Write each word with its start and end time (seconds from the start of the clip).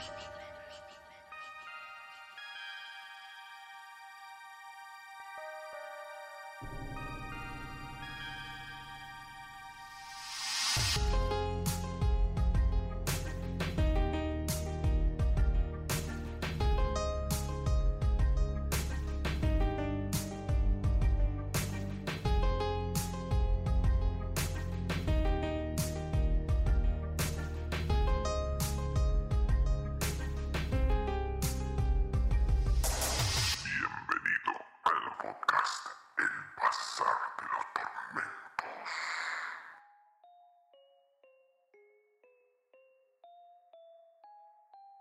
Creepy. 0.00 0.29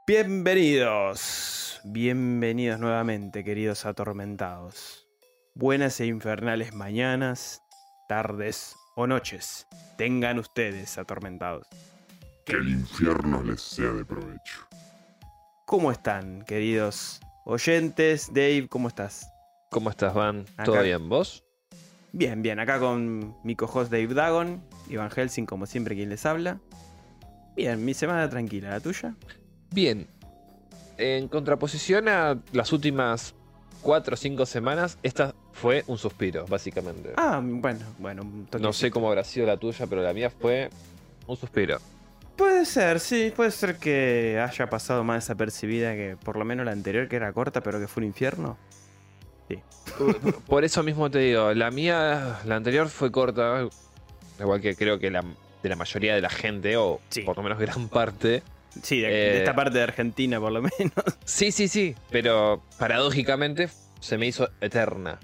Bienvenidos, 0.09 1.79
bienvenidos 1.83 2.79
nuevamente, 2.79 3.43
queridos 3.43 3.85
atormentados. 3.85 5.07
Buenas 5.53 5.99
e 5.99 6.07
infernales 6.07 6.73
mañanas, 6.73 7.61
tardes 8.07 8.75
o 8.95 9.05
noches. 9.05 9.67
Tengan 9.99 10.39
ustedes 10.39 10.97
atormentados. 10.97 11.67
Que 12.43 12.53
el 12.53 12.69
infierno 12.69 13.43
les 13.43 13.61
sea 13.61 13.91
de 13.91 14.03
provecho. 14.03 14.67
¿Cómo 15.67 15.91
están, 15.91 16.41
queridos 16.41 17.21
oyentes? 17.45 18.33
Dave, 18.33 18.67
¿cómo 18.67 18.87
estás? 18.87 19.31
¿Cómo 19.69 19.91
estás, 19.91 20.15
Van? 20.15 20.39
Acá. 20.53 20.63
¿Todo 20.63 20.81
bien? 20.81 21.07
¿Vos? 21.07 21.43
Bien, 22.13 22.41
bien, 22.41 22.59
acá 22.59 22.79
con 22.79 23.35
mi 23.43 23.55
co-host 23.55 23.91
Dave 23.91 24.15
Dagon, 24.15 24.63
Iván 24.89 25.11
Helsing, 25.11 25.45
como 25.45 25.67
siempre, 25.67 25.93
quien 25.93 26.09
les 26.09 26.25
habla. 26.25 26.59
Bien, 27.55 27.85
mi 27.85 27.93
semana 27.93 28.27
tranquila, 28.27 28.71
¿la 28.71 28.79
tuya? 28.79 29.13
Bien. 29.71 30.07
En 30.97 31.27
contraposición 31.27 32.07
a 32.09 32.37
las 32.51 32.73
últimas 32.73 33.33
cuatro 33.81 34.15
o 34.15 34.17
cinco 34.17 34.45
semanas, 34.45 34.97
esta 35.03 35.33
fue 35.53 35.83
un 35.87 35.97
suspiro, 35.97 36.45
básicamente. 36.47 37.13
Ah, 37.15 37.39
bueno, 37.41 37.85
bueno. 37.97 38.21
un 38.23 38.47
no 38.59 38.73
sé 38.73 38.91
cómo 38.91 39.07
habrá 39.07 39.23
sido 39.23 39.45
la 39.47 39.57
tuya, 39.57 39.87
pero 39.87 40.01
la 40.01 40.13
mía 40.13 40.29
fue 40.29 40.69
un 41.27 41.37
suspiro. 41.37 41.77
Puede 42.35 42.65
ser, 42.65 42.99
sí, 42.99 43.31
puede 43.35 43.51
ser 43.51 43.77
que 43.77 44.39
haya 44.41 44.69
pasado 44.69 45.03
más 45.03 45.23
desapercibida 45.25 45.93
que 45.93 46.17
por 46.23 46.37
lo 46.37 46.45
menos 46.45 46.65
la 46.65 46.71
anterior, 46.71 47.07
que 47.09 47.17
era 47.17 47.31
corta, 47.33 47.61
pero 47.61 47.79
que 47.79 47.87
fue 47.87 48.01
un 48.01 48.07
infierno. 48.07 48.57
Por 50.47 50.63
eso 50.63 50.83
mismo 50.83 51.09
te 51.09 51.19
digo, 51.19 51.53
la 51.53 51.71
mía, 51.71 52.39
la 52.45 52.55
anterior 52.55 52.87
fue 52.87 53.11
corta, 53.11 53.67
igual 54.39 54.61
que 54.61 54.75
creo 54.75 54.99
que 54.99 55.09
la, 55.09 55.23
de 55.63 55.69
la 55.69 55.75
mayoría 55.75 56.13
de 56.15 56.21
la 56.21 56.29
gente, 56.29 56.77
o 56.77 56.99
Sí. 57.09 57.21
por 57.23 57.35
lo 57.35 57.43
menos 57.43 57.59
gran 57.59 57.89
parte. 57.89 58.43
Sí, 58.83 59.01
de, 59.01 59.07
de 59.07 59.13
Eh, 59.35 59.37
esta 59.39 59.55
parte 59.55 59.77
de 59.77 59.83
Argentina 59.83 60.39
por 60.39 60.51
lo 60.51 60.61
menos. 60.79 60.93
Sí, 61.25 61.51
sí, 61.51 61.67
sí, 61.67 61.95
pero 62.11 62.63
paradójicamente 62.77 63.69
se 63.99 64.17
me 64.17 64.27
hizo 64.27 64.49
eterna. 64.61 65.19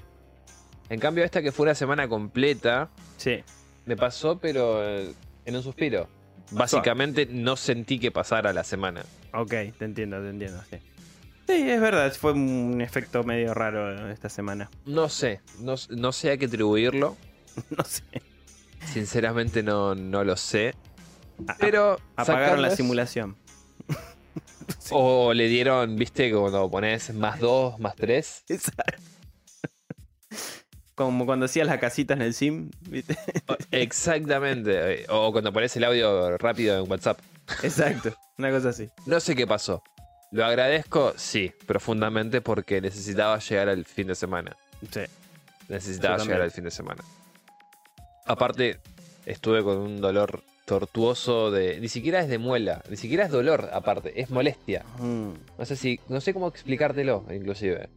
En 0.90 1.00
cambio, 1.00 1.24
esta 1.24 1.42
que 1.42 1.52
fue 1.52 1.64
una 1.64 1.76
semana 1.76 2.08
completa, 2.08 2.90
Sí, 3.18 3.44
Me 3.86 3.96
pasó, 3.96 4.38
pero 4.40 4.84
eh, 4.84 5.14
en 5.46 5.56
un 5.56 5.64
suspiro. 5.64 6.08
Básicamente 6.52 7.26
no 7.26 7.56
sentí 7.56 7.98
que 8.00 8.12
pasara 8.12 8.54
la 8.54 8.64
semana. 8.64 9.04
ok, 9.34 9.50
te 9.78 9.86
entiendo, 9.86 10.22
te 10.22 10.30
entiendo, 10.30 10.62
sí. 10.70 10.78
Sí, 11.48 11.70
es 11.70 11.80
verdad, 11.80 12.12
fue 12.14 12.34
un 12.34 12.82
efecto 12.82 13.24
medio 13.24 13.54
raro 13.54 14.10
esta 14.12 14.30
semana. 14.30 14.70
No 14.86 15.10
sé, 15.10 15.42
no, 15.60 15.76
no 15.90 16.12
sé 16.12 16.32
a 16.32 16.38
qué 16.38 16.46
atribuirlo. 16.46 17.16
No 17.78 17.84
sé. 17.86 18.04
Sinceramente 18.92 19.64
no, 19.64 19.96
no 19.96 20.24
lo 20.24 20.36
sé. 20.36 20.74
A- 21.48 21.56
Pero 21.58 22.00
Apagaron 22.16 22.62
la 22.62 22.70
sacando- 22.70 22.76
O 24.92 25.34
le 25.34 25.48
dieron, 25.48 25.96
viste, 25.96 26.32
cuando 26.32 26.70
pones 26.70 27.14
más 27.14 27.40
dos, 27.40 27.80
más 27.80 27.96
tres. 27.96 28.44
Exacto. 28.50 29.02
Como 30.96 31.26
cuando 31.26 31.46
hacías 31.46 31.68
las 31.68 31.80
casitas 31.80 32.16
en 32.16 32.22
el 32.22 32.34
sim, 32.34 32.72
¿viste? 32.82 33.18
Exactamente. 33.72 35.06
O 35.10 35.32
cuando 35.32 35.52
pones 35.52 35.76
el 35.76 35.84
audio 35.84 36.38
rápido 36.38 36.82
en 36.82 36.90
WhatsApp. 36.90 37.20
Exacto, 37.64 38.16
una 38.38 38.50
cosa 38.50 38.70
así. 38.70 38.90
No 39.06 39.20
sé 39.20 39.36
qué 39.36 39.46
pasó. 39.46 39.84
Lo 40.32 40.46
agradezco, 40.46 41.14
sí, 41.18 41.52
profundamente 41.66 42.42
porque 42.42 42.82
necesitaba 42.82 43.40
llegar 43.40 43.70
al 43.70 43.86
fin 43.86 44.08
de 44.08 44.16
semana. 44.16 44.56
Sí. 44.92 45.02
Necesitaba 45.68 46.18
llegar 46.18 46.42
al 46.42 46.52
fin 46.52 46.64
de 46.64 46.72
semana. 46.72 47.04
Aparte, 48.26 48.80
estuve 49.26 49.64
con 49.64 49.78
un 49.78 50.02
dolor 50.02 50.44
tortuoso 50.66 51.52
de. 51.52 51.80
Ni 51.80 51.88
siquiera 51.88 52.20
es 52.22 52.28
de 52.28 52.38
muela, 52.38 52.84
ni 52.90 52.98
siquiera 52.98 53.26
es 53.26 53.32
dolor, 53.32 53.70
aparte, 53.72 54.20
es 54.20 54.30
molestia. 54.30 54.84
Mm, 55.00 55.30
No 55.58 55.66
sé 55.66 55.76
si. 55.76 56.00
No 56.10 56.20
sé 56.22 56.34
cómo 56.34 56.48
explicártelo, 56.48 57.24
inclusive. 57.34 57.90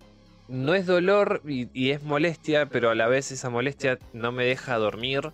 No 0.49 0.75
es 0.75 0.87
dolor 0.87 1.43
y, 1.47 1.69
y 1.75 1.91
es 1.91 2.03
molestia, 2.03 2.67
pero 2.67 2.91
a 2.91 2.95
la 2.95 3.07
vez 3.09 3.33
esa 3.33 3.51
molestia 3.51 3.99
no 4.13 4.33
me 4.33 4.45
deja 4.45 4.77
dormir. 4.77 5.31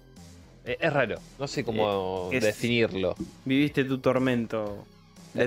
Eh, 0.65 0.79
Es 0.81 0.93
raro, 0.93 1.19
no 1.39 1.47
sé 1.47 1.63
cómo 1.63 2.31
Eh, 2.33 2.39
es- 2.39 2.45
definirlo. 2.45 3.15
Viviste 3.45 3.85
tu 3.85 3.99
tormento. 3.99 4.85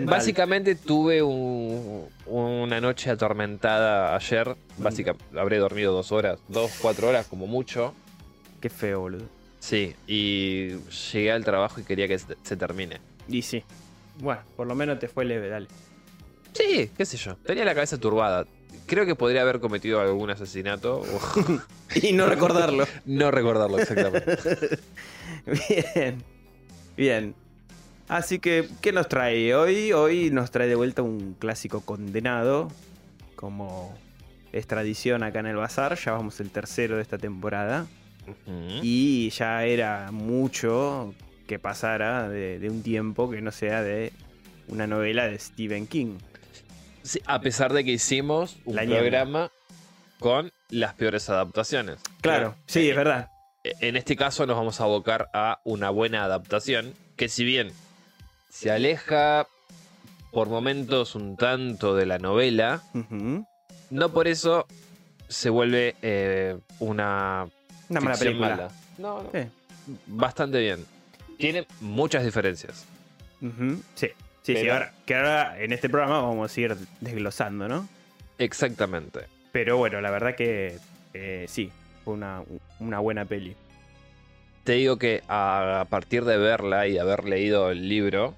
Básicamente 0.04 0.76
tuve 0.76 1.24
un- 1.24 2.06
una 2.26 2.82
noche 2.82 3.10
atormentada 3.10 4.16
ayer. 4.16 4.56
Básicamente, 4.78 5.40
habré 5.40 5.58
dormido 5.60 5.94
dos 5.94 6.12
horas, 6.12 6.40
dos, 6.50 6.72
cuatro 6.82 7.08
horas 7.08 7.26
como 7.28 7.48
mucho. 7.48 7.94
Qué 8.62 8.70
feo, 8.70 9.00
boludo. 9.02 9.26
Sí, 9.68 9.94
y 10.08 10.78
llegué 11.12 11.34
al 11.34 11.44
trabajo 11.44 11.82
y 11.82 11.84
quería 11.84 12.08
que 12.08 12.18
se, 12.18 12.56
termine. 12.56 13.02
Y 13.28 13.42
sí. 13.42 13.66
Bueno, 14.18 14.40
por 14.56 14.66
lo 14.66 14.76
menos 14.76 14.98
te 14.98 15.10
fue 15.10 15.26
leve, 15.26 15.50
dale. 15.50 15.68
Sí, 16.54 16.90
qué 16.96 17.06
sé 17.06 17.18
yo. 17.18 17.36
Tenía 17.36 17.66
la 17.66 17.76
cabeza 17.76 17.98
turbada. 17.98 18.48
Creo 18.86 19.06
que 19.06 19.16
podría 19.16 19.42
haber 19.42 19.60
cometido 19.60 20.00
algún 20.00 20.30
asesinato. 20.30 21.04
Y 22.02 22.14
no 22.14 22.28
recordarlo. 22.28 22.86
no 23.06 23.30
recordarlo 23.30 23.80
exactamente. 23.80 24.38
Bien. 25.68 26.24
Bien. 26.96 27.36
Así 28.08 28.40
que, 28.40 28.70
¿qué 28.80 28.94
nos 28.94 29.10
trae 29.10 29.54
hoy? 29.54 29.92
Hoy 29.92 30.30
nos 30.32 30.50
trae 30.50 30.70
de 30.70 30.76
vuelta 30.76 31.02
un 31.02 31.36
clásico 31.38 31.82
condenado. 31.82 32.70
Como 33.36 33.94
es 34.54 34.66
tradición 34.66 35.24
acá 35.24 35.40
en 35.40 35.48
el 35.48 35.58
bazar. 35.58 35.98
Ya 35.98 36.14
vamos 36.14 36.40
el 36.40 36.52
tercero 36.52 36.96
de 36.96 37.02
esta 37.02 37.18
temporada. 37.18 37.86
Y 38.82 39.30
ya 39.32 39.64
era 39.66 40.12
mucho 40.12 41.14
que 41.48 41.60
pasara 41.60 42.28
de, 42.30 42.60
de 42.60 42.70
un 42.70 42.84
tiempo 42.84 43.30
que 43.30 43.42
no 43.42 43.52
sea 43.52 43.82
de 43.82 44.12
una 44.68 44.86
novela 44.88 45.28
de 45.28 45.40
Stephen 45.40 45.88
King. 45.88 46.18
Sí, 47.04 47.22
a 47.26 47.40
pesar 47.40 47.72
de 47.74 47.86
que 47.86 47.92
hicimos 47.92 48.58
un 48.66 48.76
La 48.76 48.84
niebla. 48.84 49.00
programa 49.02 49.52
con 50.20 50.52
las 50.70 50.94
peores 50.96 51.30
adaptaciones. 51.30 52.00
Claro, 52.22 52.56
sí, 52.66 52.90
es 52.90 52.96
verdad. 52.96 53.30
En 53.64 53.96
este 53.96 54.16
caso 54.16 54.46
nos 54.46 54.58
vamos 54.58 54.82
a 54.82 54.86
abocar 54.86 55.30
a 55.34 55.60
una 55.64 55.90
buena 55.90 56.24
adaptación 56.24 56.94
que 57.16 57.30
si 57.30 57.44
bien 57.46 57.72
se 58.50 58.72
aleja 58.72 59.48
por 60.32 60.50
momentos 60.50 61.16
un 61.16 61.38
tanto 61.38 61.96
de 61.96 62.06
la 62.06 62.18
novela, 62.20 62.84
no 63.90 64.10
por 64.10 64.28
eso 64.28 64.66
se 65.30 65.50
vuelve 65.50 65.96
eh, 66.02 66.58
una 66.80 67.48
Una 67.90 68.02
mala 68.02 68.18
película. 68.18 68.50
mala. 68.50 68.68
No, 68.98 69.24
no. 69.24 69.30
Sí. 69.32 69.48
Bastante 70.08 70.60
bien. 70.60 70.86
Tiene 71.38 71.66
muchas 71.82 72.24
diferencias. 72.26 72.86
Sí, 73.40 73.48
sí, 73.96 74.08
sí. 74.44 74.54
Pero- 74.54 74.74
Ahora, 74.74 74.94
que 75.06 75.16
ahora 75.16 75.62
en 75.62 75.72
este 75.72 75.90
programa 75.90 76.22
vamos 76.22 76.56
a 76.56 76.60
ir 76.62 76.76
desglosando, 77.02 77.68
¿no? 77.68 77.88
Exactamente. 78.40 79.22
Pero 79.52 79.78
bueno, 79.78 80.02
la 80.02 80.12
verdad 80.12 80.36
que 80.36 80.78
eh, 81.14 81.46
sí, 81.48 81.72
fue 82.04 82.14
una, 82.16 82.42
una 82.80 83.00
buena 83.00 83.26
peli. 83.26 83.56
Te 84.64 84.74
digo 84.74 84.98
que 84.98 85.24
a 85.30 85.86
partir 85.90 86.26
de 86.26 86.38
verla 86.38 86.88
y 86.88 86.94
de 86.94 87.00
haber 87.00 87.24
leído 87.24 87.72
el 87.72 87.88
libro, 87.88 88.36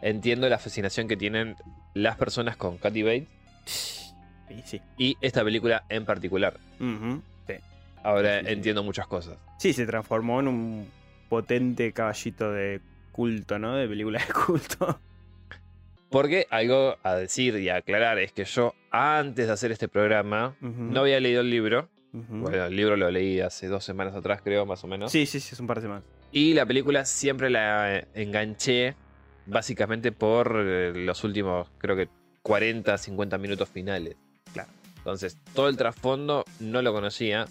entiendo 0.00 0.48
la 0.48 0.58
fascinación 0.58 1.06
que 1.06 1.16
tienen 1.16 1.56
las 1.92 2.16
personas 2.16 2.56
con 2.56 2.78
Katy 2.78 3.02
Bates 3.02 4.14
Y 4.48 4.62
sí. 4.64 4.80
y 4.96 5.16
esta 5.20 5.44
película 5.44 5.84
en 5.90 6.04
particular. 6.06 6.58
Sí. 6.78 7.20
Ahora 8.04 8.38
Sí, 8.40 8.46
sí. 8.46 8.52
entiendo 8.52 8.82
muchas 8.84 9.06
cosas. 9.08 9.38
Sí, 9.58 9.72
se 9.72 9.86
transformó 9.86 10.38
en 10.40 10.48
un 10.48 10.88
potente 11.28 11.92
caballito 11.92 12.52
de 12.52 12.80
culto, 13.10 13.58
¿no? 13.58 13.74
De 13.74 13.88
película 13.88 14.20
de 14.24 14.32
culto. 14.32 15.00
Porque 16.10 16.46
algo 16.50 16.96
a 17.02 17.14
decir 17.14 17.56
y 17.56 17.68
a 17.70 17.76
aclarar 17.76 18.18
es 18.18 18.30
que 18.32 18.44
yo, 18.44 18.74
antes 18.92 19.48
de 19.48 19.52
hacer 19.52 19.72
este 19.72 19.88
programa, 19.88 20.54
no 20.60 21.00
había 21.00 21.18
leído 21.18 21.40
el 21.40 21.50
libro. 21.50 21.88
Bueno, 22.12 22.66
el 22.66 22.76
libro 22.76 22.96
lo 22.96 23.10
leí 23.10 23.40
hace 23.40 23.66
dos 23.66 23.82
semanas 23.84 24.14
atrás, 24.14 24.40
creo, 24.40 24.64
más 24.64 24.84
o 24.84 24.86
menos. 24.86 25.10
Sí, 25.10 25.26
sí, 25.26 25.40
sí, 25.40 25.50
es 25.54 25.58
un 25.60 25.66
par 25.66 25.78
de 25.78 25.82
semanas. 25.82 26.04
Y 26.30 26.54
la 26.54 26.64
película 26.66 27.04
siempre 27.04 27.50
la 27.50 27.96
eh, 27.96 28.06
enganché 28.14 28.94
básicamente 29.46 30.12
por 30.12 30.54
eh, 30.56 30.92
los 30.94 31.24
últimos, 31.24 31.68
creo 31.78 31.96
que 31.96 32.08
40, 32.42 32.96
50 32.96 33.38
minutos 33.38 33.68
finales. 33.68 34.16
Entonces, 35.04 35.36
todo 35.52 35.68
el 35.68 35.76
trasfondo 35.76 36.46
no 36.60 36.80
lo 36.80 36.94
conocía 36.94 37.46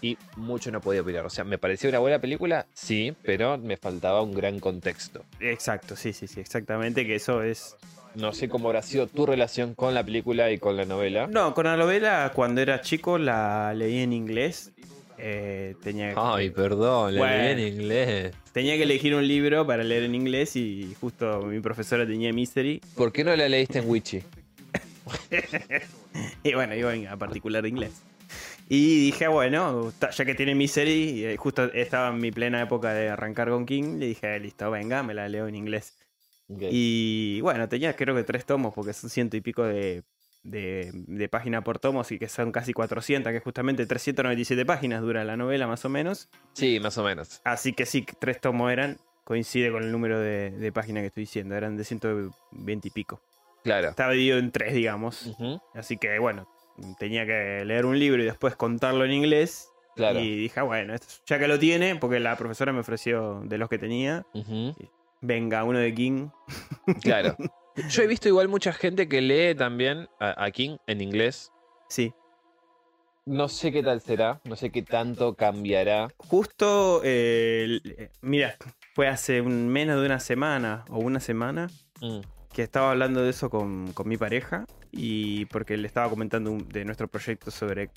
y 0.00 0.16
mucho 0.36 0.70
no 0.70 0.80
podía 0.80 1.02
opinar. 1.02 1.26
O 1.26 1.30
sea, 1.30 1.44
¿me 1.44 1.58
pareció 1.58 1.90
una 1.90 1.98
buena 1.98 2.18
película? 2.18 2.64
Sí, 2.72 3.12
pero 3.22 3.58
me 3.58 3.76
faltaba 3.76 4.22
un 4.22 4.32
gran 4.32 4.58
contexto. 4.58 5.22
Exacto, 5.38 5.96
sí, 5.96 6.14
sí, 6.14 6.26
sí, 6.26 6.40
exactamente, 6.40 7.06
que 7.06 7.16
eso 7.16 7.42
es... 7.42 7.76
No 8.14 8.32
sé 8.32 8.48
cómo 8.48 8.68
habrá 8.68 8.80
sido 8.82 9.06
tu 9.06 9.26
relación 9.26 9.74
con 9.74 9.94
la 9.94 10.02
película 10.02 10.50
y 10.50 10.58
con 10.58 10.76
la 10.78 10.84
novela. 10.86 11.26
No, 11.28 11.52
con 11.54 11.66
la 11.66 11.76
novela 11.76 12.32
cuando 12.34 12.60
era 12.62 12.80
chico 12.80 13.18
la 13.18 13.72
leí 13.74 13.98
en 14.00 14.12
inglés. 14.14 14.72
Eh, 15.18 15.76
tenía, 15.82 16.14
Ay, 16.16 16.48
perdón, 16.50 17.14
la 17.14 17.20
Bueno. 17.20 17.36
leí 17.36 17.52
en 17.68 17.74
inglés. 17.74 18.34
tenía 18.52 18.76
que 18.78 18.84
elegir 18.84 19.14
un 19.14 19.28
libro 19.28 19.64
para 19.66 19.84
leer 19.84 20.04
en 20.04 20.14
inglés 20.14 20.56
y 20.56 20.96
justo 21.00 21.42
mi 21.42 21.60
profesora 21.60 22.04
tenía 22.06 22.32
Mystery. 22.32 22.80
¿Por 22.96 23.12
qué 23.12 23.22
no 23.22 23.36
la 23.36 23.46
leíste 23.48 23.78
en 23.78 23.88
Witchy? 23.88 24.24
Y 26.42 26.54
bueno, 26.54 26.74
iba 26.74 26.92
a 27.12 27.16
particular 27.16 27.62
de 27.62 27.68
inglés. 27.68 28.02
Y 28.68 29.06
dije, 29.06 29.26
bueno, 29.28 29.92
ta- 29.98 30.10
ya 30.10 30.24
que 30.24 30.34
tiene 30.34 30.54
Misery, 30.54 30.92
y 30.92 31.24
eh, 31.24 31.36
justo 31.36 31.64
estaba 31.72 32.08
en 32.10 32.18
mi 32.20 32.30
plena 32.30 32.62
época 32.62 32.92
de 32.94 33.08
arrancar 33.08 33.48
con 33.50 33.66
King, 33.66 33.98
le 33.98 34.06
dije, 34.06 34.38
listo, 34.38 34.70
venga, 34.70 35.02
me 35.02 35.12
la 35.14 35.28
leo 35.28 35.48
en 35.48 35.56
inglés. 35.56 35.94
Ok. 36.48 36.62
Y 36.70 37.40
bueno, 37.42 37.68
tenía 37.68 37.96
creo 37.96 38.14
que 38.14 38.22
tres 38.22 38.46
tomos, 38.46 38.72
porque 38.72 38.92
son 38.92 39.10
ciento 39.10 39.36
y 39.36 39.40
pico 39.40 39.64
de, 39.64 40.04
de, 40.44 40.90
de 40.92 41.28
página 41.28 41.62
por 41.64 41.80
tomos 41.80 42.12
y 42.12 42.18
que 42.18 42.28
son 42.28 42.52
casi 42.52 42.72
400, 42.72 43.32
que 43.32 43.40
justamente 43.40 43.86
397 43.86 44.64
páginas 44.64 45.02
dura 45.02 45.24
la 45.24 45.36
novela 45.36 45.66
más 45.66 45.84
o 45.84 45.88
menos. 45.88 46.28
Sí, 46.52 46.78
más 46.80 46.96
o 46.98 47.02
menos. 47.04 47.40
Así 47.44 47.72
que 47.72 47.86
sí, 47.86 48.06
tres 48.20 48.40
tomos 48.40 48.70
eran, 48.70 48.98
coincide 49.24 49.72
con 49.72 49.82
el 49.82 49.90
número 49.90 50.20
de, 50.20 50.50
de 50.52 50.72
páginas 50.72 51.02
que 51.02 51.08
estoy 51.08 51.22
diciendo, 51.24 51.56
eran 51.56 51.76
de 51.76 51.82
120 51.84 52.86
y 52.86 52.90
pico. 52.92 53.20
Claro. 53.64 53.90
Estaba 53.90 54.12
dividido 54.12 54.38
en 54.38 54.50
tres, 54.52 54.74
digamos. 54.74 55.36
Así 55.74 55.96
que 55.96 56.18
bueno, 56.18 56.48
tenía 56.98 57.26
que 57.26 57.64
leer 57.64 57.84
un 57.86 57.98
libro 57.98 58.22
y 58.22 58.24
después 58.26 58.56
contarlo 58.56 59.04
en 59.04 59.12
inglés. 59.12 59.68
Claro. 59.96 60.20
Y 60.20 60.34
dije, 60.36 60.60
ah, 60.60 60.62
bueno, 60.62 60.94
esto- 60.94 61.22
ya 61.26 61.38
que 61.38 61.46
lo 61.48 61.58
tiene, 61.58 61.96
porque 61.96 62.20
la 62.20 62.36
profesora 62.36 62.72
me 62.72 62.80
ofreció 62.80 63.40
de 63.44 63.58
los 63.58 63.68
que 63.68 63.78
tenía, 63.78 64.24
venga, 65.20 65.64
uno 65.64 65.78
de 65.78 65.92
King. 65.94 66.28
Claro. 67.02 67.36
Yo 67.90 68.02
he 68.02 68.06
visto 68.06 68.28
igual 68.28 68.48
mucha 68.48 68.72
gente 68.72 69.08
que 69.08 69.20
lee 69.20 69.54
también 69.54 70.08
a, 70.18 70.42
a 70.44 70.50
King 70.50 70.76
en 70.86 71.00
inglés. 71.00 71.52
Sí. 71.88 72.12
No 73.26 73.48
sé 73.48 73.70
qué 73.70 73.82
tal 73.82 74.00
será, 74.00 74.40
no 74.44 74.56
sé 74.56 74.70
qué 74.70 74.82
tanto 74.82 75.34
cambiará. 75.34 76.08
Justo, 76.16 77.00
eh, 77.04 77.80
eh, 77.84 78.10
mira, 78.22 78.56
fue 78.94 79.06
hace 79.08 79.40
un- 79.40 79.68
menos 79.68 80.00
de 80.00 80.06
una 80.06 80.18
semana 80.20 80.84
o 80.88 80.98
una 80.98 81.20
semana 81.20 81.68
Mm, 82.00 82.20
que 82.60 82.64
estaba 82.64 82.90
hablando 82.90 83.22
de 83.22 83.30
eso 83.30 83.48
con, 83.48 83.92
con 83.94 84.06
mi 84.06 84.18
pareja 84.18 84.66
y 84.92 85.46
porque 85.46 85.78
le 85.78 85.86
estaba 85.86 86.10
comentando 86.10 86.52
un- 86.52 86.68
de 86.68 86.84
nuestro 86.84 87.08
proyecto 87.08 87.50
sobre 87.50 87.90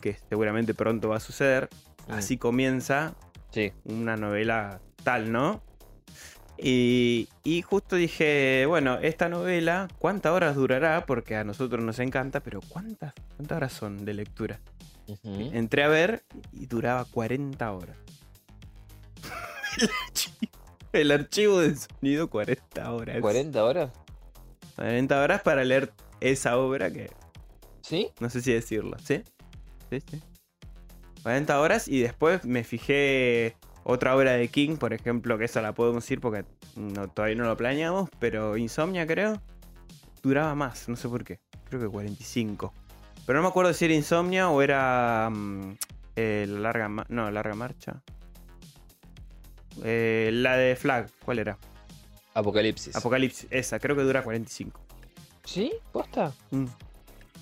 que 0.00 0.16
seguramente 0.28 0.74
pronto 0.74 1.08
va 1.08 1.16
a 1.16 1.20
suceder. 1.20 1.68
mm, 2.06 2.12
Así 2.12 2.36
comienza 2.38 3.16
Sí. 3.50 3.72
una 3.82 4.16
novela 4.16 4.80
tal, 5.02 5.32
¿no? 5.32 5.60
Y, 6.56 7.28
y 7.42 7.62
justo 7.62 7.96
dije, 7.96 8.64
bueno, 8.68 8.98
esta 8.98 9.28
novela, 9.28 9.88
¿cuántas 9.98 10.30
horas 10.32 10.54
durará? 10.54 11.04
Porque 11.04 11.34
a 11.34 11.42
nosotros 11.42 11.82
nos 11.84 11.98
encanta, 11.98 12.38
pero 12.44 12.60
¿cuántas, 12.68 13.12
cuántas 13.36 13.56
horas 13.56 13.72
son 13.72 14.04
de 14.04 14.14
lectura? 14.14 14.60
Entré 15.24 15.82
a 15.82 15.88
ver 15.88 16.22
y 16.52 16.66
duraba 16.66 17.04
40 17.06 17.72
horas. 17.72 17.96
el, 20.92 21.10
archivo, 21.10 21.60
de 21.60 21.76
sonido, 21.76 22.28
40 22.30 22.92
horas. 22.92 23.16
¿40 23.18 23.56
horas? 23.56 23.90
40 24.76 25.22
horas 25.22 25.42
para 25.42 25.64
leer 25.64 25.92
esa 26.20 26.56
obra 26.58 26.90
que 26.90 27.10
¿Sí? 27.82 28.10
no 28.20 28.30
sé 28.30 28.40
si 28.40 28.52
decirlo, 28.52 28.96
¿sí? 28.98 29.22
Sí, 29.90 30.00
sí. 30.10 30.22
40 31.22 31.60
horas 31.60 31.88
y 31.88 32.00
después 32.00 32.44
me 32.44 32.64
fijé 32.64 33.56
otra 33.84 34.16
obra 34.16 34.32
de 34.32 34.48
King, 34.48 34.76
por 34.76 34.92
ejemplo, 34.92 35.38
que 35.38 35.44
esa 35.44 35.60
la 35.60 35.74
podemos 35.74 36.04
decir 36.04 36.20
porque 36.20 36.44
no, 36.76 37.08
todavía 37.08 37.36
no 37.36 37.44
lo 37.44 37.56
planeamos, 37.56 38.08
pero 38.18 38.56
Insomnia 38.56 39.06
creo, 39.06 39.40
duraba 40.22 40.54
más, 40.54 40.88
no 40.88 40.96
sé 40.96 41.08
por 41.08 41.24
qué. 41.24 41.40
Creo 41.68 41.80
que 41.80 41.88
45. 41.88 42.72
Pero 43.26 43.38
no 43.38 43.42
me 43.42 43.48
acuerdo 43.48 43.72
si 43.72 43.84
era 43.84 43.94
Insomnia 43.94 44.50
o 44.50 44.62
era 44.62 45.28
mm, 45.30 45.76
eh, 46.16 46.46
la 46.48 46.60
larga, 46.60 46.88
no, 47.08 47.30
larga 47.30 47.54
marcha. 47.54 48.02
Eh, 49.84 50.30
la 50.32 50.56
de 50.56 50.76
Flag, 50.76 51.08
¿cuál 51.24 51.38
era? 51.38 51.58
Apocalipsis. 52.34 52.94
Apocalipsis, 52.96 53.46
esa, 53.50 53.78
creo 53.78 53.96
que 53.96 54.02
dura 54.02 54.22
45. 54.22 54.80
¿Sí? 55.44 55.72
¿Posta? 55.92 56.32
Mm. 56.50 56.66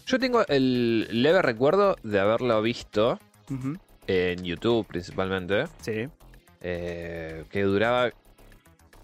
Yo 0.06 0.18
tengo 0.18 0.46
el 0.46 1.22
leve 1.22 1.42
recuerdo 1.42 1.96
de 2.02 2.18
haberlo 2.20 2.62
visto 2.62 3.18
en 4.06 4.42
YouTube 4.44 4.86
principalmente. 4.86 5.64
Sí. 5.82 6.08
eh, 6.62 7.44
que 7.50 7.62
duraba. 7.62 8.10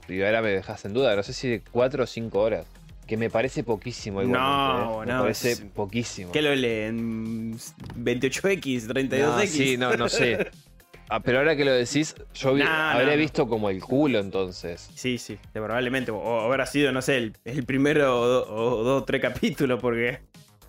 Y 0.08 0.22
ahora 0.22 0.42
me 0.42 0.48
dejas 0.50 0.84
en 0.84 0.92
duda, 0.94 1.14
no 1.16 1.22
sé 1.22 1.32
si 1.32 1.60
4 1.70 2.04
o 2.04 2.06
5 2.06 2.38
horas. 2.40 2.66
Que 3.06 3.19
me 3.19 3.28
parece 3.28 3.62
poquísimo 3.64 4.22
igualmente. 4.22 4.40
No, 4.48 5.02
eh, 5.02 5.06
Me 5.06 5.12
no, 5.12 5.20
parece 5.22 5.52
es- 5.52 5.60
poquísimo. 5.60 6.32
¿Qué 6.32 6.40
lo 6.40 6.54
leen? 6.54 7.54
¿28X? 7.96 8.86
¿32X? 8.88 9.19
No, 9.20 9.46
sí, 9.46 9.76
no, 9.76 9.94
no 9.96 10.08
sé. 10.08 10.50
Ah, 11.09 11.21
pero 11.21 11.39
ahora 11.39 11.55
que 11.56 11.65
lo 11.65 11.73
decís, 11.73 12.15
yo 12.35 12.55
vi- 12.55 12.62
no. 12.65 13.17
visto 13.17 13.47
como 13.49 13.69
el 13.71 13.83
culo 13.83 14.19
entonces. 14.21 14.91
Sí, 14.95 15.19
sí, 15.19 15.39
probablemente. 15.53 16.11
O, 16.11 16.41
habrá 16.41 16.67
sido, 16.67 16.93
no 16.93 17.03
sé, 17.03 17.19
el, 17.19 17.37
el 17.45 17.65
primero 17.65 18.21
o, 18.21 18.27
do- 18.27 18.47
o 18.55 18.83
dos 18.85 19.03
o 19.03 19.05
tres 19.05 19.21
capítulos, 19.21 19.81
porque 19.81 20.21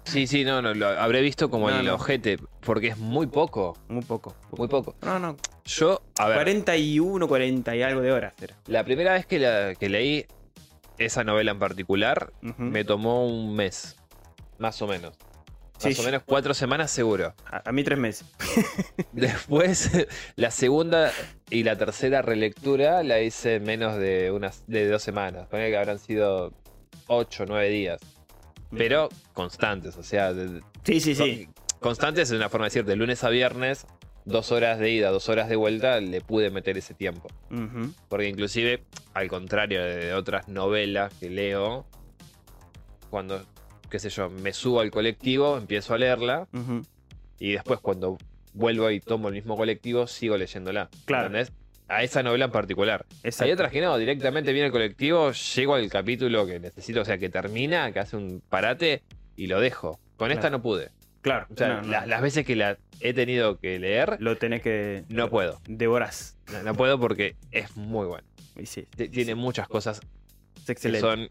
Sí, 0.04 0.28
sí, 0.28 0.44
no, 0.44 0.62
no, 0.62 0.74
lo 0.76 0.88
habré 0.88 1.22
visto 1.22 1.50
como 1.50 1.70
No, 1.70 1.80
el 1.80 1.86
no. 1.88 1.96
ojete, 1.96 2.38
porque 2.62 2.90
es 2.90 2.98
muy 2.98 3.26
poco, 3.28 3.76
muy 3.88 4.04
poco. 4.04 4.36
muy 4.56 4.68
poco. 4.68 4.96
No, 5.02 5.18
no. 5.18 5.36
Yo, 5.66 6.00
a 6.20 6.28
ver, 6.28 6.38
41, 6.38 7.28
40 7.28 7.76
y 7.76 7.82
algo 7.82 8.02
de 8.02 8.12
horas 8.12 8.34
era. 8.40 8.56
la 8.68 8.84
primera 8.84 9.14
vez 9.14 9.26
que, 9.26 9.40
la, 9.40 9.74
que 9.74 9.90
leí 9.90 10.26
esa 11.00 11.24
novela 11.24 11.52
en 11.52 11.60
particular, 11.60 12.32
me 12.58 12.84
tomó 12.84 13.26
un 13.26 13.56
mes, 13.56 13.96
más 14.60 14.80
o 14.84 14.88
menos. 14.88 15.18
Sí, 15.78 15.90
Más 15.90 16.00
o 16.00 16.04
menos 16.04 16.24
cuatro 16.26 16.54
semanas 16.54 16.90
seguro. 16.90 17.34
A, 17.46 17.70
a 17.70 17.72
mí 17.74 17.84
tres 17.84 18.00
meses. 18.00 18.26
Después, 19.12 19.92
la 20.36 20.52
segunda 20.52 21.12
y 21.50 21.64
la 21.64 21.78
tercera 21.78 22.22
relectura 22.22 23.04
la 23.04 23.22
hice 23.22 23.56
en 23.56 23.64
menos 23.64 23.98
de 23.98 24.32
unas 24.32 24.64
de 24.68 24.88
dos 24.88 25.04
semanas. 25.04 25.48
Ponele 25.48 25.72
que 25.72 25.78
habrán 25.78 26.00
sido 26.00 26.54
ocho, 27.08 27.46
nueve 27.48 27.70
días. 27.70 28.00
Pero 28.76 29.10
constantes, 29.34 29.96
o 29.98 30.04
sea, 30.04 30.34
de- 30.34 30.62
Sí, 30.84 31.00
sí, 31.00 31.16
sí. 31.16 31.48
constantes 31.80 32.30
es 32.30 32.36
una 32.38 32.50
forma 32.50 32.66
de 32.66 32.70
decir, 32.70 32.86
de 32.86 32.96
lunes 32.96 33.24
a 33.24 33.30
viernes, 33.30 33.86
dos 34.26 34.52
horas 34.52 34.80
de 34.80 34.90
ida, 34.92 35.12
dos 35.12 35.30
horas 35.30 35.48
de 35.50 35.56
vuelta, 35.56 36.00
le 36.02 36.20
pude 36.22 36.50
meter 36.52 36.78
ese 36.78 36.94
tiempo. 36.94 37.28
Porque 38.10 38.28
inclusive, 38.28 38.84
al 39.14 39.28
contrario 39.28 39.84
de 39.84 40.14
otras 40.14 40.48
novelas 40.48 41.14
que 41.20 41.30
leo, 41.30 41.86
cuando, 43.10 43.46
qué 43.90 44.00
sé 44.00 44.10
yo, 44.10 44.30
me 44.30 44.54
subo 44.54 44.80
al 44.82 44.92
colectivo, 44.92 45.58
empiezo 45.58 45.94
a 45.94 45.98
leerla, 45.98 46.48
y 47.40 47.52
después 47.54 47.80
cuando 47.80 48.18
vuelvo 48.54 48.90
y 48.92 49.00
tomo 49.00 49.28
el 49.30 49.34
mismo 49.36 49.58
colectivo, 49.58 50.08
sigo 50.08 50.38
leyéndola. 50.38 50.90
Claro. 51.06 51.28
¿Entendés? 51.28 51.52
A 51.88 52.02
esa 52.04 52.24
novela 52.24 52.46
en 52.46 52.52
particular. 52.52 53.06
Exacto. 53.24 53.44
Hay 53.46 53.52
otras 53.52 53.72
que 53.72 53.82
no, 53.82 53.96
directamente 53.98 54.52
viene 54.54 54.68
el 54.68 54.72
colectivo, 54.72 55.32
llego 55.32 55.76
al 55.76 55.88
capítulo 55.90 56.48
que 56.48 56.60
necesito, 56.60 57.02
o 57.02 57.06
sea, 57.06 57.18
que 57.18 57.30
termina, 57.30 57.92
que 57.92 58.00
hace 58.00 58.18
un 58.18 58.42
parate 58.50 59.04
y 59.36 59.48
lo 59.48 59.60
dejo. 59.60 60.00
Con 60.18 60.32
esta 60.32 60.50
no 60.50 60.62
pude. 60.62 60.90
Claro. 61.22 61.46
O 61.52 61.56
sea, 61.58 61.68
no, 61.68 61.82
no. 61.82 61.88
la- 61.90 62.06
las 62.06 62.22
veces 62.22 62.46
que 62.46 62.56
la 62.56 62.78
he 63.02 63.14
tenido 63.14 63.60
que 63.60 63.78
leer, 63.80 64.18
Lo 64.20 64.38
tenés 64.38 64.62
que. 64.62 65.04
no 65.10 65.30
puedo. 65.30 65.60
Devorás. 65.68 66.38
No, 66.52 66.64
no 66.64 66.74
puedo 66.76 67.00
porque 67.00 67.36
es 67.52 67.76
muy 67.76 68.08
bueno. 68.08 68.26
Y 68.56 68.66
sí. 68.66 68.88
Tiene 69.12 69.36
muchas 69.36 69.68
cosas 69.68 70.00
Es 70.68 70.80
que 70.80 71.00
son 71.00 71.30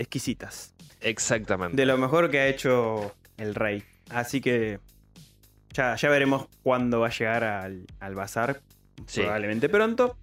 Exquisitas. 0.00 0.74
exactamente. 1.00 1.76
De 1.76 1.86
lo 1.86 1.96
mejor 1.98 2.30
que 2.30 2.40
ha 2.40 2.48
hecho 2.48 3.14
el 3.36 3.54
rey. 3.54 3.82
Así 4.08 4.40
que. 4.40 4.80
Ya, 5.72 5.94
ya 5.94 6.08
veremos 6.08 6.48
cuándo 6.64 6.98
va 7.00 7.06
a 7.06 7.10
llegar 7.10 7.44
al, 7.44 7.86
al 8.00 8.14
bazar. 8.16 8.60
Sí. 9.06 9.20
Probablemente 9.20 9.68
pronto. 9.68 10.16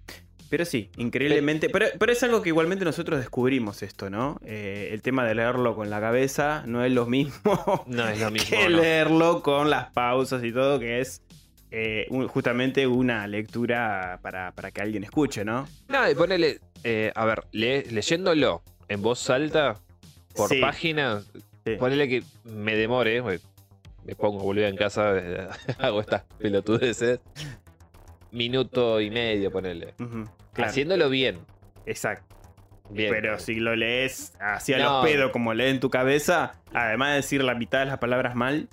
Pero 0.50 0.64
sí, 0.64 0.90
increíblemente. 0.96 1.68
Pero, 1.70 1.86
pero 1.98 2.12
es 2.12 2.22
algo 2.22 2.42
que 2.42 2.48
igualmente 2.50 2.84
nosotros 2.84 3.18
descubrimos 3.18 3.82
esto, 3.82 4.10
¿no? 4.10 4.38
Eh, 4.44 4.90
el 4.92 5.00
tema 5.02 5.24
de 5.26 5.34
leerlo 5.34 5.74
con 5.74 5.88
la 5.90 6.00
cabeza 6.00 6.62
no 6.66 6.84
es 6.84 6.92
lo 6.92 7.06
mismo 7.06 7.84
No 7.86 8.08
es 8.08 8.20
lo 8.20 8.30
mismo. 8.32 8.48
que 8.58 8.68
no. 8.68 8.78
leerlo 8.80 9.42
con 9.42 9.70
las 9.70 9.90
pausas 9.92 10.42
y 10.44 10.52
todo, 10.52 10.78
que 10.78 11.00
es 11.00 11.22
eh, 11.70 12.06
un- 12.10 12.28
justamente 12.28 12.86
una 12.86 13.26
lectura 13.26 14.18
para, 14.22 14.52
para 14.52 14.70
que 14.70 14.80
alguien 14.82 15.04
escuche, 15.04 15.44
¿no? 15.44 15.66
No, 15.88 16.10
y 16.10 16.14
ponele, 16.14 16.60
eh, 16.84 17.12
a 17.14 17.24
ver, 17.26 17.44
le- 17.52 17.82
leyéndolo 17.90 18.62
en 18.88 19.02
voz 19.02 19.28
alta, 19.30 19.76
por 20.34 20.48
Sí. 20.48 20.60
página, 20.60 21.22
Sí. 21.64 21.76
ponele 21.78 22.08
que 22.08 22.22
me 22.44 22.74
demore, 22.76 23.20
me 23.22 24.14
pongo 24.14 24.38
boludo 24.42 24.66
en 24.66 24.76
casa, 24.76 25.12
hago 25.78 26.00
estas 26.00 26.22
pelotudeces, 26.38 27.20
minuto 28.30 29.00
y 29.00 29.10
medio, 29.10 29.50
ponele. 29.50 29.94
Claro, 30.52 30.70
Haciéndolo 30.70 31.08
bien. 31.10 31.38
exacto. 31.86 32.36
Bien. 32.90 33.10
Pero 33.12 33.38
si 33.38 33.56
lo 33.56 33.76
lees 33.76 34.32
hacia 34.40 34.78
No. 34.78 35.02
los 35.02 35.04
pedos 35.04 35.30
como 35.30 35.52
lee 35.52 35.66
en 35.66 35.78
tu 35.80 35.90
cabeza, 35.90 36.54
además 36.72 37.10
de 37.10 37.16
decir 37.16 37.44
la 37.44 37.54
mitad 37.54 37.80
de 37.80 37.84
las 37.86 37.98
palabras 37.98 38.34
mal. 38.34 38.68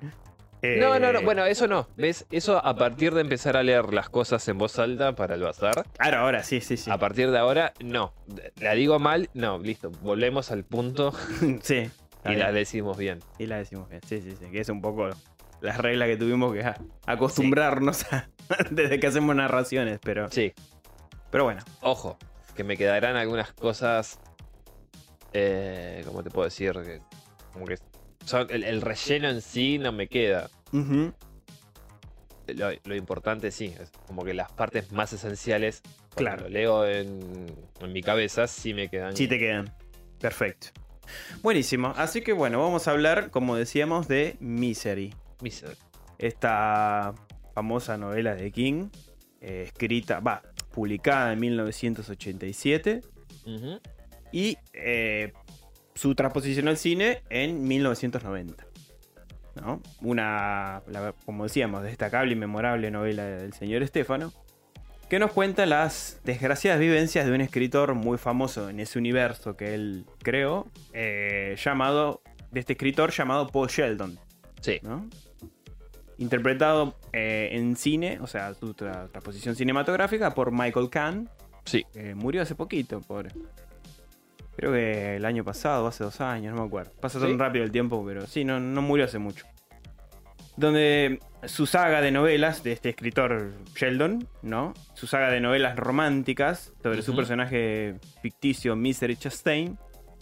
Eh, 0.73 0.77
No, 0.79 0.97
no, 0.99 1.13
no, 1.13 1.21
bueno, 1.21 1.45
eso 1.45 1.67
no. 1.67 1.87
¿Ves? 1.97 2.25
Eso 2.31 2.63
a 2.63 2.75
partir 2.75 3.13
de 3.13 3.21
empezar 3.21 3.55
a 3.57 3.63
leer 3.63 3.93
las 3.93 4.09
cosas 4.09 4.47
en 4.47 4.57
voz 4.57 4.79
alta 4.79 5.15
para 5.15 5.35
el 5.35 5.41
bazar. 5.41 5.85
Claro, 5.97 6.17
ahora 6.19 6.43
sí, 6.43 6.61
sí, 6.61 6.77
sí. 6.77 6.89
A 6.91 6.97
partir 6.97 7.31
de 7.31 7.37
ahora, 7.37 7.73
no. 7.79 8.13
La 8.59 8.73
digo 8.73 8.99
mal, 8.99 9.29
no, 9.33 9.59
listo. 9.59 9.91
Volvemos 10.01 10.51
al 10.51 10.63
punto 10.63 11.13
sí. 11.63 11.89
y 12.25 12.35
la 12.35 12.51
decimos 12.51 12.97
bien. 12.97 13.19
Y 13.37 13.45
la 13.47 13.57
decimos 13.57 13.89
bien. 13.89 14.01
Sí, 14.07 14.21
sí, 14.21 14.35
sí. 14.39 14.45
Que 14.51 14.59
es 14.61 14.69
un 14.69 14.81
poco 14.81 15.09
las 15.61 15.77
reglas 15.77 16.07
que 16.07 16.17
tuvimos 16.17 16.53
que 16.53 16.63
acostumbrarnos 17.05 18.11
a 18.13 18.27
desde 18.71 18.99
que 18.99 19.07
hacemos 19.07 19.35
narraciones. 19.35 19.99
Pero, 20.03 20.29
Sí, 20.31 20.53
pero 21.31 21.43
bueno. 21.45 21.61
ojo, 21.81 22.17
que 22.55 22.63
me 22.63 22.77
quedarán 22.77 23.15
algunas 23.15 23.53
cosas. 23.53 24.19
Eh, 25.33 26.01
¿Cómo 26.05 26.23
te 26.23 26.29
puedo 26.29 26.45
decir? 26.45 26.73
Como 27.51 27.65
que 27.65 27.77
el, 28.49 28.63
el 28.63 28.81
relleno 28.81 29.29
en 29.29 29.41
sí 29.41 29.77
no 29.77 29.91
me 29.91 30.07
queda. 30.07 30.49
Lo, 32.47 32.69
lo 32.83 32.95
importante 32.95 33.49
sí, 33.51 33.73
es 33.79 33.91
como 34.07 34.23
que 34.23 34.33
las 34.33 34.51
partes 34.51 34.91
más 34.91 35.11
esenciales, 35.13 35.81
Claro. 36.15 36.43
lo 36.43 36.49
leo 36.49 36.85
en, 36.87 37.45
en 37.81 37.91
mi 37.93 38.01
cabeza, 38.01 38.47
sí 38.47 38.73
me 38.73 38.87
quedan. 38.87 39.15
Sí 39.17 39.27
te 39.27 39.39
quedan. 39.39 39.73
Perfecto. 40.19 40.67
Buenísimo. 41.41 41.93
Así 41.97 42.21
que 42.21 42.33
bueno, 42.33 42.59
vamos 42.61 42.87
a 42.87 42.91
hablar, 42.91 43.31
como 43.31 43.55
decíamos, 43.55 44.07
de 44.07 44.37
Misery. 44.39 45.13
Misery. 45.41 45.75
Esta 46.19 47.13
famosa 47.53 47.97
novela 47.97 48.35
de 48.35 48.51
King, 48.51 48.89
eh, 49.41 49.63
escrita, 49.65 50.19
va, 50.19 50.41
publicada 50.73 51.33
en 51.33 51.39
1987 51.39 53.01
Ujú. 53.45 53.79
y 54.31 54.57
eh, 54.73 55.33
su 55.95 56.13
transposición 56.15 56.67
al 56.67 56.77
cine 56.77 57.23
en 57.29 57.67
1990. 57.67 58.65
¿no? 59.61 59.81
Una, 60.01 60.81
la- 60.87 61.13
como 61.25 61.43
decíamos, 61.43 61.81
destacable 61.83 62.33
y 62.33 62.35
memorable 62.35 62.91
novela 62.91 63.23
del 63.23 63.53
señor 63.53 63.81
Estefano, 63.83 64.33
que 65.09 65.17
nos 65.19 65.31
cuenta 65.31 65.65
las 65.65 66.19
desgraciadas 66.25 66.79
vivencias 66.79 67.25
de 67.25 67.31
un 67.31 67.39
escritor 67.41 67.93
muy 67.93 68.17
famoso 68.17 68.69
en 68.69 68.79
ese 68.81 68.99
universo 68.99 69.55
que 69.55 69.73
él 69.73 70.05
creó, 70.21 70.67
eh, 70.93 71.55
llamado, 71.63 72.21
de 72.51 72.59
este 72.59 72.73
escritor 72.73 73.11
llamado 73.11 73.47
Paul 73.47 73.69
Sheldon. 73.69 74.19
Sí. 74.61 74.79
¿no? 74.81 75.07
Interpretado 76.17 76.97
eh, 77.13 77.49
en 77.51 77.75
cine, 77.75 78.19
o 78.21 78.27
sea, 78.27 78.53
su 78.53 78.73
tra- 78.73 79.09
transposición 79.11 79.55
cinematográfica 79.55 80.33
por 80.33 80.51
Michael 80.51 80.89
Kahn, 80.89 81.29
Sí. 81.65 81.83
que 81.93 82.13
murió 82.15 82.41
hace 82.41 82.55
poquito, 82.55 83.01
pobre. 83.01 83.31
Creo 84.57 84.71
que 84.71 85.17
el 85.17 85.25
año 85.25 85.43
pasado, 85.43 85.87
hace 85.87 86.03
dos 86.03 86.21
años, 86.21 86.53
no 86.55 86.61
me 86.61 86.67
acuerdo. 86.67 86.91
Pasa 87.01 87.19
tan 87.19 87.29
¿Sí? 87.29 87.37
rápido 87.37 87.65
el 87.65 87.71
tiempo, 87.71 88.03
pero 88.05 88.25
sí, 88.25 88.45
no, 88.45 88.59
no 88.59 88.81
murió 88.81 89.05
hace 89.05 89.19
mucho. 89.19 89.45
Donde 90.57 91.19
su 91.43 91.65
saga 91.65 91.99
de 91.99 92.11
novelas 92.11 92.63
de 92.63 92.71
este 92.71 92.89
escritor 92.89 93.51
Sheldon, 93.75 94.27
¿no? 94.41 94.73
Su 94.93 95.05
saga 95.07 95.29
de 95.29 95.41
novelas 95.41 95.75
románticas 95.75 96.71
sobre 96.81 97.01
su 97.01 97.13
personaje 97.15 97.95
ficticio 98.21 98.75
Misery 98.77 99.17
Chastain 99.17 99.77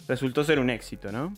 resultó 0.08 0.44
ser 0.44 0.60
un 0.60 0.72
éxito, 0.72 1.12
¿no? 1.12 1.34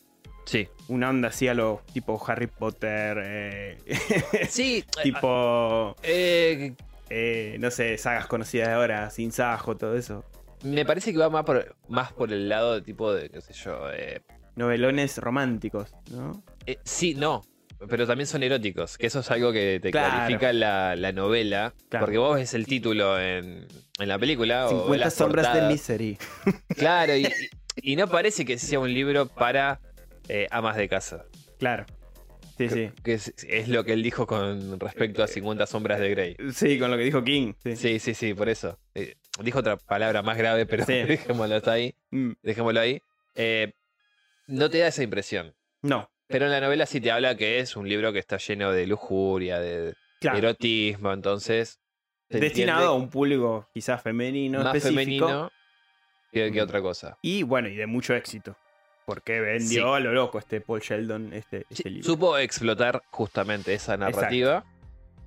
Sí. 0.46 0.70
Una 0.88 1.10
onda 1.10 1.28
así 1.30 1.48
a 1.50 1.54
lo 1.54 1.82
tipo 1.92 2.24
Harry 2.26 2.48
Potter, 2.48 3.18
eh, 3.22 3.78
Sí. 4.50 4.86
tipo, 5.04 5.96
eh, 6.04 6.74
eh, 7.10 7.58
no 7.60 7.72
sé, 7.72 7.98
sagas 7.98 8.28
conocidas 8.28 8.70
de 8.70 8.74
ahora, 8.76 9.10
Sin 9.10 9.32
Sajo, 9.34 9.76
todo 9.76 9.96
eso. 9.98 10.24
Me 10.66 10.86
parece 10.86 11.12
que 11.12 11.18
va 11.20 11.30
más 11.30 11.44
por, 11.46 11.76
más 11.88 12.12
por 12.14 12.32
el 12.34 12.50
lado 12.50 12.74
de 12.76 12.82
tipo 12.82 13.14
de, 13.14 13.30
qué 13.30 13.42
sé 13.42 13.54
yo. 13.54 13.92
eh, 13.92 14.22
Novelones 14.56 15.18
románticos, 15.18 15.92
¿no? 16.12 16.44
eh, 16.66 16.78
sí, 16.84 17.14
no. 17.16 17.42
Pero 17.90 18.08
también 18.08 18.26
son 18.26 18.42
eróticos, 18.42 18.98
que 18.98 19.08
eso 19.08 19.20
es 19.20 19.30
algo 19.32 19.52
que 19.52 19.80
te 19.82 19.92
Claro. 19.92 20.14
clarifica 20.16 20.54
la, 20.54 20.96
la 20.96 21.12
novela. 21.12 21.74
Claro. 21.90 22.06
Porque 22.06 22.18
vos 22.18 22.36
ves 22.36 22.54
el 22.54 22.66
título 22.66 23.20
en, 23.20 23.68
en 24.00 24.08
la 24.08 24.18
película. 24.18 24.68
o 24.68 24.70
50 24.70 24.98
las 25.06 25.14
sombras 25.14 25.54
de. 25.54 25.62
Misery. 25.68 26.18
Claro, 26.78 27.14
y, 27.18 27.96
no 27.98 28.08
parece 28.08 28.46
que 28.46 28.58
sea 28.58 28.80
un 28.80 28.94
libro 28.94 29.28
para 29.28 29.82
eh, 30.30 30.48
amas 30.52 30.78
de 30.78 30.88
casa. 30.88 31.26
Claro. 31.60 31.86
Sí, 32.58 32.70
sí. 32.70 32.90
Que 33.04 33.16
es, 33.16 33.34
es 33.50 33.68
lo 33.68 33.84
que 33.84 33.92
él 33.92 34.02
dijo 34.02 34.26
con 34.26 34.80
respecto 34.80 35.22
a 35.22 35.28
50 35.28 35.66
sombras 35.68 36.00
de 36.00 36.10
Grey. 36.12 36.38
Sí, 36.54 36.80
con 36.80 36.90
lo 36.90 36.96
que 36.96 37.04
dijo 37.04 37.22
King. 37.26 37.54
Sí. 37.62 37.76
Sí, 37.76 38.00
sí, 38.00 38.14
sí, 38.14 38.34
por 38.34 38.48
eso. 38.48 38.80
Eh, 38.96 39.16
dijo 39.42 39.60
otra 39.60 39.78
palabra 39.78 40.22
más 40.22 40.38
grave, 40.38 40.66
pero 40.66 40.86
Sí. 40.86 40.94
dejémoslo 41.04 41.56
hasta 41.56 41.72
ahí. 41.74 41.96
Mm, 42.12 42.32
Dejémoslo 42.42 42.80
ahí. 42.80 43.02
Eh, 43.36 43.74
no 44.48 44.70
te 44.70 44.80
da 44.80 44.88
esa 44.88 45.04
impresión. 45.04 45.56
No, 45.82 46.10
Pero 46.28 46.46
en 46.46 46.52
la 46.52 46.62
novela 46.62 46.86
sí 46.86 47.00
te 47.02 47.12
habla 47.12 47.36
que 47.38 47.60
es 47.60 47.76
un 47.76 47.88
libro 47.88 48.12
que 48.14 48.20
está 48.20 48.38
lleno 48.38 48.72
de 48.72 48.88
lujuria, 48.88 49.60
de 49.60 49.94
claro. 50.20 50.38
erotismo, 50.40 51.12
entonces. 51.14 51.80
Destinado 52.30 52.88
a 52.90 52.94
un 52.96 53.10
público 53.10 53.70
quizás 53.74 54.02
femenino 54.02 54.64
más 54.64 54.76
específico. 54.76 55.28
femenino 55.28 55.52
que, 56.32 56.52
que 56.52 56.60
Mm. 56.60 56.64
otra 56.64 56.82
cosa. 56.82 57.18
Y 57.22 57.44
bueno, 57.44 57.68
y 57.70 57.76
de 57.76 57.86
mucho 57.86 58.16
éxito. 58.16 58.58
Porque 59.06 59.40
vendió 59.40 59.94
a 59.94 60.00
lo 60.00 60.12
loco 60.14 60.40
este 60.40 60.62
Paul 60.62 60.80
Sheldon, 60.82 61.32
este, 61.34 61.68
este 61.70 61.84
Sí, 61.84 61.90
libro. 61.92 62.04
supo 62.08 62.38
explotar 62.40 63.04
justamente 63.12 63.76
esa 63.76 63.96
narrativa 63.98 64.66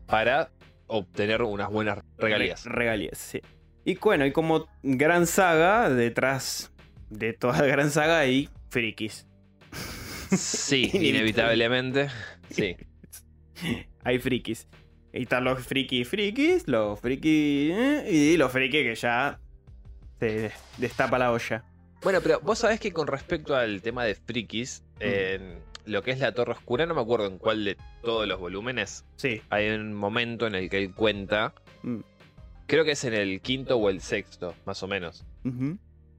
para 0.07 0.50
obtener 0.88 1.43
unas 1.43 1.71
buenas 1.71 2.00
regalías. 2.17 2.65
Re- 2.65 2.75
regalías, 2.75 3.17
sí. 3.19 3.41
Y 3.88 3.95
bueno, 3.97 4.26
y 4.26 4.33
como 4.33 4.66
gran 4.83 5.26
saga, 5.26 5.88
detrás 5.88 6.71
de 7.09 7.33
toda 7.33 7.62
gran 7.66 7.90
saga 7.90 8.18
hay 8.18 8.50
frikis. 8.68 9.26
Sí, 10.30 10.90
Inevitable. 10.92 11.09
inevitablemente. 11.09 12.09
Sí. 12.50 12.76
hay 14.04 14.18
frikis. 14.18 14.68
Y 15.12 15.23
están 15.23 15.45
los 15.45 15.64
frikis 15.64 16.07
frikis, 16.07 16.68
los 16.68 17.00
frikis... 17.00 17.73
eh, 17.75 18.09
y 18.11 18.37
los 18.37 18.52
frikis 18.52 18.83
que 18.83 18.95
ya 18.95 19.40
se 20.21 20.52
destapa 20.76 21.18
la 21.18 21.33
olla. 21.33 21.64
Bueno, 22.02 22.21
pero 22.23 22.40
vos 22.40 22.59
sabés 22.59 22.78
que 22.80 22.92
con 22.92 23.07
respecto 23.07 23.57
al 23.57 23.80
tema 23.80 24.04
de 24.04 24.14
frikis, 24.14 24.83
Mm. 24.99 25.02
en 25.02 25.59
lo 25.87 26.02
que 26.02 26.11
es 26.11 26.18
la 26.18 26.33
Torre 26.33 26.52
Oscura, 26.52 26.85
no 26.85 26.95
me 26.95 27.00
acuerdo 27.00 27.26
en 27.26 27.38
cuál 27.38 27.64
de 27.64 27.76
todos 28.02 28.26
los 28.28 28.38
volúmenes, 28.38 29.04
Sí. 29.16 29.40
hay 29.49 29.71
un 29.71 29.95
momento 29.95 30.47
en 30.47 30.57
el 30.57 30.68
que 30.68 30.76
él 30.78 30.92
cuenta, 30.92 31.54
Mm. 31.83 32.00
Creo 32.69 32.85
que 32.85 32.93
es 32.93 33.03
en 33.03 33.15
el 33.15 33.41
quinto 33.41 33.77
o 33.79 33.91
el 33.91 34.01
sexto, 34.01 34.55
más 34.65 34.81
o 34.85 34.87
menos, 34.87 35.25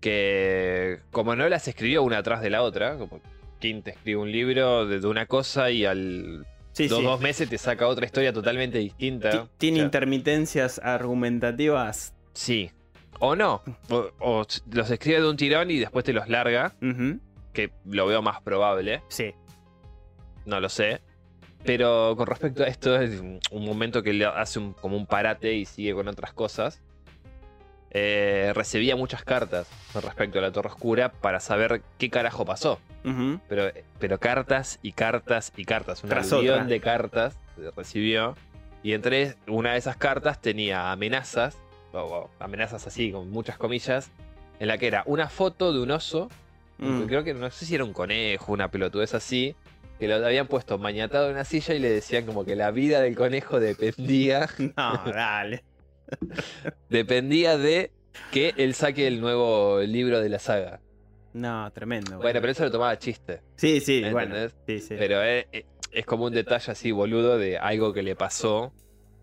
que 0.01 1.00
como 1.12 1.36
no 1.36 1.48
las 1.50 1.68
escribió 1.68 2.03
una 2.03 2.18
atrás 2.20 2.41
de 2.41 2.50
la 2.50 2.62
otra, 2.63 2.98
como 2.98 3.22
King 3.60 3.82
te 3.82 3.91
escribe 3.91 4.18
un 4.22 4.32
libro 4.32 4.86
de, 4.86 5.00
de 5.00 5.08
una 5.08 5.25
cosa 5.25 5.70
y 5.72 5.86
al 5.86 6.46
Sí, 6.72 6.88
dos, 6.88 7.00
sí. 7.00 7.03
dos 7.06 7.20
meses 7.20 7.50
te 7.50 7.58
saca 7.58 7.88
otra 7.88 8.06
historia 8.06 8.32
totalmente 8.32 8.77
Ti- 8.77 8.86
distinta. 8.86 9.48
Tiene 9.58 9.77
O 9.77 9.79
sea, 9.79 9.86
intermitencias 9.86 10.79
argumentativas. 10.84 12.13
Sí. 12.34 12.72
O 13.20 13.36
no. 13.36 13.62
O, 13.89 14.10
o 14.20 14.46
los 14.72 14.89
escribe 14.91 15.20
de 15.20 15.29
un 15.29 15.36
tirón 15.36 15.72
y 15.72 15.79
después 15.79 16.06
te 16.06 16.13
los 16.13 16.29
larga, 16.29 16.75
que 17.51 17.72
lo 17.86 18.06
veo 18.08 18.22
más 18.22 18.41
probable. 18.41 19.01
Sí. 19.10 19.34
no 20.46 20.60
lo 20.62 20.70
sé. 20.70 21.01
Pero 21.63 22.15
con 22.17 22.25
respecto 22.27 22.63
a 22.63 22.67
esto, 22.67 22.99
es 22.99 23.19
un 23.19 23.65
momento 23.65 24.01
que 24.01 24.13
le 24.13 24.25
hace 24.25 24.59
un- 24.59 24.73
como 24.73 24.95
un 24.97 25.05
parate 25.05 25.53
y 25.53 25.65
sigue 25.65 25.93
con 25.93 26.07
otras 26.07 26.31
cosas. 26.33 26.79
Eh, 27.91 28.51
recibía 28.55 28.95
muchas 28.95 29.23
cartas 29.23 29.67
con 29.93 30.03
respecto 30.03 30.37
a 30.37 30.41
la 30.43 30.51
Torre 30.51 30.69
Oscura 30.69 31.11
para 31.11 31.39
saber 31.39 31.81
qué 31.97 32.09
carajo 32.09 32.45
pasó. 32.45 32.79
Pero, 33.49 33.71
pero 33.97 34.19
cartas 34.19 34.77
y 34.83 34.91
cartas 34.91 35.51
y 35.57 35.65
cartas. 35.65 36.03
Un 36.03 36.09
otra. 36.53 36.65
de 36.65 36.79
cartas 36.79 37.35
recibió. 37.75 38.35
Y 38.83 38.93
entre 38.93 39.35
una 39.47 39.73
de 39.73 39.79
esas 39.79 39.97
cartas 39.97 40.39
tenía 40.41 40.91
amenazas, 40.91 41.57
o, 41.91 41.97
o 41.99 42.29
amenazas 42.39 42.85
así, 42.87 43.11
con 43.11 43.29
muchas 43.31 43.57
comillas, 43.57 44.11
en 44.59 44.67
la 44.67 44.77
que 44.77 44.87
era 44.87 45.03
una 45.05 45.27
foto 45.29 45.73
de 45.73 45.79
un 45.81 45.91
oso 45.91 46.29
Mm. 46.81 47.07
Creo 47.07 47.25
que 47.25 47.33
no 47.33 47.51
sé 47.51 47.65
si 47.65 47.75
era 47.75 47.83
un 47.83 47.91
conejo, 47.91 48.53
una 48.53 48.69
pelotudez 48.71 49.13
así. 49.13 49.53
Que 50.00 50.08
lo 50.08 50.15
habían 50.25 50.48
puesto 50.48 50.77
mañatado 50.77 51.25
en 51.27 51.34
una 51.34 51.44
silla 51.44 51.74
y 51.75 51.79
le 51.79 51.89
decían 51.89 52.25
como 52.25 52.46
que 52.46 52.56
la 52.56 52.72
vida 52.72 53.01
del 53.01 53.15
conejo 53.15 53.60
dependía. 53.60 54.48
No, 54.77 55.03
dale. 55.06 55.63
dependía 56.89 57.58
de 57.58 57.91
que 58.32 58.53
él 58.58 58.74
saque 58.74 59.08
el 59.08 59.22
nuevo 59.22 59.82
libro 59.82 60.20
de 60.22 60.29
la 60.29 60.39
saga. 60.39 60.82
No, 61.34 61.72
tremendo. 61.72 62.18
Bueno, 62.18 62.39
pero 62.41 62.51
eso 62.51 62.63
lo 62.63 62.72
tomaba 62.72 62.98
chiste. 62.98 63.41
Sí, 63.56 63.79
sí, 63.82 64.01
¿me 64.01 64.12
bueno. 64.12 64.36
Sí, 64.65 64.79
sí. 64.79 64.96
Pero 64.98 65.22
es, 65.22 65.46
es 65.91 66.06
como 66.06 66.25
un 66.25 66.34
detalle 66.34 66.72
así 66.72 66.91
boludo 66.91 67.38
de 67.38 67.58
algo 67.58 67.94
que 67.94 68.01
le 68.01 68.15
pasó. 68.15 68.74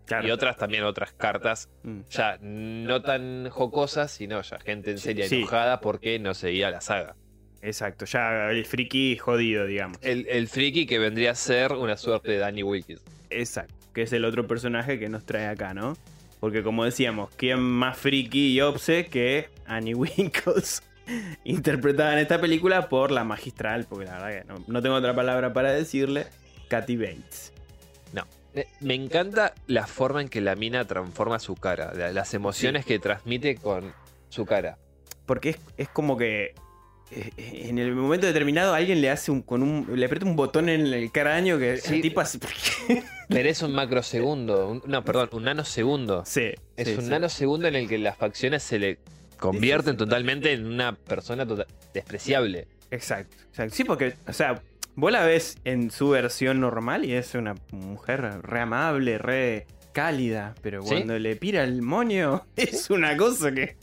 Claro. 0.05 0.25
Y 0.25 0.31
otras 0.31 0.55
también, 0.55 0.83
otras 0.85 1.11
cartas, 1.11 1.69
Mm. 1.83 1.99
ya 2.09 2.37
no 2.41 3.01
tan 3.01 3.49
jocosas, 3.49 4.09
sino 4.11 4.41
ya 4.41 4.57
gente 4.59 4.91
en 4.91 4.99
serio 4.99 5.27
sí. 5.27 5.39
enojada 5.39 5.81
porque 5.81 6.17
no 6.17 6.33
seguía 6.33 6.71
la 6.71 6.79
saga. 6.79 7.17
Exacto, 7.61 8.05
ya 8.05 8.49
el 8.51 8.65
friki 8.65 9.17
jodido, 9.17 9.65
digamos. 9.65 9.97
El, 10.01 10.27
el 10.29 10.47
friki 10.47 10.85
que 10.85 10.99
vendría 10.99 11.31
a 11.31 11.35
ser 11.35 11.73
una 11.73 11.97
suerte 11.97 12.31
de 12.31 12.37
Danny 12.37 12.63
Wilkins. 12.63 13.01
Exacto, 13.29 13.73
que 13.93 14.03
es 14.03 14.13
el 14.13 14.25
otro 14.25 14.47
personaje 14.47 14.99
que 14.99 15.09
nos 15.09 15.25
trae 15.25 15.47
acá, 15.47 15.73
¿no? 15.73 15.97
Porque 16.39 16.61
como 16.63 16.85
decíamos, 16.85 17.29
¿quién 17.35 17.59
más 17.59 17.97
friki 17.97 18.53
y 18.53 18.61
obse 18.61 19.07
que 19.07 19.49
Annie 19.65 19.93
Winkles? 19.95 20.83
interpretada 21.45 22.13
en 22.13 22.19
esta 22.19 22.39
película 22.41 22.89
por 22.89 23.11
la 23.11 23.23
magistral, 23.23 23.85
porque 23.89 24.05
la 24.05 24.19
verdad 24.19 24.41
que 24.41 24.47
no, 24.47 24.63
no 24.67 24.81
tengo 24.81 24.95
otra 24.95 25.15
palabra 25.15 25.53
para 25.53 25.71
decirle, 25.71 26.27
Kathy 26.67 26.97
Bates. 26.97 27.53
Eh, 28.53 28.65
Me 28.81 28.95
encanta 28.95 29.53
la 29.67 29.85
forma 29.85 30.21
en 30.21 30.29
que 30.29 30.41
la 30.41 30.55
mina 30.55 30.85
transforma 30.85 31.37
su 31.39 31.55
cara, 31.55 31.93
la- 31.93 32.11
las 32.11 32.33
emociones 32.33 32.85
que 32.85 32.97
transmite 32.97 33.55
con 33.55 33.93
su 34.29 34.45
cara. 34.45 34.77
Porque 35.27 35.49
es, 35.51 35.59
es 35.77 35.89
como 35.89 36.17
que 36.17 36.55
en 37.11 37.79
el 37.79 37.95
momento 37.95 38.27
determinado 38.27 38.73
alguien 38.73 39.01
le 39.01 39.09
hace 39.09 39.31
un, 39.31 39.41
con 39.41 39.63
un, 39.63 39.87
le 39.95 40.05
aprieta 40.05 40.25
un 40.25 40.35
botón 40.35 40.69
en 40.69 40.85
el 40.87 41.11
cráneo 41.11 41.57
que 41.57 41.77
Sí. 41.77 41.95
el 41.95 42.01
tipo 42.01 42.19
así. 42.21 42.39
Pero 43.29 43.49
es 43.49 43.61
un 43.61 43.73
macrosegundo, 43.73 44.69
un- 44.69 44.83
no, 44.85 45.03
perdón, 45.03 45.29
un 45.33 45.43
nanosegundo. 45.43 46.23
sí, 46.25 46.51
Es 46.75 46.87
sí, 46.87 46.93
un 46.95 47.01
sí. 47.03 47.09
nanosegundo 47.09 47.67
en 47.67 47.75
el 47.75 47.87
que 47.87 47.97
las 47.97 48.17
facciones 48.17 48.63
se 48.63 48.79
le 48.79 48.99
convierten 49.37 49.97
totalmente 49.97 50.51
en 50.53 50.65
una 50.65 50.95
persona 50.95 51.45
tota- 51.45 51.67
despreciable. 51.93 52.67
Exacto, 52.91 53.35
exacto. 53.49 53.75
Sí, 53.75 53.83
porque, 53.83 54.13
o 54.27 54.33
sea, 54.33 54.61
vos 54.95 55.11
la 55.11 55.25
ves 55.25 55.57
en 55.65 55.91
su 55.91 56.09
versión 56.09 56.59
normal 56.61 57.05
y 57.05 57.13
es 57.13 57.35
una 57.35 57.55
mujer 57.71 58.21
re 58.41 58.59
amable, 58.61 59.17
re 59.17 59.65
cálida, 59.93 60.53
pero 60.61 60.81
cuando 60.83 61.17
le 61.19 61.35
pira 61.35 61.63
el 61.63 61.81
moño 61.81 62.45
es 62.55 62.89
una 62.89 63.17
cosa 63.17 63.51
que... 63.51 63.75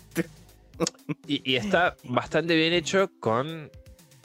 Y, 1.26 1.42
y 1.50 1.56
está 1.56 1.96
bastante 2.04 2.54
bien 2.56 2.72
hecho 2.72 3.10
con 3.20 3.70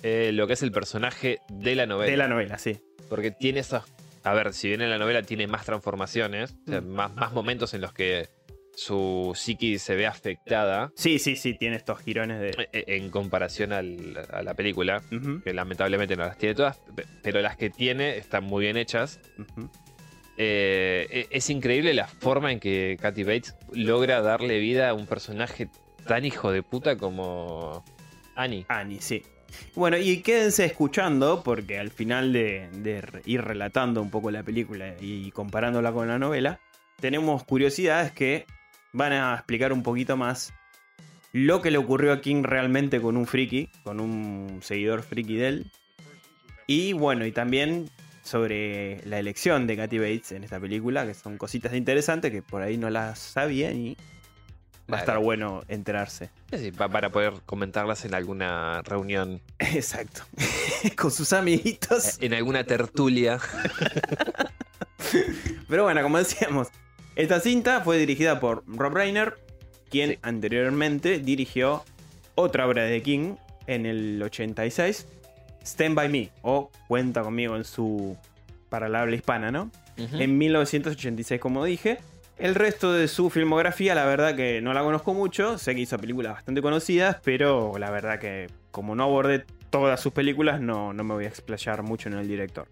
eh, 0.04 0.32
lo 0.34 0.48
que 0.48 0.54
es 0.54 0.64
el 0.64 0.72
personaje 0.72 1.40
de 1.50 1.76
la 1.76 1.86
novela. 1.86 2.12
De 2.12 2.18
la 2.18 2.28
novela, 2.28 2.58
sí. 2.58 2.80
Porque 3.10 3.32
tiene 3.32 3.60
esas. 3.60 3.84
A 4.24 4.34
ver, 4.34 4.54
si 4.54 4.68
bien 4.68 4.82
en 4.82 4.90
la 4.90 4.98
novela 4.98 5.22
tiene 5.24 5.48
más 5.48 5.66
transformaciones, 5.66 6.56
o 6.68 6.72
sea, 6.72 6.82
Mm. 6.82 6.88
más, 6.90 7.16
más 7.16 7.32
momentos 7.34 7.74
en 7.74 7.82
los 7.82 7.94
que 7.94 8.28
su 8.76 9.34
psiqui 9.36 9.78
se 9.78 9.96
ve 9.96 10.08
afectada 10.08 10.92
Sí, 10.96 11.20
sí, 11.20 11.36
sí, 11.36 11.54
tiene 11.54 11.76
estos 11.76 12.00
girones 12.00 12.40
de... 12.40 12.68
eh, 12.72 12.84
en 12.88 13.10
comparación 13.10 13.74
al- 13.74 14.26
a 14.32 14.42
la 14.42 14.54
película, 14.54 15.02
que 15.44 15.54
lamentablemente 15.54 16.16
no 16.16 16.26
las 16.26 16.38
tiene 16.38 16.56
todas, 16.56 16.78
pe- 16.96 17.06
pero 17.22 17.42
las 17.42 17.58
que 17.58 17.70
tiene 17.70 18.16
están 18.18 18.46
muy 18.46 18.64
bien 18.66 18.78
hechas. 18.78 19.20
Eh, 20.38 21.08
e- 21.12 21.28
es 21.32 21.50
increíble 21.50 21.94
la 21.94 22.08
forma 22.08 22.52
en 22.52 22.60
que 22.60 22.98
Kathy 23.02 23.24
Bates 23.24 23.56
logra 23.74 24.22
darle 24.22 24.60
vida 24.60 24.90
a 24.90 24.94
un 24.94 25.06
personaje 25.06 25.68
tan 26.10 26.26
hijo 26.26 26.52
de 26.52 26.64
puta 26.64 26.98
como 26.98 27.86
Annie. 28.36 28.66
Annie, 28.68 29.00
sí. 29.00 29.22
Bueno, 29.76 29.96
y 29.96 30.22
quédense 30.24 30.66
escuchando 30.66 31.44
porque 31.44 31.78
al 31.78 31.92
final 31.92 32.34
de, 32.34 32.68
de 32.74 33.22
ir 33.26 33.42
relatando 33.42 34.02
un 34.02 34.10
poco 34.10 34.32
la 34.32 34.42
película 34.42 34.96
y 35.00 35.30
comparándola 35.30 35.92
con 35.92 36.08
la 36.08 36.18
novela, 36.18 36.60
tenemos 37.00 37.44
curiosidades 37.44 38.12
que 38.12 38.48
van 38.92 39.14
a 39.14 39.36
explicar 39.36 39.72
un 39.72 39.84
poquito 39.84 40.18
más 40.18 40.52
lo 41.32 41.62
que 41.62 41.70
le 41.70 41.78
ocurrió 41.78 42.12
a 42.12 42.22
King 42.22 42.42
realmente 42.42 43.00
con 43.00 43.16
un 43.16 43.28
friki, 43.28 43.70
con 43.84 44.00
un 44.00 44.62
seguidor 44.64 45.04
friki 45.04 45.36
de 45.36 45.48
él. 45.48 45.72
Y 46.66 46.94
bueno, 46.94 47.24
y 47.24 47.32
también 47.32 47.88
sobre 48.24 49.06
la 49.06 49.20
elección 49.20 49.68
de 49.68 49.78
Kathy 49.78 50.00
Bates 50.00 50.32
en 50.32 50.44
esta 50.44 50.60
película, 50.60 51.06
que 51.06 51.14
son 51.14 51.38
cositas 51.38 51.76
interesantes 51.76 52.32
que 52.32 52.42
por 52.42 52.64
ahí 52.64 52.78
no 52.78 52.90
las 52.90 53.20
sabían 53.20 53.78
y 53.78 53.98
va 54.92 54.98
a 54.98 55.00
estar 55.02 55.20
bueno 55.20 55.64
enterarse. 55.68 56.30
Sí, 56.56 56.72
pa- 56.72 56.90
para 56.90 57.12
poder 57.12 57.34
comentarlas 57.46 58.06
en 58.06 58.14
alguna 58.16 58.82
reunión, 58.84 59.42
Exacto. 59.60 60.22
con 60.98 61.12
sus 61.12 61.34
amiguitos. 61.34 62.18
en 62.22 62.34
alguna 62.34 62.64
tertulia. 62.64 63.40
Pero 65.68 65.84
bueno, 65.84 66.02
como 66.02 66.18
decíamos, 66.18 66.68
esta 67.16 67.40
cinta 67.40 67.82
fue 67.82 67.98
dirigida 67.98 68.40
por 68.40 68.64
Rob 68.68 68.94
Reiner, 68.94 69.36
quien 69.90 70.12
Sí. 70.12 70.20
anteriormente 70.22 71.20
dirigió 71.20 71.84
otra 72.36 72.68
obra 72.68 72.84
de 72.84 73.02
King 73.02 73.36
en 73.68 73.86
el 73.86 74.22
86, 74.24 75.08
Stand 75.64 75.96
By 75.96 76.10
Me, 76.10 76.32
o 76.42 76.72
Cuenta 76.88 77.22
conmigo 77.22 77.56
en 77.56 77.64
su. 77.64 78.18
para 78.70 78.88
la 78.90 79.02
habla 79.02 79.16
hispana, 79.16 79.52
¿no? 79.52 79.72
En 79.98 80.38
1986, 80.38 81.42
como 81.42 81.66
dije. 81.66 81.98
El 82.40 82.56
resto 82.56 82.94
de 82.94 83.10
su 83.10 83.30
filmografía, 83.30 83.94
la 83.94 84.06
verdad 84.06 84.34
que 84.34 84.62
no 84.62 84.74
la 84.74 84.82
conozco 84.82 85.14
mucho. 85.14 85.58
Sé 85.58 85.76
que 85.76 85.82
hizo 85.82 85.98
películas 85.98 86.34
bastante 86.36 86.62
conocidas, 86.62 87.18
pero 87.22 87.78
la 87.78 87.92
verdad 87.92 88.18
que 88.18 88.48
como 88.72 88.96
no 88.96 89.04
abordé 89.04 89.44
todas 89.70 90.00
sus 90.00 90.14
películas, 90.14 90.62
no, 90.62 90.94
no 90.94 91.04
me 91.04 91.16
voy 91.16 91.26
a 91.26 91.28
explayar 91.28 91.84
mucho 91.84 92.08
en 92.08 92.16
el 92.16 92.30
director. 92.30 92.70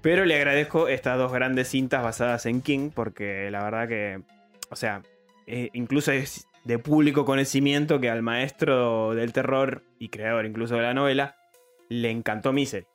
Pero 0.00 0.24
le 0.24 0.36
agradezco 0.36 0.86
estas 0.86 1.18
dos 1.18 1.32
grandes 1.32 1.68
cintas 1.68 2.04
basadas 2.04 2.46
en 2.46 2.62
King, 2.62 2.90
porque 2.94 3.50
la 3.50 3.64
verdad 3.64 3.88
que, 3.88 4.22
o 4.70 4.76
sea, 4.76 5.02
eh, 5.48 5.70
incluso 5.72 6.12
es 6.12 6.46
de 6.62 6.78
público 6.78 7.24
conocimiento 7.24 8.00
que 8.00 8.10
al 8.10 8.22
maestro 8.22 9.12
del 9.16 9.32
terror 9.32 9.82
y 9.98 10.08
creador 10.08 10.46
incluso 10.46 10.76
de 10.76 10.82
la 10.82 10.94
novela, 10.94 11.34
le 11.88 12.10
encantó 12.10 12.52
Misery. 12.52 12.86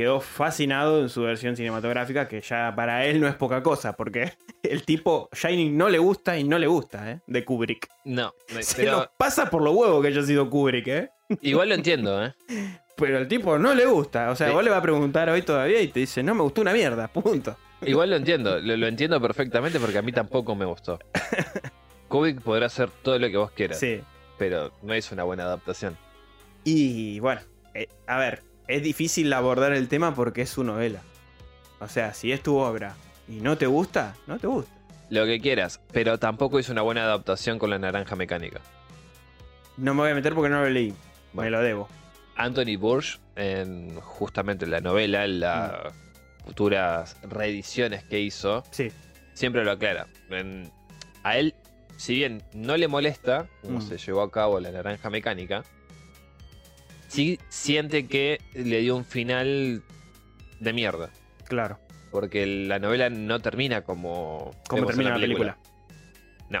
Quedó 0.00 0.18
fascinado 0.22 1.02
en 1.02 1.10
su 1.10 1.20
versión 1.20 1.56
cinematográfica, 1.56 2.26
que 2.26 2.40
ya 2.40 2.72
para 2.74 3.04
él 3.04 3.20
no 3.20 3.28
es 3.28 3.34
poca 3.34 3.62
cosa, 3.62 3.92
porque 3.92 4.32
el 4.62 4.84
tipo 4.84 5.28
Shining 5.30 5.76
no 5.76 5.90
le 5.90 5.98
gusta 5.98 6.38
y 6.38 6.44
no 6.44 6.58
le 6.58 6.66
gusta, 6.68 7.10
¿eh? 7.10 7.20
De 7.26 7.44
Kubrick. 7.44 7.86
No, 8.06 8.32
Se 8.62 8.76
pero 8.84 8.92
lo 9.00 9.12
pasa 9.18 9.50
por 9.50 9.60
lo 9.60 9.72
huevo 9.72 10.00
que 10.00 10.08
haya 10.08 10.22
sido 10.22 10.48
Kubrick, 10.48 10.86
¿eh? 10.88 11.10
igual 11.42 11.68
lo 11.68 11.74
entiendo, 11.74 12.24
¿eh? 12.24 12.32
Pero 12.96 13.18
el 13.18 13.28
tipo 13.28 13.58
no 13.58 13.74
le 13.74 13.84
gusta. 13.84 14.30
O 14.30 14.36
sea, 14.36 14.48
Sí. 14.48 14.54
vos 14.54 14.64
le 14.64 14.70
vas 14.70 14.78
a 14.78 14.82
preguntar 14.82 15.28
hoy 15.28 15.42
todavía 15.42 15.82
y 15.82 15.88
te 15.88 16.00
dice, 16.00 16.22
no 16.22 16.34
me 16.34 16.40
gustó 16.44 16.62
una 16.62 16.72
mierda, 16.72 17.06
punto. 17.08 17.54
Igual 17.82 18.08
lo 18.08 18.16
entiendo, 18.16 18.58
lo, 18.58 18.76
lo 18.78 18.86
entiendo 18.86 19.20
perfectamente 19.20 19.78
porque 19.78 19.98
a 19.98 20.02
mí 20.02 20.12
tampoco 20.12 20.54
me 20.56 20.64
gustó. 20.64 20.98
Kubrick 22.08 22.40
podrá 22.40 22.66
hacer 22.66 22.88
todo 23.02 23.18
lo 23.18 23.28
que 23.28 23.36
vos 23.36 23.50
quieras, 23.50 23.78
Sí. 23.78 24.00
pero 24.38 24.72
no 24.80 24.94
es 24.94 25.12
una 25.12 25.24
buena 25.24 25.42
adaptación. 25.44 25.94
Y 26.64 27.20
bueno, 27.20 27.42
eh, 27.74 27.86
a 28.06 28.16
ver, 28.18 28.42
es 28.70 28.82
difícil 28.82 29.32
abordar 29.32 29.72
el 29.72 29.88
tema 29.88 30.14
porque 30.14 30.42
es 30.42 30.50
su 30.50 30.64
novela. 30.64 31.00
O 31.80 31.88
sea, 31.88 32.14
si 32.14 32.32
es 32.32 32.42
tu 32.42 32.56
obra 32.56 32.94
y 33.28 33.40
no 33.40 33.56
te 33.58 33.66
gusta, 33.66 34.14
no 34.26 34.38
te 34.38 34.46
gusta. 34.46 34.72
Lo 35.08 35.24
que 35.26 35.40
quieras, 35.40 35.80
pero 35.92 36.18
tampoco 36.18 36.58
es 36.58 36.68
una 36.68 36.82
buena 36.82 37.02
adaptación 37.04 37.58
con 37.58 37.70
la 37.70 37.78
naranja 37.78 38.14
mecánica. 38.16 38.60
No 39.76 39.94
me 39.94 40.02
voy 40.02 40.10
a 40.10 40.14
meter 40.14 40.34
porque 40.34 40.50
no 40.50 40.60
lo 40.62 40.70
leí. 40.70 40.94
Bueno. 41.32 41.50
Me 41.50 41.56
lo 41.56 41.62
debo. 41.62 41.88
Anthony 42.36 42.76
Burch, 42.78 43.18
en 43.36 43.98
justamente 44.00 44.66
la 44.66 44.80
novela, 44.80 45.24
en 45.24 45.40
las 45.40 45.92
futuras 46.44 47.16
reediciones 47.22 48.04
que 48.04 48.20
hizo, 48.20 48.62
Sí. 48.70 48.90
siempre 49.34 49.64
lo 49.64 49.72
aclara. 49.72 50.06
En- 50.30 50.70
a 51.22 51.36
él, 51.38 51.54
si 51.96 52.14
bien 52.14 52.42
no 52.54 52.76
le 52.76 52.88
molesta 52.88 53.46
cómo 53.62 53.78
Mm. 53.78 53.82
se 53.82 53.98
llevó 53.98 54.22
a 54.22 54.30
cabo 54.30 54.58
la 54.60 54.70
naranja 54.70 55.10
mecánica, 55.10 55.62
sí 57.10 57.38
siente 57.48 58.06
que 58.06 58.40
le 58.54 58.80
dio 58.80 58.96
un 58.96 59.04
final 59.04 59.82
de 60.60 60.72
mierda. 60.72 61.10
Claro. 61.48 61.78
Porque 62.10 62.46
la 62.46 62.78
novela 62.78 63.10
no 63.10 63.40
termina 63.40 63.82
como, 63.82 64.52
¿Cómo 64.68 64.82
vemos 64.82 64.90
en 64.92 64.96
termina 64.96 65.10
la 65.10 65.20
película? 65.20 65.58
No, 66.48 66.60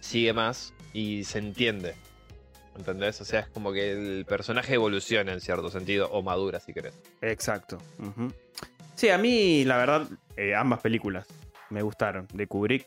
sigue 0.00 0.32
más 0.32 0.74
y 0.92 1.24
se 1.24 1.38
entiende. 1.38 1.94
¿Entendés? 2.76 3.20
O 3.20 3.24
sea, 3.24 3.40
es 3.40 3.48
como 3.48 3.72
que 3.72 3.92
el 3.92 4.24
personaje 4.24 4.74
evoluciona 4.74 5.32
en 5.32 5.40
cierto 5.40 5.70
sentido, 5.70 6.08
o 6.10 6.22
madura 6.22 6.60
si 6.60 6.72
querés. 6.72 6.94
Exacto. 7.20 7.78
Sí, 8.94 9.10
a 9.10 9.18
mí, 9.18 9.64
la 9.64 9.76
verdad, 9.76 10.08
eh, 10.36 10.54
ambas 10.54 10.80
películas 10.80 11.26
me 11.68 11.82
gustaron 11.82 12.26
de 12.32 12.46
Kubrick. 12.46 12.86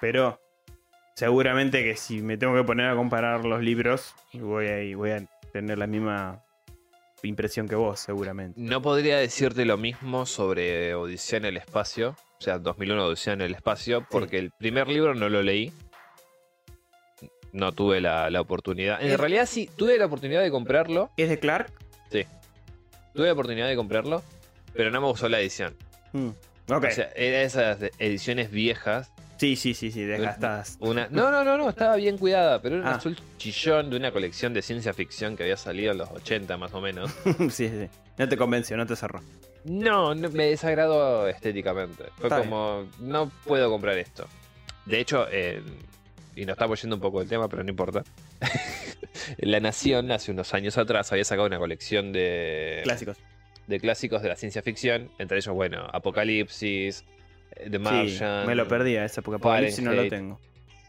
Pero 0.00 0.40
seguramente 1.16 1.82
que 1.82 1.96
si 1.96 2.22
me 2.22 2.36
tengo 2.36 2.54
que 2.54 2.62
poner 2.62 2.90
a 2.90 2.94
comparar 2.94 3.44
los 3.44 3.60
libros, 3.60 4.14
voy 4.34 4.66
a, 4.68 4.96
voy 4.96 5.10
a 5.10 5.26
tener 5.52 5.78
la 5.78 5.86
misma 5.86 6.44
impresión 7.22 7.66
que 7.68 7.74
vos, 7.74 7.98
seguramente. 8.00 8.60
No 8.60 8.80
podría 8.82 9.18
decirte 9.18 9.64
lo 9.64 9.76
mismo 9.76 10.24
sobre 10.26 10.94
Odisea 10.94 11.38
en 11.38 11.44
el 11.46 11.56
espacio, 11.56 12.10
o 12.38 12.40
sea, 12.40 12.58
2001 12.58 13.06
Odisea 13.06 13.32
en 13.32 13.40
el 13.40 13.54
espacio, 13.54 14.06
porque 14.10 14.38
el 14.38 14.50
primer 14.52 14.88
libro 14.88 15.14
no 15.14 15.28
lo 15.28 15.42
leí. 15.42 15.72
No 17.52 17.72
tuve 17.72 18.00
la, 18.00 18.30
la 18.30 18.40
oportunidad. 18.40 19.00
En 19.02 19.10
Es- 19.12 19.18
realidad 19.20 19.46
sí, 19.46 19.68
tuve 19.76 19.96
la 19.98 20.06
oportunidad 20.06 20.42
de 20.42 20.50
comprarlo. 20.50 21.10
¿Es 21.16 21.28
de 21.28 21.38
Clark? 21.38 21.72
Tuve 23.14 23.26
la 23.26 23.32
oportunidad 23.32 23.66
de 23.66 23.74
comprarlo, 23.74 24.22
pero 24.74 24.92
no 24.92 25.00
me 25.00 25.08
gustó 25.08 25.28
la 25.28 25.40
edición. 25.40 25.74
Mm. 26.12 26.28
Ok. 26.70 26.84
O 26.84 26.90
sea, 26.92 27.10
era 27.16 27.42
esas 27.42 27.78
ediciones 27.98 28.50
viejas. 28.52 29.10
Sí, 29.38 29.56
sí, 29.56 29.74
sí, 29.74 29.90
sí, 29.90 30.02
desgastadas. 30.02 30.76
Una... 30.80 31.08
No, 31.10 31.30
no, 31.30 31.42
no, 31.44 31.56
no, 31.56 31.68
estaba 31.70 31.96
bien 31.96 32.18
cuidada, 32.18 32.60
pero 32.60 32.76
era 32.76 32.84
un 32.84 32.92
Ah. 32.92 32.96
azul 32.96 33.16
chillón 33.38 33.88
de 33.90 33.96
una 33.96 34.12
colección 34.12 34.52
de 34.52 34.60
ciencia 34.62 34.92
ficción 34.92 35.36
que 35.36 35.44
había 35.44 35.56
salido 35.56 35.92
en 35.92 35.98
los 35.98 36.10
80 36.10 36.56
más 36.56 36.74
o 36.74 36.80
menos. 36.80 37.10
sí, 37.50 37.68
sí. 37.68 37.88
No 38.18 38.28
te 38.28 38.36
convenció, 38.36 38.76
no 38.76 38.86
te 38.86 38.96
cerró. 38.96 39.20
No, 39.64 40.14
no, 40.14 40.28
me 40.30 40.46
desagradó 40.46 41.26
estéticamente. 41.28 42.04
Fue 42.16 42.28
Está 42.28 42.40
como, 42.40 42.86
no 43.00 43.30
puedo 43.44 43.70
comprar 43.70 43.96
esto. 43.98 44.26
De 44.86 45.00
hecho, 45.00 45.26
eh, 45.30 45.62
y 46.34 46.44
nos 46.46 46.54
estamos 46.54 46.80
yendo 46.80 46.96
un 46.96 47.02
poco 47.02 47.18
del 47.20 47.28
tema, 47.28 47.48
pero 47.48 47.62
no 47.64 47.70
importa. 47.70 48.02
La 49.38 49.60
Nación, 49.60 50.10
hace 50.12 50.30
unos 50.30 50.54
años 50.54 50.78
atrás, 50.78 51.10
había 51.12 51.24
sacado 51.24 51.46
una 51.46 51.58
colección 51.58 52.12
de, 52.12 52.80
Clásicos. 52.84 53.16
de 53.66 53.80
clásicos 53.80 54.22
de 54.22 54.28
la 54.28 54.36
ciencia 54.36 54.62
ficción. 54.62 55.10
Entre 55.18 55.38
ellos, 55.38 55.54
bueno, 55.54 55.86
Apocalipsis, 55.92 57.04
eh, 57.58 57.68
The 57.70 57.78
Sí, 57.78 57.82
Martian, 57.84 58.46
me 58.46 58.54
lo 58.54 58.66
perdí 58.68 58.96
a 58.96 59.04
esa 59.04 59.22
porque 59.22 59.36
Apocalipsis 59.36 59.84
no 59.84 59.92
lo 59.92 60.08
tengo. 60.08 60.40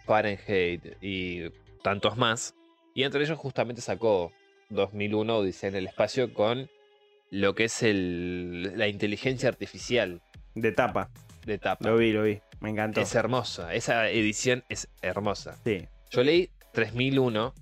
Fahrenheit 0.06 0.98
y 1.02 1.50
tantos 1.84 2.18
más. 2.18 2.56
Y 2.94 3.04
entre 3.04 3.24
ellos 3.24 3.38
justamente 3.38 3.82
sacó 3.82 4.32
2001 4.70 5.38
Odisea 5.38 5.70
en 5.70 5.76
el 5.76 5.88
espacio 5.88 6.34
con 6.34 6.70
lo 7.32 7.54
que 7.56 7.66
es 7.66 7.84
el, 7.84 8.78
la 8.78 8.88
inteligencia 8.88 9.50
artificial 9.50 10.22
De 10.56 10.72
tapa. 10.72 11.10
de 11.46 11.58
tapa. 11.60 11.88
Lo 11.88 11.98
vi, 11.98 12.12
lo 12.12 12.24
vi. 12.24 12.40
Me 12.60 12.70
encantó. 12.72 13.00
Es 13.02 13.14
hermosa, 13.16 13.74
esa 13.74 14.10
edición 14.10 14.64
es 14.70 14.90
hermosa. 15.02 15.58
Sí. 15.64 15.88
Yo 16.10 16.24
leí 16.24 16.50
3001, 16.74 17.54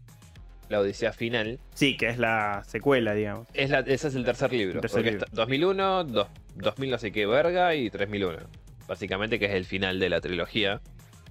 la 0.69 0.79
Odisea 0.79 1.11
final. 1.13 1.59
Sí, 1.75 1.97
que 1.97 2.07
es 2.07 2.17
la 2.17 2.63
secuela, 2.65 3.13
digamos. 3.13 3.47
Es 3.53 3.69
la, 3.69 3.79
ese 3.81 4.07
es 4.07 4.15
el 4.15 4.23
tercer 4.25 4.51
libro. 4.53 4.75
El 4.75 4.81
tercer 4.81 4.99
porque 4.99 5.11
libro. 5.11 5.25
está 5.25 5.35
2001, 5.35 6.03
dos- 6.05 6.27
2000 6.55 6.89
no 6.91 6.97
sé 6.97 7.11
qué 7.11 7.25
verga 7.27 7.75
y 7.75 7.89
3001. 7.89 8.39
Básicamente 8.87 9.37
que 9.39 9.45
es 9.45 9.53
el 9.53 9.65
final 9.65 9.99
de 9.99 10.09
la 10.09 10.21
trilogía. 10.21 10.81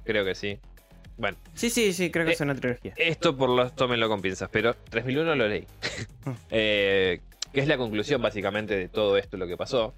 Creo 0.04 0.24
que 0.24 0.34
sí. 0.34 0.58
Bueno, 1.16 1.36
Sí, 1.54 1.70
sí, 1.70 1.92
sí, 1.94 2.10
creo 2.10 2.26
que 2.26 2.32
Eh, 2.32 2.34
es 2.34 2.40
una 2.42 2.54
trilogía. 2.54 2.92
esto 2.96 3.36
por 3.36 3.48
los 3.48 3.74
tómenlo 3.74 4.08
con 4.08 4.20
pinzas, 4.20 4.50
pero 4.52 4.74
3001 4.90 5.34
lo 5.34 5.48
leí. 5.48 5.66
Eh, 6.50 7.20
que 7.52 7.60
es 7.60 7.68
la 7.68 7.76
conclusión 7.78 8.20
básicamente 8.20 8.76
de 8.76 8.88
todo 8.88 9.16
esto 9.16 9.36
lo 9.38 9.46
que 9.46 9.56
pasó. 9.56 9.94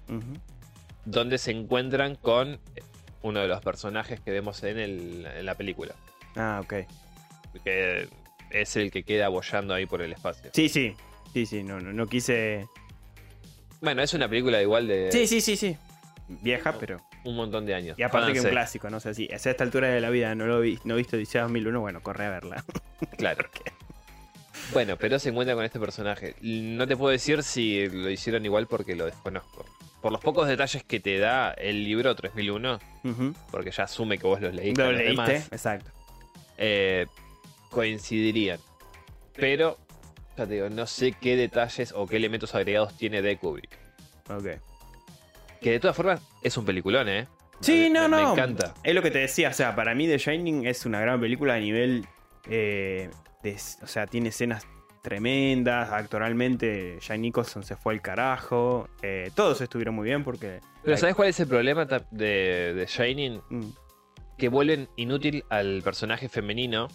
Donde 1.05 1.37
se 1.37 1.51
encuentran 1.51 2.15
con 2.15 2.59
uno 3.21 3.39
de 3.41 3.47
los 3.49 3.61
personajes 3.61 4.19
que 4.21 4.31
vemos 4.31 4.63
en, 4.63 4.77
el- 4.79 5.25
en 5.25 5.45
la 5.45 5.55
película. 5.55 5.93
Ah, 6.37 6.61
ok. 6.63 6.73
Que 7.65 8.07
es 8.51 8.75
el 8.77 8.91
que 8.91 9.03
queda 9.03 9.27
boyando 9.27 9.73
ahí 9.73 9.85
por 9.85 10.01
el 10.01 10.13
espacio. 10.13 10.51
Sí, 10.53 10.69
sí. 10.69 10.95
Sí, 11.33 11.45
sí, 11.45 11.63
no, 11.63 11.79
no, 11.81 11.91
no 11.91 12.07
quise. 12.07 12.65
Bueno, 13.81 14.01
es 14.01 14.13
una 14.13 14.29
película 14.29 14.61
igual 14.61 14.87
de 14.87 15.11
Sí, 15.11 15.27
sí, 15.27 15.41
sí, 15.41 15.57
sí. 15.57 15.75
Vieja, 16.41 16.75
pero. 16.79 17.01
un 17.25 17.35
montón 17.35 17.65
de 17.65 17.73
años. 17.73 17.97
Y 17.99 18.03
aparte 18.03 18.27
que 18.27 18.39
un 18.39 18.43
Jódanse. 18.43 18.51
clásico, 18.51 18.89
no 18.89 18.99
sé 18.99 19.13
si. 19.15 19.27
A 19.31 19.35
esta 19.35 19.63
altura 19.63 19.87
de 19.89 19.99
la 19.99 20.09
vida 20.11 20.33
no 20.35 20.45
lo 20.45 20.59
vi, 20.61 20.77
no 20.83 20.93
he 20.93 20.97
visto 20.97 21.17
Odisea 21.17 21.41
2001, 21.43 21.79
bueno, 21.81 22.01
corre 22.01 22.25
a 22.25 22.29
verla. 22.29 22.63
Claro. 23.17 23.45
Bueno, 24.73 24.95
pero 24.97 25.17
se 25.19 25.29
encuentra 25.29 25.55
con 25.55 25.65
este 25.65 25.79
personaje. 25.79 26.35
No 26.41 26.87
te 26.87 26.95
puedo 26.95 27.11
decir 27.11 27.41
si 27.43 27.87
lo 27.89 28.09
hicieron 28.09 28.45
igual 28.45 28.67
porque 28.67 28.95
lo 28.95 29.05
desconozco. 29.05 29.65
Por 30.01 30.11
los 30.11 30.21
pocos 30.21 30.47
detalles 30.47 30.83
que 30.83 30.99
te 30.99 31.17
da 31.17 31.51
el 31.51 31.83
libro 31.83 32.15
3001, 32.15 32.79
Ujú. 33.03 33.33
porque 33.51 33.71
ya 33.71 33.83
asume 33.83 34.17
que 34.17 34.27
vos 34.27 34.39
los 34.39 34.53
leíste. 34.53 34.81
¿Lo 34.83 34.91
leíste? 34.91 35.09
demás, 35.31 35.47
Exacto. 35.51 35.91
eh, 36.57 37.07
coincidirían. 37.69 38.59
Pero, 39.35 39.77
ya 40.37 40.45
te 40.45 40.53
digo, 40.53 40.69
no 40.69 40.85
sé 40.87 41.13
qué 41.13 41.35
detalles 41.35 41.91
o 41.93 42.05
qué 42.07 42.17
elementos 42.17 42.53
agregados 42.55 42.95
tiene 42.97 43.21
de 43.21 43.37
Kubrick. 43.37 43.77
Ok. 44.29 44.47
Que 45.61 45.71
de 45.71 45.79
todas 45.79 45.95
formas 45.95 46.21
es 46.41 46.55
un 46.57 46.65
peliculón, 46.65 47.07
¿eh? 47.09 47.27
Sí, 47.61 47.89
no, 47.89 48.03
me- 48.03 48.09
no. 48.09 48.25
Me 48.27 48.31
encanta. 48.31 48.73
Es 48.83 48.95
lo 48.95 49.01
que 49.01 49.11
te 49.11 49.19
decía, 49.19 49.49
o 49.49 49.53
sea, 49.53 49.75
para 49.75 49.93
mí 49.93 50.07
The 50.07 50.17
Shining 50.17 50.65
es 50.65 50.85
una 50.85 50.99
gran 51.01 51.19
película 51.19 51.55
a 51.55 51.59
nivel. 51.59 52.05
eh, 52.49 53.09
de- 53.43 53.57
o 53.83 53.87
sea, 53.87 54.07
tiene 54.07 54.29
escenas 54.29 54.65
tremendas. 55.01 55.89
Actualmente, 55.91 56.97
Jack 57.01 57.19
Nicholson 57.19 57.63
se 57.63 57.75
fue 57.75 57.93
al 57.93 58.01
carajo. 58.01 58.87
eh, 59.01 59.31
todos 59.35 59.59
estuvieron 59.61 59.95
muy 59.95 60.05
bien 60.05 60.23
porque. 60.23 60.59
Pero 60.83 60.97
¿sabes 60.97 61.15
cuál 61.15 61.27
es 61.29 61.39
el 61.39 61.47
problema 61.47 61.85
de, 62.11 62.73
de 62.73 62.85
Shining? 62.85 63.41
Mm, 63.49 63.63
Que 64.37 64.47
vuelven 64.47 64.87
inútil 64.95 65.43
al 65.49 65.81
personaje 65.83 66.29
femenino, 66.29 66.87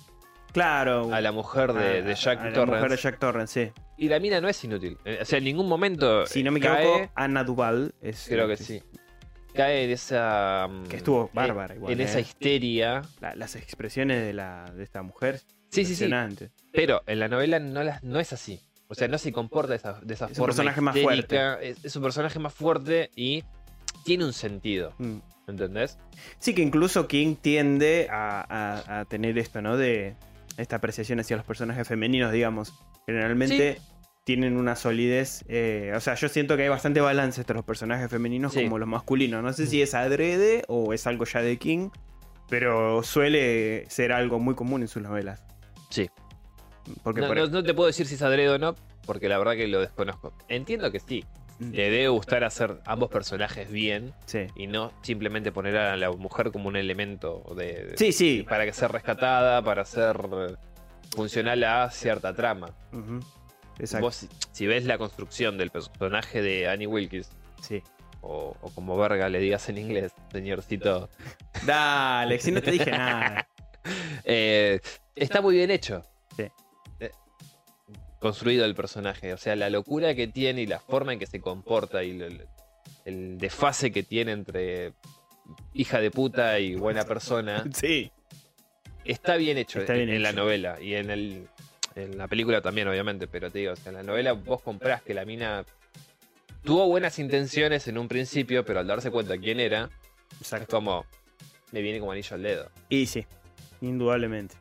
Claro. 0.54 1.12
a 1.12 1.20
la 1.20 1.32
mujer 1.32 1.72
de, 1.74 1.98
a- 1.98 2.02
de 2.02 2.14
Jack 2.14 2.40
a 2.40 2.44
la 2.46 2.52
Torrance. 2.54 2.74
mujer 2.76 2.90
de 2.90 2.96
Jack 3.02 3.18
Torrance, 3.18 3.66
sí. 3.66 3.72
Y 3.98 4.08
la 4.08 4.18
mina 4.20 4.40
no 4.40 4.48
es 4.48 4.64
inútil. 4.64 4.96
Eh, 5.04 5.18
O 5.20 5.24
sea, 5.26 5.38
en 5.38 5.44
ningún 5.44 5.68
momento. 5.68 6.24
Si 6.26 6.42
no 6.42 6.50
me 6.50 6.60
cae- 6.60 6.80
equivoco, 6.84 7.12
Anna 7.14 7.44
Duval 7.44 7.94
es. 8.00 8.24
Creo 8.28 8.48
que 8.48 8.56
sí. 8.56 8.82
Cae 9.52 9.84
en 9.84 9.90
esa. 9.90 10.66
mm, 10.70 10.84
Que 10.86 10.96
estuvo 10.96 11.26
eh, 11.26 11.30
bárbara 11.34 11.74
igual, 11.74 11.92
En 11.92 12.00
eh. 12.00 12.04
esa 12.04 12.20
histeria. 12.20 13.02
La- 13.20 13.34
las 13.34 13.54
expresiones 13.56 14.22
de, 14.24 14.32
la, 14.32 14.64
de 14.74 14.82
esta 14.82 15.02
mujer. 15.02 15.40
Sí, 15.70 15.84
sí, 15.84 15.94
sí. 15.96 16.08
Pero 16.72 17.02
en 17.06 17.18
la 17.18 17.28
novela 17.28 17.58
no, 17.58 17.82
las, 17.82 18.02
no 18.02 18.18
es 18.20 18.32
así. 18.32 18.60
O 18.88 18.94
sea, 18.94 19.08
no 19.08 19.18
se 19.18 19.32
comporta 19.32 19.70
de 19.72 19.76
esa, 19.76 19.94
de 20.02 20.14
esa 20.14 20.26
Es 20.26 20.30
un 20.32 20.36
forma. 20.36 20.46
personaje 20.48 20.80
más 20.80 20.94
histérica. 20.96 21.54
Es, 21.60 21.84
es 21.84 21.96
un 21.96 22.02
personaje 22.02 22.38
más 22.38 22.54
fuerte 22.54 23.10
y 23.16 23.42
tiene 24.04 24.24
un 24.24 24.32
sentido. 24.32 24.92
Mm. 24.98 25.16
¿Entendés? 25.48 25.98
Sí, 26.38 26.54
que 26.54 26.62
incluso 26.62 27.06
King 27.06 27.34
tiende 27.40 28.08
a, 28.10 28.40
a- 28.48 29.00
a 29.00 29.04
tener 29.04 29.36
esto, 29.36 29.60
¿no? 29.62 29.76
De 29.76 30.14
esta 30.56 30.76
apreciación 30.76 31.20
hacia 31.20 31.36
los 31.36 31.44
personajes 31.46 31.86
femeninos, 31.86 32.32
digamos. 32.32 32.72
Generalmente 33.06 33.80
tienen 34.24 34.56
una 34.56 34.74
solidez. 34.76 35.44
eh, 35.48 35.92
o 35.94 36.00
sea, 36.00 36.14
yo 36.14 36.28
siento 36.28 36.56
que 36.56 36.62
hay 36.62 36.68
bastante 36.68 37.00
balance 37.00 37.40
entre 37.40 37.54
los 37.56 37.64
personajes 37.64 38.10
femeninos 38.10 38.52
Sí. 38.54 38.64
como 38.64 38.78
los 38.78 38.88
masculinos. 38.88 39.42
No 39.42 39.52
sé 39.52 39.66
si 39.66 39.82
es 39.82 39.94
adrede 39.94 40.64
o 40.68 40.92
es 40.94 41.06
algo 41.06 41.24
ya 41.26 41.42
de 41.42 41.58
King, 41.58 41.90
pero 42.48 43.02
suele 43.02 43.84
ser 43.90 44.12
algo 44.12 44.38
muy 44.38 44.54
común 44.54 44.82
en 44.82 44.88
sus 44.88 45.02
novelas. 45.02 45.44
Sí. 45.90 46.08
Porque 47.02 47.20
No, 47.20 47.26
por- 47.28 47.36
no- 47.36 47.46
no 47.48 47.62
te 47.62 47.74
puedo 47.74 47.86
decir 47.86 48.06
si 48.06 48.14
es 48.14 48.22
adrede 48.22 48.48
o 48.50 48.58
no, 48.58 48.74
porque 49.06 49.28
la 49.28 49.38
verdad 49.38 49.54
que 49.56 49.66
lo 49.68 49.80
desconozco. 49.80 50.32
Entiendo 50.48 50.90
que 50.90 51.00
sí. 51.00 51.24
Le 51.60 51.90
debe 51.90 52.08
gustar 52.08 52.42
hacer 52.44 52.80
ambos 52.84 53.10
personajes 53.10 53.70
bien 53.70 54.12
sí. 54.26 54.46
y 54.56 54.66
no 54.66 54.92
simplemente 55.02 55.52
poner 55.52 55.76
a 55.76 55.96
la 55.96 56.10
mujer 56.10 56.50
como 56.50 56.68
un 56.68 56.76
elemento 56.76 57.44
de, 57.56 57.94
Sí, 57.96 58.12
sí. 58.12 58.44
para 58.48 58.64
que 58.64 58.72
sea 58.72 58.88
rescatada, 58.88 59.62
para 59.62 59.84
ser 59.84 60.16
funcional 61.14 61.62
a 61.64 61.90
cierta 61.90 62.34
trama. 62.34 62.74
Exacto. 63.78 64.06
Vos, 64.06 64.26
si, 64.52 64.66
ves 64.66 64.84
la 64.84 64.98
construcción 64.98 65.56
del 65.58 65.70
personaje 65.70 66.42
de 66.42 66.68
Annie 66.68 66.86
Wilkins, 66.88 67.30
Sí. 67.62 67.82
o, 68.20 68.56
o 68.60 68.70
como 68.70 68.96
verga 68.96 69.28
le 69.28 69.38
digas 69.38 69.68
en 69.68 69.78
inglés, 69.78 70.12
señorcito, 70.32 71.08
Dale, 71.64 72.38
si 72.40 72.50
no 72.52 72.60
te 72.62 72.72
dije 72.72 72.90
nada. 72.90 73.46
eh, 74.24 74.80
está 75.14 75.40
muy 75.40 75.54
bien 75.56 75.70
hecho. 75.70 76.02
Construido 78.24 78.64
el 78.64 78.74
personaje. 78.74 79.34
O 79.34 79.36
sea, 79.36 79.54
la 79.54 79.68
locura 79.68 80.14
que 80.14 80.26
tiene 80.26 80.62
y 80.62 80.66
la 80.66 80.80
forma 80.80 81.12
en 81.12 81.18
que 81.18 81.26
se 81.26 81.42
comporta 81.42 82.02
y 82.04 82.18
el 83.04 83.36
desfase 83.36 83.92
que 83.92 84.02
tiene 84.02 84.32
entre 84.32 84.94
hija 85.74 86.00
de 86.00 86.10
puta 86.10 86.58
y 86.58 86.74
buena 86.74 87.04
persona. 87.04 87.62
Sí. 87.74 88.10
Está 89.04 89.36
bien 89.36 89.58
hecho 89.58 89.80
Está 89.80 89.92
en, 89.92 90.06
bien 90.06 90.16
en 90.16 90.22
la 90.22 90.32
novela 90.32 90.80
y 90.80 90.94
en, 90.94 91.10
el, 91.10 91.48
en 91.96 92.16
la 92.16 92.26
película 92.26 92.62
también, 92.62 92.88
obviamente, 92.88 93.26
pero 93.26 93.50
te 93.50 93.58
digo, 93.58 93.74
o 93.74 93.76
sea, 93.76 93.90
en 93.90 93.96
la 93.96 94.02
novela 94.02 94.32
vos 94.32 94.62
comprás 94.62 95.02
que 95.02 95.12
la 95.12 95.26
mina 95.26 95.66
tuvo 96.62 96.88
buenas 96.88 97.18
intenciones 97.18 97.86
en 97.88 97.98
un 97.98 98.08
principio, 98.08 98.64
pero 98.64 98.80
al 98.80 98.86
darse 98.86 99.10
cuenta 99.10 99.36
quién 99.36 99.60
era, 99.60 99.90
es 100.32 100.40
Exacto. 100.40 100.76
como, 100.76 101.04
me 101.72 101.82
viene 101.82 102.00
como 102.00 102.12
anillo 102.12 102.36
al 102.36 102.42
dedo. 102.42 102.70
Y 102.88 103.04
sí, 103.04 103.26
indudablemente. 103.82 104.54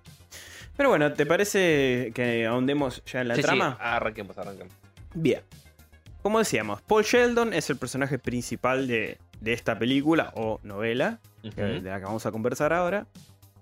Pero 0.76 0.90
bueno, 0.90 1.14
¿te 1.14 1.26
parece 1.26 2.12
que 2.16 2.46
ahondemos 2.46 3.04
ya 3.06 3.22
en 3.22 3.28
la 3.28 3.36
Sí, 3.36 3.42
sí, 3.42 3.46
trama? 3.48 3.78
arranquemos, 3.80 4.38
arranquemos. 4.38 4.74
Bien. 5.14 5.42
Como 6.22 6.40
decíamos, 6.40 6.82
Paul 6.82 7.04
Sheldon 7.04 7.54
es 7.54 7.70
el 7.70 7.78
personaje 7.78 8.18
principal 8.18 8.88
de, 8.88 9.18
de 9.42 9.54
esta 9.54 9.78
película 9.78 10.32
o 10.36 10.60
novela, 10.64 11.20
de 11.44 11.82
la 11.82 12.00
que 12.00 12.06
vamos 12.06 12.26
a 12.26 12.32
conversar 12.32 12.72
ahora. 12.74 13.06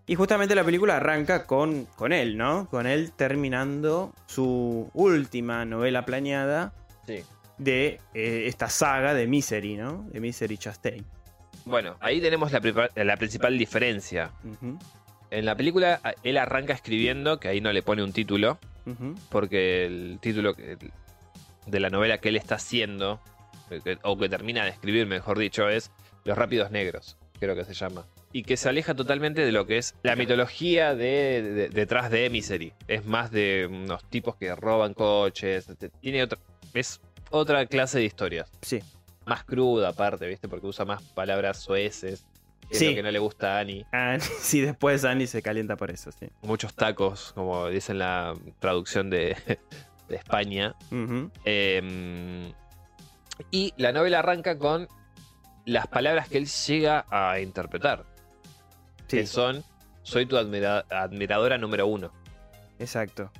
Y 0.05 0.15
justamente 0.15 0.55
la 0.55 0.63
película 0.63 0.97
arranca 0.97 1.45
con, 1.45 1.85
con 1.95 2.13
él, 2.13 2.37
¿no? 2.37 2.67
Con 2.69 2.85
él 2.85 3.11
terminando 3.13 4.13
su 4.27 4.89
última 4.93 5.65
novela 5.65 6.05
planeada 6.05 6.73
Sí. 7.07 7.23
de 7.57 7.99
eh, 8.13 8.43
esta 8.47 8.69
saga 8.69 9.13
de 9.13 9.25
Misery, 9.27 9.75
¿no? 9.77 10.05
De 10.11 10.19
Misery 10.19 10.57
Chastain. 10.57 11.05
Bueno, 11.65 11.95
ahí 11.99 12.19
tenemos 12.21 12.51
la, 12.51 12.61
la 12.95 13.17
principal 13.17 13.57
diferencia. 13.57 14.31
En 15.31 15.45
la 15.45 15.55
película, 15.55 15.99
él 16.23 16.37
arranca 16.37 16.73
escribiendo, 16.73 17.39
que 17.39 17.47
ahí 17.47 17.61
no 17.61 17.71
le 17.73 17.81
pone 17.81 18.03
un 18.03 18.11
título, 18.13 18.59
porque 19.29 19.85
el 19.85 20.17
título 20.21 20.53
de 21.65 21.79
la 21.79 21.89
novela 21.89 22.17
que 22.19 22.29
él 22.29 22.35
está 22.35 22.55
haciendo, 22.55 23.19
eh, 23.69 23.97
o 24.03 24.17
que 24.17 24.27
termina 24.29 24.63
de 24.65 24.71
escribir, 24.71 25.07
mejor 25.07 25.37
dicho, 25.39 25.69
es 25.69 25.91
Los 26.25 26.37
Rápidos 26.37 26.71
Negros, 26.71 27.17
creo 27.39 27.55
que 27.55 27.63
se 27.63 27.73
llama. 27.73 28.05
Y 28.33 28.43
que 28.43 28.57
se 28.57 28.69
aleja 28.69 28.93
totalmente 28.93 29.45
de 29.45 29.51
lo 29.51 29.65
que 29.67 29.77
es 29.77 29.95
la 30.03 30.15
mitología 30.15 30.95
de, 30.95 31.41
de- 31.41 31.69
detrás 31.69 32.09
de 32.11 32.29
Misery. 32.29 32.73
Es 32.87 33.05
más 33.05 33.31
de 33.31 33.67
unos 33.69 34.03
tipos 34.09 34.35
que 34.35 34.53
roban 34.55 34.93
coches, 34.93 35.65
te- 35.77 35.89
tiene 35.89 36.23
otra, 36.23 36.39
es 36.73 37.01
otra 37.29 37.65
clase 37.65 37.99
de 37.99 38.05
historias. 38.05 38.49
Sí. 38.61 38.79
Más 39.25 39.43
cruda 39.43 39.89
aparte, 39.89 40.27
¿viste? 40.27 40.47
Porque 40.47 40.65
usa 40.67 40.83
más 40.85 41.01
palabras 41.03 41.57
soeces. 41.59 42.25
Que 42.71 42.77
es 42.77 42.79
Sí. 42.79 42.89
lo 42.91 42.95
que 42.95 43.03
no 43.03 43.11
le 43.11 43.19
gusta 43.19 43.57
a 43.57 43.59
Annie. 43.59 43.85
Ah, 43.91 44.17
sí, 44.39 44.61
después 44.61 45.03
Annie 45.03 45.27
se 45.27 45.41
calienta 45.41 45.75
por 45.75 45.91
eso, 45.91 46.09
sí. 46.13 46.27
Muchos 46.41 46.73
tacos, 46.73 47.33
como 47.33 47.67
dice 47.67 47.91
en 47.91 47.99
la 47.99 48.33
traducción 48.59 49.09
de, 49.09 49.35
de 50.07 50.15
España. 50.15 50.73
Eh, 51.45 52.53
y 53.51 53.73
la 53.77 53.91
novela 53.91 54.19
arranca 54.19 54.57
con 54.57 54.87
las 55.65 55.87
palabras 55.87 56.29
que 56.29 56.37
él 56.37 56.47
llega 56.47 57.05
a 57.09 57.39
interpretar. 57.39 58.05
Sí, 59.07 59.17
Que 59.17 59.27
son, 59.27 59.63
soy 60.03 60.25
tu 60.25 60.37
admira- 60.37 60.85
admiradora 60.89 61.57
número 61.57 61.87
uno. 61.87 62.11
exacto. 62.79 63.31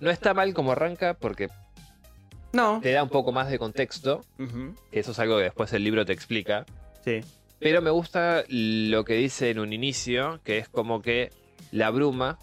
No 0.00 0.10
está 0.10 0.32
mal 0.32 0.54
como 0.54 0.72
arranca 0.72 1.12
porque 1.12 1.48
No. 2.54 2.80
te 2.80 2.90
da 2.92 3.02
un 3.02 3.10
poco 3.10 3.32
más 3.32 3.50
de 3.50 3.58
contexto, 3.58 4.24
que 4.90 4.98
eso 4.98 5.12
es 5.12 5.18
algo 5.18 5.36
que 5.36 5.42
después 5.44 5.70
el 5.74 5.84
libro 5.84 6.06
te 6.06 6.14
explica. 6.14 6.64
Sí. 7.04 7.20
Pero 7.60 7.82
me 7.82 7.90
gusta 7.90 8.44
lo 8.48 9.04
que 9.04 9.14
dice 9.14 9.50
en 9.50 9.58
un 9.58 9.72
inicio, 9.72 10.40
que 10.42 10.58
es 10.58 10.68
como 10.68 11.02
que 11.02 11.30
la 11.70 11.90
bruma 11.90 12.38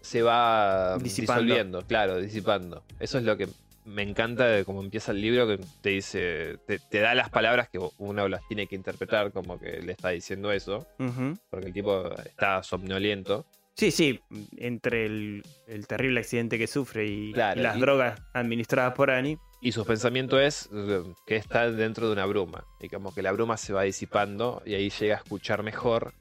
se 0.00 0.22
va 0.22 0.96
Disipando. 0.98 1.42
disolviendo, 1.42 1.86
claro, 1.86 2.18
disipando. 2.20 2.82
Eso 2.98 3.18
es 3.18 3.24
lo 3.24 3.36
que 3.36 3.46
me 3.84 4.02
encanta 4.02 4.46
de 4.46 4.64
cómo 4.64 4.82
empieza 4.82 5.12
el 5.12 5.20
libro, 5.20 5.46
que 5.46 5.58
te 5.82 5.90
dice, 5.90 6.58
te, 6.66 6.78
te 6.78 7.00
da 7.00 7.14
las 7.14 7.28
palabras 7.28 7.68
que 7.68 7.78
uno 7.98 8.28
las 8.28 8.46
tiene 8.48 8.66
que 8.66 8.74
interpretar 8.74 9.32
como 9.32 9.58
que 9.60 9.80
le 9.82 9.92
está 9.92 10.10
diciendo 10.10 10.50
eso, 10.52 10.86
porque 11.50 11.66
el 11.66 11.72
tipo 11.72 12.10
está 12.24 12.62
somnoliento. 12.62 13.44
Sí, 13.80 13.90
sí, 13.90 14.20
entre 14.58 15.06
el, 15.06 15.42
el 15.66 15.86
terrible 15.86 16.20
accidente 16.20 16.58
que 16.58 16.66
sufre 16.66 17.06
y, 17.06 17.32
Claro, 17.32 17.58
y 17.58 17.62
las 17.62 17.78
y- 17.78 17.80
drogas 17.80 18.20
administradas 18.34 18.92
por 18.92 19.10
Annie. 19.10 19.38
Y 19.62 19.72
su 19.72 19.86
pensamiento 19.86 20.38
es 20.38 20.68
eh, 20.70 21.02
que 21.26 21.36
está 21.36 21.70
dentro 21.70 22.06
de 22.06 22.12
una 22.12 22.26
bruma. 22.26 22.66
Y 22.78 22.90
como 22.90 23.14
que 23.14 23.22
la 23.22 23.32
bruma 23.32 23.56
se 23.56 23.72
va 23.72 23.82
disipando 23.84 24.62
y 24.66 24.74
ahí 24.74 24.90
llega 24.90 25.14
a 25.14 25.18
escuchar 25.18 25.62
mejor 25.62 26.12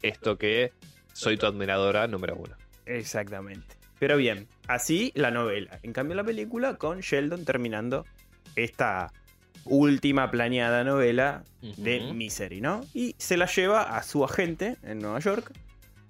esto 0.00 0.38
que 0.38 0.72
soy 1.12 1.36
tu 1.36 1.46
admiradora 1.46 2.06
número 2.06 2.36
uno. 2.36 2.56
Exactamente. 2.86 3.76
Pero 3.98 4.16
bien, 4.16 4.46
así 4.68 5.10
la 5.16 5.32
novela. 5.32 5.80
En 5.82 5.92
cambio 5.92 6.14
la 6.14 6.22
película 6.22 6.76
con 6.76 7.00
Sheldon 7.00 7.44
terminando 7.44 8.04
esta 8.54 9.12
última 9.64 10.30
planeada 10.30 10.84
novela 10.84 11.42
de. 11.62 12.12
Misery, 12.14 12.60
¿no? 12.60 12.84
Y 12.94 13.16
se 13.18 13.36
la 13.36 13.46
lleva 13.46 13.96
a 13.96 14.02
su 14.04 14.24
agente 14.24 14.76
en 14.84 15.00
Nueva 15.00 15.18
York, 15.18 15.52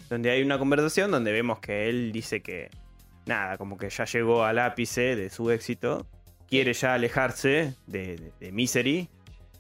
donde 0.09 0.31
hay 0.31 0.43
una 0.43 0.59
conversación 0.59 1.11
donde 1.11 1.33
vemos 1.33 1.59
que 1.61 1.89
él 1.89 2.13
dice 2.13 2.41
que, 2.41 2.71
nada, 3.27 3.59
como 3.59 3.77
que 3.77 3.91
ya 3.91 4.05
llegó 4.05 4.45
al 4.45 4.59
ápice 4.59 5.17
de 5.17 5.31
su 5.31 5.51
éxito, 5.51 6.07
quiere 6.49 6.73
ya 6.73 6.95
alejarse 6.95 7.75
de, 7.87 8.17
de- 8.17 8.33
de 8.41 8.53
Misery. 8.53 9.09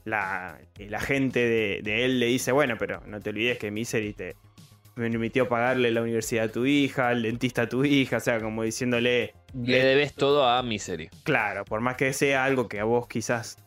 La, 0.04 0.58
el 0.78 0.94
agente 0.94 1.40
de, 1.40 1.80
de 1.82 2.04
él 2.06 2.18
le 2.18 2.26
dice, 2.26 2.50
bueno, 2.52 2.76
pero 2.78 3.02
no 3.06 3.20
te 3.20 3.28
olvides 3.30 3.58
que 3.58 3.70
Misery 3.70 4.14
te 4.14 4.36
permitió 4.94 5.48
pagarle 5.48 5.90
la 5.90 6.00
universidad 6.02 6.46
a 6.46 6.48
tu 6.52 6.64
hija, 6.64 7.12
el 7.12 7.22
dentista 7.22 7.62
a 7.62 7.68
tu 7.68 7.84
hija, 7.84 8.16
o 8.16 8.20
sea, 8.20 8.40
como 8.40 8.62
diciéndole, 8.62 9.34
Le 9.54 9.84
debes 9.84 10.14
todo 10.14 10.48
a 10.48 10.62
Misery. 10.62 11.08
Claro, 11.24 11.64
por 11.66 11.80
más 11.82 11.96
que 11.96 12.12
sea 12.14 12.44
algo 12.44 12.68
que 12.68 12.80
a 12.80 12.84
vos 12.84 13.06
quizás 13.06 13.58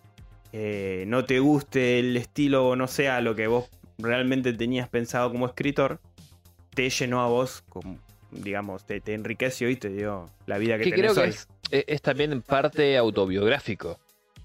eh, 0.52 1.06
no 1.08 1.26
te 1.26 1.40
guste 1.40 2.00
el 2.00 2.18
estilo 2.18 2.68
o 2.70 2.76
no 2.76 2.88
sea 2.88 3.22
lo 3.22 3.36
que 3.36 3.46
vos 3.48 3.70
realmente 4.00 4.52
tenías 4.52 4.90
pensado 4.90 5.32
como 5.32 5.46
escritor, 5.46 6.02
te 6.74 6.90
llenó 6.90 7.22
a 7.22 7.28
vos, 7.28 7.64
como, 7.70 7.98
digamos, 8.32 8.86
te, 8.86 9.02
te 9.02 9.14
enriqueció 9.14 9.70
y 9.70 9.76
te 9.76 9.90
dio 9.90 10.30
la 10.46 10.58
vida 10.58 10.78
que 10.78 10.84
Que 10.86 10.90
tenés 10.92 11.12
creo 11.12 11.14
que 11.16 11.22
hoy. 11.22 11.30
es, 11.30 11.48
es- 11.72 11.86
es 11.88 12.02
también 12.02 12.32
en 12.32 12.42
parte 12.42 12.98
autobiográfico. 12.98 14.00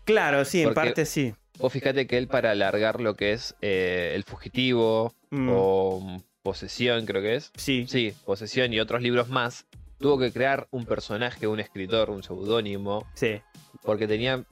Claro, 0.05 0.45
sí, 0.45 0.63
en 0.63 0.75
parte 0.75 1.05
sí. 1.07 1.35
Vos 1.59 1.73
fíjate 1.73 2.07
que 2.07 2.19
él 2.19 2.29
para 2.29 2.51
alargar 2.53 3.01
lo 3.01 3.15
que 3.15 3.33
es 3.33 3.57
eh, 3.63 4.13
El 4.15 4.25
Fugitivo 4.25 5.15
Mm, 5.31 5.49
o 5.53 6.23
Posesión, 6.43 7.05
creo 7.07 7.21
que 7.23 7.35
es. 7.35 7.51
sí, 7.57 7.87
Sí, 7.89 8.15
Posesión 8.25 8.73
y 8.73 8.79
otros 8.79 9.03
libros 9.03 9.29
más. 9.29 9.67
Tuvo 9.99 10.19
que 10.19 10.31
crear 10.31 10.69
un 10.71 10.85
personaje, 10.87 11.47
un 11.49 11.59
escritor, 11.59 12.11
un 12.11 12.23
seudónimo, 12.23 13.05
sí. 13.15 13.41
porque 13.83 14.07
tenía... 14.07 14.45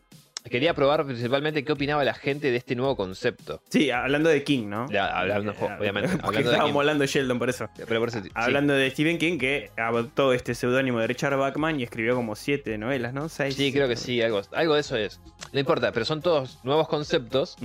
Quería 0.50 0.74
probar 0.74 1.06
principalmente 1.06 1.64
qué 1.64 1.72
opinaba 1.72 2.04
la 2.04 2.12
gente 2.12 2.50
de 2.50 2.58
este 2.58 2.76
nuevo 2.76 2.96
concepto. 2.96 3.62
Sí, 3.70 3.90
hablando 3.90 4.28
de 4.28 4.44
King, 4.44 4.68
¿no? 4.68 4.90
Ya, 4.90 5.06
hablando, 5.06 5.52
Eh, 5.52 5.56
obviamente, 5.80 6.08
Porque 6.10 6.26
hablando 6.26 6.38
de 6.50 6.54
estábamos 6.54 6.72
King. 6.72 6.78
hablando 6.80 7.02
de 7.02 7.06
Sheldon 7.08 7.38
por 7.38 7.48
eso. 7.48 7.68
Pero 7.88 8.00
por 8.00 8.08
eso, 8.10 8.22
sí. 8.22 8.30
Hablando 8.34 8.74
de 8.74 8.90
Stephen 8.90 9.16
King, 9.16 9.38
que 9.38 9.70
adoptó 9.78 10.34
este 10.34 10.54
seudónimo 10.54 11.00
de 11.00 11.06
Richard 11.06 11.36
Bachman 11.38 11.80
y 11.80 11.82
escribió 11.84 12.14
como 12.14 12.36
siete 12.36 12.76
novelas, 12.76 13.14
¿no? 13.14 13.30
Seis. 13.30 13.54
Sí, 13.56 13.72
creo 13.72 13.88
que 13.88 13.96
sí, 13.96 14.20
algo, 14.20 14.42
algo 14.52 14.74
de 14.74 14.80
eso 14.80 14.96
es. 14.96 15.18
No 15.54 15.60
importa, 15.60 15.92
pero 15.92 16.04
son 16.04 16.20
todos 16.20 16.58
nuevos 16.62 16.88
conceptos 16.88 17.56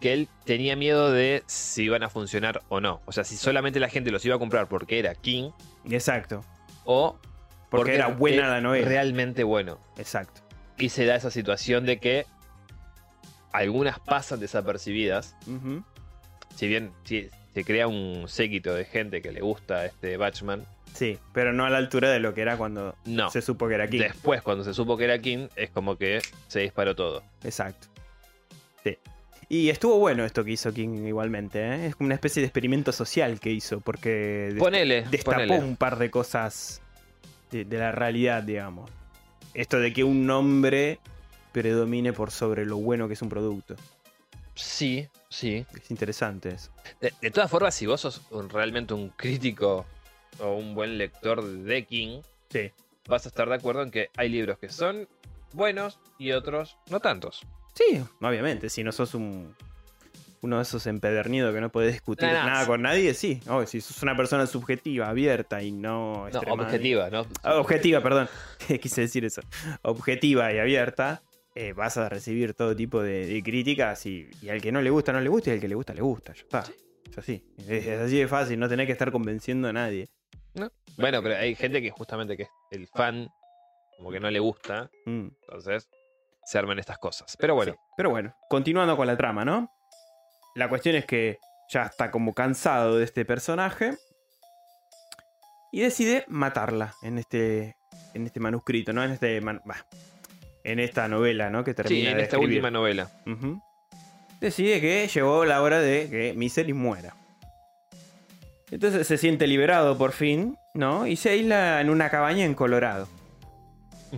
que 0.00 0.12
él 0.14 0.28
tenía 0.46 0.74
miedo 0.76 1.12
de 1.12 1.42
si 1.46 1.84
iban 1.84 2.02
a 2.02 2.08
funcionar 2.08 2.62
o 2.70 2.80
no. 2.80 3.02
O 3.04 3.12
sea, 3.12 3.22
si 3.24 3.36
solamente 3.36 3.78
la 3.80 3.88
gente 3.90 4.10
los 4.10 4.24
iba 4.24 4.34
a 4.36 4.38
comprar 4.38 4.66
porque 4.66 4.98
era 4.98 5.14
King 5.14 5.50
Exacto. 5.90 6.42
o 6.84 7.18
Porque 7.70 7.94
era 7.94 8.08
buena 8.08 8.48
la 8.48 8.60
novela. 8.60 8.88
Realmente 8.88 9.44
bueno. 9.44 9.78
Exacto. 9.98 10.40
Y 10.82 10.88
se 10.88 11.04
da 11.04 11.14
esa 11.14 11.30
situación 11.30 11.86
de 11.86 11.98
que 11.98 12.26
algunas 13.52 14.00
pasan 14.00 14.40
desapercibidas. 14.40 15.36
Si 16.56 16.66
bien 16.66 16.90
se 17.06 17.64
crea 17.64 17.86
un 17.86 18.24
séquito 18.28 18.74
de 18.74 18.84
gente 18.84 19.22
que 19.22 19.30
le 19.32 19.40
gusta 19.40 19.86
este 19.86 20.16
Batchman, 20.16 20.64
Sí, 20.94 21.18
pero 21.32 21.54
no 21.54 21.64
a 21.64 21.70
la 21.70 21.78
altura 21.78 22.10
de 22.10 22.20
lo 22.20 22.34
que 22.34 22.42
era 22.42 22.58
cuando 22.58 22.94
no. 23.06 23.30
se 23.30 23.40
supo 23.40 23.66
que 23.66 23.74
era 23.76 23.88
King. 23.88 24.00
Después, 24.00 24.42
cuando 24.42 24.62
se 24.62 24.74
supo 24.74 24.96
que 24.98 25.04
era 25.04 25.18
King, 25.18 25.48
es 25.56 25.70
como 25.70 25.96
que 25.96 26.20
se 26.48 26.60
disparó 26.60 26.94
todo. 26.94 27.22
Exacto. 27.44 27.86
Sí. 28.84 28.98
Y 29.48 29.70
estuvo 29.70 29.98
bueno 29.98 30.24
esto 30.24 30.44
que 30.44 30.50
hizo 30.50 30.70
King 30.72 31.06
igualmente, 31.06 31.60
¿eh? 31.66 31.86
Es 31.86 31.94
una 31.98 32.12
especie 32.14 32.42
de 32.42 32.46
experimento 32.48 32.92
social 32.92 33.40
que 33.40 33.50
hizo, 33.50 33.80
porque 33.80 34.54
Ponele, 34.58 35.02
destapó 35.10 35.36
ponele. 35.36 35.58
un 35.60 35.76
par 35.76 35.96
de 35.96 36.10
cosas 36.10 36.82
de, 37.50 37.64
de 37.64 37.78
la 37.78 37.92
realidad, 37.92 38.42
digamos. 38.42 38.90
Esto 39.54 39.78
de 39.78 39.92
que 39.92 40.04
un 40.04 40.26
nombre 40.26 40.98
predomine 41.52 42.12
por 42.12 42.30
sobre 42.30 42.64
lo 42.64 42.76
bueno 42.78 43.06
que 43.08 43.14
es 43.14 43.22
un 43.22 43.28
producto. 43.28 43.74
Sí, 44.54 45.08
sí. 45.28 45.66
Es 45.76 45.90
interesante 45.90 46.50
eso. 46.50 46.70
De, 47.00 47.12
de 47.20 47.30
todas 47.30 47.50
formas, 47.50 47.74
si 47.74 47.86
vos 47.86 48.00
sos 48.00 48.22
un- 48.30 48.48
realmente 48.48 48.94
un 48.94 49.10
crítico 49.10 49.84
o 50.40 50.54
un 50.54 50.74
buen 50.74 50.96
lector 50.98 51.42
de 51.44 51.84
King, 51.84 52.20
Sí. 52.50 52.70
vas 53.08 53.24
a 53.26 53.28
estar 53.28 53.48
de 53.48 53.54
acuerdo 53.54 53.82
en 53.82 53.90
que 53.90 54.08
hay 54.16 54.28
libros 54.28 54.58
que 54.58 54.68
son 54.70 55.08
buenos 55.52 55.98
y 56.18 56.32
otros 56.32 56.76
no 56.90 57.00
tantos. 57.00 57.42
Sí, 57.74 58.02
obviamente, 58.20 58.68
si 58.70 58.84
no 58.84 58.92
sos 58.92 59.14
un 59.14 59.54
uno 60.42 60.56
de 60.56 60.62
esos 60.62 60.86
empedernidos 60.86 61.54
que 61.54 61.60
no 61.60 61.70
podés 61.72 61.92
discutir 61.92 62.28
No, 62.28 62.34
no, 62.34 62.46
nada 62.46 62.60
sí. 62.62 62.66
con 62.66 62.82
nadie, 62.82 63.14
sí. 63.14 63.40
Oh, 63.48 63.64
si 63.64 63.80
sos 63.80 64.02
una 64.02 64.16
persona 64.16 64.46
subjetiva, 64.46 65.08
abierta 65.08 65.62
y 65.62 65.72
no... 65.72 66.24
Objetiva, 66.50 67.08
¿no? 67.10 67.26
Ah, 67.42 67.56
objetiva, 67.56 68.00
perdón. 68.02 68.28
Quise 68.80 69.02
decir 69.02 69.24
eso. 69.24 69.40
Objetiva 69.82 70.52
y 70.52 70.58
abierta, 70.58 71.22
eh, 71.54 71.72
vas 71.72 71.96
a 71.96 72.08
recibir 72.08 72.54
todo 72.54 72.74
tipo 72.76 73.02
de, 73.02 73.26
de 73.26 73.42
críticas 73.42 74.04
y, 74.06 74.28
y 74.42 74.48
al 74.50 74.60
que 74.60 74.72
no 74.72 74.82
le 74.82 74.90
gusta, 74.90 75.12
no 75.12 75.20
le 75.20 75.28
gusta 75.28 75.50
y 75.50 75.52
al 75.54 75.60
que 75.60 75.68
le 75.68 75.74
gusta, 75.74 75.94
le 75.94 76.02
gusta. 76.02 76.32
Ya 76.34 76.40
está. 76.42 76.64
Es 77.10 77.18
así. 77.18 77.44
Es, 77.58 77.86
es 77.86 78.00
así 78.00 78.18
de 78.18 78.26
fácil, 78.28 78.58
no 78.58 78.68
tenés 78.68 78.86
que 78.86 78.92
estar 78.92 79.10
convenciendo 79.12 79.68
a 79.68 79.72
nadie. 79.72 80.08
Bueno, 80.98 81.22
pero 81.22 81.36
hay 81.36 81.54
gente 81.54 81.80
que 81.80 81.90
justamente 81.90 82.36
que 82.36 82.42
es 82.44 82.48
el 82.70 82.86
fan, 82.86 83.28
como 83.96 84.10
que 84.10 84.20
no 84.20 84.30
le 84.30 84.40
gusta, 84.40 84.90
Mm, 85.06 85.28
entonces 85.42 85.88
se 86.44 86.58
arman 86.58 86.78
estas 86.78 86.98
cosas. 86.98 87.36
Pero 87.38 87.54
bueno, 87.54 87.72
sí. 87.72 87.78
Pero 87.96 88.10
bueno, 88.10 88.34
continuando 88.48 88.96
con 88.96 89.06
la 89.06 89.16
trama, 89.16 89.44
¿no? 89.44 89.70
La 90.54 90.68
cuestión 90.68 90.96
es 90.96 91.04
que 91.06 91.38
ya 91.70 91.84
está 91.84 92.10
como 92.10 92.34
cansado 92.34 92.98
de 92.98 93.04
este 93.04 93.24
personaje 93.24 93.94
y 95.72 95.80
decide 95.80 96.24
matarla 96.28 96.94
en 97.02 97.18
este, 97.18 97.76
en 98.14 98.26
este 98.26 98.40
manuscrito, 98.40 98.92
¿no? 98.92 99.02
En 99.02 99.12
este 99.12 99.40
man- 99.40 99.62
bah, 99.64 99.86
en 100.64 100.78
esta 100.78 101.08
novela, 101.08 101.48
¿no? 101.50 101.64
Que 101.64 101.70
sí, 101.72 101.76
termina 101.76 102.10
en 102.10 102.16
de 102.18 102.22
esta 102.24 102.36
escribir. 102.36 102.58
última 102.58 102.70
novela. 102.70 103.10
Decide 104.40 104.80
que 104.80 105.08
llegó 105.08 105.44
la 105.44 105.62
hora 105.62 105.80
de 105.80 106.08
que 106.10 106.34
Misery 106.36 106.72
muera. 106.72 107.14
Entonces 108.70 109.06
se 109.06 109.18
siente 109.18 109.46
liberado 109.46 109.96
por 109.98 110.12
fin, 110.12 110.56
¿no? 110.74 111.06
Y 111.06 111.16
se 111.16 111.30
aísla 111.30 111.80
en 111.80 111.90
una 111.90 112.10
cabaña 112.10 112.44
en 112.44 112.54
Colorado. 112.54 113.08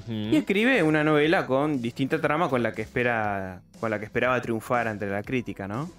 Y 0.08 0.34
escribe 0.36 0.82
una 0.82 1.04
novela 1.04 1.46
con 1.46 1.80
distinta 1.80 2.20
trama 2.20 2.48
con 2.48 2.62
la 2.64 2.72
que 2.72 2.82
espera. 2.82 3.62
con 3.78 3.90
la 3.90 3.98
que 4.00 4.06
esperaba 4.06 4.40
triunfar 4.40 4.88
ante 4.88 5.06
la 5.06 5.22
crítica, 5.22 5.68
¿no? 5.68 5.90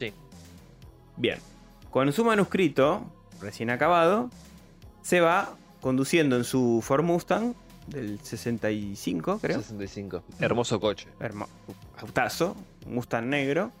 Sí. 0.00 0.12
Bien. 1.16 1.38
Con 1.90 2.12
su 2.12 2.24
manuscrito, 2.24 3.04
recién 3.40 3.70
acabado, 3.70 4.30
se 5.02 5.20
va 5.20 5.54
conduciendo 5.80 6.36
en 6.36 6.44
su 6.44 6.80
Ford 6.82 7.04
Mustang 7.04 7.54
del 7.86 8.20
65, 8.20 9.38
creo. 9.40 9.58
65. 9.60 10.22
Hermoso 10.38 10.80
coche. 10.80 11.08
Hermo- 11.20 11.48
autazo, 11.98 12.56
Mustang 12.86 13.26
negro. 13.28 13.72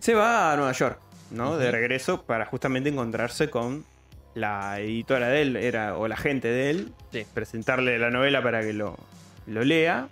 Se 0.00 0.14
va 0.14 0.52
a 0.52 0.56
Nueva 0.56 0.72
York, 0.72 0.98
¿no? 1.30 1.56
De 1.58 1.70
regreso 1.70 2.22
para 2.22 2.46
justamente 2.46 2.88
encontrarse 2.88 3.50
con 3.50 3.84
la 4.34 4.80
editora 4.80 5.28
de 5.28 5.42
él, 5.42 5.56
era, 5.56 5.96
o 5.98 6.08
la 6.08 6.16
gente 6.16 6.48
de 6.48 6.70
él, 6.70 6.92
Sí. 7.12 7.24
presentarle 7.34 7.98
la 7.98 8.10
novela 8.10 8.42
para 8.42 8.62
que 8.62 8.72
lo, 8.72 8.96
lo 9.46 9.62
lea. 9.62 10.08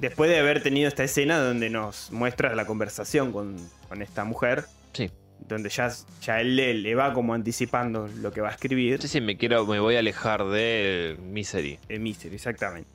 Después 0.00 0.30
de 0.30 0.38
haber 0.38 0.62
tenido 0.62 0.88
esta 0.88 1.02
escena 1.04 1.38
donde 1.38 1.70
nos 1.70 2.10
muestra 2.12 2.54
la 2.54 2.66
conversación 2.66 3.32
con, 3.32 3.56
con 3.88 4.00
esta 4.02 4.24
mujer, 4.24 4.64
Sí. 4.92 5.10
donde 5.48 5.68
ya, 5.70 5.90
ya 6.22 6.40
él 6.40 6.54
le, 6.56 6.74
le 6.74 6.94
va 6.94 7.12
como 7.12 7.34
anticipando 7.34 8.08
lo 8.20 8.30
que 8.30 8.40
va 8.40 8.48
a 8.48 8.52
escribir. 8.52 9.00
Sí, 9.02 9.08
sí, 9.08 9.20
me 9.20 9.36
quiero, 9.36 9.66
me 9.66 9.80
voy 9.80 9.96
a 9.96 9.98
alejar 9.98 10.44
de 10.44 11.16
Misery. 11.20 11.78
El 11.88 12.00
Mystery, 12.00 12.36
exactamente. 12.36 12.88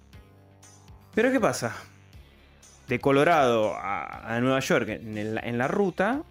Pero 1.13 1.32
¿qué 1.32 1.39
pasa? 1.39 1.76
De 2.88 3.00
Colorado 3.00 3.74
a, 3.76 4.36
a 4.36 4.39
Nueva 4.42 4.60
York, 4.62 4.88
en, 4.89 5.18
el- 5.18 5.39
en 5.44 5.58
la 5.58 5.68
ruta, 5.68 6.24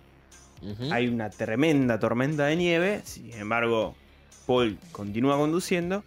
hay 0.93 1.09
una 1.09 1.29
tremenda 1.29 1.99
tormenta 1.99 2.47
de 2.47 2.57
nieve. 2.57 3.01
Sin 3.05 3.33
embargo, 3.33 3.95
Paul 4.47 4.79
continúa 4.93 5.37
conduciendo 5.37 6.05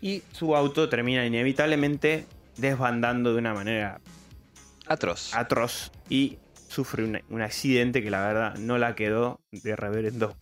y 0.00 0.22
su 0.32 0.54
auto 0.56 0.88
termina 0.88 1.24
inevitablemente 1.24 2.26
desbandando 2.56 3.32
de 3.32 3.38
una 3.38 3.54
manera 3.54 4.00
Atroz. 4.86 5.34
atroz 5.34 5.90
y 6.08 6.38
sufre 6.68 7.04
un, 7.04 7.20
un 7.30 7.42
accidente 7.42 8.02
que 8.02 8.10
la 8.10 8.20
verdad 8.26 8.56
no 8.56 8.78
la 8.78 8.94
quedó 8.94 9.40
de 9.50 9.76
reverendo 9.76 10.36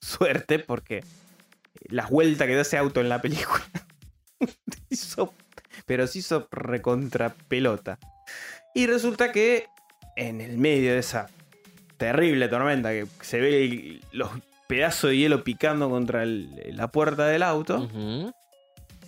suerte 0.00 0.58
porque 0.58 1.04
las 1.88 2.10
vueltas 2.10 2.46
que 2.46 2.54
da 2.54 2.62
ese 2.62 2.76
auto 2.78 3.00
en 3.00 3.08
la 3.08 3.20
película. 3.20 3.64
Hizo- 4.90 5.32
pero 5.86 6.06
se 6.06 6.20
hizo 6.20 6.48
recontra 6.50 7.34
pelota. 7.48 7.98
Y 8.74 8.86
resulta 8.86 9.32
que 9.32 9.66
en 10.16 10.40
el 10.40 10.58
medio 10.58 10.92
de 10.92 10.98
esa 10.98 11.28
terrible 11.96 12.48
tormenta 12.48 12.90
que 12.90 13.06
se 13.20 13.40
ve 13.40 13.64
el- 13.64 14.04
los 14.12 14.30
pedazos 14.68 15.10
de 15.10 15.16
hielo 15.18 15.44
picando 15.44 15.88
contra 15.90 16.22
el- 16.22 16.76
la 16.76 16.88
puerta 16.88 17.26
del 17.26 17.42
auto, 17.42 17.88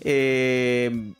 eh, 0.00 1.12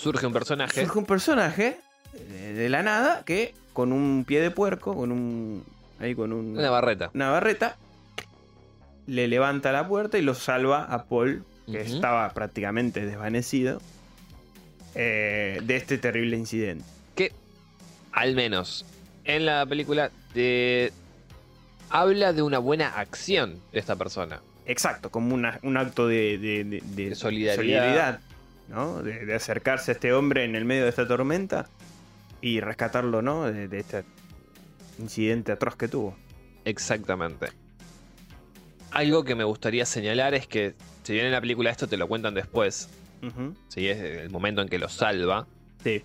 Surge 0.00 0.26
un 0.26 0.32
personaje. 0.32 0.80
surge 0.80 0.98
un 0.98 1.04
personaje 1.06 1.76
eh, 2.14 2.52
de 2.56 2.68
la 2.68 2.82
nada 2.82 3.22
que 3.24 3.54
con 3.72 3.92
un 3.92 4.24
pie 4.26 4.40
de 4.40 4.50
puerco, 4.50 4.94
con 4.94 5.12
un. 5.12 5.64
ahí 6.00 6.14
con 6.14 6.32
un, 6.32 6.58
Una 6.58 6.70
barreta. 6.70 7.10
una 7.14 7.30
barreta, 7.30 7.76
le 9.06 9.28
levanta 9.28 9.72
la 9.72 9.86
puerta 9.86 10.18
y 10.18 10.22
lo 10.22 10.34
salva 10.34 10.84
a 10.84 11.04
Paul, 11.04 11.44
que 11.66 11.80
estaba 11.82 12.28
prácticamente 12.30 13.04
desvanecido, 13.04 13.80
eh, 14.94 15.60
de 15.62 15.76
este 15.76 15.98
terrible 15.98 16.36
incidente. 16.36 16.84
Que, 17.14 17.32
al 18.12 18.34
menos, 18.34 18.84
en 19.24 19.46
la 19.46 19.64
película 19.66 20.10
te 20.34 20.92
habla 21.90 22.32
de 22.32 22.42
una 22.42 22.58
buena 22.58 22.88
acción 22.98 23.60
de 23.72 23.78
esta 23.78 23.96
persona. 23.96 24.40
Exacto, 24.66 25.10
como 25.10 25.34
una- 25.34 25.58
un 25.62 25.76
acto 25.76 26.06
de, 26.06 26.38
de- 26.38 26.64
de- 26.64 26.80
de 26.82 27.08
De 27.10 27.14
solidaridad. 27.14 27.56
solidaridad, 27.56 28.20
¿no? 28.70 29.02
De, 29.02 29.26
de 29.26 29.34
acercarse 29.34 29.90
a 29.90 29.94
este 29.94 30.12
hombre 30.14 30.44
en 30.44 30.54
el 30.56 30.64
medio 30.64 30.84
de 30.84 30.88
esta 30.90 31.06
tormenta 31.06 31.68
y 32.40 32.60
rescatarlo, 32.60 33.20
¿no? 33.20 33.50
De, 33.50 33.68
de 33.68 33.78
este 33.80 34.04
incidente 34.98 35.52
atroz 35.52 35.76
que 35.76 35.88
tuvo. 35.88 36.16
Exactamente. 36.64 37.48
Algo 38.92 39.24
que 39.24 39.34
me 39.34 39.44
gustaría 39.44 39.84
señalar 39.86 40.34
es 40.34 40.46
que, 40.46 40.74
si 41.02 41.12
bien 41.12 41.26
en 41.26 41.32
la 41.32 41.40
película 41.40 41.70
esto 41.70 41.86
te 41.86 41.96
lo 41.96 42.08
cuentan 42.08 42.34
después. 42.34 42.88
¿sí? 43.68 43.86
es 43.86 43.98
el 43.98 44.30
momento 44.30 44.62
en 44.62 44.68
que 44.68 44.78
lo 44.78 44.88
salva, 44.88 45.46
Sí. 45.84 46.02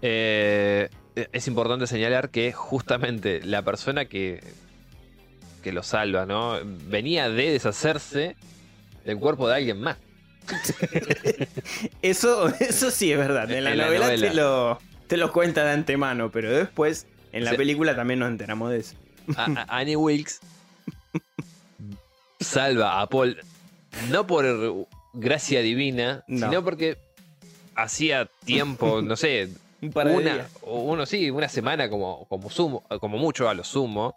eh, 0.00 0.88
es 1.14 1.46
importante 1.48 1.86
señalar 1.86 2.30
que 2.30 2.52
justamente 2.52 3.40
la 3.42 3.62
persona 3.62 4.04
que, 4.06 4.40
que 5.62 5.72
lo 5.72 5.82
salva, 5.82 6.24
¿no? 6.24 6.58
Venía 6.88 7.28
de 7.28 7.50
deshacerse 7.50 8.36
del 9.04 9.18
cuerpo 9.18 9.48
de 9.48 9.56
alguien 9.56 9.80
más. 9.80 9.98
Eso, 12.02 12.48
eso 12.60 12.90
sí 12.90 13.12
es 13.12 13.18
verdad. 13.18 13.50
En 13.50 13.64
la, 13.64 13.70
En 13.72 13.78
la 13.78 13.84
novela. 13.86 14.08
Te, 14.08 14.34
lo, 14.34 14.78
te 15.06 15.16
lo 15.16 15.32
cuenta 15.32 15.64
de 15.64 15.72
antemano, 15.72 16.30
pero 16.30 16.50
después 16.52 17.06
en 17.32 17.44
la 17.44 17.54
película 17.54 17.94
también 17.96 18.18
nos 18.20 18.28
enteramos 18.28 18.70
de 18.70 18.78
eso. 18.78 18.94
A- 19.36 19.44
a- 19.66 19.78
Annie 19.78 19.96
Wilkes 19.96 20.40
salva 22.40 23.00
a 23.00 23.06
Paul 23.08 23.38
no 24.10 24.26
por 24.26 24.86
gracia 25.12 25.60
divina, 25.60 26.24
No. 26.26 26.48
sino 26.48 26.64
porque 26.64 26.98
hacía 27.74 28.28
tiempo, 28.44 29.00
no 29.02 29.16
sé, 29.16 29.48
Un 29.80 29.92
par 29.92 30.08
de 30.08 30.14
una, 30.16 30.46
uno 30.62 31.06
sí, 31.06 31.30
una 31.30 31.48
semana 31.48 31.88
como, 31.88 32.26
como 32.28 32.50
sumo, 32.50 32.82
como 33.00 33.18
mucho 33.18 33.48
a 33.48 33.54
lo 33.54 33.64
sumo, 33.64 34.16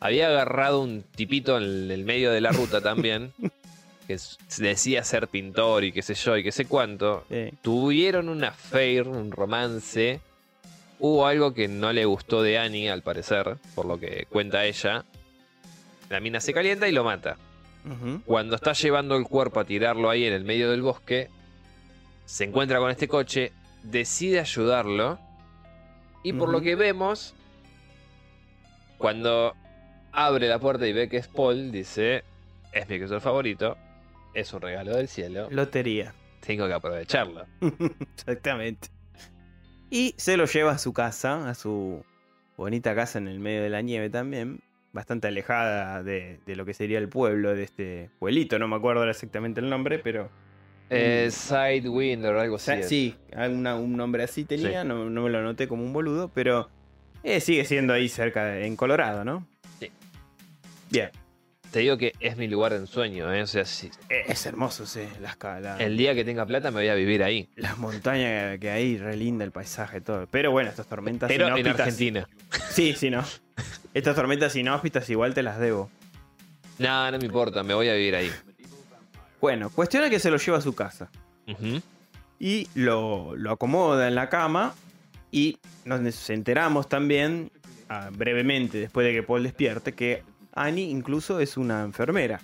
había 0.00 0.28
agarrado 0.28 0.80
un 0.82 1.02
tipito 1.14 1.56
en 1.56 1.90
el 1.90 2.04
medio 2.04 2.30
de 2.30 2.40
la 2.40 2.50
ruta 2.52 2.80
también, 2.82 3.32
que 4.06 4.18
decía 4.58 5.02
ser 5.04 5.28
pintor 5.28 5.84
y 5.84 5.92
qué 5.92 6.02
sé 6.02 6.14
yo 6.14 6.36
y 6.36 6.42
qué 6.42 6.52
sé 6.52 6.66
cuánto. 6.66 7.24
Sí. 7.28 7.50
Tuvieron 7.62 8.28
un 8.28 8.44
affair, 8.44 9.08
un 9.08 9.30
romance. 9.30 10.20
Hubo 10.98 11.26
algo 11.26 11.54
que 11.54 11.68
no 11.68 11.92
le 11.92 12.04
gustó 12.04 12.42
de 12.42 12.58
Annie, 12.58 12.88
al 12.88 13.02
parecer, 13.02 13.56
por 13.74 13.86
lo 13.86 13.98
que 13.98 14.26
cuenta 14.30 14.64
ella. 14.64 15.04
La 16.08 16.20
mina 16.20 16.40
se 16.40 16.52
calienta 16.52 16.88
y 16.88 16.92
lo 16.92 17.04
mata. 17.04 17.36
Cuando 18.24 18.56
está 18.56 18.72
llevando 18.72 19.14
el 19.16 19.24
cuerpo 19.24 19.60
a 19.60 19.64
tirarlo 19.64 20.08
ahí 20.08 20.24
en 20.24 20.32
el 20.32 20.44
medio 20.44 20.70
del 20.70 20.80
bosque, 20.80 21.28
se 22.24 22.44
encuentra 22.44 22.78
con 22.78 22.90
este 22.90 23.08
coche, 23.08 23.52
decide 23.82 24.40
ayudarlo. 24.40 25.18
Y 26.22 26.32
por 26.32 26.48
lo 26.48 26.62
que 26.62 26.76
vemos, 26.76 27.34
cuando 28.96 29.54
abre 30.12 30.48
la 30.48 30.58
puerta 30.58 30.86
y 30.86 30.94
ve 30.94 31.10
que 31.10 31.18
es 31.18 31.28
Paul, 31.28 31.70
dice, 31.72 32.24
es 32.72 32.88
mi 32.88 32.94
escritor 32.94 33.20
favorito, 33.20 33.76
es 34.34 34.52
un 34.52 34.60
regalo 34.60 34.96
del 34.96 35.08
cielo, 35.08 35.48
Lotería. 35.50 36.12
tengo 36.40 36.66
que 36.66 36.74
aprovecharlo. 36.74 37.46
Exactamente. 38.16 38.88
Y 39.90 40.14
se 40.16 40.36
lo 40.36 40.44
lleva 40.46 40.72
a 40.72 40.78
su 40.78 40.92
casa, 40.92 41.48
a 41.48 41.54
su 41.54 42.04
bonita 42.56 42.94
casa 42.94 43.18
en 43.18 43.28
el 43.28 43.38
medio 43.40 43.62
de 43.62 43.70
la 43.70 43.80
nieve 43.82 44.10
también. 44.10 44.60
Bastante 44.92 45.26
alejada 45.28 46.02
de, 46.04 46.38
de 46.46 46.54
lo 46.56 46.64
que 46.64 46.72
sería 46.74 46.98
el 46.98 47.08
pueblo 47.08 47.54
de 47.54 47.64
este 47.64 48.10
pueblito. 48.20 48.58
No 48.60 48.68
me 48.68 48.76
acuerdo 48.76 49.08
exactamente 49.08 49.60
el 49.60 49.68
nombre, 49.70 49.98
pero. 49.98 50.30
Eh, 50.90 51.26
Mm. 51.28 51.30
Sidewind 51.32 52.24
o 52.26 52.38
algo 52.40 52.56
así. 52.56 52.82
sí, 52.82 53.16
un 53.36 53.96
nombre 53.96 54.22
así 54.22 54.44
tenía. 54.44 54.82
Sí. 54.82 54.88
No, 54.88 55.08
no 55.10 55.22
me 55.22 55.30
lo 55.30 55.38
anoté 55.38 55.66
como 55.66 55.82
un 55.82 55.92
boludo, 55.92 56.30
pero. 56.32 56.68
eh, 57.24 57.40
sigue 57.40 57.64
siendo 57.64 57.92
ahí 57.92 58.08
cerca, 58.08 58.44
de- 58.44 58.66
en 58.66 58.76
Colorado, 58.76 59.24
¿no? 59.24 59.46
Sí. 59.80 59.90
Bien. 60.90 61.10
Te 61.74 61.80
digo 61.80 61.98
que 61.98 62.12
es 62.20 62.36
mi 62.36 62.46
lugar 62.46 62.70
de 62.72 62.78
ensueño, 62.78 63.34
¿eh? 63.34 63.42
O 63.42 63.48
sea, 63.48 63.64
si 63.64 63.88
Eh, 64.08 64.22
Es 64.28 64.46
hermoso, 64.46 64.86
sí. 64.86 65.00
Las, 65.20 65.36
la- 65.60 65.76
el 65.78 65.96
día 65.96 66.14
que 66.14 66.24
tenga 66.24 66.46
plata 66.46 66.70
me 66.70 66.76
voy 66.82 66.88
a 66.88 66.94
vivir 66.94 67.20
ahí. 67.24 67.48
las 67.56 67.78
montañas 67.78 68.60
que 68.60 68.70
hay, 68.70 68.96
re 68.96 69.16
linda 69.16 69.44
el 69.44 69.50
paisaje, 69.50 70.00
todo. 70.00 70.28
Pero 70.30 70.52
bueno, 70.52 70.70
estas 70.70 70.86
tormentas 70.86 71.26
Pero 71.26 71.48
en 71.48 71.54
inhóspitas- 71.56 71.80
Argentina. 71.80 72.28
Sí, 72.70 72.94
sí, 72.96 73.10
no. 73.10 73.24
Estas 73.92 74.14
tormentas 74.14 74.54
inhóspitas 74.54 75.10
igual 75.10 75.34
te 75.34 75.42
las 75.42 75.58
debo. 75.58 75.90
No, 76.78 77.10
no 77.10 77.18
me 77.18 77.24
importa, 77.26 77.64
me 77.64 77.74
voy 77.74 77.88
a 77.88 77.94
vivir 77.94 78.14
ahí. 78.14 78.30
Bueno, 79.40 79.68
cuestiona 79.68 80.08
que 80.08 80.20
se 80.20 80.30
lo 80.30 80.36
lleva 80.36 80.58
a 80.58 80.60
su 80.60 80.76
casa. 80.76 81.10
Y 82.38 82.68
lo, 82.76 83.34
lo 83.34 83.50
acomoda 83.50 84.06
en 84.06 84.14
la 84.14 84.28
cama. 84.28 84.74
Y 85.32 85.58
nos 85.84 86.30
enteramos 86.30 86.88
también, 86.88 87.50
ah, 87.88 88.10
brevemente, 88.12 88.78
después 88.78 89.04
de 89.08 89.12
que 89.12 89.24
Paul 89.24 89.42
despierte, 89.42 89.90
que 89.92 90.22
Annie 90.54 90.88
incluso 90.90 91.40
es 91.40 91.56
una 91.56 91.82
enfermera. 91.82 92.40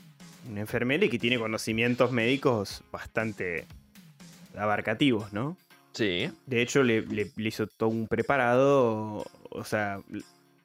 Una 0.51 0.61
enfermera 0.61 1.05
y 1.05 1.09
que 1.11 1.19
tiene 1.19 1.39
conocimientos 1.39 2.13
médicos 2.13 2.83
bastante 2.91 3.67
abarcativos, 4.57 5.33
¿no? 5.33 5.57
Sí. 5.93 6.31
De 6.47 6.63
hecho, 6.63 6.83
le, 6.83 7.03
le- 7.03 7.31
le 7.35 7.49
hizo 7.49 7.67
todo 7.67 7.89
un 7.91 8.07
preparado. 8.09 9.25
O 9.51 9.65
sea, 9.65 10.01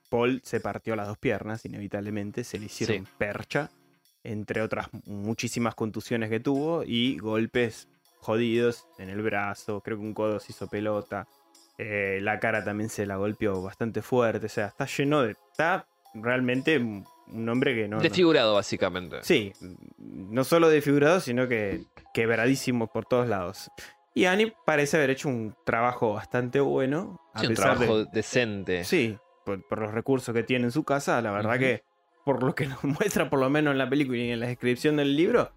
Paul 0.09 0.41
se 0.43 0.59
partió 0.59 0.95
las 0.95 1.07
dos 1.07 1.17
piernas, 1.17 1.65
inevitablemente. 1.65 2.43
Se 2.43 2.59
le 2.59 2.65
hicieron 2.67 3.05
Sí. 3.05 3.11
percha, 3.17 3.69
entre 4.23 4.61
otras 4.61 4.87
muchísimas 5.05 5.75
contusiones 5.75 6.29
que 6.29 6.39
tuvo 6.39 6.83
y 6.85 7.17
golpes 7.17 7.87
jodidos 8.19 8.85
en 8.97 9.09
el 9.09 9.21
brazo. 9.21 9.81
Creo 9.81 9.97
que 9.97 10.03
un 10.03 10.13
codo 10.13 10.39
se 10.39 10.51
hizo 10.51 10.67
pelota. 10.67 11.27
eh, 11.77 12.19
la 12.21 12.39
cara 12.39 12.63
también 12.63 12.89
se 12.89 13.05
la 13.05 13.17
golpeó 13.17 13.61
bastante 13.61 14.01
fuerte. 14.01 14.45
O 14.45 14.49
sea, 14.49 14.67
está 14.67 14.85
lleno 14.85 15.23
de. 15.23 15.31
Está 15.51 15.85
realmente 16.13 16.79
un 17.27 17.47
hombre 17.49 17.75
que 17.75 17.87
no. 17.87 17.97
no- 17.97 18.01
Desfigurado, 18.03 18.53
básicamente. 18.55 19.17
Sí, 19.23 19.53
no 19.97 20.43
solo 20.43 20.69
desfigurado, 20.69 21.19
sino 21.19 21.47
que 21.47 21.83
quebradísimo 22.13 22.87
por 22.87 23.05
todos 23.05 23.27
lados. 23.27 23.69
Y 24.13 24.25
Annie 24.25 24.53
parece 24.65 24.97
haber 24.97 25.09
hecho 25.09 25.27
un 25.27 25.55
trabajo 25.65 26.13
bastante 26.13 26.59
bueno. 26.61 27.19
A 27.33 27.39
Sí, 27.41 27.47
un 27.47 27.53
pesar 27.53 27.77
trabajo 27.77 27.99
de. 27.99 28.07
decente. 28.13 28.83
Sí, 28.85 29.17
por, 29.45 29.67
por 29.67 29.79
los 29.79 29.93
recursos 29.93 30.33
que 30.33 30.43
tiene 30.43 30.65
en 30.65 30.71
su 30.71 30.83
casa, 30.83 31.21
la 31.21 31.31
verdad 31.31 31.59
que, 31.59 31.83
por 32.23 32.41
lo 32.41 32.55
que 32.55 32.67
nos 32.67 32.81
muestra, 32.83 33.29
por 33.29 33.39
lo 33.39 33.49
menos 33.49 33.73
en 33.73 33.77
la 33.77 33.89
película 33.89 34.17
y 34.17 34.31
en 34.31 34.39
la 34.39 34.47
descripción 34.47 34.95
del 34.95 35.15
libro, 35.17 35.51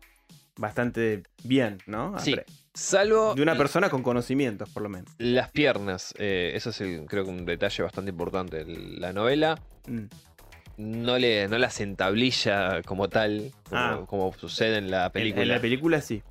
bastante 0.57 1.23
bien, 1.45 1.79
¿no? 1.87 2.19
Sí. 2.19 2.35
Salvo 2.75 3.35
De 3.35 3.43
una 3.43 3.57
persona 3.57 3.91
con 3.91 4.03
conocimientos, 4.03 4.69
por 4.71 4.83
lo 4.83 4.89
menos. 4.89 5.13
las 5.19 5.51
piernas. 5.51 6.15
eh, 6.19 6.53
eso 6.55 6.71
es 6.71 6.81
el- 6.81 7.07
creo 7.07 7.25
que 7.25 7.31
un 7.31 7.45
detalle 7.45 7.83
bastante 7.83 8.11
importante. 8.11 8.65
La 8.67 9.13
novela 9.13 9.61
Mm. 9.87 10.05
No, 10.79 11.19
le, 11.19 11.47
no 11.49 11.59
las 11.59 11.81
entablilla 11.81 12.83
como 12.83 13.09
tal, 13.09 13.53
como, 13.69 13.81
Ah. 13.81 14.05
como 14.07 14.33
sucede 14.33 14.79
en 14.79 14.91
la 14.91 15.11
película. 15.11 15.43
En, 15.43 15.49
la 15.49 15.61
película 15.61 16.01
sí. 16.01 16.23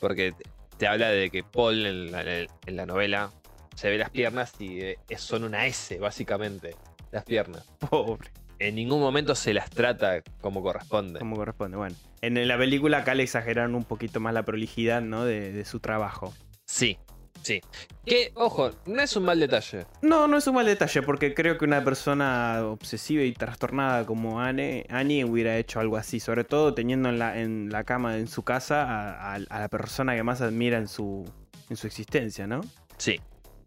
Porque 0.00 0.34
te- 0.76 0.86
habla 0.86 1.08
de 1.10 1.30
que 1.30 1.42
Paul 1.44 1.86
en 1.86 2.12
la, 2.12 2.22
en 2.22 2.76
la 2.76 2.84
novela 2.86 3.30
se 3.76 3.88
ve 3.88 3.96
las 3.98 4.10
piernas 4.10 4.52
y 4.58 4.80
eh, 4.80 4.98
son 5.16 5.44
una 5.44 5.66
S, 5.66 5.98
básicamente. 5.98 6.74
Las 7.12 7.24
piernas. 7.24 7.64
Pobre. 7.90 8.30
En 8.58 8.74
ningún 8.74 9.00
momento 9.00 9.34
se 9.34 9.54
las 9.54 9.70
trata 9.70 10.22
como 10.40 10.62
corresponde. 10.62 11.18
Como 11.18 11.36
corresponde. 11.36 11.76
Bueno, 11.76 11.96
en 12.20 12.46
la 12.48 12.56
película 12.58 12.98
acá 12.98 13.14
le 13.14 13.22
exageraron 13.22 13.74
un 13.74 13.84
poquito 13.84 14.20
más 14.20 14.34
la 14.34 14.44
prolijidad, 14.44 15.00
¿no? 15.02 15.24
De, 15.24 15.52
de 15.52 15.64
su 15.64 15.80
trabajo. 15.80 16.32
Sí, 16.64 16.96
sí. 17.42 17.60
Que, 18.04 18.32
ojo, 18.34 18.70
no 18.86 19.00
es 19.02 19.14
un 19.16 19.24
mal 19.24 19.38
detalle. 19.38 19.86
No, 20.00 20.26
no 20.26 20.36
es 20.38 20.46
un 20.46 20.54
mal 20.54 20.66
detalle, 20.66 21.02
porque 21.02 21.34
creo 21.34 21.58
que 21.58 21.64
una 21.64 21.84
persona 21.84 22.60
obsesiva 22.64 23.22
y 23.22 23.32
trastornada 23.32 24.04
como 24.06 24.40
Anne, 24.40 24.86
Annie 24.88 25.24
hubiera 25.24 25.56
hecho 25.58 25.78
algo 25.80 25.96
así, 25.96 26.18
sobre 26.18 26.44
todo 26.44 26.74
teniendo 26.74 27.08
en 27.08 27.18
la, 27.18 27.38
en 27.40 27.70
la 27.70 27.84
cama 27.84 28.16
en 28.16 28.26
su 28.28 28.42
casa 28.42 28.82
a, 28.82 29.34
a- 29.34 29.40
a 29.48 29.60
la 29.60 29.68
persona 29.68 30.14
que 30.16 30.22
más 30.22 30.40
admira 30.40 30.78
en 30.78 30.88
su, 30.88 31.24
en 31.70 31.76
su 31.76 31.86
existencia, 31.86 32.46
¿no? 32.46 32.60
Sí. 32.96 33.20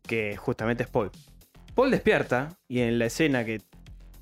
Que 0.04 0.36
justamente 0.36 0.84
es 0.84 0.90
Paul. 0.90 1.12
Paul 1.74 1.92
despierta 1.92 2.58
y 2.68 2.80
en 2.80 3.00
la 3.00 3.06
escena 3.06 3.44
que 3.46 3.62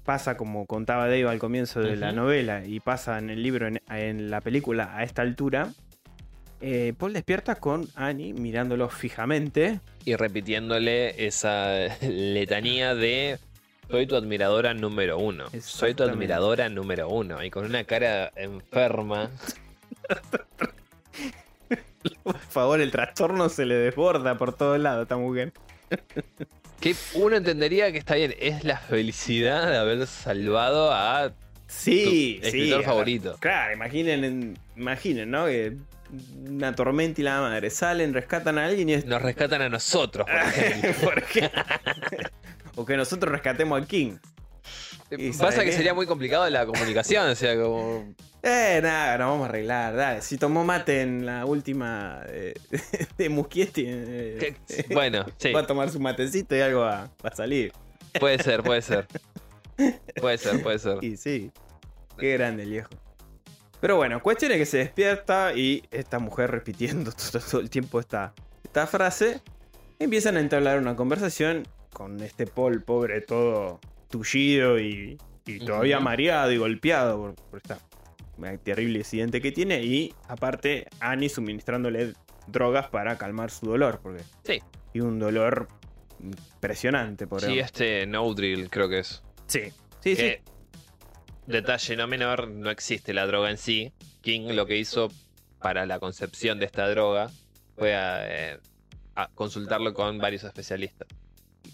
pasa 0.04 0.36
como 0.38 0.66
contaba 0.66 1.06
Dave 1.08 1.30
al 1.30 1.40
comienzo 1.40 1.80
de 1.80 1.96
la 1.96 2.12
novela 2.12 2.66
y 2.66 2.80
pasa 2.82 3.18
en 3.20 3.30
el 3.30 3.42
libro, 3.42 3.68
en, 3.68 3.82
en 3.90 4.30
la 4.30 4.42
película 4.42 4.96
a 4.98 5.04
esta 5.04 5.22
altura, 5.22 5.70
eh, 6.66 6.94
Paul 6.98 7.12
despierta 7.14 7.56
con 7.56 7.88
Annie 7.96 8.34
mirándolo 8.34 8.88
fijamente. 8.90 9.82
Y 10.06 10.16
repitiéndole 10.16 11.26
esa 11.26 11.98
letanía 12.02 12.96
de 12.96 13.38
soy 13.90 14.08
tu 14.08 14.16
admiradora 14.16 14.74
número 14.74 15.18
uno. 15.20 15.46
Soy 15.62 15.94
tu 15.94 16.04
admiradora 16.04 16.70
número 16.70 17.10
uno. 17.10 17.44
Y 17.44 17.50
con 17.52 17.66
una 17.66 17.84
cara 17.84 18.32
enferma. 18.36 19.30
Por 22.24 22.38
favor, 22.38 22.82
el 22.82 22.92
trastorno 22.92 23.50
se 23.50 23.66
le 23.66 23.76
desborda 23.76 24.38
por 24.38 24.56
todos 24.56 24.80
lados 24.80 25.04
esta 25.04 25.18
mujer. 25.18 25.52
Que 26.80 26.96
uno 27.16 27.38
entendería 27.38 27.94
que 27.94 27.98
está 27.98 28.16
bien. 28.16 28.36
Es 28.42 28.66
la 28.66 28.78
felicidad 28.78 29.70
de 29.70 29.78
haber 29.78 30.06
salvado 30.06 30.92
a 30.92 31.32
Sí, 31.66 32.40
Tu 32.42 32.48
escritor 32.48 32.84
favorito. 32.84 33.38
Claro, 33.40 33.74
imaginen, 33.74 34.24
en- 34.26 34.58
imaginen, 34.76 35.32
¿no? 35.32 35.46
Que 35.46 35.78
una 36.48 36.76
tormenta 36.76 37.22
y 37.22 37.24
la 37.24 37.42
madre 37.42 37.70
salen, 37.70 38.14
rescatan 38.14 38.58
a 38.58 38.66
alguien 38.66 38.90
y 38.90 38.94
es. 38.94 39.06
Nos 39.06 39.22
rescatan 39.22 39.62
a 39.62 39.70
nosotros, 39.70 40.28
por 41.02 41.20
ejemplo. 41.24 41.62
O 42.76 42.86
que 42.86 42.98
nosotros 42.98 43.32
rescatemos 43.32 43.80
a 43.80 43.86
King. 43.86 44.18
¿Y 45.12 45.32
Pasa 45.34 45.60
que 45.60 45.70
qué? 45.70 45.74
sería 45.74 45.94
muy 45.94 46.08
complicado 46.08 46.50
la 46.50 46.66
comunicación, 46.66 47.30
o 47.30 47.36
sea, 47.36 47.56
como. 47.56 48.16
Eh, 48.42 48.80
nada, 48.82 49.18
nos 49.20 49.28
vamos 49.30 49.46
a 49.46 49.50
arreglar. 49.50 49.96
Dale, 49.96 50.22
si 50.22 50.38
tomó 50.38 50.64
mate 50.64 51.02
en 51.02 51.26
la 51.26 51.46
última 51.46 52.24
eh, 52.28 52.56
de 53.18 53.30
Muschietti, 53.30 53.86
eh, 53.88 54.56
bueno, 54.92 55.26
sí, 55.38 55.52
va 55.52 55.62
a 55.62 55.68
tomar 55.68 55.92
su 55.92 56.00
matecito 56.00 56.56
y 56.56 56.62
algo 56.62 56.82
va, 56.82 57.12
va 57.24 57.30
a 57.30 57.36
salir. 57.36 57.72
puede 58.20 58.42
ser, 58.42 58.64
puede 58.64 58.82
ser. 58.82 59.08
Puede 60.20 60.38
ser, 60.38 60.62
puede 60.64 60.80
ser. 60.80 61.04
Y 61.04 61.16
sí, 61.18 61.52
qué 62.18 62.34
grande 62.34 62.64
el 62.64 62.72
viejo. 62.72 62.90
Pero 63.84 63.98
bueno, 63.98 64.24
cuestión 64.24 64.54
es 64.54 64.60
que 64.60 64.66
se 64.66 64.78
despierta 64.78 65.52
y 65.54 65.84
esta 65.92 66.18
mujer 66.18 66.50
repitiendo 66.52 67.12
todo, 67.32 67.42
todo 67.42 67.60
el 67.60 67.70
tiempo 67.70 68.00
esta, 68.00 68.34
esta 68.64 68.88
frase, 68.88 69.42
empiezan 70.00 70.38
a 70.38 70.40
entablar 70.40 70.80
una 70.80 70.96
conversación 70.96 71.68
con 71.92 72.22
este 72.22 72.48
Paul 72.48 72.82
pobre 72.82 73.20
todo 73.20 73.82
tullido 74.10 74.80
y, 74.80 75.18
y 75.46 75.60
todavía 75.60 76.00
mareado 76.00 76.54
y 76.54 76.58
golpeado 76.60 77.18
por, 77.18 77.36
por 77.36 77.58
esta 77.62 77.78
eh, 78.42 78.58
terrible 78.64 79.02
accidente 79.02 79.42
que 79.42 79.52
tiene 79.52 79.84
y 79.84 80.14
aparte 80.30 80.88
Annie 81.02 81.28
suministrándole 81.28 82.14
drogas 82.48 82.88
para 82.88 83.18
calmar 83.18 83.52
su 83.52 83.66
dolor, 83.66 84.00
porque 84.02 84.24
Sí. 84.46 84.62
y 84.94 85.02
un 85.02 85.20
dolor 85.20 85.68
impresionante 86.22 87.28
por 87.28 87.42
Sí, 87.42 87.60
este 87.60 88.08
no 88.08 88.34
drill 88.34 88.70
creo 88.70 88.88
que 88.88 89.00
es. 89.00 89.22
sí, 89.48 89.74
sí, 90.00 90.16
sí. 90.16 90.36
Detalle 91.48 91.96
no 91.98 92.08
menor, 92.08 92.48
no 92.48 92.70
existe 92.70 93.14
la 93.14 93.26
droga 93.26 93.50
en 93.52 93.58
sí. 93.58 93.92
King 94.22 94.54
lo 94.54 94.66
que 94.66 94.78
hizo 94.78 95.10
para 95.60 95.86
la 95.86 96.00
concepción 96.00 96.60
de 96.60 96.66
esta 96.66 96.88
droga 96.90 97.30
fue 97.78 97.96
a, 97.96 98.54
eh, 98.54 98.60
a 99.16 99.28
consultarlo 99.30 99.94
con 99.94 100.18
varios 100.20 100.44
especialistas. 100.44 101.08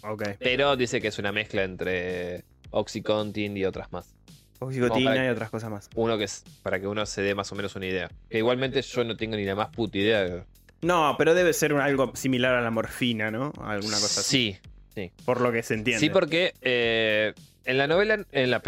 Ok. 0.02 0.22
Pero 0.38 0.76
dice 0.76 1.00
que 1.00 1.08
es 1.08 1.18
una 1.18 1.30
mezcla 1.32 1.62
entre 1.62 2.44
Oxycontin 2.70 3.56
y 3.56 3.64
otras 3.64 3.92
más. 3.92 4.14
Oxicotina 4.58 5.10
para- 5.10 5.26
y 5.26 5.28
otras 5.30 5.50
cosas 5.50 5.70
más. 5.70 5.88
Uno 5.94 6.18
que 6.18 6.24
es 6.24 6.44
para 6.62 6.80
que 6.80 6.86
uno 6.86 7.06
se 7.06 7.22
dé 7.22 7.34
más 7.34 7.50
o 7.52 7.54
menos 7.54 7.74
una 7.76 7.86
idea. 7.86 8.10
Que 8.28 8.38
igualmente 8.38 8.82
yo 8.82 9.04
no 9.04 9.16
tengo 9.16 9.36
ni 9.36 9.44
la 9.44 9.54
más 9.54 9.68
puta 9.70 9.98
idea. 9.98 10.44
No, 10.82 11.14
pero 11.18 11.34
debe 11.34 11.52
ser 11.52 11.72
un- 11.72 11.80
algo 11.80 12.12
similar 12.14 12.54
a 12.54 12.60
la 12.60 12.70
morfina, 12.70 13.30
¿no? 13.30 13.52
Alguna 13.62 13.96
cosa 14.00 14.20
así. 14.20 14.56
Sí, 14.94 15.12
Por 15.24 15.40
lo 15.40 15.52
que 15.52 15.62
se 15.62 15.74
entiende. 15.74 16.00
Sí, 16.00 16.10
porque 16.10 16.52
eh, 16.62 17.32
en 17.64 17.78
la 17.78 17.86
novela, 17.86 18.24
en 18.32 18.50
la, 18.50 18.60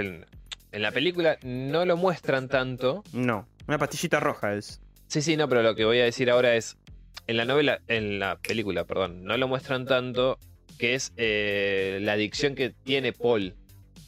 en 0.73 0.83
la 0.83 0.91
película 0.91 1.39
no 1.43 1.85
lo 1.85 1.97
muestran 1.97 2.49
tanto. 2.49 3.05
No, 3.13 3.47
una 3.69 3.79
pastillita 3.79 4.21
roja 4.21 4.55
es. 4.55 4.81
Sí, 5.07 5.23
sí, 5.23 5.37
no, 5.37 5.49
pero 5.49 5.63
lo 5.63 5.75
que 5.75 5.85
voy 5.85 6.01
a 6.01 6.05
decir 6.05 6.31
ahora 6.31 6.57
es, 6.57 6.79
en 7.27 7.37
la 7.37 7.45
novela, 7.45 7.81
en 7.89 8.19
la 8.19 8.39
película, 8.39 8.85
perdón, 8.85 9.25
no 9.25 9.37
lo 9.37 9.47
muestran 9.47 9.87
tanto, 9.87 10.39
que 10.79 10.95
es 10.95 11.13
eh, 11.17 11.99
la 12.01 12.15
adicción 12.15 12.55
que 12.55 12.71
tiene 12.71 13.13
Paul 13.13 13.55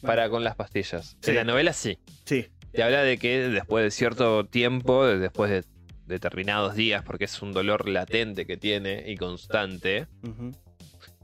para 0.01 0.29
con 0.29 0.43
las 0.43 0.55
pastillas. 0.55 1.15
Sí. 1.21 1.31
En 1.31 1.37
la 1.37 1.43
novela 1.43 1.73
sí. 1.73 1.99
Sí. 2.25 2.47
Te 2.71 2.83
habla 2.83 3.03
de 3.03 3.17
que 3.17 3.47
después 3.49 3.83
de 3.83 3.91
cierto 3.91 4.45
tiempo, 4.45 5.05
después 5.05 5.49
de 5.49 5.63
determinados 6.07 6.75
días, 6.75 7.03
porque 7.03 7.25
es 7.25 7.41
un 7.41 7.53
dolor 7.53 7.87
latente 7.87 8.45
que 8.45 8.57
tiene 8.57 9.03
y 9.07 9.15
constante, 9.15 10.07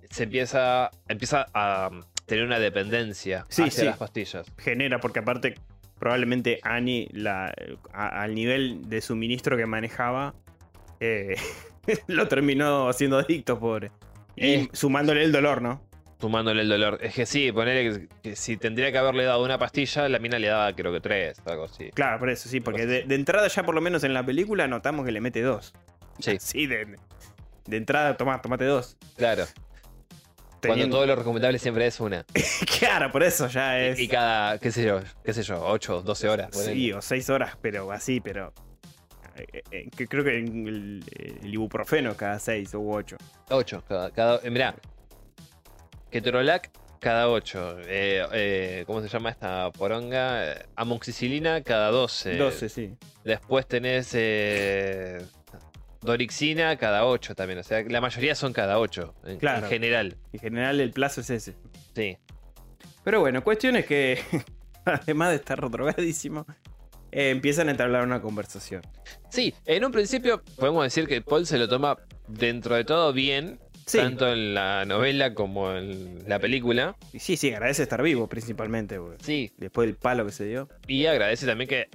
se 0.10 0.24
empieza, 0.24 0.92
empieza 1.08 1.48
a 1.54 1.90
tener 2.32 2.46
una 2.46 2.60
dependencia 2.60 3.46
Sí, 3.50 3.64
hacia 3.64 3.80
sí. 3.82 3.86
las 3.86 3.98
pastillas. 3.98 4.46
Genera, 4.58 5.00
porque 5.02 5.20
aparte, 5.20 5.56
probablemente 6.00 6.60
Annie, 6.64 7.10
la, 7.12 7.54
a- 7.94 8.22
al 8.24 8.34
nivel 8.36 8.88
de 8.90 9.02
suministro 9.02 9.58
que 9.58 9.66
manejaba, 9.66 10.34
eh, 11.02 11.36
lo 12.08 12.28
terminó 12.30 12.88
haciendo 12.88 13.18
adicto, 13.18 13.60
pobre. 13.60 13.92
Y 14.38 14.46
Eh. 14.46 14.70
sumándole 14.72 15.24
el 15.24 15.34
dolor, 15.34 15.62
¿no? 15.62 15.82
Sumándole 16.22 16.62
el 16.62 16.70
dolor. 16.70 17.00
Es 17.02 17.16
que 17.16 17.26
sí, 17.26 17.52
ponerle 17.52 18.08
que, 18.24 18.30
que 18.30 18.36
si 18.38 18.56
tendría 18.56 18.92
que 18.94 18.98
haberle 18.98 19.26
dado 19.26 19.44
una 19.44 19.58
pastilla, 19.58 20.08
la 20.08 20.20
mina 20.20 20.40
le 20.40 20.48
daba 20.48 20.72
creo 20.74 20.94
que 20.94 21.02
tres, 21.02 21.42
algo 21.46 21.66
así. 21.66 21.90
Claro, 21.92 22.18
por 22.20 22.30
eso, 22.30 22.48
sí, 22.48 22.62
porque 22.62 22.86
de, 22.86 23.04
de 23.04 23.16
entrada 23.16 23.48
ya 23.50 23.64
por 23.64 23.76
lo 23.76 23.82
menos 23.82 24.04
en 24.06 24.14
la 24.14 24.26
película 24.26 24.68
notamos 24.70 25.06
que 25.06 25.12
le 25.12 25.20
mete 25.20 25.42
dos. 25.42 25.74
Sí, 26.20 26.38
Sí, 26.40 26.66
de, 26.68 26.96
de 27.66 27.78
entrada, 27.78 28.16
toma, 28.16 28.42
tomate 28.42 28.64
dos. 28.66 28.96
claro. 29.18 29.46
Cuando 30.62 30.76
Teniendo- 30.76 30.98
todo 30.98 31.06
lo 31.08 31.16
recomendable 31.16 31.58
siempre 31.60 31.88
es 31.88 32.00
una. 32.00 32.24
Claro, 32.80 33.12
por 33.12 33.24
eso 33.24 33.48
ya 33.48 33.80
es. 33.80 34.00
Y 34.00 34.08
cada, 34.08 34.60
qué 34.60 34.72
sé 34.72 34.84
yo, 34.86 35.00
qué 35.24 35.34
sé 35.34 35.42
yo, 35.44 35.60
8, 35.66 36.04
12 36.04 36.30
horas. 36.30 36.50
Sí, 36.56 36.92
o 36.94 37.02
seis 37.02 37.30
horas, 37.32 37.58
pero 37.62 37.92
así, 37.92 38.22
pero. 38.22 38.54
eh, 39.36 39.64
eh, 39.72 39.90
que 39.96 40.08
creo 40.08 40.24
que 40.24 40.38
el, 40.38 41.04
el 41.42 41.54
ibuprofeno 41.54 42.16
cada 42.16 42.38
seis 42.40 42.74
u 42.76 42.92
ocho. 42.94 43.18
8, 43.50 43.84
cada, 43.88 44.12
cada 44.12 44.40
eh, 44.44 44.50
mirá. 44.52 44.76
Ketorolac 46.12 46.70
cada 47.00 47.30
8. 47.30 47.78
Eh, 47.88 48.24
eh, 48.34 48.84
¿Cómo 48.86 49.02
se 49.02 49.08
llama 49.08 49.30
esta 49.32 49.72
poronga? 49.72 50.52
Eh, 50.54 50.66
Amoxicilina 50.76 51.62
cada 51.64 51.90
12. 51.90 52.36
12, 52.38 52.70
sí. 52.70 52.96
Después 53.24 53.66
tenés 53.68 54.12
eh, 54.14 55.20
Dorixina 56.02 56.76
cada 56.78 57.06
8 57.06 57.36
también. 57.36 57.60
O 57.60 57.64
sea, 57.64 57.84
la 57.84 58.02
mayoría 58.02 58.36
son 58.36 58.54
cada 58.54 58.80
8 58.80 59.14
en, 59.26 59.38
Claro. 59.38 59.66
en 59.66 59.70
general. 59.70 60.18
En 60.34 60.40
general 60.40 60.80
el 60.80 60.92
plazo 60.92 61.22
es 61.22 61.30
ese. 61.30 61.56
Sí. 61.96 62.18
Pero 63.04 63.20
bueno, 63.20 63.44
cuestión 63.44 63.76
es 63.76 63.86
que, 63.86 64.20
además 64.86 65.30
de 65.30 65.36
estar 65.36 65.70
drogadísimo, 65.70 66.46
eh, 67.12 67.30
empiezan 67.30 67.68
a 67.68 67.72
entablar 67.72 68.04
una 68.04 68.22
conversación. 68.22 68.82
Sí, 69.30 69.54
en 69.66 69.86
un 69.86 69.92
principio 69.92 70.42
podemos 70.58 70.84
decir 70.84 71.08
que 71.08 71.22
Paul 71.22 71.46
se 71.46 71.58
lo 71.58 71.68
toma 71.68 71.98
dentro 72.28 72.76
de 72.76 72.84
todo 72.84 73.14
bien. 73.14 73.60
Sí. 73.88 73.98
Tanto 73.98 74.32
en 74.32 74.54
la 74.54 74.86
novela 74.86 75.34
como 75.34 75.72
en 75.74 76.24
la 76.30 76.40
película. 76.40 76.96
Y 77.12 77.20
sí, 77.20 77.36
sí, 77.36 77.52
agradece 77.52 77.84
estar 77.84 78.02
vivo 78.02 78.28
principalmente, 78.30 78.98
Sí. 79.22 79.52
después 79.58 79.88
del 79.88 79.98
palo 79.98 80.26
que 80.26 80.32
se 80.32 80.46
dio. 80.46 80.70
Y 80.88 81.08
agradece 81.08 81.46
también 81.46 81.68
que 81.68 81.90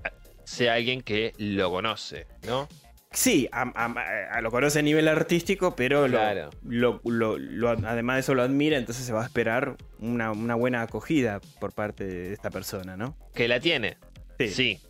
sea 0.45 0.75
alguien 0.75 1.01
que 1.01 1.33
lo 1.39 1.71
conoce, 1.71 2.27
¿no? 2.47 2.69
Sí, 3.13 3.49
a- 3.53 3.73
a- 3.75 4.37
a- 4.37 4.41
lo 4.43 4.51
conoce 4.51 4.81
a 4.81 4.83
nivel 4.83 5.09
artístico, 5.09 5.75
pero 5.75 6.07
lo- 6.09 6.19
Claro. 6.19 6.51
lo, 6.65 7.01
lo- 7.05 7.39
lo- 7.39 7.71
además 7.71 8.17
de 8.17 8.21
eso 8.21 8.35
lo 8.35 8.43
admira, 8.43 8.77
entonces 8.77 9.05
se 9.07 9.13
va 9.13 9.23
a 9.23 9.25
esperar 9.27 9.77
una, 10.01 10.33
una 10.33 10.55
buena 10.55 10.83
acogida 10.83 11.41
por 11.61 11.73
parte 11.73 12.05
de 12.05 12.33
esta 12.33 12.51
persona, 12.51 12.97
¿no? 12.97 13.17
Que 13.35 13.49
la 13.49 13.59
tiene. 13.61 13.97
Sí. 14.39 14.49
Sí. 14.49 14.81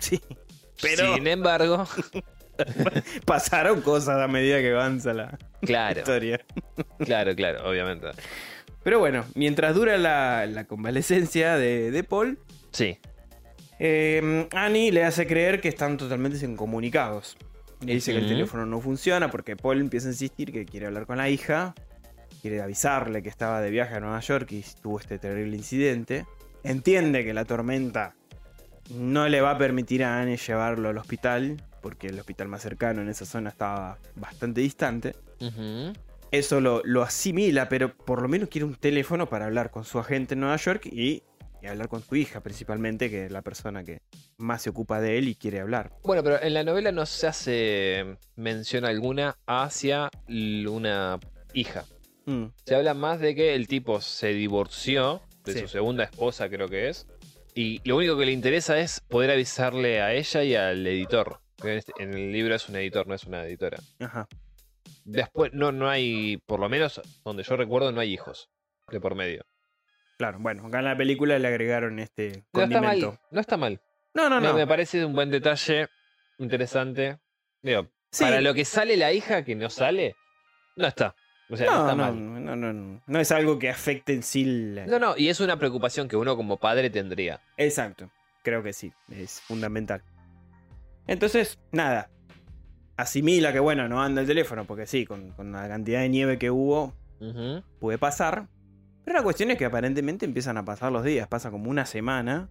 Sí. 0.00 0.20
Pero 0.82 1.14
Sin 1.14 1.26
embargo, 1.28 1.86
pasaron 3.24 3.80
cosas 3.82 4.20
a 4.20 4.28
medida 4.28 4.58
que 4.58 4.72
avanza 4.72 5.12
la 5.14 5.38
claro, 5.60 5.98
historia. 6.00 6.40
claro, 6.98 7.34
claro, 7.36 7.68
obviamente. 7.68 8.08
Pero 8.82 8.98
bueno, 8.98 9.24
mientras 9.34 9.74
dura 9.74 9.96
la, 9.98 10.46
la 10.46 10.64
convalecencia 10.64 11.56
de, 11.56 11.90
de 11.90 12.04
Paul, 12.04 12.38
Sí. 12.72 12.98
eh, 13.78 14.48
Annie 14.52 14.92
le 14.92 15.04
hace 15.04 15.26
creer 15.26 15.60
que 15.60 15.68
están 15.68 15.96
totalmente 15.96 16.44
incomunicados. 16.44 17.36
Le 17.80 17.94
dice 17.94 18.12
que 18.12 18.18
el 18.18 18.28
teléfono 18.28 18.64
no 18.64 18.80
funciona 18.80 19.30
porque 19.30 19.56
Paul 19.56 19.80
empieza 19.80 20.08
a 20.08 20.12
insistir 20.12 20.52
que 20.52 20.64
quiere 20.64 20.86
hablar 20.86 21.06
con 21.06 21.18
la 21.18 21.28
hija, 21.28 21.74
quiere 22.40 22.62
avisarle 22.62 23.22
que 23.22 23.28
estaba 23.28 23.60
de 23.60 23.70
viaje 23.70 23.94
a 23.94 24.00
Nueva 24.00 24.20
York 24.20 24.50
y 24.52 24.64
tuvo 24.80 24.98
este 24.98 25.18
terrible 25.18 25.56
incidente. 25.56 26.26
Entiende 26.62 27.24
que 27.24 27.34
la 27.34 27.44
tormenta 27.44 28.14
no 28.94 29.28
le 29.28 29.40
va 29.40 29.52
a 29.52 29.58
permitir 29.58 30.04
a 30.04 30.20
Annie 30.20 30.36
llevarlo 30.36 30.88
al 30.88 30.98
hospital, 30.98 31.62
porque 31.82 32.08
el 32.08 32.18
hospital 32.18 32.48
más 32.48 32.62
cercano 32.62 33.02
en 33.02 33.08
esa 33.08 33.26
zona 33.26 33.50
estaba 33.50 33.98
bastante 34.14 34.60
distante. 34.60 35.14
Eso 36.30 36.60
lo, 36.60 36.82
lo 36.84 37.02
asimila, 37.02 37.68
pero 37.68 37.94
por 37.94 38.22
lo 38.22 38.28
menos 38.28 38.48
quiere 38.48 38.64
un 38.64 38.74
teléfono 38.74 39.28
para 39.28 39.46
hablar 39.46 39.70
con 39.70 39.84
su 39.84 39.98
agente 39.98 40.34
en 40.34 40.40
Nueva 40.40 40.56
York 40.56 40.86
y, 40.86 41.22
y 41.66 41.68
hablar 41.68 41.88
con 41.88 42.02
su 42.02 42.16
hija, 42.16 42.40
principalmente, 42.42 43.10
que 43.10 43.26
es 43.26 43.32
la 43.32 43.42
persona 43.42 43.84
que 43.84 44.00
más 44.38 44.62
se 44.62 44.70
ocupa 44.70 45.00
de 45.00 45.18
él 45.18 45.28
y 45.28 45.34
quiere 45.34 45.60
hablar. 45.60 45.92
Bueno, 46.04 46.22
pero 46.22 46.40
en 46.40 46.54
la 46.54 46.64
novela 46.64 46.92
no 46.92 47.04
se 47.06 47.26
hace 47.26 48.16
mención 48.36 48.84
alguna 48.84 49.36
hacia 49.46 50.10
una 50.28 51.18
hija. 51.52 51.84
Mm, 52.26 52.46
Se 52.64 52.74
habla 52.74 52.94
más 52.94 53.20
de 53.20 53.34
que 53.34 53.54
el 53.54 53.66
tipo 53.68 54.00
se 54.00 54.28
divorció 54.32 55.22
de 55.44 55.52
Sí. 55.52 55.58
su 55.60 55.68
segunda 55.68 56.04
esposa, 56.04 56.48
creo 56.48 56.68
que 56.68 56.88
es. 56.88 57.06
Y 57.54 57.80
lo 57.88 57.96
único 57.96 58.16
que 58.18 58.26
le 58.26 58.32
interesa 58.32 58.78
es 58.78 59.00
poder 59.00 59.30
avisarle 59.30 60.00
a 60.02 60.12
ella 60.12 60.42
y 60.44 60.54
al 60.54 60.86
editor. 60.86 61.40
este- 61.64 61.92
en 61.98 62.12
el 62.12 62.32
libro 62.32 62.54
es 62.54 62.68
un 62.68 62.76
editor, 62.76 63.06
no 63.06 63.14
es 63.14 63.24
una 63.24 63.42
editora. 63.44 63.78
Ajá. 63.98 64.28
Después, 65.04 65.52
no, 65.54 65.72
no 65.72 65.88
hay, 65.88 66.36
por 66.46 66.60
lo 66.60 66.68
menos 66.68 67.00
donde 67.24 67.44
yo 67.44 67.56
recuerdo, 67.56 67.92
no 67.92 68.00
hay 68.00 68.12
hijos 68.12 68.50
de 68.90 69.00
por 69.00 69.14
medio. 69.14 69.42
Claro, 70.18 70.38
bueno, 70.40 70.66
acá 70.66 70.78
en 70.78 70.84
la 70.86 70.96
película 70.96 71.38
le 71.38 71.48
agregaron 71.48 71.98
este 71.98 72.44
No 72.54 72.62
está 72.62 72.78
condimento. 72.80 73.08
mal. 73.12 73.20
No 73.30 73.40
está 73.40 73.56
mal. 73.56 73.80
No, 74.14 74.30
no, 74.30 74.40
Me- 74.40 74.48
no. 74.48 74.54
Me, 74.54 74.66
parece 74.66 75.04
un 75.04 75.12
buen 75.14 75.30
detalle, 75.30 75.88
interesante. 76.38 77.18
Digo, 77.62 77.88
Sí. 78.12 78.24
Para 78.24 78.40
lo 78.40 78.54
que 78.54 78.64
sale 78.64 78.96
la 78.96 79.12
hija, 79.12 79.44
que 79.44 79.54
no 79.54 79.68
sale, 79.68 80.14
no 80.76 80.86
está. 80.86 81.14
O 81.50 81.56
sea, 81.56 81.66
no, 81.66 81.72
no, 81.72 81.80
está 81.82 81.96
no, 81.96 82.02
mal. 82.04 82.44
no, 82.44 82.56
no, 82.56 82.72
no. 82.72 83.02
No 83.06 83.20
es 83.20 83.30
algo 83.30 83.58
que 83.58 83.68
afecte 83.68 84.14
en 84.14 84.22
sí. 84.22 84.44
la- 84.74 84.86
No, 84.86 84.98
no, 84.98 85.16
y 85.18 85.28
es 85.28 85.38
una 85.40 85.58
preocupación 85.58 86.08
que 86.08 86.16
uno 86.16 86.34
como 86.36 86.56
padre 86.56 86.88
tendría. 86.88 87.40
Exacto. 87.58 88.10
Creo 88.42 88.62
que 88.62 88.72
sí. 88.72 88.92
Es 89.10 89.40
fundamental. 89.42 90.02
Entonces, 91.06 91.58
nada. 91.72 92.10
Asimila 92.96 93.52
que, 93.52 93.60
bueno, 93.60 93.86
no 93.88 94.02
anda 94.02 94.22
el 94.22 94.26
teléfono, 94.26 94.64
porque 94.64 94.86
sí, 94.86 95.04
con, 95.04 95.32
con 95.32 95.52
la 95.52 95.68
cantidad 95.68 96.00
de 96.00 96.08
nieve 96.08 96.38
que 96.38 96.50
hubo, 96.50 96.94
Ujú. 97.20 97.62
puede 97.80 97.98
pasar. 97.98 98.46
Pero 99.06 99.18
la 99.18 99.22
cuestión 99.22 99.52
es 99.52 99.56
que 99.56 99.64
aparentemente 99.64 100.26
empiezan 100.26 100.56
a 100.58 100.64
pasar 100.64 100.90
los 100.90 101.04
días. 101.04 101.28
Pasa 101.28 101.50
como 101.52 101.70
una 101.70 101.86
semana 101.86 102.48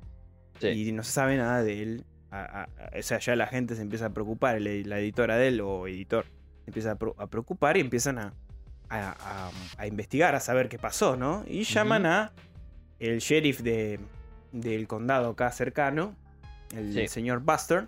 Sí. 0.62 0.68
y 0.70 0.91
no 0.93 1.03
se 1.03 1.12
sabe 1.12 1.36
nada 1.36 1.62
de 1.62 1.84
él. 1.84 2.06
A- 2.32 2.39
a- 2.43 2.64
a- 2.64 2.97
o 2.97 3.01
sea, 3.03 3.20
ya 3.20 3.36
la 3.36 3.45
gente 3.47 3.76
se 3.76 3.82
empieza 3.82 4.06
a 4.06 4.10
preocupar, 4.12 4.62
la 4.62 4.99
editora 4.99 5.36
de 5.36 5.49
él 5.49 5.60
o 5.62 5.86
editor 5.88 6.24
se 6.64 6.70
empieza 6.72 6.91
a, 6.91 6.95
pro- 6.95 7.14
preocupar 7.30 7.76
y 7.76 7.82
empiezan 7.82 8.18
a, 8.20 8.34
investigar, 9.86 10.34
a 10.36 10.39
saber 10.39 10.70
qué 10.70 10.80
pasó, 10.80 11.18
¿no? 11.18 11.43
Y 11.47 11.64
llaman 11.64 12.03
Ujú. 12.03 12.12
a 12.12 12.32
el 12.99 13.20
sheriff 13.20 13.60
de, 13.62 13.99
del 14.53 14.88
condado 14.88 15.30
acá 15.32 15.51
cercano, 15.51 16.16
el 16.76 16.93
Sí. 16.93 17.08
señor 17.10 17.41
Buster, 17.41 17.86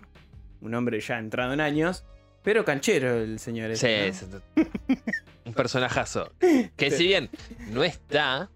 un 0.60 0.74
hombre 0.74 1.00
ya 1.00 1.18
entrado 1.18 1.52
en 1.54 1.60
años, 1.60 2.04
pero 2.48 2.64
canchero 2.64 3.18
el 3.18 3.38
señor. 3.38 3.76
Sí, 3.76 3.88
este, 3.88 4.24
¿no? 4.26 4.40
es 4.56 5.22
un 5.44 5.52
personajazo. 5.52 6.32
Que 6.78 6.90
si 6.90 7.06
bien 7.06 7.28
no 7.72 7.84
está 7.84 8.48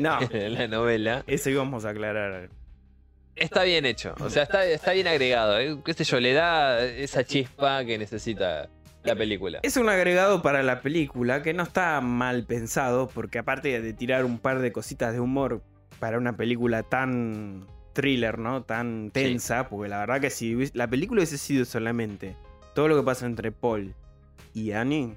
No. 0.00 0.18
en 0.30 0.54
la 0.54 0.66
novela, 0.68 1.22
Eso 1.26 1.50
íbamos 1.50 1.84
a 1.84 1.90
aclarar. 1.90 2.48
está 3.34 3.64
bien 3.64 3.84
hecho. 3.84 4.14
O 4.20 4.30
sea, 4.30 4.44
está, 4.44 4.64
está 4.64 4.92
bien 4.92 5.06
agregado. 5.06 5.60
¿eh? 5.60 5.76
¿Qué 5.84 5.92
sé 5.92 6.04
yo? 6.04 6.18
Le 6.18 6.32
da 6.32 6.82
esa 6.82 7.24
chispa 7.24 7.84
que 7.84 7.98
necesita 7.98 8.70
la 9.04 9.14
película. 9.14 9.60
Es 9.62 9.76
un 9.76 9.90
agregado 9.90 10.40
para 10.40 10.62
la 10.62 10.80
película 10.80 11.42
que 11.42 11.52
no 11.52 11.64
está 11.64 12.00
mal 12.00 12.44
pensado, 12.44 13.06
porque 13.12 13.38
aparte 13.38 13.82
de 13.82 13.92
tirar 13.92 14.24
un 14.24 14.38
par 14.38 14.60
de 14.60 14.72
cositas 14.72 15.12
de 15.12 15.20
humor 15.20 15.60
para 15.98 16.16
una 16.16 16.38
película 16.38 16.84
tan 16.84 17.66
thriller, 17.92 18.38
¿no? 18.38 18.62
Tan 18.62 19.10
tensa, 19.10 19.68
porque 19.68 19.90
la 19.90 19.98
verdad 19.98 20.22
que 20.22 20.30
si 20.30 20.70
la 20.72 20.88
película 20.88 21.18
hubiese 21.18 21.36
sido 21.36 21.66
solamente 21.66 22.34
todo 22.76 22.86
lo 22.88 22.96
que 22.96 23.02
pasa 23.02 23.26
entre 23.26 23.50
Paul 23.50 23.92
y 24.54 24.70
Annie, 24.70 25.14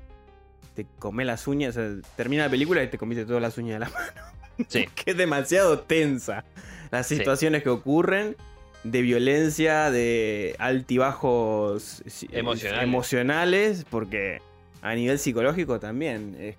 te 0.73 0.87
come 0.97 1.25
las 1.25 1.45
uñas, 1.47 1.77
o 1.77 1.79
sea, 1.79 2.09
termina 2.15 2.45
la 2.45 2.49
película 2.49 2.81
y 2.81 2.87
te 2.87 2.97
comiste 2.97 3.25
todas 3.25 3.41
las 3.41 3.57
uñas 3.59 3.75
de 3.75 3.79
la 3.85 3.89
mano. 3.91 4.65
Sí. 4.67 4.87
que 4.95 5.11
es 5.11 5.17
demasiado 5.17 5.79
tensa. 5.79 6.43
Las 6.89 7.05
Sí. 7.07 7.17
situaciones 7.17 7.61
que 7.61 7.69
ocurren 7.69 8.35
de 8.83 9.01
violencia, 9.01 9.91
de 9.91 10.55
altibajos 10.57 12.01
eh, 12.23 12.27
Emocionales. 12.39 12.83
emocionales, 12.83 13.85
porque 13.89 14.41
a 14.81 14.95
nivel 14.95 15.19
psicológico 15.19 15.79
también 15.79 16.35
es, 16.39 16.55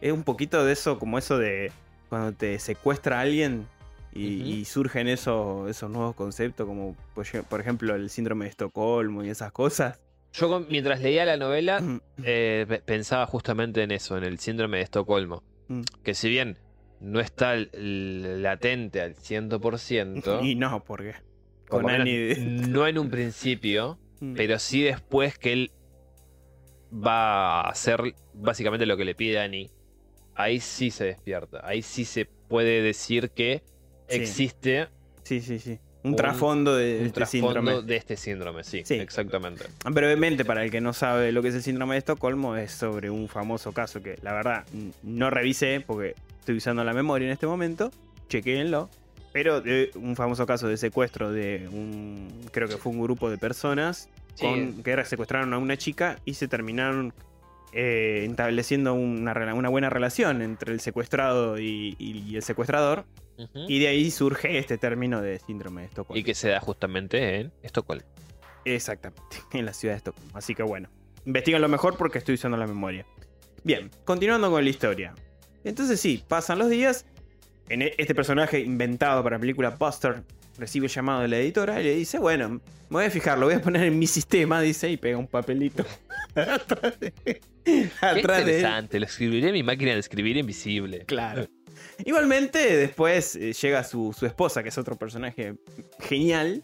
es 0.00 0.12
un 0.12 0.22
poquito 0.22 0.64
de 0.64 0.72
eso, 0.72 0.98
como 0.98 1.18
eso 1.18 1.36
de 1.38 1.72
cuando 2.08 2.32
te 2.32 2.58
secuestra 2.60 3.18
a 3.18 3.22
alguien 3.22 3.66
y, 4.12 4.26
y 4.42 4.64
surgen 4.64 5.08
esos, 5.08 5.68
esos 5.68 5.90
nuevos 5.90 6.14
conceptos, 6.16 6.66
como 6.66 6.96
por 7.48 7.60
ejemplo 7.60 7.94
el 7.94 8.10
síndrome 8.10 8.44
de 8.46 8.50
Estocolmo 8.50 9.22
y 9.24 9.30
esas 9.30 9.52
cosas. 9.52 9.98
Yo 10.32 10.60
mientras 10.68 11.00
leía 11.02 11.24
la 11.24 11.36
novela 11.36 11.82
eh, 12.22 12.64
pe- 12.68 12.80
pensaba 12.80 13.26
justamente 13.26 13.82
en 13.82 13.90
eso, 13.90 14.16
en 14.16 14.24
el 14.24 14.38
síndrome 14.38 14.76
de 14.78 14.84
Estocolmo. 14.84 15.42
Mm. 15.68 15.82
Que 16.02 16.14
si 16.14 16.28
bien 16.28 16.58
no 17.00 17.20
está 17.20 17.56
latente 17.56 19.00
al 19.00 19.16
100%, 19.16 20.40
Y 20.44 20.54
no, 20.54 20.84
porque 20.84 21.14
por 21.68 21.82
con 21.82 21.90
Annie- 21.90 22.36
no 22.68 22.86
en 22.86 22.98
un 22.98 23.10
principio, 23.10 23.98
pero 24.36 24.58
sí 24.58 24.82
después 24.82 25.36
que 25.38 25.52
él 25.52 25.70
va 26.92 27.60
a 27.62 27.68
hacer 27.70 28.00
básicamente 28.34 28.86
lo 28.86 28.96
que 28.96 29.04
le 29.04 29.14
pide 29.14 29.38
Annie, 29.40 29.70
ahí 30.34 30.60
sí 30.60 30.90
se 30.90 31.04
despierta. 31.04 31.60
Ahí 31.64 31.82
sí 31.82 32.04
se 32.04 32.24
puede 32.26 32.82
decir 32.82 33.30
que 33.30 33.62
Sí. 34.08 34.16
existe 34.16 34.88
Sí, 35.22 35.40
sí, 35.40 35.58
sí. 35.60 35.78
Un, 36.02 36.10
Un- 36.12 36.16
trasfondo 36.16 36.76
de 36.76 36.98
un 37.00 37.06
este 37.06 37.12
trasfondo 37.12 37.46
síndrome. 37.52 37.82
de 37.82 37.96
este 37.96 38.16
síndrome, 38.16 38.64
sí, 38.64 38.82
Sí. 38.84 38.94
exactamente. 38.94 39.64
Brevemente, 39.84 40.44
para 40.46 40.64
el 40.64 40.70
que 40.70 40.80
no 40.80 40.92
sabe 40.94 41.30
lo 41.30 41.42
que 41.42 41.48
es 41.48 41.54
el 41.54 41.62
síndrome 41.62 41.94
de 41.94 41.98
Estocolmo, 41.98 42.56
es 42.56 42.72
sobre 42.72 43.10
un 43.10 43.28
famoso 43.28 43.72
caso 43.72 44.02
que 44.02 44.18
la 44.22 44.32
verdad 44.32 44.64
no 45.02 45.28
revisé 45.28 45.82
porque 45.86 46.14
estoy 46.38 46.56
usando 46.56 46.82
la 46.84 46.94
memoria 46.94 47.26
en 47.26 47.32
este 47.32 47.46
momento. 47.46 47.90
Chequéenlo. 48.28 48.88
Pero 49.32 49.60
de 49.60 49.90
un 49.94 50.16
famoso 50.16 50.46
caso 50.46 50.66
de 50.68 50.76
secuestro 50.76 51.30
de 51.30 51.68
un. 51.70 52.28
Creo 52.50 52.66
que 52.66 52.78
fue 52.78 52.90
un 52.92 53.00
grupo 53.02 53.30
de 53.30 53.38
personas 53.38 54.08
Sí. 54.34 54.46
con, 54.46 54.82
que 54.82 55.04
secuestraron 55.04 55.52
a 55.52 55.58
una 55.58 55.76
chica 55.76 56.18
y 56.24 56.34
se 56.34 56.48
terminaron 56.48 57.12
eh, 57.72 58.26
estableciendo 58.28 58.94
una, 58.94 59.32
buena 59.68 59.90
relación 59.90 60.42
entre 60.42 60.72
el 60.72 60.80
secuestrado 60.80 61.58
y, 61.60 61.94
y- 61.98 62.24
y 62.28 62.36
el 62.36 62.42
secuestrador. 62.42 63.04
Y 63.68 63.78
de 63.78 63.88
ahí 63.88 64.10
surge 64.10 64.58
este 64.58 64.78
término 64.78 65.20
de 65.20 65.38
síndrome 65.38 65.82
de 65.82 65.86
Estocolmo. 65.88 66.18
Y 66.18 66.24
que 66.24 66.34
se 66.34 66.48
da 66.48 66.60
justamente 66.60 67.40
en 67.40 67.52
Estocolmo. 67.62 68.06
Exactamente, 68.64 69.36
en 69.52 69.66
la 69.66 69.72
ciudad 69.72 69.94
de 69.94 69.98
Estocolmo. 69.98 70.30
Así 70.34 70.54
que 70.54 70.62
bueno, 70.62 70.88
investigan 71.24 71.60
lo 71.62 71.68
mejor 71.68 71.96
porque 71.96 72.18
estoy 72.18 72.34
usando 72.34 72.56
la 72.56 72.66
memoria. 72.66 73.06
Bien, 73.64 73.90
continuando 74.04 74.50
con 74.50 74.62
la 74.64 74.70
historia. 74.70 75.14
Entonces 75.64 76.00
sí, 76.00 76.22
pasan 76.26 76.58
los 76.58 76.70
días. 76.70 77.06
En 77.68 77.82
e- 77.82 77.94
este 77.98 78.14
personaje 78.14 78.58
inventado 78.60 79.22
para 79.22 79.36
la 79.36 79.40
película 79.40 79.70
Buster 79.70 80.22
recibe 80.58 80.86
el 80.86 80.92
llamado 80.92 81.22
de 81.22 81.28
la 81.28 81.38
editora 81.38 81.80
y 81.80 81.84
le 81.84 81.94
dice, 81.94 82.18
bueno, 82.18 82.48
me 82.48 82.60
voy 82.88 83.04
a 83.04 83.10
fijar, 83.10 83.38
lo 83.38 83.46
voy 83.46 83.54
a 83.54 83.62
poner 83.62 83.84
en 83.84 83.98
mi 83.98 84.06
sistema, 84.06 84.60
dice, 84.60 84.90
y 84.90 84.96
pega 84.96 85.16
un 85.16 85.26
papelito 85.26 85.84
atrás 86.34 86.98
de, 87.00 87.12
Qué 87.64 87.90
atrás 88.00 88.44
de 88.44 88.52
él. 88.52 88.58
interesante, 88.58 88.98
lo 89.00 89.06
escribiré 89.06 89.48
en 89.48 89.52
mi 89.54 89.62
máquina 89.62 89.92
de 89.92 90.00
escribir 90.00 90.36
invisible. 90.36 91.04
Claro. 91.06 91.46
Igualmente, 92.04 92.76
después 92.76 93.36
eh, 93.36 93.52
llega 93.52 93.84
su, 93.84 94.14
su 94.16 94.26
esposa, 94.26 94.62
que 94.62 94.70
es 94.70 94.78
otro 94.78 94.96
personaje 94.96 95.54
genial, 96.00 96.62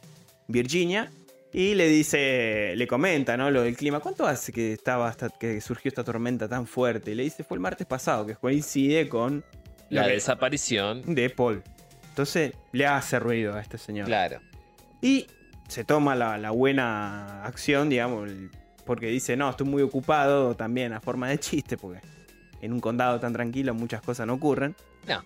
Virginia, 0.48 1.10
y 1.52 1.74
le 1.74 1.88
dice, 1.88 2.74
le 2.76 2.86
comenta, 2.86 3.36
¿no? 3.36 3.50
Lo 3.50 3.62
del 3.62 3.76
clima. 3.76 4.00
¿Cuánto 4.00 4.26
hace 4.26 4.52
que 4.52 4.72
estaba 4.72 5.08
hasta 5.08 5.30
que 5.30 5.60
surgió 5.60 5.88
esta 5.88 6.04
tormenta 6.04 6.48
tan 6.48 6.66
fuerte? 6.66 7.12
Y 7.12 7.14
le 7.14 7.22
dice, 7.22 7.44
fue 7.44 7.56
el 7.56 7.60
martes 7.60 7.86
pasado, 7.86 8.26
que 8.26 8.34
coincide 8.34 9.08
con 9.08 9.44
La 9.88 10.06
desaparición, 10.06 11.14
de 11.14 11.30
Paul. 11.30 11.62
Entonces 12.10 12.52
le 12.72 12.86
hace 12.86 13.18
ruido 13.18 13.54
a 13.54 13.60
este 13.60 13.78
señor. 13.78 14.06
claro. 14.06 14.40
Y 15.00 15.26
se 15.68 15.84
toma 15.84 16.14
la, 16.14 16.38
la 16.38 16.50
buena 16.50 17.44
acción, 17.44 17.88
digamos, 17.88 18.30
porque 18.84 19.06
dice, 19.08 19.36
no, 19.36 19.50
estoy 19.50 19.66
muy 19.66 19.82
ocupado, 19.82 20.54
también 20.56 20.92
a 20.92 21.00
forma 21.00 21.28
de 21.28 21.38
chiste, 21.38 21.76
porque 21.76 22.00
en 22.60 22.72
un 22.72 22.80
condado 22.80 23.20
tan 23.20 23.32
tranquilo 23.32 23.74
muchas 23.74 24.00
cosas 24.00 24.26
no 24.26 24.34
ocurren. 24.34 24.74
No. 25.06 25.24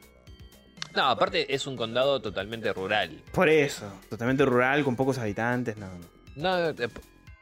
No, 0.94 1.04
aparte 1.08 1.54
es 1.54 1.66
un 1.66 1.76
condado 1.76 2.20
totalmente 2.20 2.72
rural. 2.72 3.22
Por 3.32 3.48
eso, 3.48 3.92
totalmente 4.08 4.44
rural, 4.44 4.82
con 4.84 4.96
pocos 4.96 5.18
habitantes, 5.18 5.76
no, 5.76 5.88
no. 6.36 6.74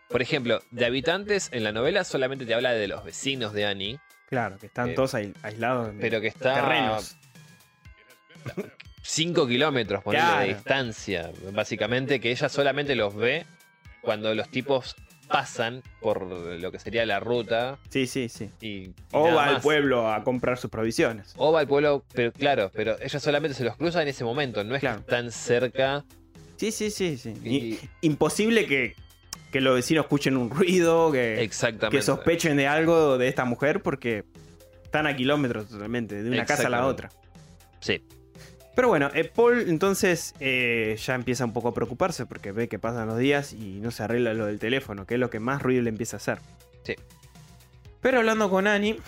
Por 0.08 0.22
ejemplo, 0.22 0.60
de 0.70 0.86
habitantes 0.86 1.48
en 1.52 1.64
la 1.64 1.72
novela 1.72 2.04
solamente 2.04 2.44
te 2.46 2.54
habla 2.54 2.72
de 2.72 2.88
los 2.88 3.04
vecinos 3.04 3.52
de 3.52 3.66
Annie, 3.66 3.98
Claro, 4.28 4.58
que 4.58 4.66
están 4.66 4.90
Eh, 4.90 4.94
todos 4.94 5.14
aislados 5.14 5.94
de 5.94 6.00
pero 6.00 6.20
que 6.20 6.26
está 6.28 6.54
terrenos. 6.54 7.16
5 9.02 9.46
kilómetros 9.46 10.02
ponele, 10.02 10.22
Claro. 10.22 10.40
de 10.40 10.46
distancia. 10.54 11.30
Básicamente 11.52 12.20
que 12.20 12.30
ella 12.30 12.48
solamente 12.50 12.94
los 12.94 13.14
ve 13.14 13.46
cuando 14.02 14.34
los 14.34 14.48
tipos 14.50 14.96
pasan 15.28 15.82
por 16.00 16.22
lo 16.22 16.72
que 16.72 16.78
sería 16.78 17.04
la 17.06 17.20
ruta 17.20 17.78
Sí, 17.90 18.06
sí, 18.06 18.28
sí. 18.28 18.50
y, 18.60 18.90
O 19.12 19.32
va 19.34 19.46
al 19.46 19.60
pueblo 19.60 20.10
a 20.12 20.24
comprar 20.24 20.58
sus 20.58 20.70
provisiones. 20.70 21.34
O 21.36 21.52
va 21.52 21.60
al 21.60 21.68
pueblo, 21.68 22.04
pero 22.12 22.32
claro, 22.32 22.70
pero 22.74 22.96
ella 23.00 23.20
solamente 23.20 23.54
se 23.54 23.64
los 23.64 23.76
cruza 23.76 24.02
en 24.02 24.08
ese 24.08 24.24
momento, 24.24 24.64
no 24.64 24.74
es 24.74 24.80
Claro. 24.80 24.96
que 24.96 25.00
están 25.02 25.30
cerca. 25.30 26.04
Sí, 26.56 26.72
sí, 26.72 26.90
sí, 26.90 27.16
sí. 27.16 27.34
Y- 27.44 27.78
Imposible 28.00 28.66
que, 28.66 28.96
que 29.52 29.60
los 29.60 29.74
vecinos 29.76 30.04
escuchen 30.06 30.36
un 30.36 30.50
ruido, 30.50 31.12
que, 31.12 31.42
Exactamente. 31.42 31.96
que 31.98 32.02
sospechen 32.02 32.56
de 32.56 32.66
algo 32.66 33.16
de 33.18 33.28
esta 33.28 33.44
mujer, 33.44 33.80
porque 33.82 34.24
están 34.82 35.06
a 35.06 35.14
kilómetros 35.14 35.68
totalmente, 35.68 36.22
de 36.22 36.30
una 36.30 36.44
casa 36.46 36.66
a 36.66 36.70
la 36.70 36.86
otra. 36.86 37.10
Sí. 37.80 38.02
Pero 38.78 38.86
bueno, 38.86 39.10
eh, 39.12 39.24
Paul 39.24 39.64
entonces 39.66 40.36
eh, 40.38 40.96
ya 41.04 41.16
empieza 41.16 41.44
un 41.44 41.52
poco 41.52 41.66
a 41.66 41.74
preocuparse 41.74 42.26
porque 42.26 42.52
ve 42.52 42.68
que 42.68 42.78
pasan 42.78 43.08
los 43.08 43.18
días 43.18 43.52
y 43.52 43.80
no 43.80 43.90
se 43.90 44.04
arregla 44.04 44.34
lo 44.34 44.46
del 44.46 44.60
teléfono, 44.60 45.04
que 45.04 45.14
es 45.14 45.20
lo 45.20 45.30
que 45.30 45.40
más 45.40 45.60
ruido 45.60 45.82
le 45.82 45.88
empieza 45.88 46.14
a 46.14 46.18
hacer. 46.18 46.38
Sí. 46.84 46.94
Pero 48.00 48.18
hablando 48.18 48.48
con 48.48 48.68
Annie, 48.68 49.00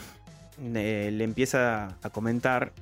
eh, 0.74 1.10
le 1.12 1.22
empieza 1.22 1.96
a 2.02 2.10
comentar 2.10 2.72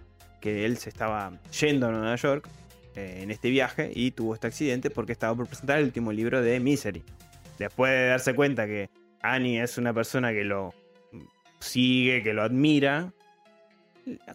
que 0.40 0.64
él 0.64 0.78
se 0.78 0.88
estaba 0.88 1.38
yendo 1.60 1.88
a 1.88 1.90
Nueva 1.90 2.16
York 2.16 2.48
en 2.94 3.30
este 3.30 3.50
viaje 3.50 3.92
y 3.94 4.12
tuvo 4.12 4.32
este 4.32 4.46
accidente 4.46 4.88
porque 4.88 5.12
estaba 5.12 5.36
por 5.36 5.46
presentar 5.46 5.80
el 5.80 5.84
último 5.84 6.10
libro 6.10 6.40
de 6.40 6.58
Misery. 6.58 7.04
Después 7.58 7.92
de 7.92 8.06
darse 8.06 8.34
cuenta 8.34 8.66
que 8.66 8.88
Annie 9.20 9.60
es 9.60 9.76
una 9.76 9.92
persona 9.92 10.32
que 10.32 10.44
lo 10.44 10.72
sigue, 11.60 12.22
que 12.22 12.32
lo 12.32 12.42
admira, 12.42 13.12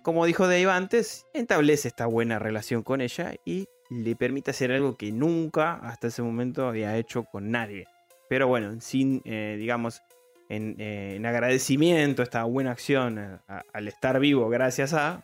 como 0.01 0.26
dijo 0.26 0.47
Dave 0.47 0.69
antes, 0.69 1.26
establece 1.34 1.88
esta 1.88 2.05
buena 2.05 2.39
relación 2.39 2.84
con 2.84 3.01
ella 3.01 3.34
y 3.45 3.67
le 3.89 4.15
permite 4.15 4.51
hacer 4.51 4.71
algo 4.71 4.97
que 4.97 5.11
nunca 5.11 5.74
hasta 5.76 6.07
ese 6.07 6.21
momento 6.21 6.67
había 6.67 6.97
hecho 6.97 7.24
con 7.26 7.51
nadie. 7.51 7.86
Pero 8.30 8.47
bueno, 8.47 8.80
sin, 8.82 9.21
eh, 9.26 9.55
digamos, 9.59 10.01
en, 10.49 10.76
eh, 10.80 11.15
en, 11.15 11.26
agradecimiento, 11.26 12.24
esta 12.24 12.43
buena 12.45 12.71
acción 12.71 13.17
a, 13.19 13.43
a, 13.47 13.63
al 13.74 13.88
estar 13.88 14.19
vivo 14.19 14.49
gracias 14.49 14.93
a 14.93 15.24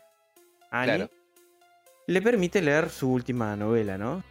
Annie, 0.72 0.95
Claro. 0.95 1.10
le 2.08 2.22
permite 2.22 2.62
leer 2.62 2.89
su 2.89 3.12
última 3.12 3.56
novela, 3.56 3.97
¿no? 3.97 4.24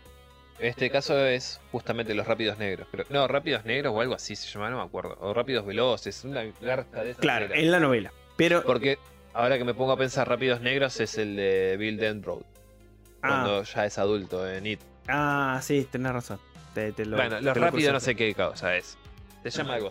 En 0.60 0.66
este 0.66 0.90
caso 0.90 1.16
es 1.24 1.60
justamente 1.70 2.14
Los 2.14 2.26
Rápidos 2.26 2.58
Negros. 2.58 2.88
Pero, 2.90 3.04
no, 3.10 3.28
Rápidos 3.28 3.64
Negros 3.64 3.92
o 3.94 4.00
algo 4.00 4.14
así 4.14 4.34
se 4.34 4.48
llama, 4.48 4.70
no 4.70 4.78
me 4.78 4.82
acuerdo. 4.82 5.16
O 5.20 5.32
Rápidos 5.32 5.64
Veloces, 5.64 6.24
una 6.24 6.42
garca 6.60 7.04
de 7.04 7.10
esas 7.10 7.20
Claro, 7.20 7.46
en 7.54 7.70
la 7.70 7.78
novela. 7.78 8.12
Pero 8.36 8.62
Porque 8.64 8.98
ahora 9.38 9.56
que 9.58 9.64
me 9.64 9.74
pongo 9.74 9.92
a 9.92 9.96
pensar, 9.96 10.28
Rápidos 10.28 10.60
Negros 10.60 10.98
es 11.00 11.16
el 11.18 11.36
de 11.36 11.76
Bill 11.78 11.96
Dent 11.96 12.24
Road. 12.24 12.42
ah, 13.22 13.28
Cuando 13.28 13.62
ya 13.62 13.86
es 13.86 13.98
adulto 13.98 14.48
en 14.48 14.66
It. 14.66 14.80
ah, 15.08 15.58
sí, 15.62 15.86
tenés 15.90 16.12
razón. 16.12 16.38
Te- 16.74 16.92
te 16.92 17.04
lo- 17.06 17.16
bueno, 17.16 17.36
te 17.38 17.42
Los 17.42 17.56
lo 17.56 17.62
Rápidos 17.64 17.92
no 17.92 18.00
sé 18.00 18.14
qué 18.14 18.34
cosa 18.34 18.76
es. 18.76 18.98
Se 19.44 19.50
llama 19.50 19.74
algo. 19.74 19.90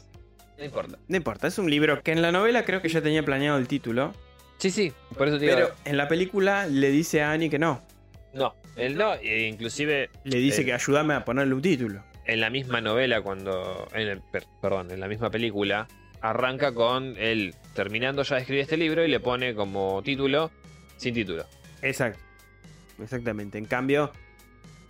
No 0.57 0.63
importa. 0.65 0.97
No 1.07 1.17
importa, 1.17 1.47
es 1.47 1.57
un 1.59 1.69
libro 1.69 2.01
que 2.03 2.11
en 2.11 2.21
la 2.21 2.31
novela 2.31 2.65
creo 2.65 2.81
que 2.81 2.89
ya 2.89 3.01
tenía 3.01 3.23
planeado 3.23 3.57
el 3.57 3.67
título. 3.67 4.13
Sí, 4.57 4.69
sí, 4.71 4.91
por 5.17 5.27
eso 5.27 5.37
te 5.37 5.45
digo. 5.45 5.55
Pero 5.55 5.71
en 5.85 5.97
la 5.97 6.07
película 6.07 6.65
le 6.65 6.89
dice 6.89 7.21
a 7.21 7.31
Annie 7.31 7.49
que 7.49 7.59
no. 7.59 7.81
No, 8.33 8.55
él 8.75 8.97
no, 8.97 9.13
e 9.15 9.47
inclusive 9.47 10.09
Le 10.23 10.37
dice 10.39 10.61
Eh. 10.61 10.65
que 10.65 10.73
ayúdame 10.73 11.13
a 11.13 11.23
ponerle 11.25 11.53
un 11.53 11.61
título. 11.61 12.03
en 12.25 12.41
la 12.41 12.49
misma 12.49 12.81
novela, 12.81 13.21
cuando. 13.21 13.87
En 13.93 14.07
el, 14.09 14.19
per- 14.21 14.47
perdón, 14.61 14.91
en 14.91 14.99
la 14.99 15.07
misma 15.07 15.29
película, 15.31 15.87
arranca 16.21 16.73
con 16.73 17.15
él 17.17 17.55
terminando 17.77 18.23
ya 18.23 18.35
de 18.37 18.41
escribir 18.41 18.63
este 18.63 18.75
libro 18.75 19.05
y 19.05 19.07
le 19.07 19.19
pone 19.19 19.53
como 19.53 20.01
título 20.03 20.49
sin 20.97 21.13
título. 21.13 21.45
Exacto. 21.83 22.19
Exactamente. 22.99 23.59
En 23.59 23.65
cambio, 23.65 24.11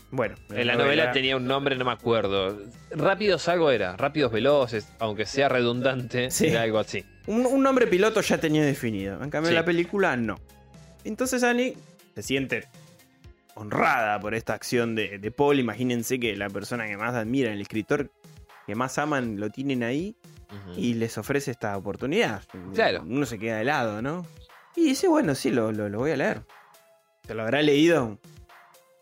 bueno. 0.10 0.36
En 0.52 0.66
la 0.68 0.76
novela 0.76 1.12
tenía 1.12 1.36
un 1.36 1.46
nombre, 1.46 1.76
no 1.76 1.84
me 1.84 1.92
acuerdo. 1.92 2.58
Rápidos 2.92 3.50
algo 3.50 3.72
era, 3.72 3.98
Rápidos 3.98 4.32
Veloces, 4.32 4.88
aunque 5.00 5.26
sea 5.26 5.50
redundante, 5.50 6.32
Sí. 6.32 6.48
era 6.48 6.62
algo 6.62 6.80
así. 6.80 7.04
Un, 7.26 7.46
un 7.46 7.62
nombre 7.62 7.88
piloto 7.88 8.22
ya 8.22 8.38
tenía 8.38 8.64
definido. 8.64 9.22
En 9.22 9.30
cambio, 9.30 9.50
Sí. 9.50 9.54
en 9.54 9.60
la 9.60 9.66
película 9.66 10.16
no. 10.16 10.38
Entonces 11.04 11.44
Annie 11.44 11.76
se 12.16 12.24
siente 12.24 12.70
honrada 13.56 14.18
por 14.22 14.34
esta 14.34 14.54
acción 14.54 14.96
de, 14.96 15.20
de 15.20 15.32
Paul. 15.32 15.60
Imagínense 15.60 16.20
que 16.22 16.38
la 16.38 16.50
persona 16.50 16.88
que 16.88 16.96
más 16.96 17.14
admiran, 17.16 17.52
el 17.52 17.62
escritor 17.62 18.12
que 18.66 18.76
más 18.76 18.98
aman, 18.98 19.40
lo 19.42 19.50
tienen 19.50 19.84
ahí 19.84 20.16
Y 20.76 20.94
les 20.96 21.18
ofrece 21.18 21.52
esta 21.52 21.76
oportunidad. 21.78 22.44
Claro. 22.74 23.04
Uno 23.06 23.26
se 23.26 23.38
queda 23.40 23.58
de 23.58 23.64
lado, 23.66 24.02
¿no? 24.02 24.26
Y 24.76 24.84
dice, 24.86 25.08
bueno, 25.08 25.36
sí, 25.36 25.50
lo, 25.52 25.72
lo, 25.72 25.90
lo 25.90 26.00
voy 26.00 26.12
a 26.12 26.18
leer. 26.18 26.42
¿Te 27.26 27.34
lo 27.34 27.44
habrá 27.44 27.62
leído? 27.62 28.20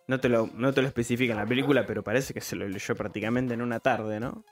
No 0.08 0.20
te, 0.20 0.30
lo, 0.30 0.50
no 0.54 0.74
te 0.74 0.82
lo 0.82 0.88
especifica 0.88 1.34
en 1.34 1.40
la 1.40 1.46
película, 1.46 1.86
pero 1.86 2.04
parece 2.04 2.34
que 2.34 2.42
se 2.42 2.56
lo 2.56 2.68
leyó 2.68 2.96
prácticamente 2.96 3.54
en 3.54 3.62
una 3.62 3.80
tarde, 3.80 4.20
¿no? 4.20 4.44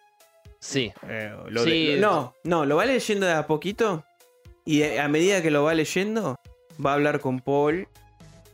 Sí, 0.60 0.92
Eh, 1.08 1.36
lo 1.50 1.64
Sí. 1.64 1.88
de- 1.88 1.98
lo- 1.98 2.12
no, 2.12 2.34
no, 2.44 2.66
lo 2.66 2.76
va 2.78 2.86
leyendo 2.86 3.26
de 3.26 3.34
a 3.34 3.46
poquito 3.48 4.04
y 4.66 4.84
a 4.84 5.08
medida 5.10 5.42
que 5.42 5.52
lo 5.52 5.64
va 5.64 5.74
leyendo 5.74 6.40
va 6.84 6.92
a 6.92 6.94
hablar 6.94 7.20
con 7.20 7.40
Paul 7.40 7.88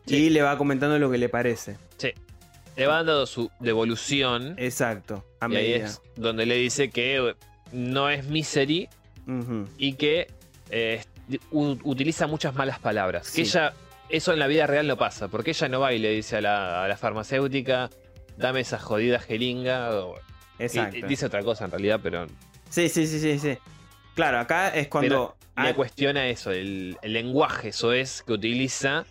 y 0.05 0.09
Sí. 0.09 0.29
le 0.29 0.41
va 0.41 0.57
comentando 0.57 0.97
lo 0.99 1.09
que 1.11 1.17
le 1.17 1.29
parece. 1.29 1.77
le 2.75 2.87
van 2.87 3.05
dando 3.05 3.25
su 3.25 3.51
devolución. 3.59 4.55
Exacto, 4.57 5.25
a 5.41 5.45
ahí 5.47 5.51
medida. 5.51 5.85
es 5.85 6.01
donde 6.15 6.45
le 6.45 6.55
dice 6.55 6.89
que 6.89 7.35
no 7.71 8.09
es 8.09 8.27
misery 8.27 8.89
y 9.77 9.93
que 9.93 10.27
eh, 10.71 11.01
utiliza 11.51 12.27
muchas 12.27 12.55
malas 12.55 12.79
palabras. 12.79 13.27
Sí. 13.27 13.35
Que 13.43 13.47
ella, 13.47 13.73
eso 14.09 14.33
en 14.33 14.39
la 14.39 14.47
vida 14.47 14.65
real 14.67 14.87
no 14.87 14.97
pasa, 14.97 15.27
porque 15.27 15.51
ella 15.51 15.67
no 15.67 15.79
va 15.79 15.93
y 15.93 15.99
le 15.99 16.09
dice 16.11 16.37
a 16.37 16.41
la, 16.41 16.83
a 16.83 16.87
la 16.87 16.97
farmacéutica, 16.97 17.89
dame 18.37 18.61
esa 18.61 18.79
jodida 18.79 19.19
jeringa. 19.19 19.91
o- 20.03 20.15
Exacto. 20.57 20.97
y 20.97 21.01
dice 21.03 21.25
otra 21.27 21.43
cosa 21.43 21.65
en 21.65 21.71
realidad, 21.71 21.99
pero 22.03 22.27
Sí, 22.69 22.89
sí, 22.89 23.07
sí, 23.07 23.19
sí, 23.19 23.39
sí. 23.39 23.57
Claro, 24.15 24.39
acá 24.39 24.69
es 24.69 24.87
cuando... 24.89 25.35
me 25.55 25.69
ah, 25.69 25.73
cuestiona 25.75 26.27
eso, 26.27 26.51
el, 26.51 26.97
el 27.01 27.13
lenguaje, 27.13 27.69
eso 27.69 27.93
es, 27.93 28.23
que 28.23 28.33
utiliza 28.33 29.05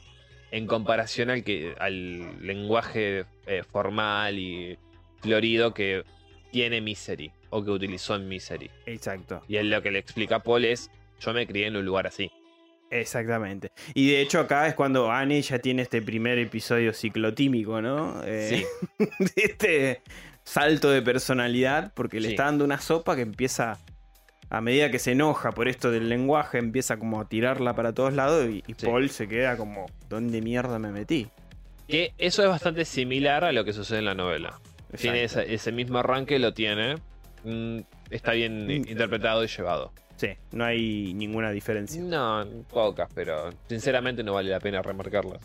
en 0.51 0.67
comparación 0.67 1.31
al, 1.31 1.43
que, 1.45 1.75
al 1.79 2.45
lenguaje 2.47 3.25
eh, 3.47 3.63
formal 3.71 4.39
y 4.39 4.79
florido 5.21 5.73
que 5.75 6.05
tiene 6.53 6.81
Misery, 6.81 7.33
o 7.51 7.65
que 7.65 7.71
utilizó 7.71 8.15
en 8.17 8.29
Misery. 8.29 8.71
Exacto. 8.87 9.43
Y 9.49 9.57
él 9.57 9.71
lo 9.71 9.83
que 9.83 9.91
le 9.91 9.99
explica 9.99 10.37
a 10.37 10.43
Paul 10.43 10.65
es, 10.65 10.91
yo 11.21 11.33
me 11.33 11.47
crié 11.47 11.67
en 11.67 11.77
un 11.77 11.85
lugar 11.85 12.07
así. 12.07 12.31
Exactamente. 12.91 13.71
Y 13.95 14.11
de 14.11 14.21
hecho 14.23 14.41
acá 14.41 14.67
es 14.67 14.75
cuando 14.75 15.11
Annie 15.11 15.43
ya 15.43 15.59
tiene 15.59 15.83
este 15.83 16.01
primer 16.03 16.39
episodio 16.39 16.93
ciclotímico, 16.93 17.83
¿no? 17.83 18.23
Eh, 18.25 18.65
Sí, 18.99 19.05
de 19.19 19.43
este 19.43 20.03
salto 20.45 20.91
de 20.91 21.03
personalidad, 21.03 21.93
porque 21.95 22.21
le 22.21 22.29
Sí. 22.29 22.33
está 22.35 22.45
dando 22.45 22.65
una 22.65 22.79
sopa 22.81 23.15
que 23.15 23.23
empieza, 23.23 23.79
a 24.49 24.61
medida 24.63 24.91
que 24.91 24.99
se 24.99 25.13
enoja 25.13 25.53
por 25.53 25.69
esto 25.69 25.91
del 25.91 26.09
lenguaje, 26.09 26.57
empieza 26.59 26.99
como 26.99 27.21
a 27.21 27.29
tirarla 27.29 27.75
para 27.75 27.93
todos 27.93 28.15
lados 28.15 28.49
y, 28.49 28.65
y 28.67 28.75
Sí. 28.75 28.87
Paul 28.87 29.11
se 29.11 29.29
queda 29.29 29.59
como, 29.59 29.85
¿dónde 30.09 30.41
mierda 30.41 30.79
me 30.79 30.91
metí? 30.91 31.29
que 31.87 32.13
eso 32.19 32.43
es 32.43 32.51
bastante 32.51 32.85
similar 32.85 33.45
a 33.45 33.53
lo 33.53 33.65
que 33.65 33.73
sucede 33.73 34.01
en 34.01 34.05
la 34.05 34.15
novela. 34.15 34.61
Tiene 34.99 35.23
Exacto. 35.23 35.45
esa- 35.49 35.55
ese 35.55 35.73
mismo 35.73 35.99
arranque, 35.99 36.39
lo 36.39 36.53
tiene. 36.53 36.97
Mm, 37.45 37.80
está 38.11 38.32
bien 38.32 38.70
interpretado 38.70 39.45
y 39.45 39.49
llevado. 39.49 39.93
Sí, 40.16 40.30
no 40.51 40.64
hay 40.64 41.14
ninguna 41.14 41.51
diferencia. 41.53 42.03
No, 42.03 42.45
pocas, 42.68 43.09
pero 43.14 43.51
sinceramente 43.68 44.24
no 44.24 44.34
vale 44.34 44.51
la 44.51 44.59
pena 44.59 44.82
remarcarlas. 44.82 45.41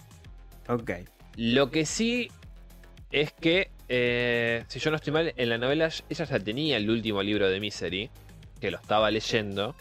Ok. 0.67 0.91
Lo 1.35 1.69
que 1.69 1.85
sí 1.85 2.31
es 3.11 3.31
que, 3.33 3.69
eh, 3.87 4.63
si 4.67 4.79
yo 4.79 4.89
no 4.89 4.95
estoy 4.95 5.13
mal, 5.13 5.33
en 5.35 5.49
la 5.49 5.59
novela 5.59 5.89
ella 6.09 6.25
ya 6.25 6.39
tenía 6.39 6.77
el 6.77 6.89
último 6.89 7.21
libro 7.21 7.47
de 7.47 7.59
Misery, 7.59 8.09
que 8.59 8.71
lo 8.71 8.77
estaba 8.77 9.11
leyendo. 9.11 9.75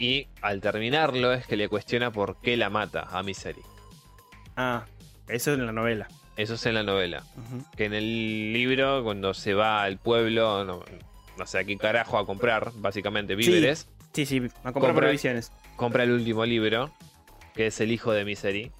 Y 0.00 0.26
al 0.42 0.60
terminarlo 0.60 1.32
es 1.32 1.46
que 1.46 1.56
le 1.56 1.68
cuestiona 1.68 2.10
por 2.10 2.40
qué 2.40 2.56
la 2.56 2.70
mata 2.70 3.02
a 3.10 3.22
Misery. 3.22 3.62
Ah, 4.56 4.84
eso 5.28 5.52
es 5.52 5.58
en 5.58 5.66
la 5.66 5.72
novela. 5.72 6.08
Eso 6.38 6.54
es 6.54 6.64
en 6.66 6.74
la 6.74 6.82
novela. 6.82 7.24
Que 7.76 7.84
en 7.84 7.92
el 7.94 8.52
libro, 8.54 9.02
cuando 9.04 9.34
se 9.34 9.52
va 9.52 9.82
al 9.82 9.98
pueblo, 9.98 10.64
no, 10.64 10.82
no 11.36 11.46
sé 11.46 11.58
a 11.58 11.64
qué 11.64 11.76
carajo 11.76 12.16
a 12.16 12.24
comprar, 12.24 12.72
básicamente 12.76 13.34
víveres, 13.34 13.88
Sí, 14.14 14.24
sí, 14.24 14.36
a 14.64 14.72
comprar 14.72 14.92
Compra- 14.94 14.94
provisiones. 15.08 15.52
compra 15.76 16.02
el 16.04 16.12
último 16.12 16.46
libro, 16.46 16.90
que 17.54 17.66
es 17.66 17.78
El 17.80 17.92
hijo 17.92 18.12
de 18.12 18.24
Misery. 18.24 18.72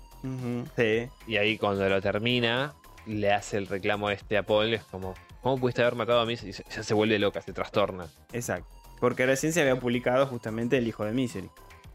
Sí. 0.76 1.08
Y 1.26 1.36
ahí 1.36 1.58
cuando 1.58 1.86
lo 1.88 2.00
termina, 2.00 2.72
le 3.06 3.32
hace 3.32 3.56
el 3.58 3.66
reclamo 3.66 4.08
este 4.10 4.38
a 4.38 4.42
Paul. 4.44 4.72
Es 4.74 4.82
como, 4.84 5.14
¿cómo 5.42 5.58
pudiste 5.58 5.82
haber 5.82 5.96
matado 5.96 6.20
a 6.20 6.26
mí? 6.26 6.34
Y 6.42 6.52
ya 6.52 6.82
se 6.82 6.94
vuelve 6.94 7.18
loca, 7.18 7.42
se 7.42 7.52
trastorna. 7.52 8.06
Exacto. 8.32 8.66
Porque 9.00 9.26
recién 9.26 9.52
se 9.52 9.60
había 9.60 9.78
publicado 9.78 10.26
justamente 10.26 10.78
El 10.78 10.88
hijo 10.88 11.04
de 11.04 11.12
Misery. 11.12 11.50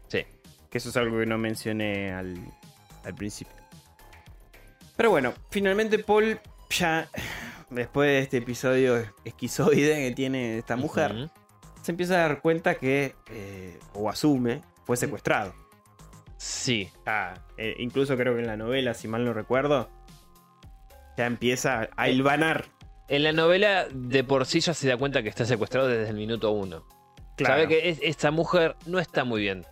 Sí. 0.08 0.24
Que 0.70 0.78
eso 0.78 0.88
es 0.90 0.96
algo 0.96 1.18
que 1.18 1.26
no 1.26 1.36
mencioné 1.38 2.12
al, 2.12 2.36
al 3.04 3.14
principio. 3.14 3.52
Pero 4.96 5.10
bueno, 5.10 5.34
finalmente 5.50 5.98
Paul 5.98 6.40
ya, 6.70 7.08
después 7.70 8.08
de 8.08 8.18
este 8.20 8.36
episodio 8.38 9.04
esquizoide 9.24 10.08
que 10.08 10.14
tiene 10.14 10.58
esta 10.58 10.76
mujer, 10.76 11.30
se 11.82 11.92
empieza 11.92 12.14
a 12.14 12.28
dar 12.28 12.40
cuenta 12.40 12.76
que, 12.76 13.14
eh, 13.30 13.78
o 13.94 14.08
asume, 14.08 14.60
fue 14.84 14.96
secuestrado. 14.96 15.54
Sí, 16.36 16.90
Ah, 17.06 17.34
eh, 17.56 17.74
incluso 17.78 18.16
creo 18.16 18.34
que 18.34 18.40
en 18.40 18.46
la 18.46 18.56
novela, 18.56 18.94
si 18.94 19.08
mal 19.08 19.24
no 19.24 19.32
recuerdo, 19.32 19.88
ya 21.16 21.26
empieza 21.26 21.88
a 21.96 22.08
hilvanar. 22.08 22.66
en 23.08 23.22
la 23.22 23.32
novela 23.32 23.86
de 23.92 24.24
por 24.24 24.46
sí 24.46 24.60
ya 24.60 24.72
se 24.74 24.88
da 24.88 24.96
cuenta 24.96 25.22
que 25.22 25.28
está 25.28 25.44
secuestrado 25.44 25.88
desde 25.88 26.08
el 26.10 26.16
minuto 26.16 26.50
uno. 26.52 26.86
Claro. 27.36 27.54
Sabe 27.54 27.68
que 27.68 27.88
es- 27.90 27.98
esta 28.02 28.30
mujer 28.30 28.76
no 28.86 28.98
está 28.98 29.24
muy 29.24 29.40
bien. 29.42 29.64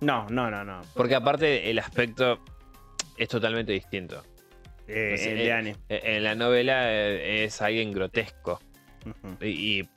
No, 0.00 0.26
no, 0.30 0.50
no, 0.50 0.64
no. 0.64 0.80
Porque 0.94 1.14
aparte 1.14 1.70
el 1.70 1.78
aspecto 1.80 2.38
es 3.16 3.28
totalmente 3.28 3.72
distinto. 3.72 4.22
Eh, 4.88 5.16
el 5.58 5.66
eh. 5.68 5.76
Eh, 5.88 6.00
En 6.16 6.24
la 6.24 6.34
novela 6.34 6.92
es 6.92 7.60
alguien 7.62 7.92
grotesco. 7.92 8.60
Y, 9.40 9.80
y 9.80 9.88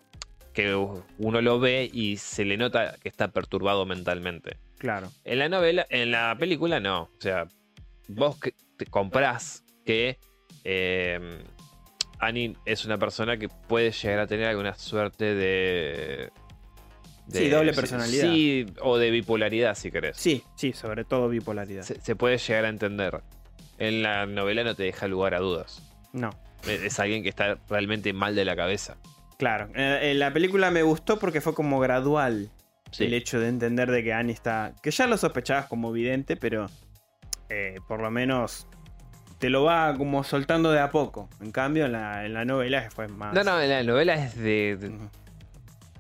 que 0.53 0.75
uno 0.75 1.41
lo 1.41 1.59
ve 1.59 1.89
y 1.91 2.17
se 2.17 2.45
le 2.45 2.57
nota 2.57 2.95
que 3.01 3.09
está 3.09 3.29
perturbado 3.29 3.85
mentalmente. 3.85 4.57
Claro. 4.77 5.11
En 5.23 5.39
la 5.39 5.49
novela, 5.49 5.85
en 5.89 6.11
la 6.11 6.35
película 6.37 6.79
no. 6.79 7.03
O 7.03 7.21
sea, 7.21 7.47
vos 8.07 8.37
que 8.39 8.53
te 8.77 8.85
comprás 8.85 9.63
que 9.85 10.19
eh, 10.63 11.39
Annie 12.19 12.55
es 12.65 12.85
una 12.85 12.97
persona 12.97 13.37
que 13.37 13.47
puede 13.47 13.91
llegar 13.91 14.19
a 14.19 14.27
tener 14.27 14.47
alguna 14.47 14.73
suerte 14.73 15.35
de 15.35 16.29
Sí, 17.31 17.47
doble 17.49 17.73
personalidad. 17.73 18.29
Sí, 18.29 18.65
o 18.81 18.97
de 18.97 19.09
bipolaridad, 19.09 19.75
si 19.75 19.89
querés. 19.89 20.17
Sí, 20.17 20.43
sí, 20.55 20.73
sobre 20.73 21.05
todo 21.05 21.29
bipolaridad. 21.29 21.83
Se, 21.83 22.01
se 22.01 22.15
puede 22.15 22.37
llegar 22.37 22.65
a 22.65 22.69
entender. 22.69 23.21
En 23.82 24.03
la 24.03 24.25
novela 24.25 24.63
no 24.63 24.75
te 24.75 24.84
deja 24.84 25.07
lugar 25.07 25.34
a 25.34 25.39
dudas. 25.39 25.82
No, 26.13 26.29
Es 26.67 26.82
es 26.84 26.99
alguien 26.99 27.23
que 27.23 27.29
está 27.29 27.57
realmente 27.69 28.13
mal 28.13 28.36
de 28.36 28.45
la 28.45 28.55
cabeza. 28.55 28.97
claro. 29.38 29.69
Eh, 29.75 30.11
en 30.11 30.19
la 30.19 30.32
película 30.32 30.69
me 30.71 30.84
gustó 30.84 31.17
porque 31.17 31.41
fue 31.41 31.53
como 31.55 31.79
gradual 31.79 32.49
Sí. 32.91 33.05
el 33.05 33.13
hecho 33.13 33.39
de 33.39 33.47
entender 33.47 33.89
de 33.89 34.03
que 34.03 34.13
Annie 34.13 34.34
está. 34.34 34.73
Que 34.84 34.91
ya 34.91 35.07
lo 35.07 35.17
sospechabas 35.17 35.65
como 35.67 35.91
vidente, 35.93 36.36
pero 36.38 36.67
eh, 37.49 37.75
por 37.88 38.01
lo 38.01 38.11
menos 38.11 38.67
te 39.39 39.49
lo 39.49 39.63
va 39.63 39.95
como 39.97 40.23
soltando 40.23 40.71
de 40.71 40.79
a 40.82 40.91
poco. 40.91 41.29
En 41.41 41.51
cambio, 41.51 41.86
en 41.86 41.93
la, 41.93 42.25
en 42.25 42.34
la 42.34 42.45
novela 42.45 42.88
fue 42.93 43.07
más. 43.07 43.34
No, 43.34 43.43
no, 43.43 43.59
en 43.61 43.69
la 43.69 43.82
novela 43.84 44.13
es 44.15 44.36
de. 44.38 44.77
de- 44.79 44.89
Ujú. 44.89 45.09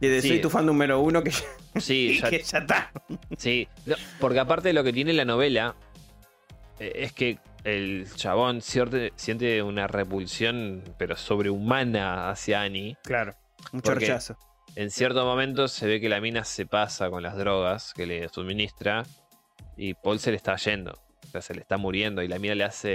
Y 0.01 0.07
de 0.07 0.21
Sí. 0.21 0.27
soy 0.27 0.41
tu 0.41 0.49
fan 0.49 0.65
número 0.65 0.99
uno 0.99 1.23
que 1.23 1.31
ya, 1.31 1.79
sí, 1.79 2.19
ya- 2.21 2.29
que 2.29 2.43
ya 2.43 2.57
está. 2.59 2.91
sí. 3.37 3.67
No, 3.85 3.95
porque 4.19 4.39
aparte 4.39 4.73
lo 4.73 4.83
que 4.83 4.91
tiene 4.93 5.13
la 5.13 5.25
novela 5.25 5.75
eh, 6.79 6.91
es 6.95 7.13
que 7.13 7.39
el 7.63 8.07
chabón 8.15 8.61
cierte- 8.61 9.13
siente 9.15 9.61
una 9.63 9.87
repulsión, 9.87 10.83
pero 10.97 11.15
sobrehumana 11.15 12.29
hacia 12.29 12.61
Annie. 12.61 12.97
Claro. 13.03 13.33
Un 13.73 13.81
Porque- 13.81 14.05
chorchazo. 14.07 14.37
En 14.75 14.89
cierto 14.89 15.25
momento 15.25 15.67
se 15.67 15.85
ve 15.85 15.99
que 15.99 16.07
la 16.07 16.21
mina 16.21 16.45
se 16.45 16.65
pasa 16.65 17.09
con 17.09 17.21
las 17.23 17.35
drogas 17.35 17.93
que 17.93 18.05
le 18.05 18.29
suministra 18.29 19.03
y 19.75 19.93
Paul 19.95 20.17
se 20.19 20.31
le 20.31 20.37
está 20.37 20.55
yendo. 20.55 20.93
O 20.93 21.27
sea, 21.31 21.41
se 21.41 21.53
le 21.53 21.61
está 21.61 21.77
muriendo 21.77 22.21
y 22.23 22.27
la 22.29 22.39
mina 22.39 22.55
le 22.55 22.63
hace 22.63 22.89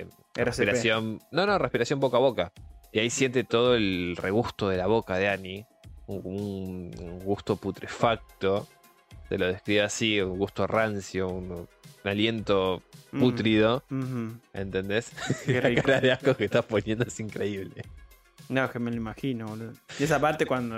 eh, 0.00 0.06
respiración. 0.34 1.20
No, 1.30 1.46
no, 1.46 1.56
respiración 1.58 2.00
boca 2.00 2.16
a 2.16 2.20
boca. 2.20 2.52
Y 2.92 2.98
ahí 2.98 3.10
siente 3.10 3.44
todo 3.44 3.74
el 3.76 4.16
regusto 4.16 4.68
de 4.68 4.76
la 4.76 4.86
boca 4.86 5.16
de 5.16 5.28
Annie. 5.28 5.66
Un, 6.06 6.90
un 6.98 7.18
gusto 7.20 7.56
putrefacto. 7.56 8.66
Se 9.28 9.38
lo 9.38 9.46
describe 9.46 9.82
así, 9.82 10.20
un 10.20 10.38
gusto 10.38 10.66
rancio, 10.66 11.28
un, 11.28 11.50
un 11.52 11.68
aliento 12.04 12.82
Mm. 13.12 13.20
putrido. 13.20 13.84
Ujú. 13.92 14.32
¿Entendés? 14.52 15.12
Qué 15.46 15.60
la 15.62 15.72
cara 15.82 16.00
de 16.00 16.10
asco 16.12 16.36
que 16.36 16.46
estás 16.46 16.64
poniendo 16.64 17.04
es 17.04 17.20
increíble. 17.20 17.84
No, 18.48 18.64
es 18.64 18.70
que 18.72 18.78
me 18.80 18.90
lo 18.90 18.96
imagino, 18.96 19.46
boludo. 19.46 19.72
Y 20.00 20.02
esa 20.02 20.18
parte 20.20 20.44
cuando 20.46 20.74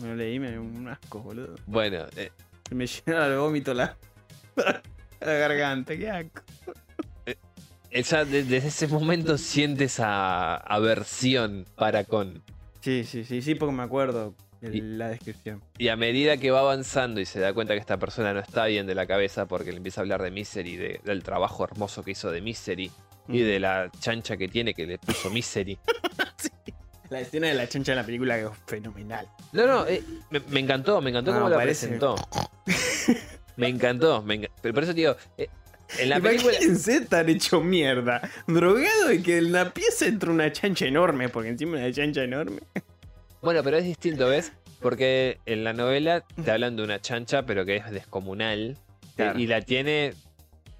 me 0.00 0.08
lo 0.08 0.14
leí 0.14 0.38
me 0.38 0.52
dio 0.52 0.62
un 0.62 0.86
asco, 0.88 1.18
boludo. 1.20 1.56
Bueno, 1.66 2.06
eh, 2.16 2.30
me 2.70 2.86
llenó 3.06 3.24
el 3.24 3.36
vómito 3.38 3.74
la, 3.74 3.96
la 5.20 5.32
garganta, 5.32 5.96
qué 5.96 6.08
asco. 6.10 6.42
ella 7.90 8.24
de- 8.24 8.44
desde 8.44 8.68
ese 8.68 8.86
momento 8.88 9.36
siente 9.36 9.84
esa 9.84 10.56
aversión 10.56 11.66
para 11.76 12.04
con. 12.04 12.40
Sí, 12.80 13.04
sí, 13.04 13.24
sí, 13.24 13.42
sí, 13.42 13.54
porque 13.56 13.74
me 13.74 13.82
acuerdo 13.82 14.34
Y- 14.62 14.80
la 14.80 15.08
descripción. 15.08 15.62
Y 15.78 15.88
a 15.88 15.96
medida 15.96 16.36
que 16.36 16.50
va 16.50 16.60
avanzando 16.60 17.20
y 17.20 17.26
se 17.26 17.40
da 17.40 17.52
cuenta 17.52 17.74
que 17.74 17.80
esta 17.80 17.98
persona 17.98 18.32
no 18.32 18.40
está 18.40 18.66
bien 18.66 18.86
de 18.86 18.94
la 18.94 19.06
cabeza 19.06 19.46
porque 19.46 19.70
le 19.72 19.78
empieza 19.78 20.00
a 20.00 20.02
hablar 20.02 20.22
de 20.22 20.30
Misery, 20.30 20.76
de- 20.76 21.00
del 21.04 21.22
trabajo 21.22 21.64
hermoso 21.64 22.02
que 22.04 22.12
hizo 22.12 22.30
de 22.30 22.40
Misery 22.40 22.90
y 23.28 23.40
Mm. 23.42 23.44
de 23.44 23.60
la 23.60 23.90
chancha 24.00 24.36
que 24.36 24.48
tiene 24.48 24.74
que 24.74 24.86
le 24.86 24.98
puso 24.98 25.30
Misery. 25.30 25.78
La 27.10 27.20
escena 27.20 27.48
de 27.48 27.54
la 27.54 27.68
chancha 27.68 27.92
en 27.92 27.96
la 27.98 28.06
película 28.06 28.36
que 28.38 28.44
es 28.44 28.50
fenomenal. 28.66 29.28
No, 29.52 29.66
no, 29.66 29.86
eh, 29.86 30.02
me, 30.30 30.40
me 30.48 30.60
encantó, 30.60 30.98
me 31.02 31.10
encantó 31.10 31.30
No, 31.32 31.38
cómo 31.40 31.50
la 31.50 31.56
parece- 31.56 31.86
presentó. 31.88 32.14
Me 33.56 33.68
encantó, 33.68 34.22
me 34.22 34.40
enca- 34.40 34.50
pero 34.62 34.72
por 34.72 34.82
eso 34.84 34.94
digo, 34.94 35.14
eh, 35.36 35.46
en 35.98 36.08
la 36.08 36.18
película... 36.20 36.54
Imagínense 36.54 36.96
estar 36.96 37.28
hecho 37.28 37.60
mierda, 37.60 38.22
drogado 38.46 39.12
y 39.12 39.22
que 39.22 39.36
en 39.36 39.52
la 39.52 39.74
pieza 39.74 40.06
entra 40.06 40.30
una 40.30 40.50
chancha 40.50 40.86
enorme, 40.86 41.28
porque 41.28 41.50
encima 41.50 41.76
una 41.76 41.92
chancha 41.92 42.22
enorme. 42.24 42.60
Bueno, 43.42 43.62
pero 43.62 43.76
es 43.76 43.84
distinto, 43.84 44.28
¿ves? 44.28 44.52
Porque 44.80 45.38
en 45.46 45.64
la 45.64 45.72
novela 45.72 46.24
te 46.44 46.50
hablan 46.50 46.76
de 46.76 46.82
una 46.84 47.00
chancha, 47.00 47.44
pero 47.44 47.64
que 47.64 47.76
es 47.76 47.90
descomunal. 47.90 48.70
eh, 48.70 48.76
Claro. 49.16 49.38
Y 49.38 49.46
la 49.46 49.60
tiene 49.60 50.14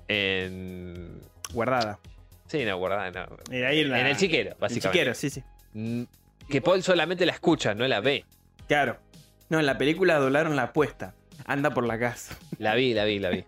en... 0.08 1.20
Guardada. 1.52 1.98
Sí, 2.46 2.64
no, 2.64 2.76
guardada, 2.78 3.10
no. 3.10 3.36
Ahí 3.66 3.80
en, 3.80 3.90
la- 3.90 4.00
En 4.00 4.06
el 4.06 4.16
chiquero, 4.16 4.50
El 4.52 4.56
básicamente. 4.58 4.98
chiquero, 4.98 5.14
sí, 5.14 5.30
sí. 5.30 5.42
Mm, 5.74 6.02
Que 6.48 6.60
Paul 6.62 6.82
solamente 6.82 7.26
la 7.26 7.32
escucha, 7.32 7.74
no 7.74 7.86
la 7.86 8.00
ve. 8.00 8.24
Claro. 8.68 8.98
No, 9.48 9.60
en 9.60 9.66
la 9.66 9.76
película 9.78 10.18
doblaron 10.18 10.56
la 10.56 10.64
apuesta. 10.64 11.14
Anda 11.44 11.70
por 11.70 11.86
la 11.86 11.98
casa. 11.98 12.36
La 12.58 12.74
vi, 12.74 12.94
la 12.94 13.04
vi, 13.04 13.18
la 13.18 13.30
vi. 13.30 13.44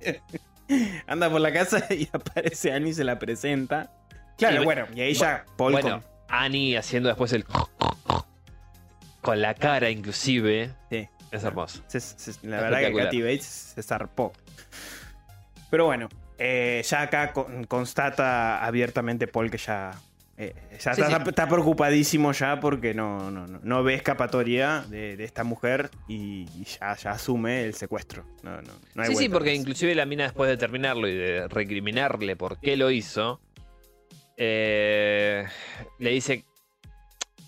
Anda 1.06 1.30
por 1.30 1.40
la 1.40 1.52
casa 1.52 1.86
y 1.94 2.08
aparece 2.12 2.72
Annie 2.72 2.90
y 2.90 2.94
se 2.94 3.04
la 3.04 3.18
presenta. 3.18 3.92
Claro, 4.38 4.64
bueno, 4.64 4.86
y 4.94 5.00
ahí 5.02 5.14
ya 5.14 5.44
Paul 5.56 5.72
bueno, 5.72 6.00
con- 6.00 6.11
Annie 6.32 6.76
haciendo 6.76 7.08
después 7.08 7.32
el... 7.32 7.44
Con 9.20 9.40
la 9.40 9.54
cara 9.54 9.88
inclusive. 9.90 10.74
Sí. 10.90 11.08
Es 11.30 11.44
hermoso. 11.44 11.82
se- 11.86 12.00
se- 12.00 12.46
la 12.46 12.60
verdad 12.60 12.80
que. 12.80 12.92
Katy 12.94 13.22
Bates 13.22 13.72
se 13.74 13.82
zarpó. 13.82 14.32
Pero 15.70 15.86
bueno, 15.86 16.08
eh, 16.38 16.82
ya 16.84 17.02
acá 17.02 17.32
con- 17.32 17.64
constata 17.64 18.62
abiertamente 18.64 19.26
Paul 19.28 19.50
que 19.50 19.56
ya. 19.58 19.92
eh, 20.36 20.54
ya 20.72 20.94
Sí, 20.94 21.00
está, 21.02 21.22
sí. 21.22 21.28
está 21.28 21.48
preocupadísimo 21.48 22.32
ya 22.32 22.58
porque 22.60 22.92
no, 22.94 23.30
no, 23.30 23.46
no, 23.46 23.60
no 23.62 23.82
ve 23.84 23.94
escapatoria 23.94 24.84
de, 24.88 25.16
de 25.16 25.24
esta 25.24 25.44
mujer 25.44 25.90
y, 26.08 26.42
y 26.58 26.64
ya, 26.64 26.94
ya 26.96 27.12
asume 27.12 27.64
el 27.64 27.74
secuestro. 27.74 28.26
No, 28.42 28.60
no, 28.60 28.72
no 28.94 29.02
hay 29.02 29.10
sí, 29.10 29.16
sí, 29.16 29.28
porque 29.28 29.54
inclusive 29.54 29.94
la 29.94 30.04
mina 30.04 30.24
después 30.24 30.50
de 30.50 30.56
terminarlo 30.56 31.06
y 31.08 31.14
de 31.14 31.48
recriminarle 31.48 32.34
por 32.36 32.58
qué 32.58 32.76
lo 32.76 32.90
hizo, 32.90 33.40
eh, 34.36 35.44
le 35.98 36.10
dice, 36.10 36.44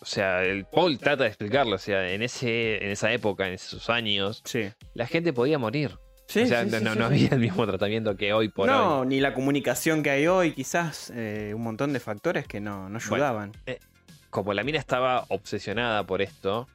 o 0.01 0.05
sea, 0.05 0.43
el 0.43 0.64
Paul 0.66 0.99
trata 0.99 1.24
de 1.24 1.28
explicarlo, 1.30 1.76
o 1.76 1.78
sea, 1.78 2.11
en, 2.11 2.22
ese, 2.22 2.85
en 2.85 2.91
esa 2.91 3.12
época, 3.12 3.47
en 3.49 3.55
esos 3.55 3.89
años, 3.91 4.43
Sí. 4.45 4.70
la 4.95 5.07
gente 5.07 5.32
podía 5.32 5.59
morir. 5.59 5.99
Sí, 6.26 6.43
o 6.43 6.47
sea, 6.47 6.64
sí, 6.68 6.76
no, 6.82 7.05
había 7.05 7.28
el 7.32 7.39
mismo 7.39 7.66
tratamiento 7.66 8.16
que 8.16 8.32
hoy 8.32 8.49
por 8.49 8.66
no, 8.66 9.01
hoy. 9.01 9.07
ni 9.09 9.20
la 9.20 9.35
comunicación 9.35 10.03
que 10.03 10.11
hay 10.11 10.26
hoy, 10.26 10.53
quizás 10.53 11.12
eh, 11.14 11.53
un 11.55 11.62
montón 11.62 11.93
de 11.93 12.01
factores 12.01 12.47
que 12.47 12.61
no, 12.61 12.89
no 12.89 12.99
Bueno. 13.09 13.14
ayudaban. 13.24 13.53
Como 14.30 14.53
la 14.55 14.64
mina 14.64 14.78
estaba 14.78 15.26
obsesionada 15.28 16.05
por 16.07 16.22
esto, 16.22 16.66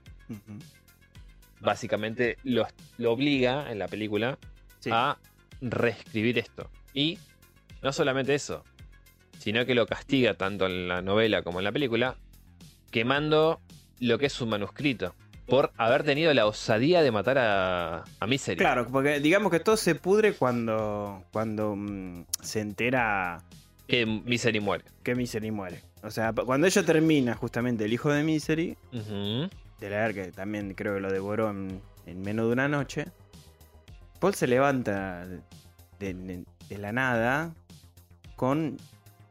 básicamente 1.59 2.37
lo, 2.43 2.67
lo 2.97 3.11
obliga 3.11 3.71
en 3.71 3.79
la 3.79 3.87
película 3.87 4.37
a 4.91 5.17
reescribir 5.61 6.37
esto. 6.39 6.69
Y 6.93 7.17
no 7.81 7.91
solamente 7.91 8.33
eso, 8.35 8.63
sino 9.39 9.65
que 9.65 9.73
lo 9.73 9.87
castiga 9.87 10.35
tanto 10.35 10.67
en 10.67 10.87
la 10.87 11.01
novela 11.01 11.41
como 11.41 11.57
en 11.59 11.65
la 11.65 11.71
película, 11.71 12.15
quemando 12.91 13.59
lo 13.99 14.17
que 14.19 14.27
es 14.27 14.33
su 14.33 14.45
manuscrito, 14.45 15.15
por 15.47 15.71
haber 15.77 16.03
tenido 16.03 16.31
la 16.33 16.45
osadía 16.45 17.01
de 17.01 17.11
matar 17.11 17.37
a, 17.39 18.03
a 18.19 18.27
Misery. 18.27 18.57
Claro, 18.57 18.87
porque 18.91 19.19
digamos 19.19 19.51
que 19.51 19.59
todo 19.59 19.77
se 19.77 19.95
pudre 19.95 20.33
cuando, 20.33 21.23
cuando 21.31 21.75
mm, 21.75 22.25
se 22.41 22.59
entera 22.61 23.41
Que 23.87 24.05
Misery 24.05 24.59
muere. 24.59 24.85
que 25.03 25.15
Misery 25.15 25.49
muere. 25.51 25.81
O 26.03 26.11
sea, 26.11 26.31
cuando 26.33 26.67
ella 26.67 26.83
termina 26.85 27.33
justamente 27.35 27.85
el 27.85 27.91
hijo 27.93 28.11
de 28.11 28.23
Misery, 28.23 28.77
de 28.91 29.89
leer 29.89 30.13
que 30.13 30.31
también 30.31 30.73
creo 30.75 30.93
que 30.95 31.01
lo 31.01 31.11
devoró 31.11 31.49
en, 31.49 31.81
en 32.05 32.21
menos 32.21 32.45
de 32.47 32.53
una 32.53 32.67
noche, 32.67 33.05
Paul 34.19 34.33
se 34.35 34.47
levanta 34.47 35.25
de, 35.25 36.13
de- 36.13 36.45
de 36.69 36.77
la 36.77 36.91
nada 36.91 37.53
con 38.35 38.77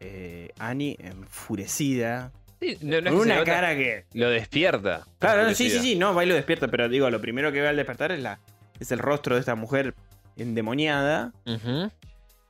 eh, 0.01 0.51
Annie 0.59 0.97
enfurecida, 1.01 2.33
Sí, 2.61 2.77
no- 2.83 2.97
con 3.05 3.21
una 3.21 3.45
cara 3.45 3.77
que... 3.77 4.05
Lo 4.15 4.31
despierta. 4.31 5.07
Claro, 5.21 5.45
no, 5.45 5.55
sí, 5.55 5.71
sí, 5.71 5.79
sí, 5.81 5.95
no, 5.97 6.13
va 6.15 6.25
y 6.25 6.29
lo 6.29 6.35
despierta, 6.35 6.67
pero 6.69 6.89
digo, 6.89 7.09
lo 7.09 7.21
primero 7.21 7.53
que 7.53 7.61
ve 7.61 7.69
al 7.69 7.77
despertar 7.77 8.11
es, 8.11 8.21
la, 8.21 8.41
es 8.81 8.91
el 8.91 8.99
rostro 8.99 9.35
de 9.37 9.41
esta 9.41 9.55
mujer 9.55 9.95
endemoniada 10.37 11.33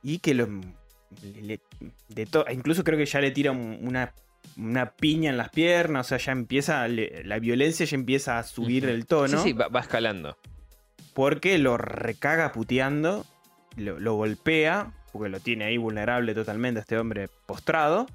y 0.01 0.17
que 0.19 0.33
lo... 0.33 0.47
le- 0.47 1.41
le- 1.43 1.59
de 2.07 2.25
to- 2.25 2.45
incluso 2.51 2.83
creo 2.83 2.97
que 2.97 3.05
ya 3.05 3.21
le 3.21 3.29
tira 3.31 3.51
un- 3.51 3.77
una, 3.81 4.13
una 4.57 4.91
piña 4.91 5.29
en 5.29 5.37
las 5.37 5.49
piernas, 5.49 6.07
o 6.07 6.09
sea, 6.09 6.17
ya 6.17 6.31
empieza, 6.31 6.87
le- 6.87 7.23
la 7.23 7.37
violencia 7.39 7.85
ya 7.85 7.95
empieza 7.95 8.39
a 8.39 8.43
subir 8.43 8.85
el 8.85 9.05
tono. 9.05 9.37
Sí, 9.37 9.49
sí, 9.49 9.53
va, 9.53 9.67
va 9.67 9.79
escalando. 9.81 10.37
porque 11.13 11.57
lo 11.59 11.77
recaga 11.77 12.51
puteando, 12.51 13.25
lo, 13.75 13.99
lo 13.99 14.15
golpea, 14.15 14.91
porque 15.11 15.29
lo 15.29 15.39
tiene 15.39 15.65
ahí 15.65 15.77
vulnerable 15.77 16.33
totalmente 16.33 16.79
a 16.79 16.81
este 16.81 16.97
hombre 16.97 17.29
postrado, 17.45 18.07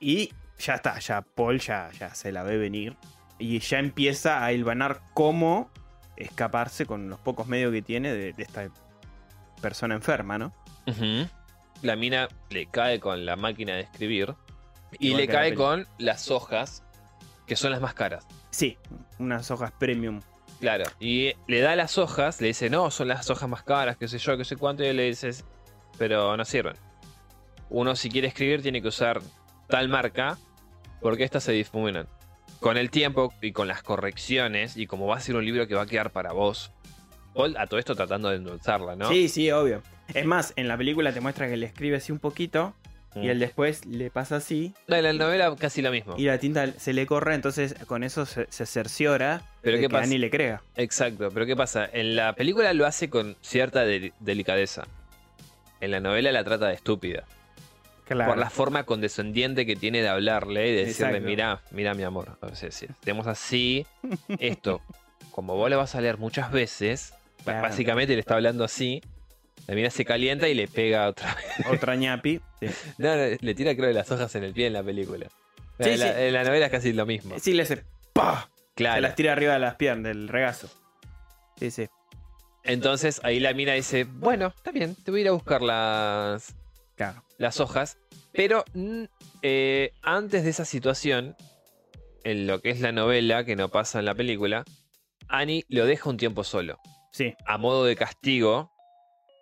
y 0.00 0.32
ya 0.58 0.74
está, 0.74 0.98
ya 0.98 1.22
Paul 1.22 1.58
ya, 1.60 1.90
ya 1.98 2.14
se 2.14 2.32
la 2.32 2.42
ve 2.42 2.58
venir, 2.58 2.96
y 3.38 3.58
ya 3.58 3.78
empieza 3.78 4.44
a 4.44 4.52
hilvanar 4.52 5.00
cómo 5.14 5.70
escaparse 6.16 6.86
con 6.86 7.08
los 7.08 7.18
pocos 7.18 7.46
medios 7.46 7.72
que 7.72 7.82
tiene 7.82 8.12
de, 8.12 8.32
de 8.32 8.42
esta 8.42 8.68
persona 9.60 9.94
enferma, 9.94 10.38
¿no? 10.38 10.52
La 11.82 11.96
mina 11.96 12.28
le 12.50 12.66
cae 12.66 13.00
con 13.00 13.24
la 13.24 13.36
máquina 13.36 13.74
de 13.74 13.80
escribir 13.80 14.34
y 14.98 15.08
Igual 15.08 15.20
le 15.20 15.26
la 15.26 15.32
cae 15.32 15.54
con 15.54 15.86
las 15.98 16.30
hojas, 16.30 16.84
que 17.46 17.56
son 17.56 17.70
las 17.70 17.80
más 17.80 17.94
caras. 17.94 18.26
Sí, 18.50 18.76
unas 19.18 19.50
hojas 19.50 19.72
premium. 19.72 20.20
Claro. 20.60 20.84
Y 21.00 21.32
le 21.48 21.60
da 21.60 21.74
las 21.74 21.98
hojas, 21.98 22.40
le 22.40 22.48
dice, 22.48 22.70
no, 22.70 22.90
son 22.92 23.08
las 23.08 23.28
hojas 23.30 23.48
más 23.48 23.64
caras, 23.64 23.96
qué 23.96 24.06
sé 24.06 24.18
yo, 24.18 24.36
qué 24.36 24.44
sé 24.44 24.56
cuánto, 24.56 24.84
y 24.84 24.92
le 24.92 25.04
dices, 25.04 25.44
pero 26.02 26.36
no 26.36 26.44
sirven. 26.44 26.74
Uno 27.70 27.94
si 27.94 28.10
quiere 28.10 28.26
escribir 28.26 28.60
tiene 28.60 28.82
que 28.82 28.88
usar 28.88 29.20
tal 29.68 29.88
marca, 29.88 30.36
porque 31.00 31.22
estas 31.22 31.44
se 31.44 31.52
difuminan. 31.52 32.08
con 32.58 32.76
el 32.76 32.90
tiempo 32.90 33.32
y 33.40 33.52
con 33.52 33.68
las 33.68 33.84
correcciones, 33.84 34.76
y 34.76 34.88
como 34.88 35.06
va 35.06 35.16
a 35.16 35.20
ser 35.20 35.36
un 35.36 35.44
libro 35.44 35.68
que 35.68 35.76
va 35.76 35.82
a 35.82 35.86
quedar 35.86 36.10
para 36.10 36.32
vos, 36.32 36.72
Paul 37.34 37.56
a 37.56 37.68
todo 37.68 37.78
esto 37.78 37.94
tratando 37.94 38.30
de 38.30 38.36
endulzarla, 38.36 38.96
¿no? 38.96 39.08
Sí, 39.08 39.28
sí, 39.28 39.48
obvio. 39.52 39.80
Es 40.12 40.24
más, 40.26 40.52
en 40.56 40.66
la 40.66 40.76
película 40.76 41.12
te 41.12 41.20
muestra 41.20 41.48
que 41.48 41.56
le 41.56 41.66
escribe 41.66 41.98
así 41.98 42.10
un 42.10 42.18
poquito 42.18 42.74
Mm. 43.14 43.24
y 43.24 43.28
él 43.28 43.38
después 43.40 43.84
le 43.84 44.10
pasa 44.10 44.36
así 44.36 44.72
No, 44.88 44.96
en 44.96 45.02
la 45.04 45.12
novela 45.12 45.54
casi 45.56 45.82
lo 45.82 45.90
mismo. 45.90 46.14
y 46.16 46.24
la 46.24 46.38
tinta 46.38 46.66
se 46.78 46.92
le 46.94 47.04
corre, 47.06 47.34
entonces 47.34 47.74
con 47.86 48.04
eso 48.04 48.24
se, 48.26 48.46
se 48.50 48.64
cerciora 48.64 49.42
Pero 49.60 49.76
de 49.76 49.82
¿qué 49.82 49.88
que 49.88 49.92
pasa? 49.92 50.04
Annie 50.04 50.18
le 50.18 50.30
crea. 50.30 50.62
Exacto, 50.76 51.28
pero 51.32 51.44
¿qué 51.44 51.54
pasa? 51.54 51.84
En 51.92 52.16
la 52.16 52.32
película 52.34 52.72
lo 52.72 52.86
hace 52.86 53.10
con 53.10 53.36
cierta 53.42 53.84
de- 53.84 54.12
delicadeza. 54.20 54.84
En 55.82 55.90
la 55.90 56.00
novela 56.00 56.30
la 56.30 56.44
trata 56.44 56.68
de 56.68 56.74
estúpida. 56.74 57.24
Claro. 58.06 58.30
Por 58.30 58.38
la 58.38 58.50
forma 58.50 58.84
condescendiente 58.84 59.66
que 59.66 59.74
tiene 59.74 60.00
de 60.00 60.08
hablarle 60.08 60.68
y 60.68 60.72
de 60.74 60.84
decirle, 60.86 61.08
Exacto. 61.08 61.26
mira, 61.28 61.60
mira 61.72 61.94
mi 61.94 62.04
amor. 62.04 62.38
O 62.40 62.54
sea, 62.54 62.70
si 62.70 62.86
hacemos 62.86 63.26
así, 63.26 63.84
esto, 64.38 64.80
como 65.32 65.56
vos 65.56 65.68
le 65.68 65.76
vas 65.76 65.94
a 65.96 66.00
leer 66.00 66.18
muchas 66.18 66.52
veces, 66.52 67.14
Claro. 67.42 67.62
básicamente 67.62 68.14
le 68.14 68.20
está 68.20 68.34
hablando 68.34 68.62
así, 68.62 69.02
la 69.66 69.74
mina 69.74 69.90
se 69.90 70.04
calienta 70.04 70.48
y 70.48 70.54
le 70.54 70.68
pega 70.68 71.08
otra 71.08 71.34
vez. 71.34 71.66
Otra 71.66 71.96
ñapi. 71.96 72.40
Sí. 72.60 72.66
No, 72.98 73.16
no, 73.16 73.22
le 73.40 73.54
tira 73.56 73.74
creo 73.74 73.88
de 73.88 73.94
las 73.94 74.08
hojas 74.12 74.32
en 74.36 74.44
el 74.44 74.52
pie 74.52 74.68
en 74.68 74.74
la 74.74 74.84
película. 74.84 75.26
Sí, 75.80 75.90
en, 75.90 75.98
la, 75.98 76.06
sí. 76.06 76.12
en 76.22 76.32
la 76.32 76.44
novela 76.44 76.66
es 76.66 76.72
casi 76.72 76.92
lo 76.92 77.06
mismo. 77.06 77.36
Sí, 77.40 77.54
le 77.54 77.62
hace 77.64 77.82
¡pah! 78.12 78.48
Claro. 78.76 78.94
Se 78.96 79.00
las 79.00 79.14
tira 79.16 79.32
arriba 79.32 79.54
de 79.54 79.58
las 79.58 79.74
piernas, 79.74 80.04
del 80.14 80.28
regazo. 80.28 80.68
Sí, 81.58 81.72
sí. 81.72 81.88
Entonces 82.64 83.20
ahí 83.24 83.40
la 83.40 83.54
mina 83.54 83.72
dice, 83.74 84.04
bueno, 84.04 84.52
está 84.54 84.70
bien, 84.70 84.94
te 84.94 85.10
voy 85.10 85.20
a 85.20 85.22
ir 85.22 85.28
a 85.28 85.32
buscar 85.32 85.62
las, 85.62 86.54
Claro. 86.96 87.22
las 87.38 87.60
hojas. 87.60 87.98
Pero 88.32 88.64
eh, 89.42 89.92
antes 90.02 90.44
de 90.44 90.50
esa 90.50 90.64
situación, 90.64 91.36
en 92.24 92.46
lo 92.46 92.60
que 92.60 92.70
es 92.70 92.80
la 92.80 92.92
novela, 92.92 93.44
que 93.44 93.56
no 93.56 93.68
pasa 93.68 93.98
en 93.98 94.04
la 94.04 94.14
película, 94.14 94.64
Annie 95.28 95.64
lo 95.68 95.86
deja 95.86 96.08
un 96.08 96.16
tiempo 96.16 96.44
solo. 96.44 96.78
Sí. 97.10 97.34
A 97.46 97.58
modo 97.58 97.84
de 97.84 97.96
castigo 97.96 98.70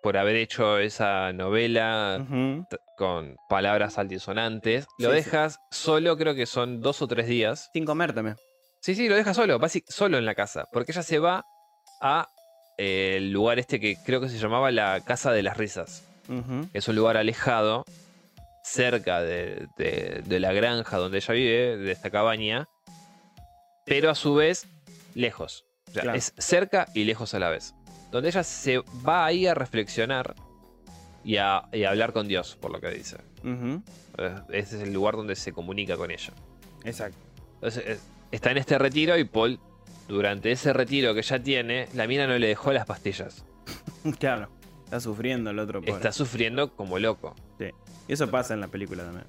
por 0.01 0.17
haber 0.17 0.35
hecho 0.35 0.79
esa 0.79 1.31
novela 1.31 2.25
con 2.97 3.35
palabras 3.47 3.99
altisonantes. 3.99 4.87
Lo 4.97 5.11
Sí, 5.11 5.17
sí. 5.19 5.23
dejas 5.25 5.59
solo, 5.69 6.17
creo 6.17 6.33
que 6.33 6.47
son 6.47 6.81
dos 6.81 7.01
o 7.03 7.07
tres 7.07 7.27
días. 7.27 7.69
Sin 7.71 7.85
comer 7.85 8.13
también. 8.13 8.35
Sí, 8.81 8.95
sí, 8.95 9.07
lo 9.07 9.15
deja 9.15 9.35
solo, 9.35 9.59
solo 9.87 10.17
en 10.17 10.25
la 10.25 10.33
casa. 10.33 10.65
Porque 10.73 10.91
ella 10.91 11.03
se 11.03 11.19
va 11.19 11.45
a 12.01 12.27
eh, 12.81 13.17
el 13.17 13.31
lugar 13.31 13.59
este 13.59 13.79
que 13.79 13.95
creo 14.05 14.19
que 14.21 14.29
se 14.29 14.37
llamaba 14.39 14.71
la 14.71 15.01
Casa 15.01 15.31
de 15.31 15.43
las 15.43 15.57
Risas. 15.57 16.03
Es 16.73 16.87
un 16.87 16.95
lugar 16.95 17.17
alejado, 17.17 17.83
cerca 18.63 19.21
de, 19.21 19.67
de- 19.77 20.23
de 20.25 20.39
la 20.39 20.53
granja 20.53 20.97
donde 20.97 21.17
ella 21.17 21.33
vive, 21.33 21.77
de 21.77 21.91
esta 21.91 22.09
cabaña, 22.09 22.67
pero 23.85 24.09
a 24.09 24.15
su 24.15 24.33
vez 24.35 24.65
lejos. 25.13 25.65
O 25.89 25.91
sea, 25.91 26.03
Claro. 26.03 26.17
es 26.17 26.33
cerca 26.37 26.87
y 26.93 27.03
lejos 27.03 27.33
a 27.33 27.39
la 27.39 27.49
vez. 27.49 27.73
Donde 28.11 28.29
ella 28.29 28.43
se 28.43 28.79
va 29.05 29.25
ahí 29.25 29.45
a 29.47 29.53
reflexionar 29.53 30.35
y 31.23 31.37
a, 31.37 31.63
y 31.73 31.83
a 31.83 31.89
hablar 31.89 32.13
con 32.13 32.27
Dios, 32.27 32.57
por 32.61 32.71
lo 32.71 32.79
que 32.79 32.89
dice. 32.91 33.17
Eh, 33.43 34.35
Ese 34.49 34.77
es 34.77 34.83
el 34.83 34.93
lugar 34.93 35.15
donde 35.15 35.35
se 35.35 35.51
comunica 35.51 35.97
con 35.97 36.11
ella. 36.11 36.31
Exacto. 36.85 37.17
Entonces, 37.55 37.83
eh, 37.85 37.99
está 38.31 38.51
en 38.51 38.57
este 38.57 38.77
retiro 38.77 39.17
y 39.17 39.25
Paul, 39.25 39.59
durante 40.11 40.51
ese 40.51 40.73
retiro 40.73 41.13
que 41.15 41.21
ya 41.21 41.39
tiene, 41.39 41.87
la 41.93 42.05
mina 42.07 42.27
no 42.27 42.37
le 42.37 42.47
dejó 42.47 42.71
las 42.73 42.85
pastillas. 42.85 43.45
Claro. 44.19 44.49
Está 44.85 44.99
sufriendo 44.99 45.51
el 45.51 45.59
otro 45.59 45.79
pobre. 45.79 45.93
Está 45.93 46.11
sufriendo 46.11 46.75
como 46.75 46.99
loco. 46.99 47.35
Y 48.07 48.13
eso 48.13 48.29
pasa 48.29 48.53
en 48.53 48.59
la 48.59 48.67
película 48.67 49.03
también. 49.03 49.25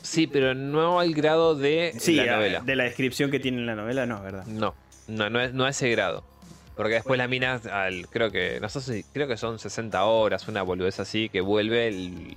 Sí, 0.00 0.26
pero 0.26 0.54
no 0.54 1.00
al 1.00 1.12
grado 1.12 1.54
de 1.54 1.92
Sí, 1.98 2.14
la 2.14 2.22
a- 2.22 2.36
novela. 2.36 2.60
de 2.60 2.76
la 2.76 2.84
descripción 2.84 3.30
que 3.30 3.38
tiene 3.40 3.58
en 3.58 3.66
la 3.66 3.74
novela, 3.74 4.06
no, 4.06 4.22
¿verdad? 4.22 4.46
No, 4.46 4.74
no, 5.08 5.28
no, 5.28 5.40
es, 5.40 5.52
no 5.52 5.64
a 5.64 5.70
ese 5.70 5.90
grado. 5.90 6.24
Porque 6.76 6.94
después 6.94 7.18
la 7.18 7.26
mina, 7.28 7.60
al, 7.70 8.06
creo 8.08 8.30
que 8.30 8.58
no 8.60 8.68
sé 8.68 8.80
si, 8.80 9.02
creo 9.12 9.26
que 9.28 9.36
son 9.36 9.58
60 9.58 10.02
horas, 10.04 10.46
una 10.48 10.62
boludez 10.62 11.00
así, 11.00 11.28
que 11.28 11.40
vuelve, 11.40 11.90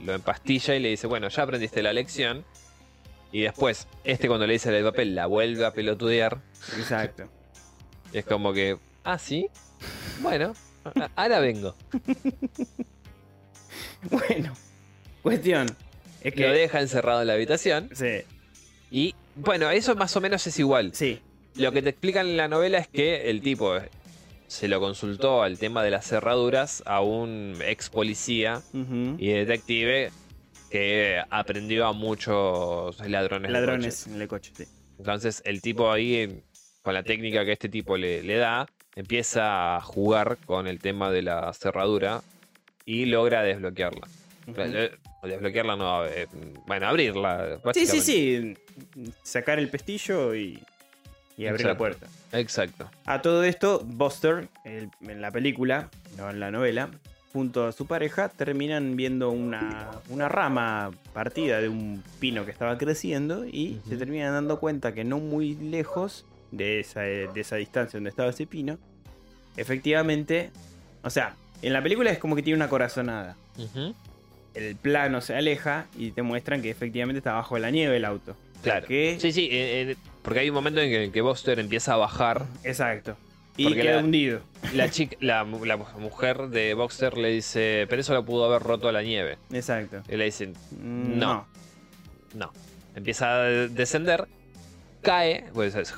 lo 0.04 0.14
empastilla 0.14 0.76
y 0.76 0.80
le 0.80 0.90
dice, 0.90 1.08
bueno, 1.08 1.30
ya 1.30 1.44
aprendiste 1.44 1.82
la 1.84 1.94
lección. 1.94 2.44
Y 3.32 3.42
después, 3.42 3.88
este 4.04 4.28
cuando 4.28 4.48
le 4.48 4.54
dice 4.54 4.76
el 4.76 4.84
papel, 4.84 5.14
la 5.16 5.28
vuelve 5.28 5.66
a 5.66 5.72
pelotudear. 5.72 6.42
Exacto. 6.78 7.30
Es 8.14 8.26
como 8.26 8.54
que, 8.54 8.78
ah, 9.04 9.18
sí, 9.20 9.48
bueno, 10.22 10.54
ahora 11.16 11.40
vengo. 11.40 11.76
Bueno, 14.10 14.54
cuestión. 15.22 15.68
Es 16.22 16.34
que. 16.34 16.48
Lo 16.48 16.54
deja 16.54 16.80
encerrado 16.82 17.22
en 17.22 17.28
la 17.28 17.34
habitación. 17.34 17.90
Sí, 17.94 18.22
Y 18.92 19.16
bueno, 19.36 19.70
eso 19.70 19.96
más 19.96 20.16
o 20.16 20.22
menos 20.22 20.46
es 20.48 20.58
igual. 20.60 20.92
sí. 20.94 21.20
Lo 21.56 21.74
que 21.74 21.82
te 21.82 21.90
explican 21.90 22.28
en 22.28 22.38
la 22.38 22.48
novela 22.48 22.78
es 22.78 22.88
que 22.88 23.30
el 23.30 23.42
tipo 23.42 23.74
se 24.48 24.68
lo 24.70 24.80
consultó 24.80 25.44
al 25.44 25.58
tema 25.60 25.84
de 25.84 25.90
las 25.92 26.06
cerraduras 26.08 26.82
a 26.86 27.02
un 27.02 27.58
ex 27.66 27.90
policía 27.90 28.62
y 29.18 29.28
detective 29.30 30.12
que 30.70 31.22
aprendió 31.32 31.86
a 31.88 31.92
muchos 31.92 32.98
ladrones. 33.06 33.52
Ladrones 33.52 34.08
en 34.08 34.22
el 34.22 34.28
coche, 34.30 34.54
sí. 34.56 34.66
Entonces 35.00 35.42
el 35.44 35.62
tipo 35.62 35.92
ahí, 35.92 36.42
con 36.90 36.96
la 36.96 37.04
técnica 37.04 37.46
que 37.46 37.52
este 37.52 37.70
tipo 37.70 37.98
le, 37.98 38.24
le 38.24 38.38
da, 38.38 38.66
empieza 38.96 39.76
a 39.76 39.80
jugar 39.82 40.40
con 40.44 40.66
el 40.66 40.80
tema 40.80 41.12
de 41.12 41.22
la 41.22 41.54
cerradura 41.54 42.24
y 42.84 43.06
logra 43.06 43.44
desbloquearla. 43.44 44.08
Eh, 44.58 44.90
Desbloquearla 45.22 45.76
no, 45.76 46.04
eh, 46.08 46.28
bueno, 46.66 46.88
abrirla. 46.88 47.60
Sí, 47.76 47.86
sí, 47.86 48.02
sí. 48.02 48.58
Sacar 49.22 49.60
el 49.60 49.70
pestillo 49.70 50.34
y, 50.34 50.60
y 51.38 51.46
abrir 51.46 51.68
la 51.68 51.78
puerta. 51.78 52.08
Exacto. 52.32 52.90
A 53.06 53.22
todo 53.22 53.44
esto, 53.44 53.84
Buster, 53.86 54.48
el- 54.66 54.90
en 55.02 55.22
la 55.22 55.30
película, 55.30 55.92
no 56.18 56.28
en 56.32 56.40
la 56.40 56.50
novela, 56.50 56.90
junto 57.34 57.68
a 57.68 57.72
su 57.72 57.86
pareja, 57.86 58.30
terminan 58.30 58.96
viendo 58.96 59.30
una, 59.30 59.92
una 60.10 60.28
rama 60.28 60.90
partida 61.14 61.62
de 61.62 61.70
un 61.70 62.04
pino 62.20 62.46
que 62.46 62.52
estaba 62.52 62.80
creciendo 62.80 63.46
y 63.46 63.80
se 63.88 63.96
terminan 63.96 64.34
dando 64.34 64.60
cuenta 64.60 64.96
que 64.96 65.04
no 65.04 65.20
muy 65.20 65.54
lejos 65.54 66.26
de 66.52 66.80
esa, 66.80 67.02
de 67.02 67.30
esa 67.36 67.56
distancia 67.58 67.98
donde 67.98 68.10
estaba 68.10 68.30
ese 68.30 68.48
pino, 68.48 68.78
efectivamente, 69.58 70.52
o 71.04 71.10
sea, 71.10 71.36
en 71.62 71.74
la 71.74 71.82
película 71.84 72.12
es 72.12 72.18
como 72.20 72.36
que 72.36 72.44
tiene 72.44 72.58
una 72.58 72.70
corazonada. 72.70 73.36
El 74.56 74.76
plano 74.76 75.22
se 75.22 75.36
aleja 75.36 75.86
y 75.98 76.12
te 76.12 76.22
muestran 76.22 76.62
que 76.62 76.70
efectivamente 76.70 77.20
está 77.20 77.34
bajo 77.34 77.58
la 77.60 77.70
nieve 77.72 77.98
el 77.98 78.06
auto. 78.06 78.36
Claro. 78.64 78.88
Que- 78.88 79.18
Sí, 79.20 79.32
sí, 79.32 79.46
eh, 79.52 79.92
eh, 79.92 79.96
porque 80.22 80.40
hay 80.42 80.50
un 80.50 80.56
momento 80.56 80.82
en 80.82 80.90
que, 80.90 81.04
en 81.06 81.12
que 81.12 81.22
Buster 81.22 81.60
empieza 81.60 81.94
a 81.94 81.98
bajar. 81.98 82.46
Exacto. 82.64 83.16
Y 83.58 83.66
Porque 83.66 83.82
queda 83.82 83.96
la- 83.98 84.04
hundido. 84.04 84.42
La, 84.74 84.90
chica, 84.90 85.18
la, 85.20 85.44
mu- 85.44 85.66
la 85.66 85.78
mujer 85.78 86.48
de 86.48 86.74
Buster 86.74 87.18
le 87.18 87.30
dice, 87.30 87.86
pero 87.90 88.02
eso 88.02 88.14
lo 88.14 88.24
pudo 88.26 88.46
haber 88.46 88.62
roto 88.64 88.92
la 88.92 89.02
nieve. 89.02 89.38
Exacto. 89.52 90.02
Y 90.10 90.16
le 90.18 90.26
dicen, 90.26 90.54
Mm, 90.72 91.20
No. 91.20 91.46
no. 92.34 92.52
Empieza 92.96 93.36
a 93.36 93.44
descender, 93.44 94.28
cae, 95.02 95.46
pues 95.54 95.76
es- 95.76 95.94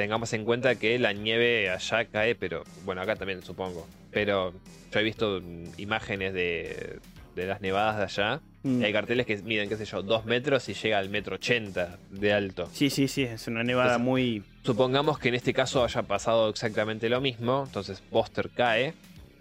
tengamos 0.00 0.32
en 0.32 0.44
cuenta 0.44 0.74
que 0.76 0.98
la 0.98 1.12
nieve 1.12 1.70
allá 1.70 2.06
cae, 2.06 2.34
pero 2.34 2.64
bueno, 2.84 3.02
acá 3.02 3.16
también 3.16 3.42
supongo. 3.42 3.86
Pero 4.10 4.52
yo 4.92 5.00
he 5.00 5.02
visto 5.02 5.40
mm, 5.42 5.78
imágenes 5.78 6.32
de, 6.34 6.98
de 7.36 7.46
las 7.46 7.60
nevadas 7.60 7.96
de 7.98 8.02
allá. 8.04 8.40
Mm. 8.62 8.82
Y 8.82 8.84
hay 8.84 8.92
carteles 8.92 9.26
que 9.26 9.36
miden, 9.38 9.68
qué 9.68 9.76
sé 9.76 9.84
yo, 9.84 10.02
dos 10.02 10.24
metros 10.24 10.68
y 10.68 10.74
llega 10.74 10.98
al 10.98 11.08
metro 11.08 11.36
ochenta 11.36 11.98
de 12.10 12.32
alto. 12.32 12.68
Sí, 12.72 12.90
sí, 12.90 13.08
sí, 13.08 13.22
es 13.22 13.46
una 13.46 13.62
nevada 13.62 13.96
Entonces- 13.96 14.06
muy... 14.06 14.44
Supongamos 14.62 15.18
que 15.18 15.28
en 15.28 15.36
este 15.36 15.54
caso 15.54 15.82
haya 15.82 16.02
pasado 16.02 16.50
exactamente 16.50 17.08
lo 17.08 17.20
mismo. 17.22 17.64
Entonces 17.66 18.02
Buster 18.10 18.50
cae, 18.50 18.92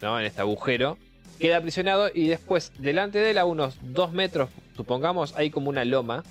¿no? 0.01 0.19
En 0.19 0.25
este 0.25 0.39
agujero. 0.41 0.97
Queda 1.39 1.57
aprisionado 1.57 2.09
y 2.13 2.27
después, 2.27 2.71
delante 2.77 3.19
de 3.19 3.31
él, 3.31 3.37
a 3.37 3.45
unos 3.45 3.77
dos 3.81 4.11
metros, 4.13 4.49
supongamos, 4.75 5.35
hay 5.35 5.49
como 5.49 5.69
una 5.69 5.83
loma. 5.85 6.23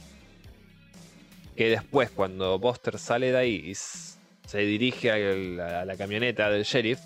Que 1.57 1.69
después, 1.71 2.11
cuando 2.11 2.59
Buster 2.59 2.99
sale 2.99 3.33
de 3.33 3.37
ahí 3.39 3.55
y 3.67 3.75
se 4.49 4.59
dirige 4.61 5.11
a 5.13 5.17
la, 5.19 5.81
a 5.83 5.85
la 5.85 5.97
camioneta 5.97 6.49
del 6.51 6.65
sheriff, 6.65 6.99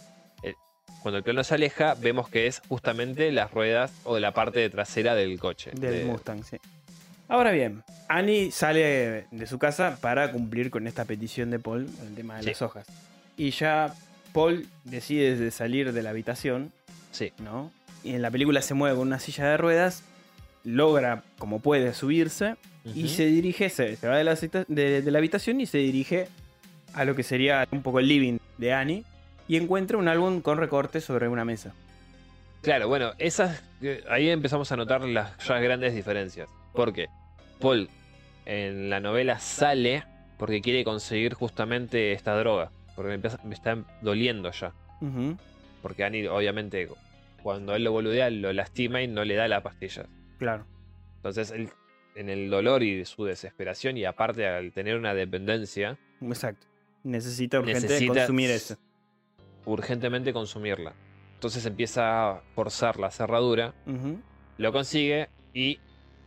eh, 0.42 0.54
cuando 1.02 1.18
el 1.18 1.24
plano 1.24 1.42
se 1.44 1.54
aleja, 1.54 1.94
vemos 1.94 2.28
que 2.28 2.46
es 2.46 2.62
justamente 2.68 3.30
las 3.32 3.50
ruedas 3.50 3.92
o 4.04 4.18
la 4.18 4.32
parte 4.32 4.68
trasera 4.70 5.14
del 5.14 5.38
coche. 5.38 5.72
Del 5.74 5.92
de- 5.98 6.04
Mustang, 6.04 6.44
sí. 6.44 6.56
Ahora 7.28 7.50
bien, 7.50 7.82
Annie 8.08 8.50
sale 8.52 9.26
de 9.30 9.46
su 9.46 9.58
casa 9.58 9.98
para 10.00 10.30
cumplir 10.32 10.70
con 10.70 10.86
esta 10.86 11.04
petición 11.04 11.50
de 11.50 11.58
Paul, 11.58 11.88
el 12.06 12.14
tema 12.14 12.36
de 12.36 12.42
Sí. 12.42 12.48
las 12.50 12.62
hojas. 12.62 12.86
Y 13.36 13.50
ya 13.50 13.92
Paul 14.32 14.66
decide 14.84 15.36
de 15.36 15.50
salir 15.50 15.92
de 15.92 16.02
la 16.02 16.10
habitación, 16.10 16.72
Sí, 17.10 17.32
¿no? 17.38 17.70
Y 18.04 18.14
en 18.14 18.22
la 18.22 18.30
película 18.30 18.62
se 18.62 18.74
mueve 18.74 18.96
con 18.96 19.06
una 19.08 19.18
silla 19.18 19.46
de 19.48 19.56
ruedas, 19.56 20.02
logra 20.64 21.22
como 21.38 21.60
puede 21.60 21.92
subirse 21.94 22.56
y 22.94 23.08
se 23.08 23.26
dirige, 23.26 23.68
se, 23.70 23.96
se 23.96 24.08
va 24.08 24.16
de 24.16 24.24
la, 24.24 24.34
de 24.34 25.10
la 25.10 25.18
habitación 25.18 25.60
y 25.60 25.66
se 25.66 25.78
dirige 25.78 26.28
a 26.94 27.04
lo 27.04 27.14
que 27.14 27.22
sería 27.22 27.66
un 27.70 27.82
poco 27.82 27.98
el 28.00 28.08
living 28.08 28.38
de 28.58 28.72
Annie 28.72 29.04
y 29.48 29.56
encuentra 29.56 29.98
un 29.98 30.08
álbum 30.08 30.40
con 30.40 30.58
recortes 30.58 31.04
sobre 31.04 31.28
una 31.28 31.44
mesa. 31.44 31.72
Claro, 32.62 32.88
bueno, 32.88 33.12
esas 33.18 33.62
ahí 34.08 34.30
empezamos 34.30 34.70
a 34.70 34.76
notar 34.76 35.02
las 35.02 35.36
ya 35.46 35.58
grandes 35.58 35.94
diferencias. 35.94 36.48
Porque 36.72 37.08
Paul 37.60 37.88
en 38.46 38.88
la 38.90 39.00
novela 39.00 39.38
sale 39.40 40.04
porque 40.38 40.60
quiere 40.60 40.84
conseguir 40.84 41.34
justamente 41.34 42.12
esta 42.12 42.36
droga. 42.36 42.70
Porque 42.94 43.08
me, 43.08 43.14
empieza- 43.14 43.40
me 43.44 43.54
está 43.54 43.76
doliendo 44.00 44.50
ya. 44.52 44.72
Porque 45.82 46.04
Annie, 46.04 46.28
obviamente, 46.28 46.88
cuando 47.42 47.74
él 47.74 47.82
lo 47.84 47.90
boludea, 47.92 48.30
lo 48.30 48.52
lastima 48.52 49.02
y 49.02 49.08
no 49.08 49.24
le 49.24 49.34
da 49.34 49.48
la 49.48 49.62
pastilla. 49.62 50.04
Claro. 50.38 50.64
Entonces, 51.16 51.50
él, 51.50 51.70
en 52.14 52.28
el 52.28 52.50
dolor 52.50 52.82
y 52.84 53.04
su 53.04 53.24
desesperación, 53.24 53.96
y 53.96 54.04
aparte 54.04 54.46
al 54.46 54.72
tener 54.72 54.96
una 54.96 55.14
dependencia, 55.14 55.96
Exacto. 56.20 56.66
Necesita 57.04 57.58
urgente 57.60 57.80
necesita 57.82 58.14
consumir 58.14 58.50
eso. 58.50 58.76
urgentemente 59.64 60.32
consumirla. 60.32 60.92
Entonces 61.34 61.66
empieza 61.66 62.30
a 62.30 62.40
forzar 62.54 62.98
la 62.98 63.10
cerradura, 63.10 63.74
lo 64.58 64.72
consigue 64.72 65.28
y 65.52 65.78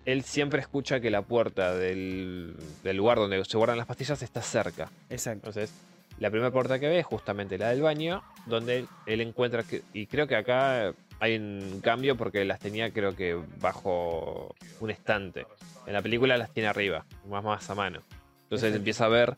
él 0.06 0.24
siempre 0.24 0.60
escucha 0.60 1.00
que 1.00 1.10
la 1.10 1.22
puerta 1.22 1.74
del, 1.74 2.56
del 2.84 2.98
lugar 2.98 3.18
donde 3.18 3.44
se 3.46 3.58
guardan 3.58 3.78
las 3.78 3.88
pastillas 3.88 4.22
está 4.22 4.42
cerca. 4.42 4.92
Exacto. 5.10 5.50
Entonces, 5.50 5.74
la 6.20 6.30
primera 6.30 6.52
puerta 6.52 6.80
que 6.80 6.88
ve 6.88 7.00
es 7.00 7.06
justamente 7.06 7.58
la 7.58 7.70
del 7.70 7.82
baño, 7.82 8.22
donde 8.46 8.80
él, 8.80 8.88
él 9.06 9.22
encuentra 9.22 9.64
que. 9.64 9.82
Y 9.94 10.06
creo 10.08 10.28
que 10.28 10.36
acá 10.36 10.94
hay 11.20 11.38
un 11.38 11.80
cambio 11.82 12.16
porque 12.18 12.46
las 12.46 12.60
tenía, 12.60 12.92
creo 12.92 13.16
que 13.16 13.40
bajo 13.60 14.54
un 14.80 14.90
estante. 14.92 15.48
En 15.88 15.94
la 15.94 16.02
película 16.02 16.38
las 16.38 16.52
tiene 16.52 16.68
arriba, 16.68 17.06
más, 17.28 17.44
más 17.44 17.70
a 17.70 17.76
mano. 17.76 18.02
Entonces 18.44 18.70
él 18.70 18.76
empieza 18.76 19.06
a 19.06 19.10
ver 19.10 19.38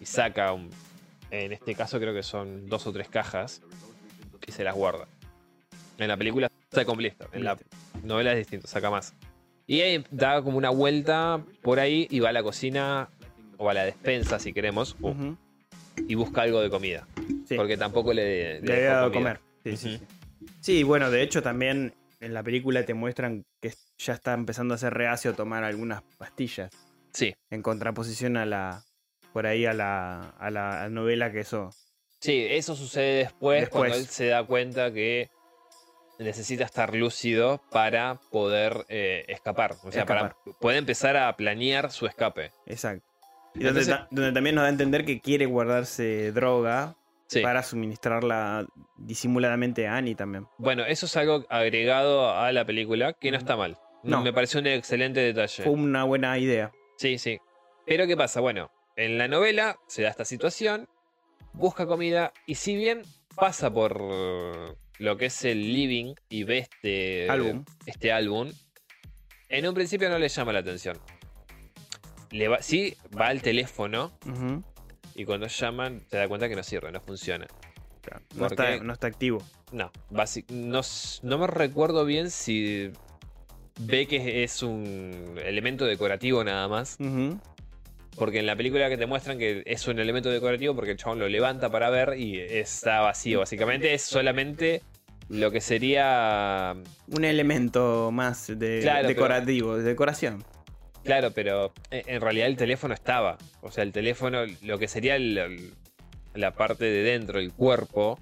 y 0.00 0.06
saca, 0.06 0.52
un- 0.52 0.70
en 1.30 1.52
este 1.52 1.74
caso 1.74 1.98
creo 1.98 2.14
que 2.14 2.22
son 2.22 2.68
dos 2.68 2.86
o 2.86 2.92
tres 2.92 3.08
cajas, 3.08 3.62
y 4.46 4.52
se 4.52 4.64
las 4.64 4.74
guarda. 4.74 5.06
En 5.98 6.08
la 6.08 6.16
película 6.16 6.50
está 6.70 6.84
completo, 6.84 7.28
en 7.32 7.44
la 7.44 7.56
novela 8.02 8.32
es 8.32 8.38
distinto, 8.38 8.66
saca 8.66 8.90
más. 8.90 9.14
Y 9.66 9.80
ahí 9.80 10.04
da 10.10 10.42
como 10.42 10.58
una 10.58 10.70
vuelta 10.70 11.42
por 11.62 11.80
ahí 11.80 12.06
y 12.10 12.20
va 12.20 12.28
a 12.28 12.32
la 12.32 12.42
cocina 12.42 13.08
o 13.56 13.68
a 13.70 13.74
la 13.74 13.84
despensa 13.84 14.38
si 14.38 14.52
queremos 14.52 14.96
Ujú, 15.00 15.36
y 16.06 16.14
busca 16.14 16.42
algo 16.42 16.60
de 16.60 16.70
comida. 16.70 17.08
sí. 17.48 17.56
Porque 17.56 17.76
tampoco 17.76 18.12
le, 18.12 18.60
Le 18.60 18.72
había 18.74 18.84
dejó 18.84 18.94
dado 18.94 19.06
a 19.06 19.10
comida. 19.12 19.40
comer. 19.64 19.76
Sí, 19.76 19.88
Ujú. 19.88 19.98
sí. 19.98 20.06
Sí, 20.60 20.82
bueno, 20.84 21.10
de 21.10 21.22
hecho 21.22 21.42
también 21.42 21.94
en 22.20 22.34
la 22.34 22.42
película 22.42 22.84
te 22.84 22.94
muestran 22.94 23.44
que 23.60 23.72
ya 23.98 24.12
está 24.12 24.34
empezando 24.34 24.74
a 24.74 24.78
ser 24.78 24.94
reacio 24.94 25.32
a 25.32 25.34
tomar 25.34 25.64
algunas 25.64 26.02
pastillas. 26.18 26.70
Sí, 27.12 27.34
En 27.50 27.62
contraposición 27.62 28.36
a 28.36 28.46
la. 28.46 28.84
Por 29.36 29.46
ahí 29.46 29.66
a 29.66 29.74
la, 29.74 30.30
a 30.38 30.50
la 30.50 30.88
novela 30.88 31.30
que 31.30 31.40
eso. 31.40 31.68
sí, 32.20 32.46
eso 32.48 32.74
sucede 32.74 33.18
después, 33.18 33.60
Después. 33.60 33.78
cuando 33.90 33.96
él 33.98 34.06
se 34.06 34.28
da 34.28 34.42
cuenta 34.44 34.90
que 34.94 35.28
necesita 36.18 36.64
estar 36.64 36.94
lúcido 36.94 37.60
para 37.70 38.18
poder 38.30 38.86
eh, 38.88 39.26
escapar. 39.28 39.72
O 39.84 39.92
sea, 39.92 40.04
Escapar. 40.04 40.36
para 40.42 40.56
poder 40.58 40.78
empezar 40.78 41.18
a 41.18 41.36
planear 41.36 41.90
su 41.92 42.06
escape. 42.06 42.52
Exacto. 42.64 43.04
Y 43.54 43.64
donde, 43.64 43.80
Entonces- 43.82 43.88
ta- 43.94 44.08
donde 44.10 44.32
también 44.32 44.54
nos 44.54 44.62
da 44.62 44.68
a 44.68 44.70
entender 44.70 45.04
que 45.04 45.20
quiere 45.20 45.44
guardarse 45.44 46.32
droga 46.32 46.96
Sí. 47.26 47.40
para 47.42 47.62
suministrarla 47.62 48.64
disimuladamente 48.96 49.86
a 49.86 49.96
Annie 49.98 50.14
también. 50.14 50.46
Bueno, 50.56 50.86
eso 50.86 51.04
es 51.04 51.14
algo 51.18 51.44
agregado 51.50 52.30
a 52.34 52.50
la 52.52 52.64
película 52.64 53.12
que 53.12 53.30
no 53.30 53.36
está 53.36 53.54
mal. 53.54 53.76
No. 54.02 54.22
Me 54.22 54.32
pareció 54.32 54.60
un 54.60 54.66
excelente 54.68 55.20
detalle. 55.20 55.62
Fue 55.62 55.72
una 55.74 56.04
buena 56.04 56.38
idea. 56.38 56.72
Sí, 56.96 57.18
sí. 57.18 57.38
Pero 57.84 58.06
¿qué 58.06 58.16
pasa? 58.16 58.40
Bueno, 58.40 58.70
en 58.96 59.18
la 59.18 59.28
novela 59.28 59.78
se 59.86 60.02
da 60.02 60.08
esta 60.08 60.24
situación, 60.24 60.88
busca 61.52 61.86
comida 61.86 62.32
y 62.46 62.56
si 62.56 62.74
bien 62.76 63.02
pasa 63.34 63.72
por 63.72 64.00
lo 64.98 65.16
que 65.16 65.26
es 65.26 65.44
el 65.44 65.72
living 65.72 66.14
y 66.28 66.44
ve 66.44 66.58
este 66.58 67.28
Álbum. 67.30 67.64
este 67.84 68.12
álbum, 68.12 68.50
en 69.48 69.68
un 69.68 69.74
principio 69.74 70.08
no 70.08 70.18
le 70.18 70.28
llama 70.28 70.52
la 70.52 70.60
atención. 70.60 70.98
Le 72.30 72.48
va, 72.48 72.60
sí, 72.62 72.96
va 73.18 73.28
al 73.28 73.42
teléfono 73.42 74.12
y 75.14 75.24
cuando 75.24 75.46
llaman 75.46 76.02
se 76.10 76.16
da 76.16 76.28
cuenta 76.28 76.48
que 76.48 76.56
no 76.56 76.62
sirve, 76.62 76.90
no 76.90 77.00
funciona. 77.00 77.46
Claro, 78.02 78.24
No, 78.34 78.46
está, 78.46 78.78
no 78.78 78.92
está 78.92 79.06
activo. 79.08 79.42
No, 79.72 79.90
no, 80.50 81.38
me 81.38 81.46
recuerdo 81.46 82.04
bien 82.04 82.30
si 82.30 82.90
ve 83.80 84.06
que 84.06 84.44
es 84.44 84.62
un 84.62 85.38
elemento 85.44 85.84
decorativo 85.84 86.42
nada 86.44 86.68
más. 86.68 86.98
Porque 88.16 88.38
en 88.38 88.46
la 88.46 88.56
película 88.56 88.88
que 88.88 88.96
te 88.96 89.06
muestran 89.06 89.38
que 89.38 89.62
es 89.66 89.86
un 89.88 89.98
elemento 89.98 90.30
decorativo 90.30 90.74
porque 90.74 90.92
el 90.92 90.96
chabón 90.96 91.18
lo 91.18 91.28
levanta 91.28 91.70
para 91.70 91.90
ver 91.90 92.18
y 92.18 92.38
está 92.40 93.00
vacío. 93.00 93.40
Básicamente 93.40 93.92
es 93.92 94.02
solamente 94.02 94.82
lo 95.28 95.50
que 95.50 95.60
sería. 95.60 96.74
Un 97.08 97.24
elemento 97.24 98.10
más 98.12 98.46
de 98.58 98.80
Claro, 98.80 99.06
decorativo, 99.08 99.76
de 99.76 99.82
decoración. 99.82 100.42
Claro, 101.04 101.30
pero 101.32 101.72
en 101.90 102.02
en 102.16 102.20
realidad 102.20 102.46
el 102.48 102.56
teléfono 102.56 102.94
estaba. 102.94 103.36
O 103.60 103.70
sea, 103.70 103.84
el 103.84 103.92
teléfono, 103.92 104.44
lo 104.62 104.78
que 104.78 104.88
sería 104.88 105.16
el- 105.16 105.36
el- 105.38 105.72
la 106.34 106.52
parte 106.52 106.84
de 106.86 107.02
dentro, 107.02 107.38
el 107.38 107.52
cuerpo, 107.52 108.18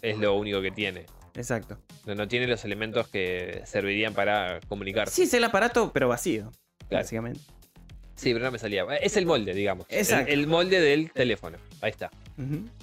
es 0.00 0.16
lo 0.18 0.34
único 0.34 0.62
que 0.62 0.70
tiene. 0.70 1.06
Exacto. 1.34 1.78
No, 2.06 2.14
no 2.14 2.28
tiene 2.28 2.46
los 2.46 2.64
elementos 2.64 3.08
que 3.08 3.62
servirían 3.64 4.14
para 4.14 4.60
comunicarse. 4.68 5.14
Sí, 5.14 5.22
es 5.22 5.34
el 5.34 5.44
aparato, 5.44 5.92
pero 5.92 6.08
vacío. 6.08 6.50
Claro. 6.88 7.02
Básicamente. 7.04 7.40
Sí, 8.14 8.32
pero 8.32 8.44
no 8.44 8.52
me 8.52 8.58
salía. 8.58 8.84
Es 9.00 9.16
el 9.16 9.26
molde, 9.26 9.54
digamos. 9.54 9.86
Exacto. 9.88 10.30
el 10.30 10.46
molde 10.46 10.80
del 10.80 11.10
teléfono. 11.10 11.58
Ahí 11.80 11.90
está. 11.90 12.10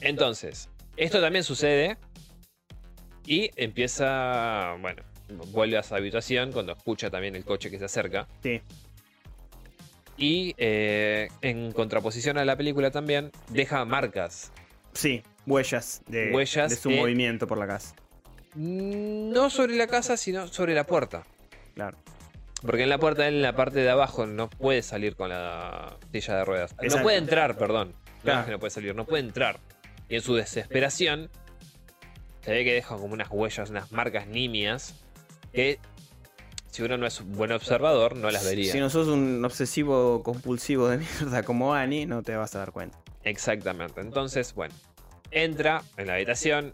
Entonces, 0.02 0.70
esto 0.98 1.22
también 1.22 1.44
sucede 1.44 1.98
y 3.26 3.52
empieza, 3.56 4.76
bueno, 4.82 5.04
vuelve 5.52 5.78
a 5.78 5.84
su 5.84 5.96
habitación 5.96 6.52
cuando 6.52 6.74
escucha 6.74 7.10
también 7.10 7.36
el 7.36 7.46
coche 7.46 7.70
que 7.70 7.78
se 7.80 7.86
acerca. 7.86 8.28
Sí. 8.44 8.62
Y 10.18 10.54
eh, 10.58 11.30
en 11.42 11.72
contraposición 11.72 12.38
a 12.38 12.46
la 12.46 12.58
película 12.58 12.92
también, 12.92 13.32
deja 13.50 13.86
marcas. 13.86 14.52
Sí, 14.94 15.24
huellas 15.46 16.02
de, 16.08 16.32
Huellas 16.34 16.72
de 16.72 16.76
su 16.76 16.90
movimiento 16.90 17.48
por 17.48 17.58
la 17.58 17.68
casa. 17.68 17.96
Mm, 18.56 19.32
No 19.32 19.50
sobre 19.50 19.76
la 19.76 19.88
casa, 19.88 20.18
sino 20.18 20.48
sobre 20.48 20.74
la 20.74 20.86
puerta. 20.86 21.24
Claro. 21.76 21.98
Porque 22.62 22.84
en 22.84 22.90
la 22.90 22.98
puerta, 22.98 23.28
él 23.28 23.36
en 23.36 23.42
la 23.42 23.56
parte 23.56 23.80
de 23.80 23.90
abajo, 23.90 24.26
no 24.26 24.50
puede 24.50 24.82
salir 24.82 25.16
con 25.16 25.30
la 25.30 25.98
silla 26.12 26.36
de 26.38 26.46
ruedas. 26.46 26.76
No 26.82 27.02
puede 27.02 27.18
entrar, 27.18 27.58
perdón. 27.58 27.94
No 28.18 28.24
Claro. 28.24 28.40
es 28.42 28.46
que 28.48 28.52
no 28.52 28.60
puede 28.60 28.72
salir, 28.72 28.96
no 28.96 29.06
puede 29.06 29.24
entrar. 29.24 29.60
Y 30.10 30.16
en 30.16 30.22
su 30.22 30.36
desesperación, 30.36 31.30
se 32.42 32.52
ve 32.52 32.64
que 32.66 32.74
deja 32.74 32.96
como 32.96 33.14
unas 33.14 33.30
huellas, 33.32 33.70
unas 33.70 33.92
marcas 33.94 34.28
nimias, 34.28 34.94
que 35.54 35.80
si 36.70 36.84
uno 36.84 36.98
no 36.98 37.06
es 37.08 37.20
un 37.22 37.32
buen 37.34 37.52
observador, 37.54 38.16
no 38.18 38.30
las 38.30 38.44
vería. 38.44 38.72
Si 38.72 38.80
no 38.80 38.90
sos 38.90 39.08
un 39.08 39.44
obsesivo 39.46 40.22
compulsivo 40.24 40.90
de 40.90 40.98
mierda 40.98 41.44
como 41.44 41.74
Annie, 41.74 42.06
no 42.06 42.24
te 42.24 42.36
vas 42.36 42.56
a 42.56 42.60
dar 42.60 42.72
cuenta. 42.74 42.98
Exactamente. 43.24 44.02
Entonces, 44.02 44.54
bueno, 44.54 44.74
entra 45.32 45.82
en 45.98 46.08
la 46.08 46.16
habitación, 46.16 46.74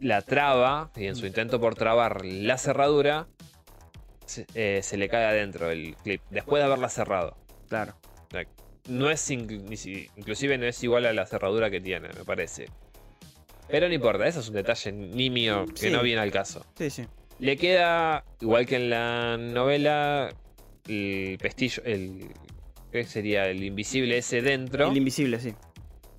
la 0.00 0.22
traba 0.22 0.90
y 0.96 1.06
en 1.06 1.14
su 1.16 1.26
intento 1.26 1.60
por 1.60 1.74
trabar 1.76 2.24
la 2.24 2.58
cerradura, 2.58 3.26
se, 4.26 4.46
eh, 4.54 4.80
se 4.82 4.96
le 4.96 5.08
cae 5.08 5.24
adentro 5.26 5.70
el 5.70 5.96
clip, 6.02 6.20
después 6.30 6.60
de 6.60 6.66
haberla 6.66 6.88
cerrado. 6.88 7.36
Claro. 7.68 7.94
No 8.86 9.08
es 9.08 9.30
inclusive 9.30 10.58
no 10.58 10.66
es 10.66 10.82
igual 10.84 11.06
a 11.06 11.14
la 11.14 11.24
cerradura 11.24 11.70
que 11.70 11.80
tiene, 11.80 12.08
me 12.08 12.24
parece. 12.24 12.66
Pero 13.66 13.88
no 13.88 13.94
importa, 13.94 14.26
eso 14.26 14.40
es 14.40 14.48
un 14.48 14.54
detalle 14.56 14.92
nimio 14.92 15.64
que 15.66 15.88
Sí. 15.88 15.90
no 15.90 16.02
viene 16.02 16.20
al 16.20 16.30
caso. 16.30 16.66
Sí, 16.76 16.90
sí. 16.90 17.06
Le 17.38 17.56
queda, 17.56 18.24
igual 18.42 18.66
que 18.66 18.76
en 18.76 18.90
la 18.90 19.38
novela, 19.38 20.28
el 20.86 21.38
pestillo, 21.40 21.82
el 21.86 22.28
¿qué 22.92 23.04
sería? 23.04 23.46
El 23.48 23.64
invisible 23.64 24.18
ese 24.18 24.42
dentro. 24.42 24.90
El 24.90 24.98
invisible, 24.98 25.40
sí. 25.40 25.54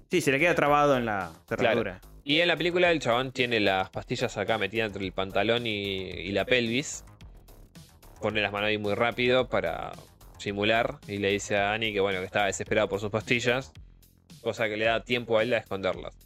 Sí, 0.10 0.22
se 0.22 0.32
le 0.32 0.40
queda 0.40 0.56
trabado 0.56 0.98
en 0.98 1.06
la 1.06 1.34
cerradura. 1.48 2.02
Y 2.24 2.40
en 2.40 2.48
la 2.48 2.58
película 2.58 2.90
el 2.90 3.00
chabón 3.00 3.32
tiene 3.32 3.60
las 3.60 3.92
pastillas 3.92 4.36
acá 4.38 4.58
metidas 4.58 4.88
entre 4.88 5.06
el 5.06 5.12
pantalón 5.12 5.68
y, 5.68 5.72
y 6.10 6.32
la 6.32 6.46
pelvis. 6.46 7.06
Pone 8.26 8.42
las 8.42 8.52
manos 8.52 8.70
ahí 8.70 8.80
muy 8.80 8.96
rápido 8.96 9.50
para 9.50 9.92
simular. 10.40 10.98
Y 11.08 11.20
le 11.20 11.30
dice 11.30 11.58
a 11.58 11.74
Annie 11.74 11.94
que 11.94 12.00
bueno, 12.00 12.22
que 12.22 12.26
estaba 12.26 12.48
desesperado 12.48 12.90
por 12.90 13.00
sus 13.00 13.12
pastillas. 13.12 13.72
Cosa 14.42 14.68
que 14.68 14.78
le 14.78 14.86
da 14.86 15.04
tiempo 15.04 15.38
a 15.38 15.44
él 15.44 15.54
a 15.54 15.60
esconderlas. 15.60 16.18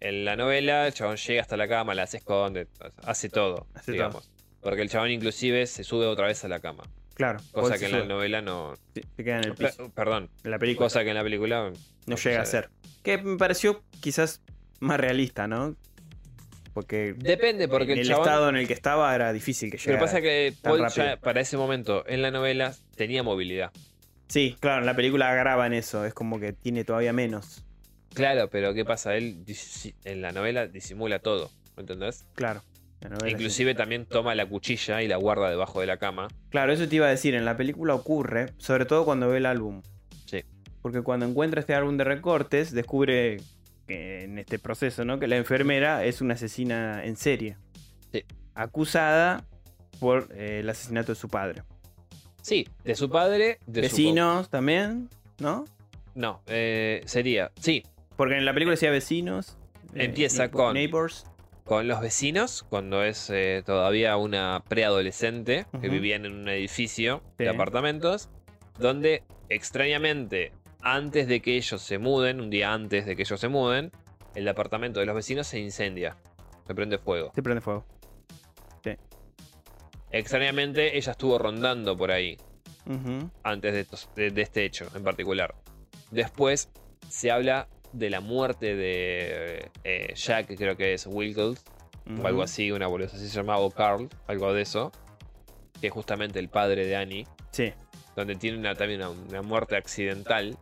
En 0.00 0.24
la 0.24 0.34
novela, 0.34 0.86
el 0.86 0.94
chabón 0.94 1.16
llega 1.16 1.42
hasta 1.42 1.58
la 1.58 1.68
cama, 1.68 1.94
las 1.94 2.14
esconde, 2.14 2.68
hace 3.04 3.28
todo, 3.28 3.66
Hace 3.74 3.92
digamos. 3.92 4.30
Porque 4.62 4.80
el 4.80 4.88
chabón 4.88 5.10
inclusive 5.10 5.66
se 5.66 5.84
sube 5.84 6.06
otra 6.06 6.26
vez 6.26 6.42
a 6.42 6.48
la 6.48 6.58
cama. 6.58 6.84
Claro. 7.12 7.38
Cosa 7.50 7.76
que 7.76 7.84
en 7.84 7.98
la 7.98 8.04
novela 8.06 8.40
no... 8.40 8.74
Sí, 8.94 9.02
se 9.14 9.22
queda 9.22 9.36
en 9.36 9.44
el 9.44 9.54
piso. 9.54 9.90
perdón. 9.90 10.30
En 10.44 10.52
la 10.52 10.58
película 10.58 10.86
Cosa 10.86 11.04
que 11.04 11.10
en 11.10 11.16
la 11.16 11.22
película... 11.22 11.68
no 11.68 11.76
no 12.06 12.16
llega 12.16 12.40
a 12.40 12.46
ser. 12.46 12.70
Que 13.02 13.18
me 13.18 13.36
pareció 13.36 13.82
quizás 14.00 14.40
más 14.80 14.98
realista, 14.98 15.46
¿no? 15.46 15.76
Porque 16.72 17.14
Depende, 17.18 17.68
porque 17.68 17.92
el 17.92 18.00
el 18.00 18.06
chabón... 18.08 18.26
estado 18.26 18.48
en 18.48 18.56
el 18.56 18.66
que 18.66 18.72
estaba 18.72 19.14
era 19.14 19.32
difícil 19.32 19.70
que 19.70 19.76
Lo 19.76 19.82
llegara. 19.82 19.98
que 19.98 20.04
pasa 20.04 20.18
es 20.18 20.22
que 20.24 20.54
Paul 20.62 20.88
ya 20.88 21.16
para 21.18 21.40
ese 21.40 21.56
momento 21.56 22.04
en 22.08 22.22
la 22.22 22.30
novela 22.30 22.74
tenía 22.96 23.22
movilidad. 23.22 23.70
Sí, 24.28 24.56
claro, 24.60 24.80
en 24.80 24.86
la 24.86 24.96
película 24.96 25.30
agravan 25.30 25.74
eso. 25.74 26.06
Es 26.06 26.14
como 26.14 26.40
que 26.40 26.52
tiene 26.54 26.84
todavía 26.84 27.12
menos. 27.12 27.64
Claro, 28.14 28.48
pero 28.50 28.72
¿qué 28.74 28.84
pasa? 28.84 29.14
Él 29.16 29.44
en 30.04 30.22
la 30.22 30.32
novela 30.32 30.66
disimula 30.66 31.18
todo, 31.18 31.50
¿me 31.76 31.82
entendés? 31.82 32.24
Claro. 32.34 32.62
sí. 33.00 33.08
Inclusive 33.30 33.74
también 33.74 34.06
toma 34.06 34.34
la 34.34 34.46
cuchilla 34.46 35.02
y 35.02 35.08
la 35.08 35.16
guarda 35.16 35.50
debajo 35.50 35.80
de 35.80 35.86
la 35.86 35.98
cama. 35.98 36.28
Claro, 36.50 36.72
eso 36.72 36.88
te 36.88 36.96
iba 36.96 37.06
a 37.06 37.10
decir. 37.10 37.34
En 37.34 37.44
la 37.44 37.56
película 37.56 37.94
ocurre, 37.94 38.52
sobre 38.58 38.86
todo 38.86 39.04
cuando 39.04 39.28
ve 39.28 39.38
el 39.38 39.46
álbum. 39.46 39.82
Sí. 40.26 40.42
porque 40.80 41.02
cuando 41.02 41.26
encuentra 41.26 41.60
este 41.60 41.74
álbum 41.74 41.96
de 41.98 42.04
recortes, 42.04 42.72
descubre 42.72 43.38
que 43.86 44.24
en 44.24 44.38
este 44.38 44.58
proceso, 44.58 45.04
¿no? 45.04 45.18
Que 45.18 45.26
la 45.26 45.36
enfermera 45.36 46.04
es 46.04 46.20
una 46.20 46.34
asesina 46.34 47.04
en 47.04 47.16
serie. 47.16 47.56
Sí. 48.12 48.24
Acusada 48.54 49.44
por 50.00 50.28
eh, 50.34 50.60
el 50.60 50.68
asesinato 50.70 51.12
de 51.12 51.16
su 51.16 51.28
padre. 51.28 51.62
Sí, 52.42 52.68
de 52.84 52.94
su 52.94 53.08
padre, 53.08 53.58
de 53.66 53.88
su 53.88 53.96
Vecinos 53.96 54.48
también, 54.50 55.08
¿no? 55.38 55.64
No, 56.14 56.42
eh, 56.46 57.02
sería. 57.06 57.52
Sí, 57.60 57.84
Porque 58.16 58.36
en 58.36 58.44
la 58.44 58.52
película 58.52 58.72
decía 58.72 58.90
vecinos. 58.90 59.56
eh, 59.94 60.04
Empieza 60.04 60.50
con- 60.50 60.74
Neighbors. 60.74 61.24
con 61.64 61.86
los 61.88 62.00
vecinos, 62.00 62.64
cuando 62.68 63.02
es 63.04 63.32
todavía 63.64 64.16
una 64.16 64.62
preadolescente 64.68 65.66
que 65.80 65.88
vivían 65.88 66.26
en 66.26 66.32
un 66.32 66.48
edificio 66.48 67.22
de 67.38 67.48
apartamentos, 67.48 68.28
donde 68.78 69.22
extrañamente, 69.48 70.52
antes 70.82 71.26
de 71.28 71.40
que 71.40 71.56
ellos 71.56 71.80
se 71.80 71.98
muden, 71.98 72.40
un 72.40 72.50
día 72.50 72.72
antes 72.72 73.06
de 73.06 73.16
que 73.16 73.22
ellos 73.22 73.40
se 73.40 73.48
muden, 73.48 73.90
el 74.34 74.48
apartamento 74.48 75.00
de 75.00 75.06
los 75.06 75.14
vecinos 75.14 75.46
se 75.46 75.58
incendia, 75.60 76.16
se 76.66 76.74
prende 76.74 76.98
fuego. 76.98 77.32
Se 77.34 77.42
prende 77.42 77.60
fuego. 77.60 77.84
Extrañamente, 80.10 80.96
ella 80.98 81.12
estuvo 81.12 81.38
rondando 81.38 81.96
por 81.96 82.10
ahí 82.10 82.36
antes 83.44 83.72
de, 83.72 83.80
estos- 83.80 84.08
de- 84.14 84.30
de 84.30 84.42
este 84.42 84.64
hecho 84.64 84.86
en 84.94 85.02
particular. 85.04 85.54
Después 86.10 86.68
se 87.08 87.30
habla 87.30 87.68
de 87.92 88.10
la 88.10 88.20
muerte 88.20 88.74
de 88.76 89.70
eh, 89.84 90.12
Jack, 90.14 90.54
creo 90.56 90.76
que 90.76 90.92
es 90.94 91.06
Wilkes, 91.06 91.64
o 92.20 92.26
algo 92.26 92.42
así, 92.42 92.72
una 92.72 92.88
bolsa 92.88 93.16
así 93.16 93.28
se 93.28 93.36
llamaba, 93.36 93.60
o 93.60 93.70
Carl, 93.70 94.08
algo 94.26 94.52
de 94.52 94.62
eso, 94.62 94.90
que 95.80 95.86
es 95.86 95.92
justamente 95.92 96.38
el 96.40 96.48
padre 96.48 96.84
de 96.86 96.96
Annie, 96.96 97.26
Sí. 97.52 97.72
Donde 98.16 98.36
tiene 98.36 98.58
una, 98.58 98.74
también 98.74 99.00
una, 99.00 99.10
una 99.10 99.42
muerte 99.42 99.76
accidental, 99.76 100.56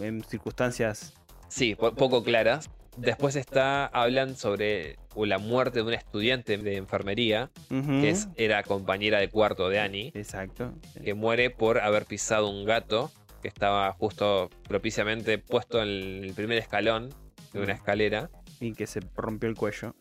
En 0.00 0.22
circunstancias. 0.24 1.14
sí, 1.48 1.74
po- 1.74 1.94
poco 1.94 2.22
claras. 2.24 2.70
Después 2.96 3.34
está, 3.34 3.86
hablan 3.86 4.36
sobre 4.36 4.98
la 5.16 5.38
muerte 5.38 5.80
de 5.80 5.84
una 5.84 5.96
estudiante 5.96 6.56
de 6.58 6.76
enfermería, 6.76 7.50
que 7.68 8.08
es, 8.10 8.28
era 8.36 8.62
compañera 8.62 9.18
de 9.18 9.28
cuarto 9.28 9.68
de 9.68 9.80
Annie, 9.80 10.12
Exacto. 10.14 10.72
que 11.02 11.12
muere 11.14 11.50
por 11.50 11.80
haber 11.80 12.04
pisado 12.06 12.48
un 12.48 12.64
gato 12.64 13.10
que 13.42 13.48
estaba 13.48 13.90
justo 13.92 14.48
propiciamente 14.68 15.38
puesto 15.38 15.82
en 15.82 15.88
el 16.24 16.32
primer 16.34 16.56
escalón 16.58 17.12
de 17.52 17.60
una 17.62 17.72
escalera. 17.72 18.30
Y 18.60 18.74
que 18.74 18.86
se 18.86 19.00
rompió 19.16 19.48
el 19.48 19.56
cuello. 19.56 19.96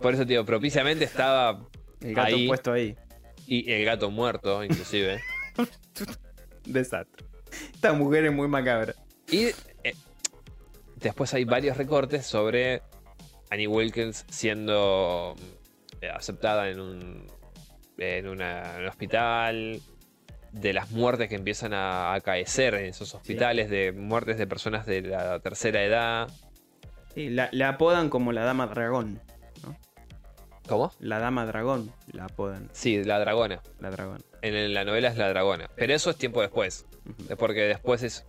Por 0.00 0.14
eso, 0.14 0.26
tío, 0.26 0.44
propiciamente 0.44 1.04
estaba 1.04 1.64
El 2.00 2.14
gato 2.14 2.34
Ahí. 2.34 2.48
puesto 2.48 2.72
ahí. 2.72 2.96
Y 3.52 3.70
el 3.72 3.84
gato 3.84 4.10
muerto, 4.10 4.62
inclusive. 4.62 5.20
Desastre. 6.64 7.26
Esta 7.74 7.92
mujer 7.92 8.26
es 8.26 8.32
muy 8.32 8.46
macabra. 8.48 8.94
Y 9.28 9.46
eh, 9.82 9.94
después 10.96 11.34
hay 11.34 11.44
varios 11.44 11.76
recortes 11.76 12.26
sobre 12.26 12.82
Annie 13.50 13.66
Wilkins 13.66 14.24
siendo 14.28 15.34
eh, 16.00 16.08
aceptada 16.08 16.68
en 16.70 16.78
un, 16.80 17.26
en, 17.98 18.28
una- 18.28 18.76
en 18.76 18.82
un 18.82 18.88
hospital, 18.88 19.80
de 20.52 20.72
las 20.72 20.90
muertes 20.90 21.28
que 21.28 21.36
empiezan 21.36 21.72
a 21.74 22.12
acaecer 22.14 22.74
en 22.74 22.86
esos 22.86 23.14
hospitales, 23.14 23.70
de 23.70 23.92
muertes 23.92 24.36
de 24.38 24.46
personas 24.48 24.84
de 24.86 25.02
la 25.02 25.38
tercera 25.40 25.82
edad. 25.84 26.28
Sí, 27.14 27.28
la, 27.30 27.48
la 27.52 27.70
apodan 27.70 28.08
como 28.10 28.32
la 28.32 28.44
dama 28.44 28.66
dragón. 28.66 29.20
¿Cómo? 30.70 30.92
La 31.00 31.18
dama 31.18 31.46
dragón 31.46 31.92
la 32.12 32.26
apodan. 32.26 32.68
Sí, 32.72 33.02
la 33.02 33.18
dragona. 33.18 33.60
La 33.80 33.90
dragón. 33.90 34.22
En 34.40 34.72
la 34.72 34.84
novela 34.84 35.08
es 35.08 35.16
la 35.16 35.28
dragona. 35.28 35.68
Pero 35.74 35.92
eso 35.92 36.10
es 36.10 36.16
tiempo 36.16 36.40
después. 36.42 36.86
Es 37.28 37.36
porque 37.36 37.62
después 37.62 38.04
es. 38.04 38.24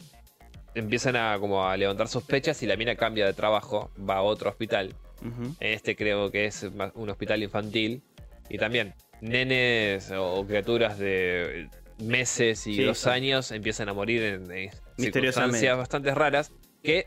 Empiezan 0.73 1.15
a 1.17 1.37
como 1.39 1.67
a 1.67 1.77
levantar 1.77 2.07
sospechas 2.07 2.63
y 2.63 2.65
la 2.65 2.75
mina 2.77 2.95
cambia 2.95 3.27
de 3.27 3.33
trabajo, 3.33 3.91
va 3.97 4.15
a 4.17 4.21
otro 4.23 4.49
hospital. 4.49 4.95
En 5.21 5.55
este 5.59 5.95
creo 5.95 6.31
que 6.31 6.45
es 6.45 6.63
un 6.95 7.09
hospital 7.11 7.43
infantil. 7.43 8.01
Y 8.49 8.57
también 8.57 8.95
nenes 9.21 10.11
o 10.11 10.43
criaturas 10.47 10.97
de 10.97 11.69
meses 11.99 12.65
y 12.65 12.73
Sí, 12.73 12.83
dos 12.83 12.97
sí. 12.97 13.09
años 13.09 13.51
empiezan 13.51 13.87
a 13.87 13.93
morir 13.93 14.23
en, 14.23 14.51
en 14.51 14.71
circunstancias 14.97 15.77
bastante 15.77 16.15
raras. 16.15 16.51
Que 16.81 17.05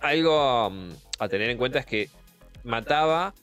algo 0.00 0.70
mm, 0.70 0.90
a 1.18 1.28
tener 1.28 1.50
en 1.50 1.58
cuenta 1.58 1.80
es 1.80 1.86
que 1.86 2.10
mataba 2.62 3.34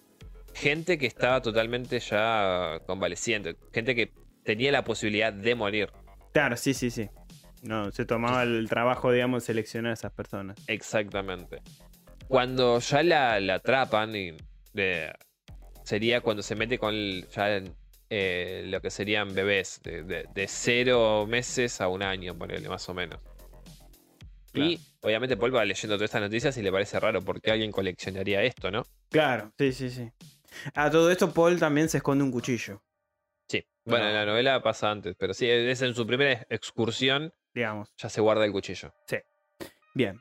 gente 0.56 0.98
que 0.98 1.06
estaba 1.06 1.42
totalmente 1.42 2.00
ya 2.00 2.80
convaleciente. 2.88 3.56
Gente 3.74 3.94
que 3.94 4.12
tenía 4.44 4.72
la 4.72 4.84
posibilidad 4.84 5.32
de 5.32 5.54
morir. 5.54 5.90
Claro, 6.34 6.58
sí, 6.58 6.74
sí, 6.74 6.90
sí. 6.90 7.10
No, 7.62 7.92
se 7.92 8.06
tomaba 8.06 8.44
el 8.44 8.68
trabajo, 8.70 9.12
digamos, 9.12 9.44
de 9.44 9.48
seleccionar 9.48 9.92
a 9.92 9.94
esas 9.94 10.12
personas. 10.14 10.58
Exactamente. 10.68 11.62
Cuando 12.28 12.80
ya 12.80 13.04
la, 13.04 13.40
la 13.40 13.56
atrapan, 13.56 14.16
y, 14.16 14.34
eh, 14.76 15.12
sería 15.84 16.22
cuando 16.22 16.42
se 16.44 16.56
mete 16.56 16.78
con 16.80 16.94
el- 16.94 17.28
ya 17.36 17.62
eh, 18.10 18.64
lo 18.68 18.82
que 18.82 18.90
serían 18.92 19.34
bebés, 19.34 19.82
de, 19.84 20.04
de- 20.04 20.26
de 20.34 20.48
cero 20.48 21.26
meses 21.28 21.82
a 21.82 21.88
un 21.88 22.04
año, 22.04 22.36
ponerle 22.38 22.70
más 22.70 22.88
o 22.88 22.94
menos. 22.94 23.20
Y 24.54 24.80
obviamente 25.02 25.36
Paul 25.36 25.54
va 25.56 25.66
leyendo 25.66 25.96
todas 25.98 26.08
estas 26.08 26.22
noticias 26.22 26.56
y 26.58 26.62
le 26.62 26.72
parece 26.72 27.00
raro 27.00 27.22
porque 27.22 27.52
alguien 27.52 27.72
coleccionaría 27.72 28.42
esto, 28.44 28.72
¿no? 28.72 28.86
Claro, 29.10 29.52
sí, 29.58 29.74
sí, 29.74 29.90
sí. 29.90 30.10
A 30.74 30.90
todo 30.90 31.12
esto, 31.12 31.32
Paul 31.34 31.60
también 31.60 31.90
se 31.90 31.98
esconde 31.98 32.24
un 32.24 32.32
cuchillo, 32.32 32.82
Sí. 33.48 33.64
Bueno, 33.86 34.06
No. 34.06 34.10
en 34.10 34.16
la 34.16 34.26
novela 34.26 34.62
pasa 34.64 34.90
antes, 34.90 35.16
pero 35.18 35.34
sí, 35.34 35.48
es 35.50 35.82
en 35.82 35.94
su 35.94 36.08
primera 36.08 36.46
excursión, 36.50 37.32
digamos. 37.54 37.94
ya 37.98 38.10
se 38.10 38.20
guarda 38.22 38.44
el 38.46 38.52
cuchillo. 38.52 38.94
Bien. 39.94 40.20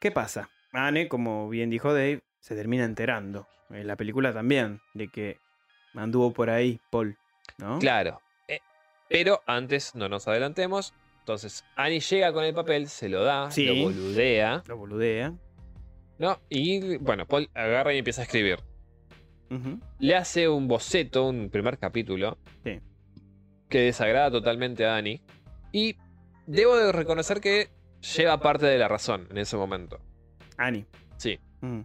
¿Qué 0.00 0.10
pasa? 0.10 0.48
Anne, 0.72 1.08
como 1.08 1.48
bien 1.48 1.68
dijo 1.70 1.92
Dave, 1.92 2.22
se 2.40 2.54
termina 2.54 2.84
enterando. 2.84 3.46
En 3.70 3.86
la 3.86 3.96
película 3.96 4.32
también, 4.32 4.80
de 4.94 5.08
que 5.08 5.38
anduvo 5.94 6.32
por 6.32 6.50
ahí 6.50 6.80
Paul, 6.90 7.16
¿no? 7.58 7.78
Claro. 7.78 8.20
Eh, 8.48 8.60
pero 9.08 9.42
antes 9.46 9.94
no 9.94 10.08
nos 10.08 10.28
adelantemos. 10.28 10.94
Entonces, 11.20 11.64
Annie 11.76 12.00
llega 12.00 12.32
con 12.32 12.44
el 12.44 12.54
papel, 12.54 12.88
se 12.88 13.08
lo 13.08 13.22
da, 13.22 13.50
Sí. 13.50 13.66
lo 13.66 13.74
boludea, 13.84 14.62
Lo 14.66 14.76
boludea. 14.76 15.32
¿no? 16.18 16.40
Y 16.48 16.96
bueno, 16.98 17.26
Paul 17.26 17.48
agarra 17.54 17.92
y 17.94 17.98
empieza 17.98 18.22
a 18.22 18.24
escribir. 18.24 18.58
Le 19.98 20.16
hace 20.16 20.48
un 20.48 20.66
boceto, 20.68 21.28
un 21.28 21.50
primer 21.50 21.78
capítulo, 21.78 22.38
Sí. 22.64 22.80
que 23.68 23.80
desagrada 23.82 24.30
totalmente 24.30 24.86
a 24.86 24.96
Annie. 24.96 25.22
Y 25.72 25.96
debo 26.46 26.76
de 26.76 26.92
reconocer 26.92 27.40
que 27.40 27.70
lleva 28.16 28.40
parte 28.40 28.66
de 28.66 28.78
la 28.78 28.88
razón 28.88 29.26
en 29.30 29.38
ese 29.38 29.56
momento. 29.56 30.00
Annie. 30.58 30.86
Sí. 31.16 31.38
Ujú. 31.62 31.84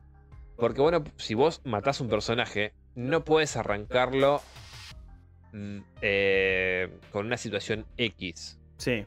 Porque 0.58 0.82
bueno, 0.82 1.04
si 1.18 1.34
vos 1.36 1.62
matás 1.66 2.02
un 2.02 2.10
personaje, 2.10 2.74
no 2.96 3.24
puedes 3.24 3.56
arrancarlo 3.58 4.42
mm, 5.54 5.78
eh, 6.02 6.90
con 7.12 7.26
una 7.28 7.38
situación 7.38 7.86
X. 7.98 8.60
Sí. 8.78 9.06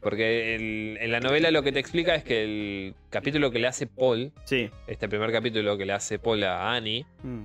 Porque 0.00 0.54
el- 0.54 0.96
en 1.00 1.12
la 1.12 1.20
novela 1.20 1.50
lo 1.50 1.62
que 1.62 1.72
te 1.72 1.78
explica 1.78 2.14
es 2.14 2.24
que 2.24 2.42
el 2.42 2.94
capítulo 3.10 3.50
que 3.50 3.58
le 3.58 3.66
hace 3.66 3.86
Paul, 3.86 4.32
Sí. 4.44 4.70
este 4.86 5.08
primer 5.08 5.30
capítulo 5.30 5.76
que 5.76 5.84
le 5.84 5.92
hace 5.92 6.18
Paul 6.18 6.42
a 6.44 6.72
Annie, 6.74 7.04
Mm. 7.22 7.44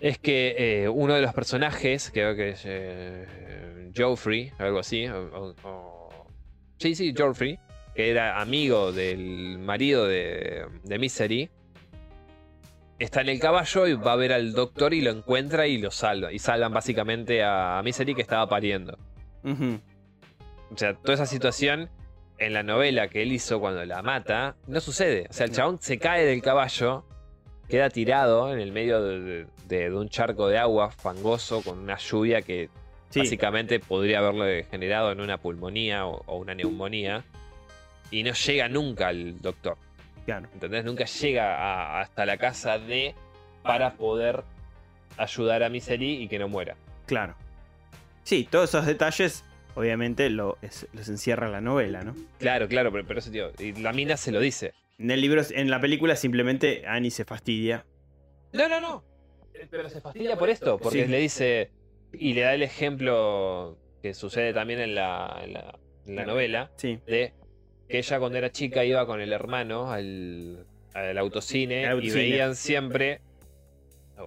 es 0.00 0.18
que 0.18 0.54
eh, 0.84 0.88
uno 0.88 1.14
de 1.14 1.20
los 1.20 1.34
personajes, 1.34 2.10
creo 2.12 2.34
que 2.36 2.50
es 2.50 2.62
eh, 2.64 3.90
Joffrey, 3.94 4.50
algo 4.58 4.78
así, 4.78 5.06
o- 5.08 5.26
o- 5.26 5.54
o- 5.68 6.26
sí, 6.78 6.94
sí, 6.94 7.12
Joffrey, 7.16 7.58
que 7.94 8.10
era 8.10 8.40
amigo 8.40 8.92
del 8.92 9.58
marido 9.58 10.06
de, 10.06 10.64
de 10.84 10.98
Misery, 10.98 11.50
está 12.98 13.20
en 13.20 13.28
el 13.28 13.40
caballo 13.40 13.86
y 13.86 13.94
va 13.94 14.12
a 14.12 14.16
ver 14.16 14.32
al 14.32 14.52
doctor 14.52 14.94
y 14.94 15.02
lo 15.02 15.10
encuentra 15.10 15.66
y 15.66 15.78
lo 15.78 15.90
salva. 15.90 16.32
Y 16.32 16.38
salvan 16.38 16.72
básicamente 16.72 17.42
a 17.44 17.80
Misery 17.84 18.14
que 18.14 18.22
estaba 18.22 18.48
pariendo. 18.48 18.96
O 20.72 20.76
sea, 20.76 20.94
toda 20.94 21.14
esa 21.14 21.26
situación 21.26 21.88
en 22.38 22.52
la 22.52 22.62
novela 22.62 23.08
que 23.08 23.22
él 23.22 23.32
hizo 23.32 23.58
cuando 23.60 23.84
la 23.84 24.02
mata, 24.02 24.56
no 24.66 24.80
sucede. 24.80 25.26
O 25.28 25.32
sea, 25.32 25.46
el 25.46 25.52
chabón 25.52 25.78
se 25.80 25.98
cae 25.98 26.24
del 26.24 26.40
caballo, 26.42 27.04
queda 27.68 27.90
tirado 27.90 28.52
en 28.52 28.60
el 28.60 28.72
medio 28.72 29.02
de, 29.02 29.20
de- 29.20 29.46
de 29.66 29.94
un 29.94 30.08
charco 30.08 30.48
de 30.48 30.56
agua 30.58 30.90
fangoso 30.90 31.62
con 31.62 31.78
una 31.78 31.96
lluvia 31.98 32.42
que 32.42 32.68
Sí. 33.10 33.20
básicamente 33.20 33.80
podría 33.80 34.18
haberle 34.18 34.64
generado 34.64 35.10
en 35.12 35.20
una 35.20 35.38
pulmonía 35.38 36.06
o, 36.06 36.22
o 36.26 36.36
una 36.36 36.54
neumonía. 36.54 37.24
Y 38.10 38.22
no 38.22 38.32
llega 38.32 38.68
nunca 38.68 39.08
al 39.08 39.40
doctor. 39.40 39.76
Claro. 40.26 40.48
¿Entendés? 40.52 40.84
Nunca 40.84 41.04
llega 41.06 41.56
a- 41.56 42.00
hasta 42.02 42.24
la 42.26 42.36
casa 42.36 42.78
de 42.78 43.14
para 43.62 43.94
poder 43.94 44.44
ayudar 45.16 45.62
a 45.62 45.68
Misery 45.70 46.22
y 46.22 46.28
que 46.28 46.38
no 46.38 46.48
muera. 46.48 46.76
Claro. 47.06 47.34
Sí, 48.24 48.46
todos 48.50 48.68
esos 48.70 48.86
detalles, 48.86 49.44
obviamente, 49.78 50.28
lo, 50.30 50.58
es- 50.62 50.86
los 50.92 51.08
encierra 51.08 51.48
la 51.48 51.60
novela, 51.60 52.02
¿no? 52.02 52.14
Claro, 52.38 52.68
claro, 52.68 52.90
pero, 52.92 53.06
pero 53.06 53.20
eso, 53.20 53.30
tío. 53.30 53.50
Y 53.58 53.72
la 53.80 53.92
mina 53.92 54.16
se 54.16 54.32
lo 54.32 54.40
dice. 54.40 54.72
En 54.98 55.10
el 55.10 55.20
libro, 55.20 55.42
en 55.50 55.70
la 55.70 55.80
película, 55.80 56.16
simplemente 56.16 56.84
Annie 56.86 57.10
se 57.10 57.24
fastidia. 57.24 57.86
No, 58.52 58.68
no, 58.68 58.80
no. 58.80 59.04
Pero 59.70 59.88
se 59.88 60.00
fastidia 60.00 60.36
por 60.36 60.50
esto, 60.50 60.78
porque 60.78 61.04
Sí. 61.04 61.10
le 61.10 61.18
dice. 61.18 61.70
Y 62.12 62.32
le 62.34 62.40
da 62.42 62.54
el 62.54 62.62
ejemplo 62.62 63.78
que 64.02 64.14
sucede 64.14 64.52
también 64.54 64.80
en 64.80 64.94
la, 64.94 65.40
en 65.42 65.52
la 65.52 65.78
en 66.06 66.16
la 66.16 66.24
novela, 66.24 66.70
Sí. 66.76 66.98
de 67.06 67.34
que 67.88 67.98
ella 67.98 68.18
cuando 68.18 68.38
era 68.38 68.50
chica 68.50 68.82
iba 68.84 69.04
con 69.06 69.20
el 69.20 69.30
hermano 69.32 69.90
al, 69.92 70.64
al 70.94 71.18
autocine, 71.18 71.86
y 72.02 72.10
veían 72.10 72.56
siempre 72.56 73.20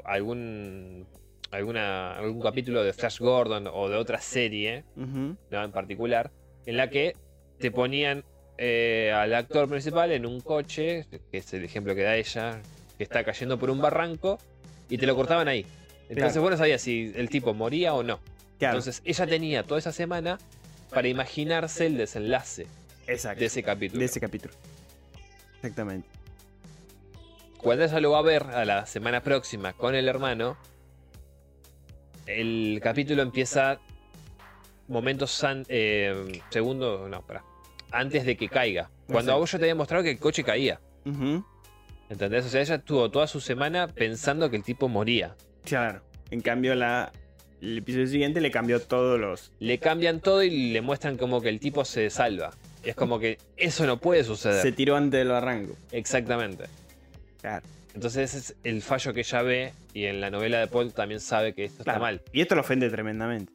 algún 0.06 1.08
alguna, 1.52 2.14
algún 2.18 2.42
capítulo 2.42 2.84
de 2.84 2.94
Flash 2.94 3.20
Gordon 3.20 3.68
o 3.68 3.90
de 3.90 3.98
otra 3.98 4.20
serie 4.22 4.84
en 4.96 5.72
particular, 5.72 6.32
en 6.66 6.78
la 6.78 6.90
que 6.90 7.16
te 7.60 7.72
ponían 7.72 8.24
eh, 8.58 9.12
al 9.16 9.34
actor 9.34 9.68
principal 9.68 10.12
en 10.12 10.26
un 10.26 10.40
coche, 10.42 11.06
que 11.32 11.38
es 11.38 11.54
el 11.54 11.64
ejemplo 11.64 11.94
que 11.96 12.04
da 12.04 12.16
ella, 12.16 12.62
que 12.98 13.04
está 13.04 13.24
cayendo 13.24 13.58
por 13.60 13.70
un 13.70 13.82
barranco, 13.82 14.38
y 14.90 14.98
te 14.98 15.06
lo 15.06 15.16
cortaban 15.16 15.48
ahí. 15.48 15.66
Entonces 16.10 16.34
Claro. 16.34 16.42
vos 16.42 16.52
no 16.52 16.58
sabías 16.58 16.82
si 16.82 17.14
el 17.16 17.30
tipo 17.30 17.54
moría 17.54 17.94
o 17.94 18.04
no. 18.04 18.20
Claro. 18.60 18.78
Entonces 18.78 19.02
ella 19.06 19.26
tenía 19.28 19.64
toda 19.64 19.80
esa 19.80 19.92
semana 19.92 20.38
para 20.90 21.08
imaginarse 21.08 21.86
el 21.88 21.98
desenlace 21.98 22.68
Exacto. 23.08 23.40
de 23.40 23.46
ese 23.46 23.64
capítulo. 23.64 24.00
De 24.00 24.06
ese 24.06 24.20
capítulo. 24.20 24.54
Exactamente. 25.56 26.08
Cuando 27.58 27.86
ella 27.86 28.00
lo 28.00 28.12
va 28.12 28.20
a 28.20 28.24
ver 28.24 28.44
a 28.44 28.66
la 28.66 28.86
semana 28.86 29.22
próxima 29.22 29.74
con 29.74 29.96
el 29.96 30.08
hermano, 30.08 30.58
el 32.26 32.80
capítulo 32.84 33.22
empieza 33.22 33.80
momentos 34.88 35.44
an- 35.44 35.66
eh, 35.70 36.42
segundo, 36.50 37.08
no, 37.10 37.22
para 37.22 37.44
antes 37.92 38.26
de 38.26 38.38
que 38.38 38.48
caiga. 38.50 38.90
Cuando 39.08 39.20
Exacto. 39.20 39.32
a 39.34 39.38
vos 39.38 39.52
yo 39.52 39.58
te 39.60 39.66
había 39.66 39.76
mostrado 39.76 40.04
que 40.04 40.12
el 40.12 40.20
coche 40.20 40.44
caía. 40.44 40.80
Ujú. 41.06 41.44
¿Entendés? 42.10 42.46
O 42.46 42.50
sea, 42.50 42.62
ella 42.62 42.76
estuvo 42.76 43.10
toda 43.12 43.28
su 43.28 43.40
semana 43.42 43.88
pensando 43.88 44.50
que 44.50 44.58
el 44.58 44.64
tipo 44.64 44.88
moría. 44.88 45.36
Claro. 45.66 46.02
En 46.30 46.42
cambio, 46.42 46.76
la, 46.76 47.12
el 47.62 47.78
episodio 47.80 48.08
siguiente 48.08 48.40
le 48.42 48.52
cambió 48.52 48.82
todos 48.82 49.20
los. 49.20 49.52
Le 49.60 49.78
cambian 49.78 50.20
todo 50.22 50.44
y 50.44 50.72
le 50.72 50.82
muestran 50.82 51.18
como 51.18 51.42
que 51.42 51.50
el 51.50 51.60
tipo 51.60 51.84
se 51.86 52.10
salva. 52.10 52.52
Es 52.84 52.96
como 52.96 53.20
que 53.20 53.38
eso 53.58 53.86
no 53.86 53.98
puede 53.98 54.24
suceder. 54.24 54.62
Se 54.62 54.72
tiró 54.72 54.96
antes 54.96 55.20
del 55.20 55.28
barranco. 55.30 55.76
Exactamente. 55.92 56.66
Claro. 57.42 57.66
Entonces 57.94 58.34
ese 58.34 58.38
es 58.54 58.56
el 58.64 58.82
fallo 58.82 59.14
que 59.14 59.20
ella 59.22 59.42
ve 59.42 59.74
y 59.94 60.06
en 60.06 60.22
la 60.22 60.30
novela 60.30 60.60
de 60.60 60.68
Paul 60.68 60.94
también 60.94 61.20
sabe 61.20 61.54
que 61.54 61.66
esto 61.66 61.84
Claro. 61.84 61.98
está 61.98 62.02
mal. 62.02 62.22
Y 62.32 62.42
esto 62.42 62.56
lo 62.56 62.62
ofende 62.62 62.90
tremendamente. 62.90 63.52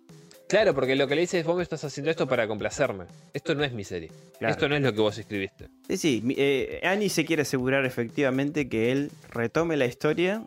Claro, 0.48 0.74
porque 0.74 0.94
lo 0.94 1.08
que 1.08 1.16
le 1.16 1.22
dice 1.22 1.40
es 1.40 1.46
vos 1.46 1.56
me 1.56 1.62
estás 1.64 1.82
haciendo 1.82 2.10
esto 2.10 2.28
para 2.28 2.46
complacerme. 2.46 3.06
Esto 3.32 3.54
no 3.56 3.64
es 3.64 3.72
mi 3.72 3.82
serie. 3.82 4.10
Claro. 4.38 4.52
Esto 4.52 4.68
no 4.68 4.76
es 4.76 4.82
lo 4.82 4.92
que 4.92 5.00
vos 5.00 5.18
escribiste. 5.18 5.66
Sí, 5.88 5.96
sí. 5.96 6.34
eh, 6.36 6.80
Annie 6.84 7.08
se 7.08 7.24
quiere 7.24 7.42
asegurar 7.42 7.84
efectivamente 7.84 8.68
que 8.68 8.92
él 8.92 9.10
retome 9.30 9.76
la 9.76 9.86
historia 9.86 10.44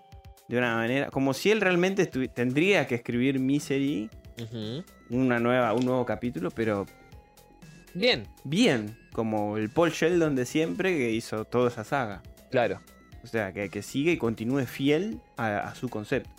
de 0.48 0.58
una 0.58 0.76
manera. 0.76 1.10
Como 1.10 1.34
si 1.34 1.52
él 1.52 1.60
realmente 1.60 2.06
tendría 2.06 2.88
que 2.88 2.96
escribir 2.96 3.40
Misery, 3.40 4.10
Ujú. 4.42 4.84
una 5.10 5.40
nueva, 5.40 5.74
un 5.74 5.84
nuevo 5.86 6.06
capítulo, 6.06 6.50
pero 6.52 6.86
Bien, 7.94 8.28
bien. 8.44 8.96
Como 9.12 9.58
el 9.58 9.70
Paul 9.70 9.92
Sheldon 9.92 10.36
de 10.36 10.46
siempre 10.46 10.96
que 10.98 11.12
hizo 11.12 11.44
toda 11.46 11.70
esa 11.70 11.84
saga. 11.84 12.22
claro. 12.52 12.80
O 13.24 13.28
sea, 13.28 13.52
que, 13.54 13.70
que 13.70 13.82
sigue 13.82 14.12
y 14.14 14.18
continúe 14.18 14.66
fiel 14.66 15.20
a, 15.38 15.58
a 15.60 15.76
su 15.76 15.90
concepto. 15.90 16.30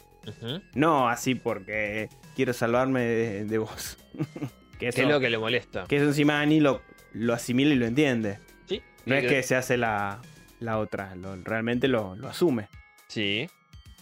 No 0.74 1.08
así 1.08 1.34
porque 1.34 2.08
quiero 2.36 2.52
salvarme 2.52 3.00
de, 3.02 3.44
de 3.44 3.58
vos. 3.58 3.96
que, 4.78 4.88
eso, 4.88 4.96
¿Qué 4.96 5.02
es 5.02 5.08
lo 5.08 5.20
que 5.20 5.30
le 5.30 5.38
molesta? 5.38 5.84
que 5.88 5.96
eso 5.96 6.06
encima 6.06 6.40
Annie 6.40 6.60
lo, 6.60 6.82
lo 7.12 7.32
asimila 7.34 7.72
y 7.72 7.76
lo 7.76 7.86
entiende. 7.86 8.38
Sí. 8.66 8.82
No 9.06 9.14
es 9.14 9.26
que 9.26 9.42
se 9.42 9.56
hace 9.56 9.76
la, 9.76 10.20
la 10.58 10.78
otra, 10.78 11.14
lo- 11.14 11.36
realmente 11.36 11.88
lo, 11.88 12.16
lo 12.16 12.28
asume. 12.28 12.68
Sí. 13.08 13.48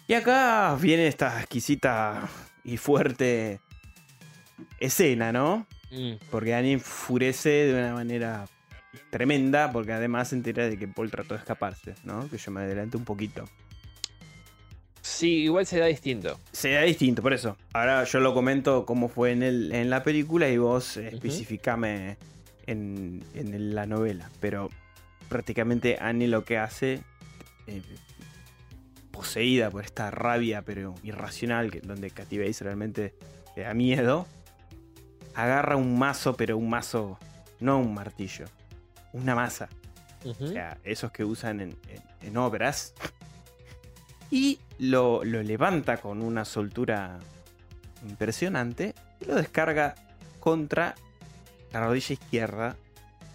Y 0.06 0.14
acá 0.14 0.76
viene 0.80 1.06
esta 1.06 1.38
exquisita 1.40 2.28
y 2.64 2.76
fuerte 2.78 3.60
escena, 4.80 5.32
¿no? 5.32 5.66
Mm, 5.90 6.14
Porque 6.30 6.54
Annie 6.54 6.72
enfurece 6.72 7.48
de 7.50 7.74
una 7.78 7.94
manera 7.94 8.46
tremenda, 9.10 9.72
porque 9.72 9.92
además 9.92 10.28
se 10.28 10.36
entera 10.36 10.68
de 10.68 10.78
que 10.78 10.88
Paul 10.88 11.10
trató 11.10 11.34
de 11.34 11.40
escaparse, 11.40 11.94
¿no? 12.04 12.28
Que 12.28 12.38
yo 12.38 12.50
me 12.50 12.60
adelanto 12.60 12.98
un 12.98 13.04
poquito. 13.04 13.44
Sí, 15.00 15.44
igual 15.44 15.66
se 15.66 15.78
da 15.78 15.86
distinto. 15.86 16.38
Se 16.52 16.72
da 16.72 16.82
distinto, 16.82 17.22
por 17.22 17.32
eso. 17.32 17.56
Ahora 17.72 18.04
yo 18.04 18.20
lo 18.20 18.34
comento 18.34 18.84
cómo 18.84 19.08
fue 19.08 19.32
en, 19.32 19.42
el, 19.42 19.72
en 19.72 19.90
la 19.90 20.02
película 20.02 20.48
y 20.48 20.58
vos 20.58 20.96
eh, 20.96 21.08
especificame 21.08 22.18
en, 22.66 23.24
en 23.34 23.74
la 23.74 23.86
novela. 23.86 24.30
Pero 24.40 24.70
prácticamente 25.28 25.98
Annie 26.00 26.28
lo 26.28 26.44
que 26.44 26.58
hace, 26.58 27.00
eh, 27.66 27.82
poseída 29.10 29.70
por 29.70 29.84
esta 29.84 30.10
rabia 30.10 30.62
pero 30.62 30.94
irracional, 31.02 31.70
que, 31.70 31.80
donde 31.80 32.10
Katy 32.10 32.38
Bates 32.38 32.60
realmente 32.60 33.14
le 33.56 33.62
da 33.62 33.74
miedo, 33.74 34.26
agarra 35.34 35.76
un 35.76 35.98
mazo, 35.98 36.36
pero 36.36 36.56
un 36.56 36.70
mazo, 36.70 37.18
no 37.60 37.78
un 37.78 37.94
martillo, 37.94 38.46
una 39.12 39.34
masa. 39.34 39.68
O 40.24 40.34
sea, 40.46 40.78
esos 40.84 41.10
que 41.12 41.24
usan 41.24 41.60
en, 41.60 41.70
en- 41.88 42.02
en 42.28 42.36
obras. 42.36 42.94
Y 44.30 44.58
lo, 44.78 45.24
lo 45.24 45.42
levanta 45.42 45.96
con 45.98 46.22
una 46.22 46.44
soltura 46.44 47.18
impresionante 48.06 48.94
y 49.20 49.24
lo 49.26 49.36
descarga 49.36 49.94
contra 50.40 50.94
la 51.72 51.80
rodilla 51.86 52.12
izquierda 52.12 52.76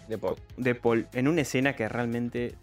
De 0.08 0.18
Paul. 0.18 0.36
de 0.56 0.74
Paul 0.74 1.08
en 1.12 1.28
una 1.28 1.40
escena 1.42 1.74
que 1.76 1.88
realmente 1.88 2.54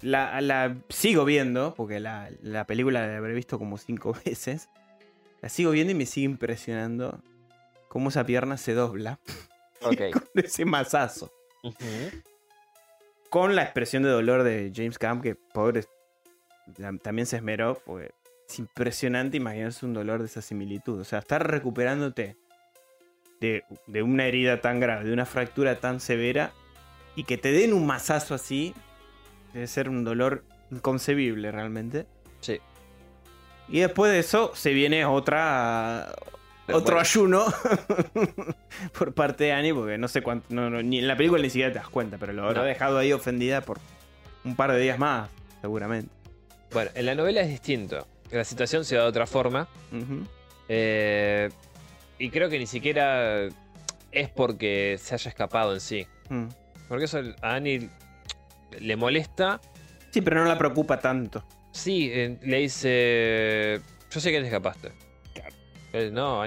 la, 0.00 0.40
la 0.40 0.76
sigo 0.88 1.24
viendo, 1.24 1.74
porque 1.74 1.98
la, 2.00 2.28
la 2.42 2.66
película 2.66 3.06
la 3.06 3.16
habré 3.16 3.34
visto 3.34 3.58
como 3.58 3.78
cinco 3.78 4.16
veces. 4.24 4.68
La 5.40 5.48
sigo 5.48 5.70
viendo 5.72 5.90
y 5.92 5.96
me 5.96 6.06
sigue 6.06 6.26
impresionando 6.26 7.20
cómo 7.88 8.10
esa 8.10 8.24
pierna 8.24 8.56
se 8.58 8.74
dobla 8.74 9.18
Ok. 9.82 10.00
con 10.12 10.44
ese 10.44 10.64
mazazo. 10.64 11.32
Con 13.32 13.56
la 13.56 13.62
expresión 13.62 14.02
de 14.02 14.10
dolor 14.10 14.42
de 14.42 14.70
James 14.74 14.98
Camp, 14.98 15.22
que 15.22 15.36
pobre 15.36 15.84
también 17.02 17.24
se 17.24 17.36
esmeró, 17.36 17.80
porque 17.86 18.10
es 18.46 18.58
impresionante 18.58 19.38
imaginarse 19.38 19.86
un 19.86 19.94
dolor 19.94 20.20
de 20.20 20.26
esa 20.26 20.42
similitud. 20.42 21.00
O 21.00 21.04
sea, 21.04 21.20
estar 21.20 21.50
recuperándote 21.50 22.36
de, 23.40 23.64
de 23.86 24.02
una 24.02 24.26
herida 24.26 24.60
tan 24.60 24.80
grave, 24.80 25.04
de 25.04 25.14
una 25.14 25.24
fractura 25.24 25.80
tan 25.80 25.98
severa, 25.98 26.52
y 27.16 27.24
que 27.24 27.38
te 27.38 27.52
den 27.52 27.72
un 27.72 27.86
mazazo 27.86 28.34
así, 28.34 28.74
debe 29.54 29.66
ser 29.66 29.88
un 29.88 30.04
dolor 30.04 30.44
inconcebible 30.70 31.50
realmente. 31.50 32.06
Sí. 32.40 32.60
Y 33.66 33.80
después 33.80 34.12
de 34.12 34.18
eso 34.18 34.52
se 34.54 34.74
viene 34.74 35.06
otra. 35.06 36.14
Otro 36.74 36.98
ayuno 37.00 37.44
por 38.98 39.14
parte 39.14 39.44
de 39.44 39.52
Annie, 39.52 39.72
porque 39.74 39.98
no 39.98 40.08
sé 40.08 40.22
cuánto. 40.22 40.46
no, 40.50 40.70
no, 40.70 40.82
ni 40.82 40.98
en 40.98 41.08
la 41.08 41.16
película 41.16 41.40
ni 41.42 41.50
siquiera 41.50 41.72
te 41.72 41.78
das 41.78 41.88
cuenta, 41.88 42.18
pero 42.18 42.32
lo 42.32 42.52
No. 42.52 42.62
dejado 42.64 42.98
ahí 42.98 43.12
ofendida 43.12 43.60
por 43.60 43.78
un 44.44 44.56
par 44.56 44.72
de 44.72 44.80
días 44.80 44.98
más, 44.98 45.28
seguramente. 45.60 46.10
Bueno, 46.72 46.90
en 46.94 47.06
la 47.06 47.14
novela 47.14 47.40
es 47.42 47.48
distinto. 47.48 48.06
La 48.30 48.44
situación 48.44 48.84
se 48.84 48.96
da 48.96 49.02
de 49.02 49.08
otra 49.08 49.26
forma. 49.26 49.68
Eh, 50.68 51.50
y 52.18 52.30
creo 52.30 52.48
que 52.48 52.58
ni 52.58 52.66
siquiera 52.66 53.48
es 54.10 54.28
porque 54.30 54.96
se 55.00 55.14
haya 55.14 55.28
escapado 55.28 55.74
en 55.74 55.80
sí. 55.80 56.06
Mm. 56.30 56.46
Porque 56.88 57.04
eso 57.04 57.20
a 57.42 57.54
Annie 57.54 57.88
le 58.78 58.96
molesta. 58.96 59.60
Sí, 60.10 60.20
pero 60.22 60.40
no 60.42 60.46
la 60.48 60.56
preocupa 60.58 60.98
tanto. 61.00 61.44
Sí, 61.72 62.10
eh, 62.12 62.38
le 62.42 62.58
dice. 62.58 63.80
Yo 64.10 64.20
sé 64.20 64.30
que 64.30 64.40
te 64.40 64.46
escapaste. 64.46 64.92
Él, 65.92 66.12
no, 66.14 66.42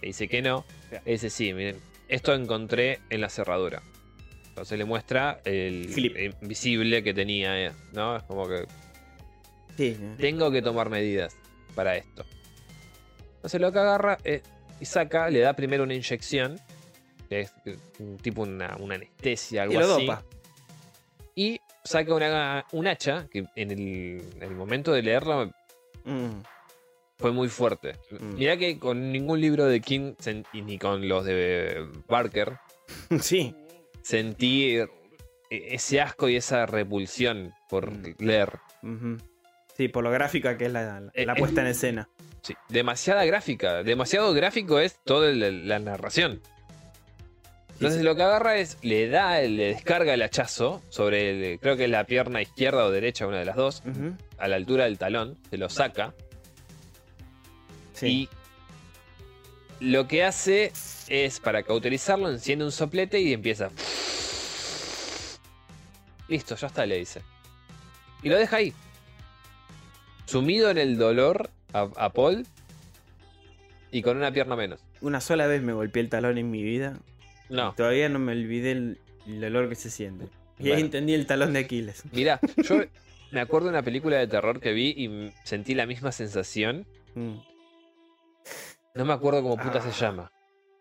dice 0.00 0.28
que 0.28 0.42
no. 0.42 0.64
Le 1.04 1.12
dice, 1.12 1.30
sí, 1.30 1.52
miren, 1.52 1.76
esto 2.08 2.34
encontré 2.34 3.00
en 3.10 3.20
la 3.20 3.28
cerradura. 3.28 3.82
Entonces 4.48 4.78
le 4.78 4.84
muestra 4.84 5.40
el 5.44 5.90
Clip. 5.92 6.16
invisible 6.42 7.02
que 7.02 7.12
tenía, 7.12 7.66
eh, 7.66 7.72
¿no? 7.92 8.16
Es 8.16 8.22
como 8.22 8.48
que 8.48 8.64
Sí. 9.76 9.96
tengo 10.18 10.50
que 10.50 10.62
tomar 10.62 10.88
medidas 10.88 11.36
para 11.74 11.96
esto. 11.96 12.24
Entonces 13.36 13.60
lo 13.60 13.70
que 13.72 13.78
agarra 13.78 14.16
eh, 14.24 14.42
y 14.80 14.84
saca, 14.86 15.28
le 15.28 15.40
da 15.40 15.52
primero 15.52 15.82
una 15.84 15.92
inyección, 15.94 16.58
que 17.28 17.40
es 17.40 17.52
un 17.98 18.16
tipo 18.18 18.42
una, 18.42 18.76
una 18.78 18.94
anestesia, 18.94 19.62
algo 19.64 19.74
Y 19.74 19.76
lo 19.78 19.94
así. 19.94 20.06
dopa. 20.06 20.24
Y 21.34 21.60
saca 21.84 22.14
una, 22.14 22.64
un 22.72 22.86
hacha, 22.86 23.26
que 23.30 23.44
en 23.56 23.70
el, 23.70 24.22
en 24.36 24.42
el 24.42 24.54
momento 24.54 24.92
de 24.92 25.02
leerla 25.02 25.50
Mm. 26.04 26.40
Fue 27.18 27.32
muy 27.32 27.48
fuerte. 27.48 27.94
Mm. 28.10 28.34
Mirá 28.34 28.56
que 28.56 28.78
con 28.78 29.10
ningún 29.12 29.40
libro 29.40 29.64
de 29.66 29.80
King, 29.80 30.14
y 30.52 30.62
ni 30.62 30.78
con 30.78 31.08
los 31.08 31.24
de 31.24 31.86
Barker, 32.08 32.58
Sí. 33.20 33.54
sentí 34.02 34.76
eh, 34.76 34.88
ese 35.50 36.00
asco 36.00 36.28
y 36.28 36.36
esa 36.36 36.66
repulsión 36.66 37.52
por 37.68 37.90
Mm. 37.90 38.14
leer. 38.18 38.58
Sí, 39.76 39.88
por 39.88 40.04
lo 40.04 40.10
gráfica 40.10 40.56
que 40.56 40.66
es 40.66 40.72
la, 40.72 41.00
la- 41.00 41.10
Eh, 41.14 41.26
la 41.26 41.34
puesta 41.34 41.60
en 41.60 41.66
escena. 41.68 42.08
Sí, 42.42 42.54
demasiada 42.68 43.24
gráfica. 43.24 43.82
Demasiado 43.82 44.32
gráfico 44.32 44.78
es 44.78 44.98
toda 45.04 45.30
la, 45.32 45.50
la 45.50 45.78
narración. 45.80 46.40
Entonces 47.74 48.02
lo 48.02 48.14
que 48.16 48.22
agarra 48.22 48.56
es, 48.56 48.78
le 48.82 49.08
da, 49.08 49.38
le 49.42 49.66
descarga 49.74 50.14
el 50.14 50.22
hachazo 50.22 50.82
sobre, 50.88 51.52
el- 51.52 51.60
creo 51.60 51.76
que 51.76 51.84
es 51.84 51.90
la 51.90 52.04
pierna 52.04 52.40
izquierda 52.40 52.84
o 52.86 52.90
derecha, 52.90 53.26
una 53.26 53.38
de 53.40 53.44
las 53.44 53.56
dos, 53.56 53.82
a 54.38 54.48
la 54.48 54.56
altura 54.56 54.84
del 54.84 54.96
talón, 54.98 55.36
se 55.50 55.58
lo 55.58 55.68
saca 55.68 56.14
Sí. 57.96 58.06
y 58.06 58.28
lo 59.80 60.06
que 60.06 60.24
hace 60.24 60.72
es, 61.08 61.40
para 61.40 61.62
cauterizarlo, 61.62 62.30
enciende 62.30 62.64
un 62.64 62.72
soplete 62.72 63.20
y 63.20 63.32
empieza. 63.32 63.70
Listo, 66.28 66.56
ya 66.56 66.66
está, 66.66 66.86
le 66.86 66.98
dice. 66.98 67.22
Y 68.22 68.28
lo 68.28 68.36
deja 68.36 68.56
ahí. 68.56 68.72
Sumido 70.24 70.70
en 70.70 70.78
el 70.78 70.96
dolor 70.96 71.50
a, 71.72 71.88
a 71.96 72.10
Paul 72.10 72.46
y 73.90 74.02
con 74.02 74.16
una 74.16 74.32
pierna 74.32 74.56
menos. 74.56 74.80
Una 75.00 75.20
sola 75.20 75.46
vez 75.46 75.62
me 75.62 75.72
golpeé 75.72 76.02
el 76.02 76.08
talón 76.08 76.38
en 76.38 76.50
mi 76.50 76.62
vida. 76.62 76.98
No, 77.48 77.74
Todavía 77.74 78.08
no 78.08 78.18
me 78.18 78.32
olvidé 78.32 78.72
el, 78.72 78.98
el 79.26 79.40
dolor 79.40 79.68
que 79.68 79.74
se 79.76 79.90
siente. 79.90 80.26
Y 80.58 80.70
ahí 80.70 80.80
entendí 80.80 81.14
el 81.14 81.26
talón 81.26 81.52
de 81.52 81.60
Aquiles. 81.60 82.02
Mirá, 82.12 82.40
yo 82.56 82.80
me 83.30 83.40
acuerdo 83.40 83.66
de 83.66 83.74
una 83.74 83.82
película 83.82 84.16
de 84.16 84.26
terror 84.26 84.60
que 84.60 84.72
vi 84.72 84.94
y 84.96 85.32
sentí 85.44 85.74
la 85.74 85.86
misma 85.86 86.12
sensación. 86.12 86.86
Mm. 87.14 87.34
No 88.96 89.04
me 89.04 89.12
acuerdo 89.12 89.42
cómo 89.42 89.56
puta 89.56 89.80
se 89.80 89.88
Ah. 89.88 89.92
llama. 89.92 90.32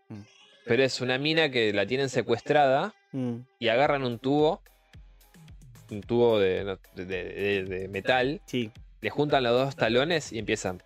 Mm. 0.09 0.21
Pero 0.65 0.83
es 0.83 1.01
una 1.01 1.17
mina 1.17 1.49
que 1.49 1.73
la 1.73 1.85
tienen 1.85 2.09
secuestrada 2.09 2.93
Mm. 3.11 3.35
y 3.59 3.67
agarran 3.67 4.03
un 4.03 4.19
tubo. 4.19 4.61
Un 5.91 6.01
tubo 6.01 6.39
de, 6.39 6.63
de- 6.95 7.05
de- 7.05 7.23
de- 7.33 7.63
de 7.65 7.87
metal. 7.89 8.41
Sí. 8.45 8.71
Le 9.01 9.09
juntan 9.09 9.43
los 9.43 9.53
dos 9.53 9.75
talones 9.75 10.31
y 10.33 10.39
empiezan. 10.39 10.81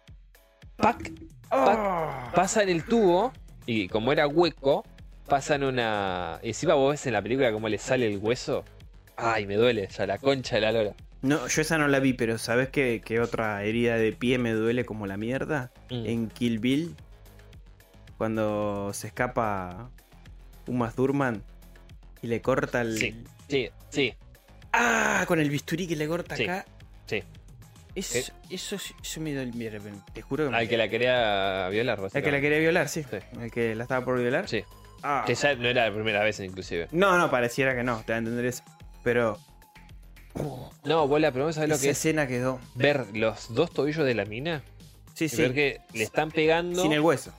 ¡Pac! 0.76 1.12
¡Oh! 1.52 2.10
Pasan 2.36 2.68
el 2.70 2.84
tubo 2.84 3.32
y 3.66 3.88
como 3.88 4.12
era 4.12 4.28
hueco, 4.28 4.84
pasan 5.28 5.64
una. 5.64 6.40
Y 6.44 6.50
encima 6.50 6.74
vos 6.74 6.92
ves 6.92 7.06
en 7.08 7.14
la 7.14 7.22
película 7.22 7.52
cómo 7.52 7.70
le 7.70 7.78
sale 7.78 8.08
el 8.08 8.18
hueso. 8.18 8.66
Ay, 9.16 9.46
me 9.46 9.56
duele 9.56 9.88
ya 9.88 10.06
la 10.06 10.18
concha 10.18 10.56
de 10.56 10.62
la 10.62 10.72
lora. 10.72 10.94
No, 11.22 11.48
yo 11.48 11.62
esa 11.62 11.78
no 11.78 11.88
la 11.90 12.00
vi, 12.00 12.14
pero 12.14 12.38
¿sabes 12.38 12.70
qué, 12.70 13.02
qué 13.04 13.20
otra 13.20 13.62
herida 13.64 13.96
de 13.98 14.14
pie 14.14 14.38
me 14.38 14.52
duele 14.54 14.86
como 14.86 15.06
la 15.08 15.18
mierda? 15.18 15.72
Mm. 15.90 16.06
En 16.06 16.30
Kill 16.30 16.60
Bill, 16.60 16.96
cuando 18.20 18.92
se 18.94 19.08
escapa 19.08 19.90
Uma 20.68 20.92
Thurman 20.92 21.42
y 22.22 22.28
le 22.28 22.42
corta 22.42 22.82
el... 22.82 22.98
Sí. 22.98 23.24
Sí, 23.48 23.70
sí. 23.90 24.14
¡Ah! 24.74 25.24
Con 25.26 25.40
el 25.40 25.50
bisturí 25.50 25.88
que 25.88 25.96
le 25.96 26.06
corta 26.08 26.36
Sí, 26.36 26.44
acá. 26.44 26.66
sí. 27.08 27.24
Eso, 27.96 28.32
eso, 28.50 28.76
eso 28.76 29.20
me 29.22 29.34
dolió. 29.34 29.54
mira, 29.56 29.80
Te 30.14 30.22
juro 30.22 30.46
que 30.46 30.52
me... 30.52 30.58
Al 30.58 30.68
que 30.70 30.78
la 30.78 30.88
quería 30.90 31.68
violar, 31.70 32.00
El 32.14 32.24
que 32.24 32.32
la 32.32 32.40
quería 32.42 32.60
violar, 32.60 32.88
sí. 32.90 33.04
Sí. 33.04 33.18
El 33.42 33.52
que 33.52 33.74
la 33.74 33.84
estaba 33.84 34.06
por 34.06 34.20
violar. 34.20 34.48
Sí. 34.48 34.64
Ah. 35.02 35.24
Que 35.26 35.34
ya 35.34 35.56
no 35.56 35.68
era 35.70 35.88
la 35.90 35.96
primera 35.96 36.22
vez, 36.24 36.40
inclusive. 36.42 36.88
No, 36.92 37.18
no, 37.18 37.32
pareciera 37.32 37.74
que 37.74 37.84
no, 37.84 38.04
te 38.06 38.12
va 38.12 38.18
a 38.18 38.20
entender 38.20 38.46
eso. 38.46 38.64
Pero 39.04 39.40
No, 40.84 41.08
bola, 41.08 41.32
pero 41.32 41.46
vos 41.46 41.56
sabés 41.56 41.70
lo 41.70 41.76
esa 41.76 41.84
que 41.86 41.90
es 41.92 41.98
escena 41.98 42.28
quedó. 42.28 42.60
ver 42.76 43.08
los 43.14 43.54
dos 43.54 43.72
tobillos 43.72 44.06
de 44.06 44.14
la 44.14 44.26
mina 44.26 44.62
Sí, 45.14 45.26
y 45.26 45.30
sí. 45.30 45.42
ver 45.42 45.54
que 45.54 45.82
le 45.94 46.04
están 46.04 46.32
pegando. 46.32 46.82
Sin 46.82 46.92
el 46.94 47.00
hueso. 47.02 47.34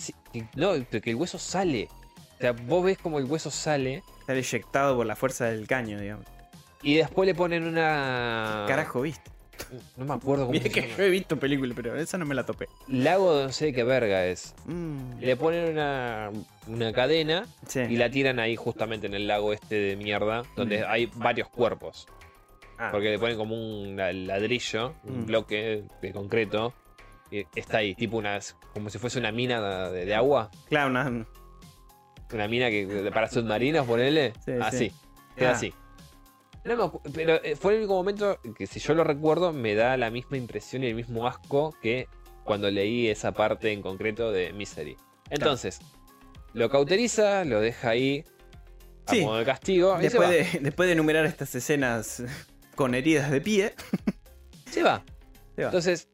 Sí, 0.00 0.14
no, 0.56 0.72
pero 0.90 1.02
que 1.02 1.10
el 1.10 1.16
hueso 1.16 1.38
sale. 1.38 1.88
O 2.36 2.40
sea, 2.40 2.52
vos 2.52 2.84
ves 2.84 2.98
como 2.98 3.18
el 3.18 3.26
hueso 3.26 3.50
sale 3.50 4.02
Está 4.20 4.34
eyectado 4.34 4.96
por 4.96 5.04
la 5.06 5.14
fuerza 5.16 5.46
del 5.46 5.66
caño, 5.66 6.00
digamos. 6.00 6.24
y 6.82 6.94
después 6.96 7.26
le 7.26 7.34
ponen 7.34 7.64
una. 7.66 8.64
Carajo, 8.66 9.02
viste. 9.02 9.30
No 9.98 10.06
me 10.06 10.14
acuerdo 10.14 10.44
cómo 10.46 10.52
Mira 10.52 10.62
se 10.64 10.70
que 10.70 10.80
llama. 10.82 10.94
yo 10.96 11.02
he 11.04 11.10
visto 11.10 11.38
películas, 11.38 11.76
pero 11.76 11.94
esa 11.98 12.16
no 12.16 12.24
me 12.24 12.34
la 12.34 12.46
topé. 12.46 12.66
Lago 12.88 13.36
de 13.36 13.44
no 13.44 13.52
sé 13.52 13.74
qué 13.74 13.84
verga 13.84 14.24
es. 14.24 14.54
Mm, 14.64 15.18
Le 15.20 15.36
ponen 15.36 15.68
una, 15.72 16.30
una 16.66 16.92
cadena 16.94 17.46
sí. 17.68 17.80
y 17.80 17.96
la 17.96 18.08
tiran 18.10 18.38
ahí 18.38 18.56
justamente 18.56 19.06
en 19.06 19.12
el 19.14 19.26
lago 19.28 19.52
este 19.52 19.74
de 19.74 19.96
mierda, 19.96 20.44
donde 20.56 20.80
Mm. 20.80 20.84
hay 20.88 21.06
varios 21.14 21.48
cuerpos. 21.48 22.06
Ah, 22.78 22.88
Porque 22.90 23.10
le 23.10 23.18
ponen 23.18 23.36
como 23.36 23.54
un 23.54 23.96
la- 23.96 24.14
ladrillo, 24.14 24.94
un 25.04 25.24
Mm. 25.24 25.26
bloque 25.26 25.84
de 26.00 26.12
concreto. 26.12 26.72
Y 27.30 27.46
está 27.54 27.78
ahí, 27.78 27.94
tipo 27.94 28.16
unas. 28.16 28.56
como 28.74 28.90
si 28.90 28.98
fuese 28.98 29.18
una 29.18 29.30
mina 29.32 29.88
de, 29.90 30.04
de 30.04 30.14
agua. 30.14 30.50
Claro, 30.68 30.90
una- 30.90 31.26
Una 32.32 32.46
mina 32.48 32.70
que 32.70 33.10
para 33.12 33.28
submarinos, 33.28 33.86
ponele. 33.86 34.32
Sí, 34.44 34.52
así. 34.60 34.78
sí. 34.90 34.92
Queda 35.36 35.50
Ah. 35.50 35.52
así. 35.54 35.74
No 36.64 37.00
pero 37.14 37.42
eh, 37.42 37.56
fue 37.56 37.72
el 37.72 37.78
único 37.78 37.94
momento 37.94 38.38
que 38.56 38.66
si 38.66 38.78
yo 38.80 38.92
lo 38.94 39.02
recuerdo 39.02 39.52
me 39.52 39.74
da 39.74 39.96
la 39.96 40.10
misma 40.10 40.36
impresión 40.36 40.84
y 40.84 40.88
el 40.88 40.94
mismo 40.94 41.26
asco 41.26 41.74
que 41.80 42.06
cuando 42.44 42.70
leí 42.70 43.08
esa 43.08 43.32
parte 43.32 43.72
en 43.72 43.80
concreto 43.80 44.30
de 44.30 44.52
Misery. 44.52 44.96
Entonces, 45.30 45.80
lo 46.52 46.68
cauteriza, 46.68 47.44
lo 47.46 47.60
deja 47.60 47.90
ahí 47.90 48.24
a 49.06 49.10
Sí. 49.12 49.22
modo 49.22 49.38
de 49.38 49.44
castigo 49.46 49.96
después, 49.98 50.28
de, 50.28 50.58
después 50.60 50.86
de 50.86 50.92
enumerar 50.92 51.24
estas 51.24 51.54
escenas 51.54 52.22
con 52.74 52.94
heridas 52.94 53.30
de 53.30 53.40
pie, 53.40 53.74
Se 54.70 54.82
va. 54.82 55.02
se 55.56 55.62
va. 55.62 55.68
Entonces, 55.68 56.08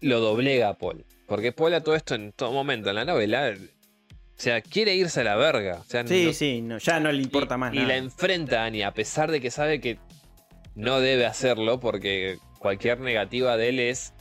lo 0.00 0.20
doblega 0.20 0.68
a 0.70 0.74
Paul. 0.74 1.04
Porque 1.26 1.52
Paul 1.52 1.74
a 1.74 1.82
todo 1.82 1.94
esto 1.94 2.14
en 2.14 2.32
todo 2.32 2.52
momento 2.52 2.88
en 2.90 2.96
la 2.96 3.04
novela, 3.04 3.52
o 3.56 4.40
sea, 4.40 4.60
quiere 4.62 4.94
irse 4.94 5.20
a 5.20 5.24
la 5.24 5.36
verga. 5.36 5.78
O 5.80 5.84
sea, 5.84 6.06
sí, 6.06 6.24
no- 6.26 6.32
sí, 6.32 6.62
no, 6.62 6.78
ya 6.78 7.00
no 7.00 7.12
le 7.12 7.22
importa 7.22 7.56
y, 7.56 7.58
más 7.58 7.72
y 7.74 7.76
nada. 7.76 7.88
la 7.88 7.96
enfrenta 7.96 8.62
a 8.62 8.66
Annie, 8.66 8.84
a 8.84 8.92
pesar 8.94 9.30
de 9.30 9.40
que 9.40 9.50
sabe 9.50 9.80
que 9.80 9.98
no 10.74 11.00
debe 11.00 11.26
hacerlo, 11.26 11.80
porque 11.80 12.38
cualquier 12.58 13.00
negativa 13.00 13.56
de 13.56 13.68
él 13.70 13.80
es 13.80 14.12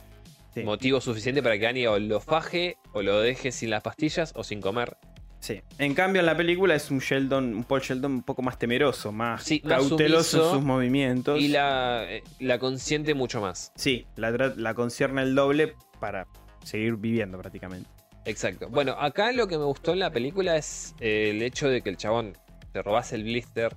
Sí. 0.53 0.63
motivo 0.63 0.99
suficiente 1.01 1.43
para 1.43 1.59
que 1.59 1.67
Annie 1.67 1.87
o 1.87 1.99
lo 1.99 2.19
faje, 2.19 2.77
o 2.93 3.03
lo 3.03 3.19
deje 3.21 3.51
sin 3.51 3.69
las 3.69 3.83
pastillas, 3.83 4.33
o 4.35 4.43
sin 4.43 4.59
comer. 4.59 4.97
Sí. 5.39 5.61
En 5.77 5.93
cambio, 5.93 6.19
en 6.21 6.25
la 6.25 6.35
película 6.35 6.75
es 6.75 6.89
un 6.91 6.99
Sheldon, 6.99 7.53
un 7.55 7.63
Paul 7.63 7.81
Sheldon 7.81 8.11
un 8.11 8.23
poco 8.23 8.41
más 8.41 8.57
temeroso, 8.57 9.11
más 9.11 9.43
Sí, 9.43 9.61
más 9.63 9.73
cauteloso 9.79 10.43
en 10.45 10.51
sus 10.55 10.63
movimientos. 10.63 11.39
Y 11.39 11.47
la, 11.49 12.05
eh, 12.09 12.23
la 12.39 12.57
consiente 12.59 13.13
mucho 13.13 13.39
más. 13.39 13.71
Sí, 13.75 14.07
la, 14.15 14.31
la 14.31 14.73
concierne 14.73 15.21
el 15.21 15.35
doble 15.35 15.75
para 15.99 16.27
seguir 16.63 16.95
viviendo 16.95 17.37
prácticamente. 17.37 17.89
Exacto. 18.25 18.67
Bueno, 18.69 18.93
acá 18.99 19.31
lo 19.31 19.47
que 19.47 19.57
me 19.57 19.63
gustó 19.63 19.93
en 19.93 19.99
la 19.99 20.11
película 20.11 20.57
es 20.57 20.95
eh, 20.99 21.29
el 21.29 21.41
hecho 21.41 21.69
de 21.69 21.81
que 21.81 21.89
el 21.89 21.97
chabón 21.97 22.35
te 22.73 22.81
robase 22.81 23.15
el 23.15 23.23
blister, 23.23 23.75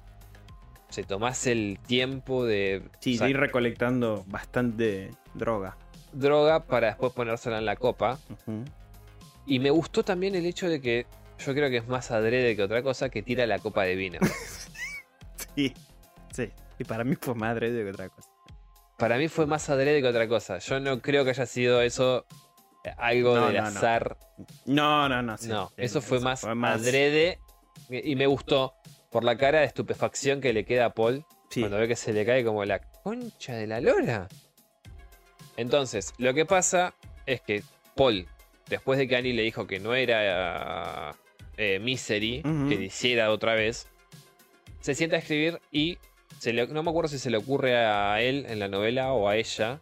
se 0.88 1.04
tomase 1.04 1.52
el 1.52 1.78
tiempo 1.86 2.44
de 2.44 2.82
Sí, 2.98 3.16
de 3.16 3.30
ir 3.30 3.36
recolectando 3.36 4.24
bastante 4.26 5.10
droga. 5.34 5.76
droga 6.12 6.64
para 6.66 6.88
después 6.88 7.12
ponérsela 7.12 7.58
en 7.58 7.66
la 7.66 7.76
copa. 7.76 8.18
Y 9.46 9.58
me 9.60 9.70
gustó 9.70 10.02
también 10.02 10.34
el 10.34 10.46
hecho 10.46 10.68
de 10.68 10.80
que 10.80 11.06
yo 11.40 11.54
creo 11.54 11.70
que 11.70 11.78
es 11.78 11.88
más 11.88 12.10
adrede 12.10 12.54
que 12.56 12.62
otra 12.62 12.82
cosa 12.82 13.08
que 13.08 13.22
tira 13.22 13.46
la 13.46 13.58
copa 13.58 13.84
de 13.84 13.94
vino. 13.96 14.18
Sí, 15.56 15.74
sí. 16.32 16.50
Y 16.78 16.84
para 16.84 17.02
mí 17.04 17.16
fue 17.16 17.34
madre 17.34 17.70
de 17.72 17.90
otra 17.90 18.08
cosa. 18.08 18.28
Para 18.98 19.16
mí 19.18 19.28
fue 19.28 19.46
más 19.46 19.68
adrede 19.68 20.00
que 20.00 20.08
otra 20.08 20.28
cosa. 20.28 20.58
Yo 20.58 20.78
no 20.80 21.00
creo 21.02 21.24
que 21.24 21.30
haya 21.30 21.44
sido 21.46 21.82
eso 21.82 22.24
eh, 22.84 22.92
algo 22.98 23.34
No, 23.34 23.46
del 23.46 23.56
no, 23.56 23.62
azar. 23.64 24.16
No, 24.66 25.08
no, 25.08 25.22
no. 25.22 25.36
sí. 25.36 25.48
no, 25.48 25.68
Sí, 25.70 25.74
eso 25.78 26.00
fue 26.00 26.20
más, 26.20 26.42
fue 26.42 26.54
más- 26.54 26.80
adrede 26.80 27.40
y 27.88 28.12
y 28.12 28.16
me 28.16 28.26
gustó 28.26 28.74
por 29.10 29.24
la 29.24 29.36
cara 29.36 29.60
de 29.60 29.66
estupefacción 29.66 30.40
que 30.40 30.52
le 30.52 30.64
queda 30.64 30.86
a 30.86 30.94
Paul 30.94 31.24
Sí. 31.50 31.60
cuando 31.60 31.78
ve 31.78 31.88
que 31.88 31.96
se 31.96 32.12
le 32.12 32.24
cae 32.24 32.44
como 32.44 32.64
la 32.64 32.78
concha 32.78 33.54
de 33.54 33.66
la 33.66 33.80
lora. 33.80 34.28
Entonces, 35.56 36.14
lo 36.18 36.32
que 36.32 36.44
pasa 36.46 36.94
es 37.26 37.40
que 37.40 37.62
Paul, 37.96 38.26
después 38.68 38.98
de 38.98 39.08
que 39.08 39.16
Annie 39.16 39.32
le 39.32 39.42
dijo 39.42 39.66
que 39.66 39.80
no 39.80 39.94
era 39.94 41.14
eh, 41.60 41.78
Misery, 41.78 42.42
que 42.68 42.74
hiciera 42.76 43.30
otra 43.30 43.54
vez, 43.54 43.86
se 44.80 44.94
sienta 44.94 45.16
a 45.16 45.18
escribir 45.18 45.60
y 45.70 45.98
se 46.38 46.52
le- 46.54 46.66
no 46.68 46.82
me 46.82 46.90
acuerdo 46.90 47.08
si 47.08 47.18
se 47.18 47.30
le 47.30 47.36
ocurre 47.36 47.76
a 47.76 48.20
él 48.22 48.46
en 48.48 48.58
la 48.58 48.68
novela 48.68 49.12
o 49.12 49.28
a 49.28 49.36
ella, 49.36 49.78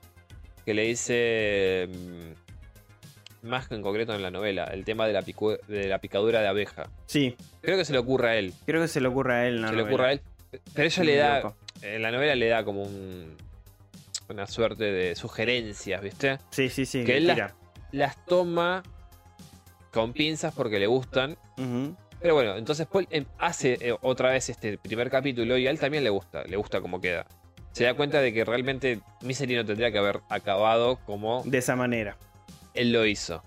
que 0.65 0.75
le 0.75 0.83
dice, 0.83 1.89
mm, 1.89 3.47
más 3.49 3.69
que 3.69 3.77
en 3.77 3.83
concreto 3.83 4.13
en 4.15 4.23
la 4.23 4.31
novela, 4.33 4.65
el 4.65 4.85
tema 4.85 5.07
de 5.07 5.13
la, 5.13 5.23
picu- 5.23 5.61
de 5.69 5.87
la 5.87 6.01
picadura 6.01 6.41
de 6.41 6.49
abeja. 6.49 6.91
Sí, 7.07 7.37
Creo 7.63 7.77
que 7.79 7.85
se 7.85 7.93
le 7.93 7.99
ocurre 8.01 8.29
a 8.31 8.37
él. 8.37 8.53
creo 8.67 8.83
que 8.83 8.89
se 8.89 9.01
le 9.01 9.09
ocurre 9.09 9.35
a 9.35 9.47
él. 9.47 9.55
en 9.57 9.63
la 9.63 9.69
se 9.69 9.77
le 9.77 9.83
ocurre 9.83 10.07
a 10.07 10.13
él. 10.13 10.21
Pero 10.75 10.87
ella 10.87 10.91
Sí, 11.03 11.07
le 11.07 11.17
da, 11.17 11.37
loco. 11.41 11.57
en 11.83 12.03
la 12.03 12.11
novela 12.11 12.35
le 12.35 12.49
da 12.49 12.65
como 12.65 12.83
un- 12.83 13.37
una 14.29 14.47
suerte 14.47 14.85
de 14.85 15.15
sugerencias, 15.15 16.03
¿viste? 16.03 16.39
Sí, 16.51 16.69
sí, 16.71 16.85
sí. 16.87 17.05
Que 17.05 17.19
él. 17.19 17.33
Las 17.93 18.23
toma 18.27 18.83
con 19.93 20.13
pinzas 20.13 20.55
porque 20.55 20.79
le 20.79 20.87
gustan. 20.87 21.37
Pero 22.21 22.35
bueno, 22.35 22.57
entonces 22.57 22.87
Paul 22.87 23.07
em, 23.11 23.25
hace 23.39 23.79
eh, 23.81 23.95
otra 24.03 24.31
vez 24.31 24.49
este 24.49 24.77
primer 24.79 25.09
capítulo 25.11 25.57
y 25.57 25.67
a 25.67 25.71
él 25.71 25.79
también 25.79 26.03
le 26.05 26.11
gusta, 26.11 26.43
le 26.45 26.57
gusta 26.57 26.81
cómo 26.81 27.01
queda. 27.01 27.27
Se 27.73 27.85
da 27.85 27.95
cuenta 27.95 28.21
de 28.21 28.33
que 28.33 28.45
realmente 28.45 29.01
Misery 29.23 29.55
no 29.55 29.65
tendría 29.65 29.93
que 29.93 29.99
haber 29.99 30.21
acabado 30.29 30.99
como 31.07 31.43
De 31.45 31.59
esa 31.59 31.77
manera. 31.77 32.17
él 32.75 32.93
lo 32.93 33.07
hizo. 33.07 33.43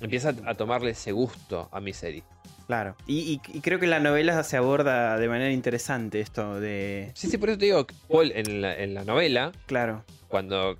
Empieza 0.00 0.32
a 0.46 0.54
tomarle 0.54 0.90
ese 0.90 1.12
gusto 1.12 1.68
a 1.72 1.80
Misery. 1.80 2.22
Claro. 2.66 2.96
Y, 3.06 3.40
y- 3.52 3.56
y 3.56 3.60
creo 3.60 3.78
que 3.78 3.86
en 3.86 3.90
la 3.92 4.00
novela 4.00 4.42
se 4.42 4.56
aborda 4.56 5.16
de 5.16 5.28
manera 5.28 5.50
interesante 5.52 6.20
esto 6.20 6.60
de. 6.60 7.10
Sí, 7.14 7.28
sí, 7.30 7.38
por 7.38 7.48
eso 7.50 7.58
te 7.58 7.64
digo, 7.66 7.86
que 7.86 7.94
Paul 8.08 8.32
en 8.34 8.60
la, 8.60 8.74
en 8.76 8.94
la 8.94 9.04
novela, 9.04 9.52
Claro. 9.66 10.04
cuando 10.28 10.76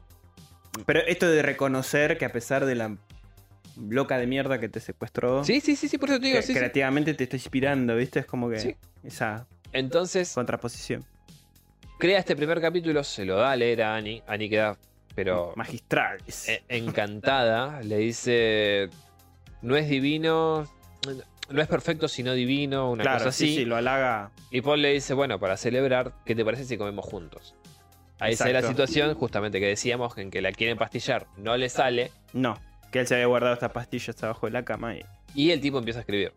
Pero 0.84 1.00
esto 1.00 1.28
de 1.28 1.42
reconocer 1.42 2.18
que 2.18 2.24
a 2.26 2.32
pesar 2.32 2.64
de 2.66 2.74
la 2.74 2.96
loca 3.88 4.18
de 4.18 4.26
mierda 4.26 4.58
que 4.58 4.68
te 4.68 4.80
secuestró, 4.80 5.44
Sí, 5.44 5.60
sí, 5.60 5.76
sí, 5.76 5.88
sí, 5.88 5.98
por 5.98 6.10
eso 6.10 6.18
te 6.20 6.26
digo. 6.26 6.36
que 6.38 6.42
sí, 6.42 6.52
sí. 6.52 6.58
creativamente 6.58 7.14
te 7.14 7.24
está 7.24 7.36
inspirando, 7.36 7.94
¿viste? 7.96 8.20
Es 8.20 8.26
como 8.26 8.48
que 8.50 8.58
Sí. 8.58 8.76
esa 9.04 9.46
Entonces, 9.72 10.32
contraposición. 10.34 11.04
crea 11.98 12.18
este 12.18 12.34
primer 12.36 12.60
capítulo, 12.60 13.04
se 13.04 13.24
lo 13.24 13.36
da 13.36 13.52
a 13.52 13.56
leer 13.56 13.82
a 13.82 13.96
Annie. 13.96 14.22
Annie 14.26 14.48
queda, 14.48 14.76
pero 15.14 15.52
Magistrales. 15.56 16.48
e- 16.48 16.62
encantada. 16.68 17.80
Le 17.82 17.98
dice: 17.98 18.88
no 19.62 19.76
es 19.76 19.88
divino, 19.88 20.66
no 21.50 21.62
es 21.62 21.68
perfecto 21.68 22.08
sino 22.08 22.32
divino, 22.34 22.90
una 22.90 23.02
claro, 23.02 23.18
cosa 23.18 23.28
así. 23.30 23.54
sí, 23.56 23.64
lo 23.64 23.76
halaga. 23.76 24.30
Y 24.50 24.60
Paul 24.62 24.80
le 24.82 24.92
dice, 24.92 25.14
bueno, 25.14 25.38
para 25.38 25.56
celebrar, 25.56 26.12
¿qué 26.24 26.34
te 26.34 26.44
parece 26.44 26.64
si 26.64 26.76
comemos 26.78 27.04
juntos? 27.04 27.54
Ahí 28.20 28.32
está 28.32 28.48
la 28.48 28.62
situación, 28.62 29.14
justamente 29.14 29.60
que 29.60 29.66
decíamos, 29.66 30.16
en 30.18 30.30
que 30.30 30.40
la 30.42 30.50
quieren 30.52 30.76
pastillar, 30.78 31.26
no 31.36 31.56
le 31.56 31.68
sale, 31.68 32.10
No, 32.32 32.58
que 32.90 33.00
él 33.00 33.06
se 33.06 33.14
había 33.14 33.26
guardado 33.26 33.54
estas 33.54 33.72
pastillas 33.72 34.22
abajo 34.22 34.46
de 34.46 34.52
la 34.52 34.64
cama 34.64 34.96
y 34.96 35.02
y 35.34 35.50
el 35.50 35.60
tipo 35.60 35.78
empieza 35.78 36.00
a 36.00 36.02
escribir. 36.02 36.32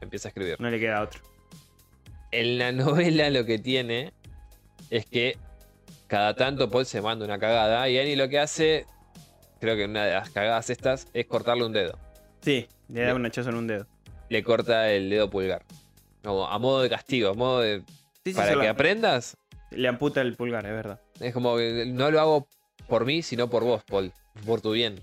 Empieza 0.00 0.28
a 0.28 0.30
escribir. 0.30 0.60
no 0.60 0.70
le 0.70 0.80
queda 0.80 1.02
otro. 1.02 1.20
En 2.30 2.58
la 2.58 2.72
novela 2.72 3.30
lo 3.30 3.44
que 3.44 3.58
tiene 3.58 4.12
es 4.90 5.06
que 5.06 5.38
cada 6.08 6.34
tanto 6.34 6.70
Paul 6.70 6.86
se 6.86 7.00
manda 7.00 7.24
una 7.24 7.38
cagada 7.38 7.88
y 7.88 7.98
Annie 7.98 8.16
lo 8.16 8.28
que 8.28 8.38
hace, 8.38 8.86
creo 9.60 9.76
que 9.76 9.84
una 9.84 10.04
de 10.04 10.14
las 10.14 10.30
cagadas 10.30 10.70
estas, 10.70 11.06
es 11.12 11.26
cortarle 11.26 11.64
un 11.64 11.72
dedo. 11.72 11.98
Sí, 12.40 12.66
le 12.88 13.02
da 13.02 13.14
un 13.14 13.24
hachazo 13.24 13.50
en 13.50 13.56
un 13.56 13.66
dedo. 13.66 13.86
Le 14.28 14.42
corta 14.42 14.90
el 14.90 15.10
dedo 15.10 15.30
pulgar. 15.30 15.64
Como 16.22 16.46
a 16.46 16.58
modo 16.58 16.82
de 16.82 16.90
castigo, 16.90 17.30
a 17.30 17.34
modo 17.34 17.60
de... 17.60 17.82
Sí, 18.24 18.32
sí, 18.32 18.34
para 18.34 18.60
que 18.60 18.68
aprendas. 18.68 19.36
le 19.70 19.86
amputa 19.86 20.22
el 20.22 20.34
pulgar, 20.34 20.64
es 20.66 20.72
verdad. 20.72 21.00
Es 21.20 21.32
como 21.32 21.56
que 21.56 21.84
no 21.86 22.10
lo 22.10 22.20
hago 22.20 22.48
por 22.88 23.04
mí, 23.04 23.22
sino 23.22 23.48
por 23.48 23.64
vos, 23.64 23.84
Paul. 23.84 24.12
Por 24.44 24.60
tu 24.60 24.72
bien. 24.72 25.00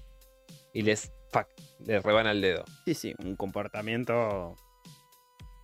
Y 0.74 0.82
les... 0.84 1.12
Fuck, 1.32 1.48
le 1.86 2.00
rebana 2.02 2.32
el 2.32 2.42
dedo. 2.42 2.66
Sí, 2.86 2.94
sí, 2.94 3.16
un 3.20 3.36
comportamiento 3.36 4.56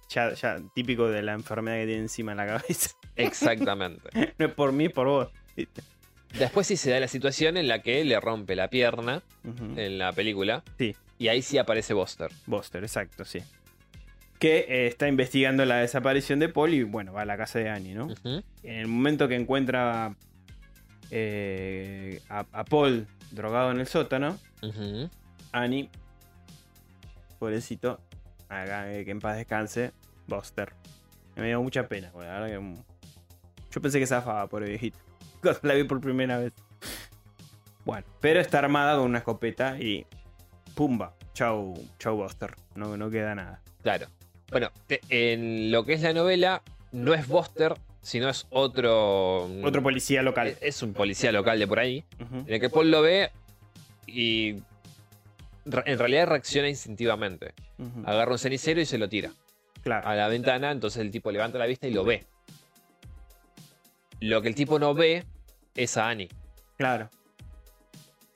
ya, 0.09 0.33
ya 0.33 0.57
típico 0.73 1.09
de 1.09 1.21
la 1.21 1.33
enfermedad 1.33 1.77
que 1.77 1.85
tiene 1.85 2.01
encima 2.01 2.31
en 2.31 2.37
la 2.37 2.47
cabeza. 2.47 2.91
Exactamente. 3.15 4.09
no 4.37 4.45
es 4.45 4.53
por 4.53 4.71
mí, 4.71 4.85
es 4.85 4.91
por 4.91 5.07
vos. 5.07 5.27
Después 6.37 6.67
sí 6.67 6.77
se 6.77 6.91
da 6.91 6.99
la 6.99 7.07
situación 7.07 7.57
en 7.57 7.67
la 7.67 7.81
que 7.81 8.03
le 8.03 8.19
rompe 8.19 8.55
la 8.55 8.69
pierna 8.69 9.23
en 9.43 9.97
la 9.97 10.11
película. 10.13 10.63
Sí. 10.77 10.95
Y 11.17 11.29
ahí 11.29 11.41
sí 11.41 11.57
aparece 11.57 11.93
Buster. 11.93 12.29
Buster, 12.45 12.83
exacto, 12.83 13.25
sí. 13.25 13.39
Que 14.39 14.65
eh, 14.69 14.87
está 14.87 15.07
investigando 15.07 15.65
la 15.65 15.77
desaparición 15.77 16.37
de 16.39 16.49
Paul 16.49 16.73
y 16.73 16.83
bueno, 16.83 17.13
va 17.13 17.23
a 17.23 17.25
la 17.25 17.37
casa 17.37 17.57
de 17.59 17.69
Annie, 17.69 17.95
¿no? 17.95 18.07
En 18.23 18.43
el 18.63 18.87
momento 18.87 19.27
que 19.27 19.35
encuentra 19.35 20.15
eh, 21.09 22.21
a, 22.29 22.45
a 22.51 22.63
Paul 22.65 23.07
drogado 23.31 23.71
en 23.71 23.79
el 23.79 23.87
sótano, 23.87 24.37
Ujú. 24.63 25.09
Annie, 25.51 25.89
pobrecito, 27.39 27.99
haga 28.49 28.85
que 29.03 29.11
en 29.11 29.19
paz 29.19 29.37
descanse, 29.37 29.91
Buster. 30.27 30.73
Me 31.35 31.47
dio 31.47 31.61
mucha 31.61 31.87
pena, 31.87 32.09
porque 32.11 32.27
la 32.27 32.39
verdad 32.39 32.47
que. 32.49 32.59
mm, 32.59 32.75
Yo 33.71 33.81
pensé 33.81 33.99
que 33.99 34.07
zafaba 34.07 34.47
por 34.47 34.63
el 34.63 34.69
viejito. 34.69 34.97
Cuando 35.41 35.59
la 35.63 35.73
vi 35.75 35.83
por 35.83 36.01
primera 36.01 36.37
vez. 36.39 36.53
Bueno, 37.85 38.05
pero 38.19 38.39
está 38.41 38.59
armada 38.59 38.95
con 38.97 39.05
una 39.05 39.19
escopeta 39.19 39.79
y. 39.79 40.05
¡Pumba! 40.75 41.13
Chau, 41.33 41.73
chau 41.99 42.15
Buster. 42.17 42.55
No, 42.75 42.97
no 42.97 43.09
queda 43.09 43.33
nada. 43.35 43.61
Claro. 43.83 44.07
Bueno, 44.49 44.71
te- 44.87 45.01
en 45.09 45.71
lo 45.71 45.85
que 45.85 45.93
es 45.93 46.01
la 46.01 46.13
novela, 46.13 46.61
no 46.91 47.13
es 47.13 47.27
Buster, 47.27 47.75
sino 48.01 48.29
es 48.29 48.47
otro. 48.49 49.43
Otro 49.63 49.83
policía 49.83 50.21
local. 50.23 50.47
Es 50.47 50.57
es 50.61 50.81
un 50.83 50.93
policía 50.93 51.31
local 51.31 51.59
de 51.59 51.67
por 51.67 51.79
ahí. 51.79 52.03
En 52.19 52.45
el 52.47 52.59
que 52.59 52.69
Paul 52.69 52.89
lo 52.91 53.01
ve 53.01 53.31
y. 54.07 54.63
En 55.65 55.99
realidad 55.99 56.27
reacciona 56.27 56.69
instintivamente. 56.69 57.53
Agarra 58.05 58.31
un 58.31 58.39
cenicero 58.39 58.79
y 58.79 58.85
se 58.85 58.97
lo 58.97 59.09
tira 59.09 59.31
Claro. 59.83 60.07
a 60.07 60.15
la 60.15 60.29
ventana. 60.29 60.71
Entonces 60.71 61.01
el 61.01 61.11
tipo 61.11 61.29
levanta 61.29 61.57
la 61.57 61.65
vista 61.65 61.87
y 61.87 61.93
lo 61.93 62.05
ve. 62.05 62.25
Lo 64.19 64.41
que 64.41 64.47
el 64.47 64.55
tipo 64.55 64.79
no 64.79 64.93
ve 64.93 65.25
es 65.75 65.97
a 65.97 66.07
Annie. 66.09 66.29
Claro. 66.77 67.09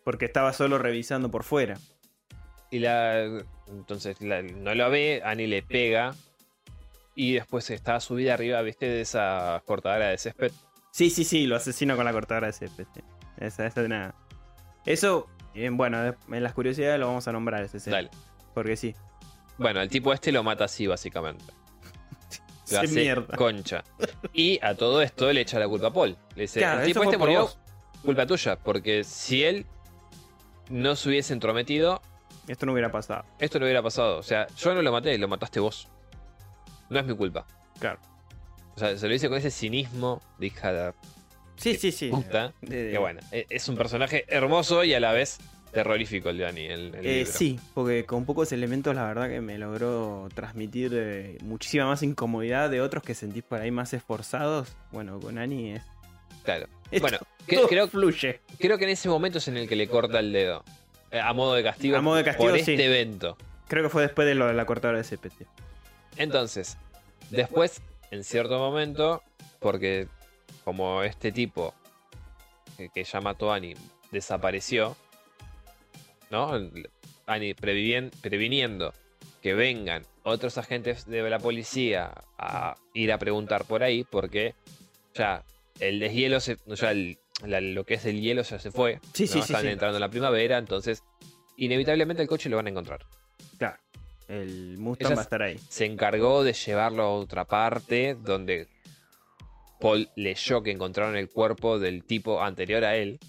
Porque 0.03 0.25
estaba 0.25 0.53
solo 0.53 0.77
revisando 0.77 1.31
por 1.31 1.43
fuera. 1.43 1.77
Y 2.69 2.79
la. 2.79 3.23
Entonces 3.67 4.19
la- 4.21 4.41
no 4.41 4.75
lo 4.75 4.89
ve, 4.89 5.21
Annie 5.23 5.47
le 5.47 5.63
pega. 5.63 6.13
Y 7.15 7.33
después 7.33 7.69
está 7.69 7.99
subida 7.99 8.33
arriba, 8.33 8.61
¿viste? 8.61 8.87
De 8.87 9.01
esa 9.01 9.61
cortadora 9.65 10.07
de 10.09 10.17
césped. 10.17 10.51
Sí, 10.91 11.09
sí, 11.09 11.23
sí, 11.23 11.45
lo 11.45 11.55
asesino 11.55 11.95
con 11.95 12.05
la 12.05 12.11
cortadora 12.13 12.47
de 12.47 12.53
césped. 12.53 12.87
Esa, 13.37 13.65
esa 13.65 13.81
es 13.81 13.89
nada. 13.89 14.15
Eso, 14.85 15.27
eh, 15.55 15.69
bueno, 15.71 16.01
de- 16.01 16.15
en 16.31 16.43
las 16.43 16.53
curiosidades 16.53 16.99
lo 16.99 17.07
vamos 17.07 17.27
a 17.27 17.31
nombrar 17.31 17.63
ese 17.63 17.89
Dale. 17.89 18.09
Porque 18.53 18.75
sí. 18.77 18.95
Bueno, 19.57 19.81
el 19.81 19.89
tipo 19.89 20.11
este 20.13 20.31
lo 20.31 20.43
mata 20.43 20.65
así, 20.65 20.87
básicamente. 20.87 21.45
Lo 22.71 22.79
hace 22.79 23.01
mierda. 23.01 23.35
concha. 23.37 23.83
Y 24.33 24.57
a 24.63 24.75
todo 24.75 25.01
esto 25.01 25.31
le 25.33 25.41
echa 25.41 25.59
la 25.59 25.67
culpa 25.67 25.87
a 25.87 25.93
Paul. 25.93 26.15
Le 26.35 26.43
dice, 26.43 26.59
Claro, 26.61 26.79
el 26.81 26.85
tipo 26.87 27.03
este 27.03 27.17
murió, 27.17 27.41
vos. 27.41 27.57
culpa 28.03 28.25
tuya. 28.25 28.57
Porque 28.57 29.03
si 29.03 29.43
él 29.43 29.65
no 30.69 30.95
se 30.95 31.09
hubiese 31.09 31.33
entrometido, 31.33 32.01
Esto 32.47 32.65
no 32.65 32.71
hubiera 32.71 32.89
pasado. 32.89 33.25
esto 33.39 33.59
no 33.59 33.65
hubiera 33.65 33.81
pasado. 33.83 34.17
O 34.17 34.23
sea, 34.23 34.47
yo 34.55 34.73
no 34.73 34.81
lo 34.81 34.91
maté, 34.93 35.17
lo 35.17 35.27
mataste 35.27 35.59
vos. 35.59 35.89
No 36.89 36.99
es 36.99 37.05
mi 37.05 37.13
culpa. 37.15 37.45
Claro. 37.79 37.99
O 38.75 38.79
sea, 38.79 38.97
se 38.97 39.05
lo 39.07 39.11
dice 39.13 39.27
con 39.27 39.37
ese 39.37 39.51
cinismo 39.51 40.21
de 40.39 40.47
hija 40.47 40.71
de 40.71 40.93
Sí, 41.57 41.75
sí, 41.75 41.91
sí. 41.91 42.09
puta. 42.09 42.53
Que 42.67 42.97
bueno, 42.97 43.19
e- 43.31 43.45
es 43.49 43.67
un 43.69 43.75
personaje 43.77 44.25
hermoso 44.27 44.83
y 44.83 44.93
a 44.93 44.99
la 44.99 45.11
vez 45.11 45.37
terrorífico 45.71 46.29
el 46.29 46.37
de 46.39 46.43
Dani, 46.43 46.65
el, 46.65 46.95
el 46.95 47.05
Eh, 47.05 47.17
libro. 47.19 47.31
sí, 47.31 47.59
porque 47.73 48.05
con 48.05 48.25
pocos 48.25 48.51
elementos 48.51 48.93
la 48.95 49.05
verdad 49.05 49.29
que 49.29 49.39
me 49.41 49.57
logró 49.57 50.27
transmitir 50.33 50.91
eh, 50.93 51.37
muchísima 51.43 51.85
más 51.85 52.03
incomodidad 52.03 52.69
de 52.69 52.81
otros 52.81 53.03
que 53.03 53.13
sentís 53.15 53.43
por 53.43 53.61
ahí 53.61 53.71
más 53.71 53.93
esforzados. 53.93 54.75
Bueno, 54.91 55.19
con 55.19 55.37
Annie 55.37 55.75
es... 55.75 55.81
Claro. 56.43 56.67
es 56.91 56.99
Bueno, 57.01 57.19
que- 57.47 57.61
creo, 57.69 57.87
fluye. 57.87 58.41
creo 58.59 58.77
que 58.77 58.83
en 58.85 58.89
ese 58.89 59.07
momento 59.07 59.37
es 59.37 59.47
en 59.47 59.57
el 59.57 59.69
que 59.69 59.75
le 59.75 59.87
corta 59.87 60.19
el 60.19 60.33
dedo. 60.33 60.63
Eh, 61.11 61.19
A 61.19 61.31
modo 61.33 61.53
de 61.53 61.63
castigo. 61.63 61.95
A 61.97 62.01
modo 62.01 62.15
de 62.17 62.23
castigo, 62.23 62.49
por 62.49 62.59
sí. 62.59 62.71
este 62.71 62.85
evento. 62.85 63.37
Creo 63.67 63.83
que 63.83 63.89
fue 63.89 64.01
después 64.01 64.27
de 64.27 64.35
lo 64.35 64.47
de 64.47 64.53
la 64.53 64.65
cortadora 64.65 64.97
de 64.97 65.03
césped. 65.05 65.31
Entonces, 66.17 66.77
después, 67.29 67.81
en 68.11 68.23
cierto 68.23 68.57
momento, 68.59 69.23
porque 69.59 70.07
como 70.63 71.03
este 71.03 71.31
tipo 71.31 71.73
que, 72.77 72.89
que 72.89 73.03
ya 73.03 73.21
mató 73.21 73.51
a 73.51 73.55
Annie 73.55 73.75
desapareció, 74.11 74.95
¿no? 76.29 76.51
Previvien- 77.27 78.11
previniendo 78.21 78.93
que 79.41 79.53
vengan 79.53 80.05
otros 80.23 80.57
agentes 80.57 81.05
de 81.05 81.27
la 81.29 81.39
policía 81.39 82.13
a 82.37 82.75
ir 82.93 83.11
a 83.11 83.17
preguntar 83.17 83.65
por 83.65 83.83
ahí, 83.83 84.03
porque 84.03 84.53
ya 85.15 85.43
el 85.79 85.99
deshielo, 85.99 86.39
se, 86.39 86.57
ya 86.67 86.91
el- 86.91 87.17
la- 87.45 87.61
lo 87.61 87.85
que 87.85 87.95
es 87.95 88.05
el 88.05 88.21
hielo 88.21 88.43
ya 88.43 88.59
se 88.59 88.69
fue. 88.71 88.99
Sí, 89.13 89.23
¿no? 89.23 89.27
sí, 89.27 89.33
sí, 89.33 89.39
Están 89.39 89.61
sí. 89.61 89.67
entrando 89.69 89.97
en 89.97 90.01
la 90.01 90.09
primavera, 90.09 90.57
entonces 90.57 91.03
inevitablemente 91.57 92.21
el 92.21 92.27
coche 92.29 92.49
lo 92.49 92.57
van 92.57 92.67
a 92.67 92.69
encontrar. 92.69 93.05
Claro. 93.57 93.77
El 94.27 94.77
Mustang 94.77 95.07
Ella 95.07 95.15
va 95.15 95.21
a 95.21 95.23
estar 95.23 95.41
ahí. 95.41 95.59
se 95.69 95.85
encargó 95.85 96.43
de 96.43 96.53
llevarlo 96.53 97.03
a 97.03 97.09
otra 97.13 97.45
parte 97.45 98.15
donde 98.15 98.67
Paul 99.81 100.09
leyó 100.15 100.61
que 100.63 100.71
encontraron 100.71 101.15
el 101.17 101.29
cuerpo 101.29 101.79
del 101.79 102.03
tipo 102.05 102.41
anterior 102.41 102.83
a 102.85 102.95
él. 102.95 103.19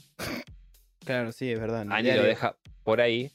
Claro, 1.05 1.33
sí, 1.33 1.51
es 1.51 1.59
verdad. 1.59 1.87
Annie 1.91 2.15
lo 2.15 2.23
deja 2.23 2.55
por 2.85 3.01
ahí. 3.01 3.31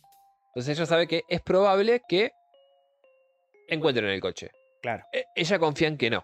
Entonces 0.49 0.77
ella 0.77 0.85
sabe 0.85 1.07
que 1.07 1.23
es 1.27 1.41
probable 1.41 2.02
que 2.07 2.31
encuentren 3.68 4.06
el 4.10 4.22
coche. 4.22 4.52
Claro. 4.81 5.03
E- 5.11 5.26
Ella 5.35 5.60
confía 5.60 5.88
en 5.88 5.98
que 5.98 6.10
no. 6.10 6.23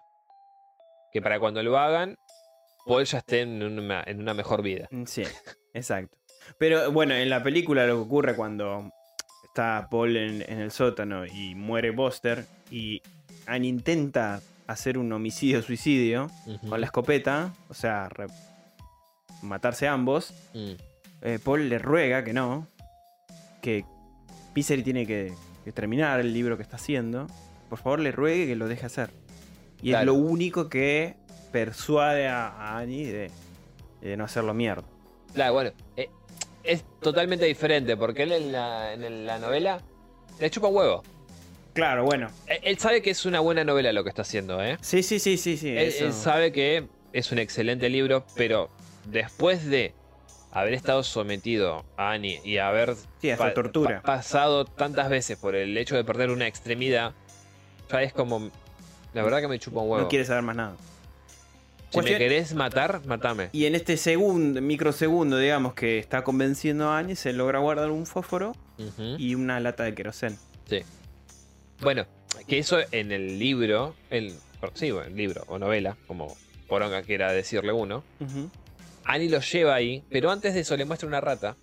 Que 1.11 1.21
para 1.21 1.39
cuando 1.39 1.61
lo 1.61 1.77
hagan, 1.77 2.17
Paul 2.85 3.03
ya 3.05 3.19
esté 3.19 3.41
en 3.41 3.61
una, 3.61 4.03
en 4.05 4.19
una 4.19 4.33
mejor 4.33 4.61
vida. 4.61 4.87
Mm, 4.91 5.05
Sí, 5.05 5.23
exacto. 5.73 6.17
Pero 6.57 6.91
bueno, 6.91 7.13
en 7.15 7.29
la 7.29 7.41
película 7.43 7.85
lo 7.87 7.95
que 7.95 8.01
ocurre 8.01 8.35
cuando 8.35 8.91
está 9.45 9.87
Paul 9.89 10.15
en, 10.17 10.41
en 10.41 10.59
el 10.59 10.71
sótano 10.71 11.25
y 11.25 11.55
muere 11.55 11.91
Buster 11.91 12.45
y 12.71 13.01
Anne 13.45 13.67
intenta 13.67 14.41
hacer 14.67 14.97
un 14.97 15.11
homicidio-suicidio 15.11 16.29
con 16.69 16.79
la 16.79 16.85
escopeta, 16.87 17.53
o 17.69 17.73
sea, 17.73 18.09
matarse 19.41 19.87
ambos, 19.87 20.33
Mm. 20.53 20.71
eh, 21.21 21.39
Paul 21.43 21.69
le 21.69 21.79
ruega 21.79 22.23
que 22.23 22.33
no, 22.33 22.67
que 23.61 23.85
Misery 24.55 24.83
tiene 24.83 25.05
que, 25.07 25.33
que 25.65 25.71
terminar 25.71 26.19
el 26.19 26.33
libro 26.33 26.57
que 26.57 26.63
está 26.63 26.75
haciendo, 26.77 27.27
por 27.69 27.79
favor 27.79 27.99
le 27.99 28.11
ruegue 28.11 28.47
que 28.47 28.55
lo 28.55 28.67
deje 28.67 28.85
hacer. 28.85 29.09
Y 29.81 29.93
es 29.93 30.05
lo 30.05 30.13
único 30.13 30.69
que 30.69 31.15
persuade 31.51 32.27
a, 32.27 32.47
a 32.47 32.77
Annie 32.79 33.05
de, 33.05 33.31
de 34.01 34.17
no 34.17 34.23
hacerlo 34.23 34.53
mierda. 34.53 34.83
Claro, 35.33 35.53
bueno. 35.53 35.71
eh, 35.97 36.09
es 36.63 36.85
totalmente 37.01 37.43
diferente 37.45 37.97
porque 37.97 38.23
él 38.23 38.31
en 38.31 38.51
la, 38.53 38.93
en 38.93 39.25
la 39.25 39.37
novela 39.39 39.81
le 40.39 40.49
chupa 40.49 40.67
huevo. 40.69 41.03
Claro, 41.73 42.05
bueno. 42.05 42.29
Él- 42.47 42.77
sabe 42.77 43.01
que 43.01 43.09
es 43.09 43.25
una 43.25 43.39
buena 43.39 43.63
novela 43.63 43.91
lo 43.93 44.03
que 44.03 44.09
está 44.09 44.21
haciendo, 44.21 44.63
¿eh? 44.63 44.77
Sí, 44.81 45.01
sí, 45.03 45.19
sí, 45.19 45.37
sí, 45.37 45.57
sí. 45.57 45.69
Él, 45.69 45.77
eso. 45.87 46.05
él 46.05 46.13
sabe 46.13 46.51
que 46.51 46.87
es 47.13 47.31
un 47.31 47.39
excelente 47.39 47.89
libro, 47.89 48.25
pero 48.35 48.69
después 49.05 49.65
de 49.65 49.93
haber 50.51 50.73
estado 50.75 51.01
sometido 51.03 51.83
a 51.97 52.11
Annie 52.11 52.39
y 52.43 52.57
haber 52.59 52.95
Sí, 53.21 53.31
tortura. 53.55 54.01
pa- 54.01 54.17
pasado 54.17 54.65
tantas 54.65 55.09
veces 55.09 55.37
por 55.37 55.55
el 55.55 55.75
hecho 55.77 55.95
de 55.95 56.03
perder 56.03 56.29
una 56.29 56.47
extremidad, 56.47 57.13
ya 57.91 58.03
es 58.03 58.13
como. 58.13 58.51
La 59.13 59.23
verdad 59.23 59.41
que 59.41 59.47
me 59.47 59.57
chupa 59.59 59.79
un 59.81 59.89
huevo. 59.89 60.03
No 60.03 60.09
quiere 60.09 60.25
saber 60.25 60.43
más 60.43 60.55
nada. 60.55 60.75
si 61.91 61.99
me 62.01 62.17
querés 62.17 62.55
matar, 62.55 63.05
matame. 63.05 63.49
Y 63.51 63.65
en 63.67 63.75
este 63.75 63.97
segundo, 63.97 64.59
microsegundo, 64.61 65.37
digamos, 65.37 65.75
que 65.75 65.99
está 65.99 66.23
convenciendo 66.23 66.89
a 66.89 66.97
Annie, 66.97 67.15
se 67.15 67.33
logra 67.33 67.59
guardar 67.59 67.91
un 67.91 68.07
fósforo 68.07 68.55
y 69.19 69.35
una 69.35 69.59
lata 69.59 69.83
de 69.83 69.93
querosén. 69.93 70.37
Sí. 70.67 70.81
Bueno, 71.81 72.05
que 72.47 72.59
eso 72.59 72.79
en 72.91 73.11
el 73.11 73.39
libro, 73.39 73.95
el, 74.09 74.33
sí, 74.73 74.91
bueno, 74.91 75.07
el 75.07 75.15
libro 75.15 75.43
o 75.47 75.59
novela, 75.59 75.97
como 76.07 76.35
Poronga 76.67 77.01
quiera 77.03 77.31
decirle 77.31 77.71
uno, 77.73 78.03
Ujú. 78.19 78.49
Annie 79.05 79.29
lo 79.29 79.39
lleva 79.41 79.75
ahí, 79.75 80.03
pero 80.09 80.31
antes 80.31 80.53
de 80.53 80.61
eso 80.61 80.77
le 80.77 80.85
muestra 80.85 81.07
una 81.07 81.19
rata 81.21 81.57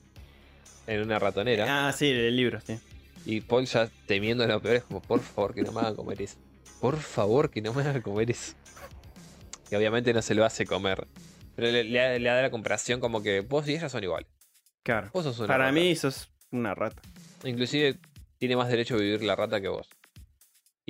en 0.86 1.00
una 1.00 1.18
ratonera 1.18 1.88
Ah, 1.88 1.92
sí, 1.92 2.08
el 2.10 2.36
libro, 2.36 2.60
sí. 2.60 2.78
y 3.24 3.40
Paul 3.40 3.64
ya 3.66 3.88
temiendo 4.06 4.46
lo 4.46 4.60
peor 4.60 4.76
es 4.76 4.84
como, 4.84 5.00
por 5.00 5.20
favor 5.20 5.54
que 5.54 5.62
no 5.62 5.72
me 5.72 5.80
hagan 5.80 5.94
comer 5.96 6.20
eso. 6.22 6.36
Por 6.80 6.96
favor 6.98 7.50
que 7.50 7.60
no 7.62 7.72
me 7.72 7.82
hagan 7.82 8.02
comer 8.02 8.30
eso. 8.30 8.54
Y 9.70 9.74
obviamente 9.76 10.12
no 10.12 10.20
se 10.22 10.34
lo 10.34 10.44
hace 10.44 10.66
comer. 10.66 11.06
Pero 11.54 11.70
le, 11.70 11.84
le- 11.84 12.18
le 12.18 12.28
da 12.28 12.42
la 12.42 12.50
comparación 12.50 13.00
como 13.00 13.22
que 13.22 13.40
vos 13.40 13.68
y 13.68 13.74
ella 13.74 13.88
son 13.88 14.02
iguales. 14.02 14.28
Claro. 14.82 15.10
Vos 15.12 15.24
sos 15.24 15.38
una 15.38 15.46
Para 15.48 15.64
rata. 15.66 15.72
mí 15.72 15.94
sos 15.94 16.30
una 16.50 16.74
rata. 16.74 17.00
Inclusive 17.44 17.98
tiene 18.38 18.56
más 18.56 18.68
derecho 18.68 18.94
a 18.94 18.98
vivir 18.98 19.22
la 19.22 19.36
rata 19.36 19.60
que 19.60 19.68
vos. 19.68 19.88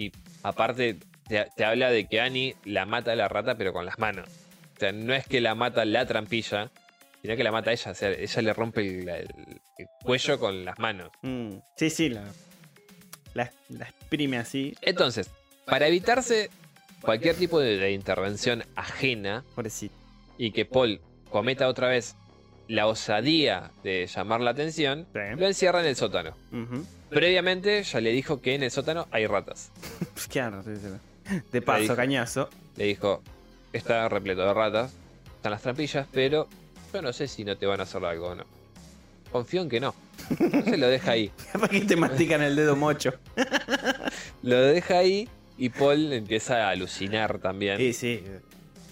Y 0.00 0.12
aparte 0.42 0.96
te, 1.28 1.46
te 1.56 1.64
habla 1.64 1.90
de 1.90 2.06
que 2.06 2.20
Annie 2.20 2.56
la 2.64 2.86
mata 2.86 3.12
a 3.12 3.16
la 3.16 3.28
rata 3.28 3.56
pero 3.56 3.72
con 3.72 3.84
las 3.84 3.98
manos. 3.98 4.28
O 4.76 4.80
sea, 4.80 4.92
no 4.92 5.12
es 5.12 5.26
que 5.26 5.40
la 5.40 5.54
mata 5.54 5.84
la 5.84 6.06
trampilla, 6.06 6.70
sino 7.20 7.36
que 7.36 7.44
la 7.44 7.52
mata 7.52 7.70
ella. 7.72 7.90
O 7.90 7.94
sea, 7.94 8.10
ella 8.10 8.42
le 8.42 8.52
rompe 8.54 8.80
el, 8.80 9.08
el- 9.08 9.60
el 9.78 9.86
cuello 10.02 10.38
con 10.38 10.64
las 10.64 10.78
manos. 10.78 11.10
Mm, 11.22 11.50
Sí, 11.76 11.90
sí, 11.90 12.08
la, 12.08 12.24
la, 13.34 13.50
la 13.68 13.84
exprime 13.86 14.38
así. 14.38 14.74
Entonces, 14.80 15.30
para 15.66 15.86
evitarse 15.86 16.48
cualquier 17.02 17.36
tipo 17.36 17.60
de, 17.60 17.76
de 17.76 17.92
intervención 17.92 18.64
ajena 18.76 19.44
Pobrecito. 19.54 19.94
y 20.38 20.50
que 20.52 20.64
Paul 20.64 21.00
cometa 21.30 21.68
otra 21.68 21.88
vez 21.88 22.16
la 22.68 22.86
osadía 22.86 23.70
de 23.82 24.06
llamar 24.06 24.40
la 24.40 24.50
atención, 24.52 25.06
Sí. 25.12 25.18
lo 25.36 25.46
encierra 25.46 25.80
en 25.80 25.86
el 25.86 25.96
sótano. 25.96 26.36
Ujú. 26.52 26.86
Previamente 27.10 27.82
ya 27.82 28.00
le 28.00 28.10
dijo 28.12 28.40
que 28.40 28.54
en 28.54 28.62
el 28.62 28.70
sótano 28.70 29.06
hay 29.10 29.26
ratas. 29.26 29.70
Pues 30.14 30.28
claro, 30.28 30.62
sí, 30.62 30.70
sí. 30.76 31.40
De 31.52 31.62
paso, 31.62 31.82
dijo. 31.82 31.96
cañazo. 31.96 32.48
Le 32.76 32.84
dijo, 32.86 33.22
está 33.72 34.08
repleto 34.08 34.42
de 34.42 34.52
ratas, 34.54 34.92
están 35.36 35.52
las 35.52 35.62
trampillas, 35.62 36.06
pero 36.12 36.48
yo 36.92 37.02
no 37.02 37.12
sé 37.12 37.28
si 37.28 37.44
no 37.44 37.56
te 37.56 37.66
van 37.66 37.80
a 37.80 37.84
hacer 37.84 38.04
algo 38.04 38.28
o 38.28 38.34
no. 38.34 38.44
Confío 39.32 39.62
en 39.62 39.68
que 39.68 39.80
no. 39.80 39.94
Se 40.64 40.76
lo 40.76 40.88
deja 40.88 41.12
ahí. 41.12 41.30
¿Para 41.52 41.68
qué 41.68 41.80
te 41.82 41.96
mastican 41.96 42.42
el 42.42 42.56
dedo 42.56 42.74
mocho? 42.76 43.14
Lo 44.42 44.56
deja 44.60 44.98
ahí 44.98 45.28
y 45.58 45.68
Paul 45.68 46.12
empieza 46.12 46.66
a 46.66 46.70
alucinar 46.70 47.38
también. 47.38 47.76
Sí, 47.78 47.92
sí. 47.92 48.22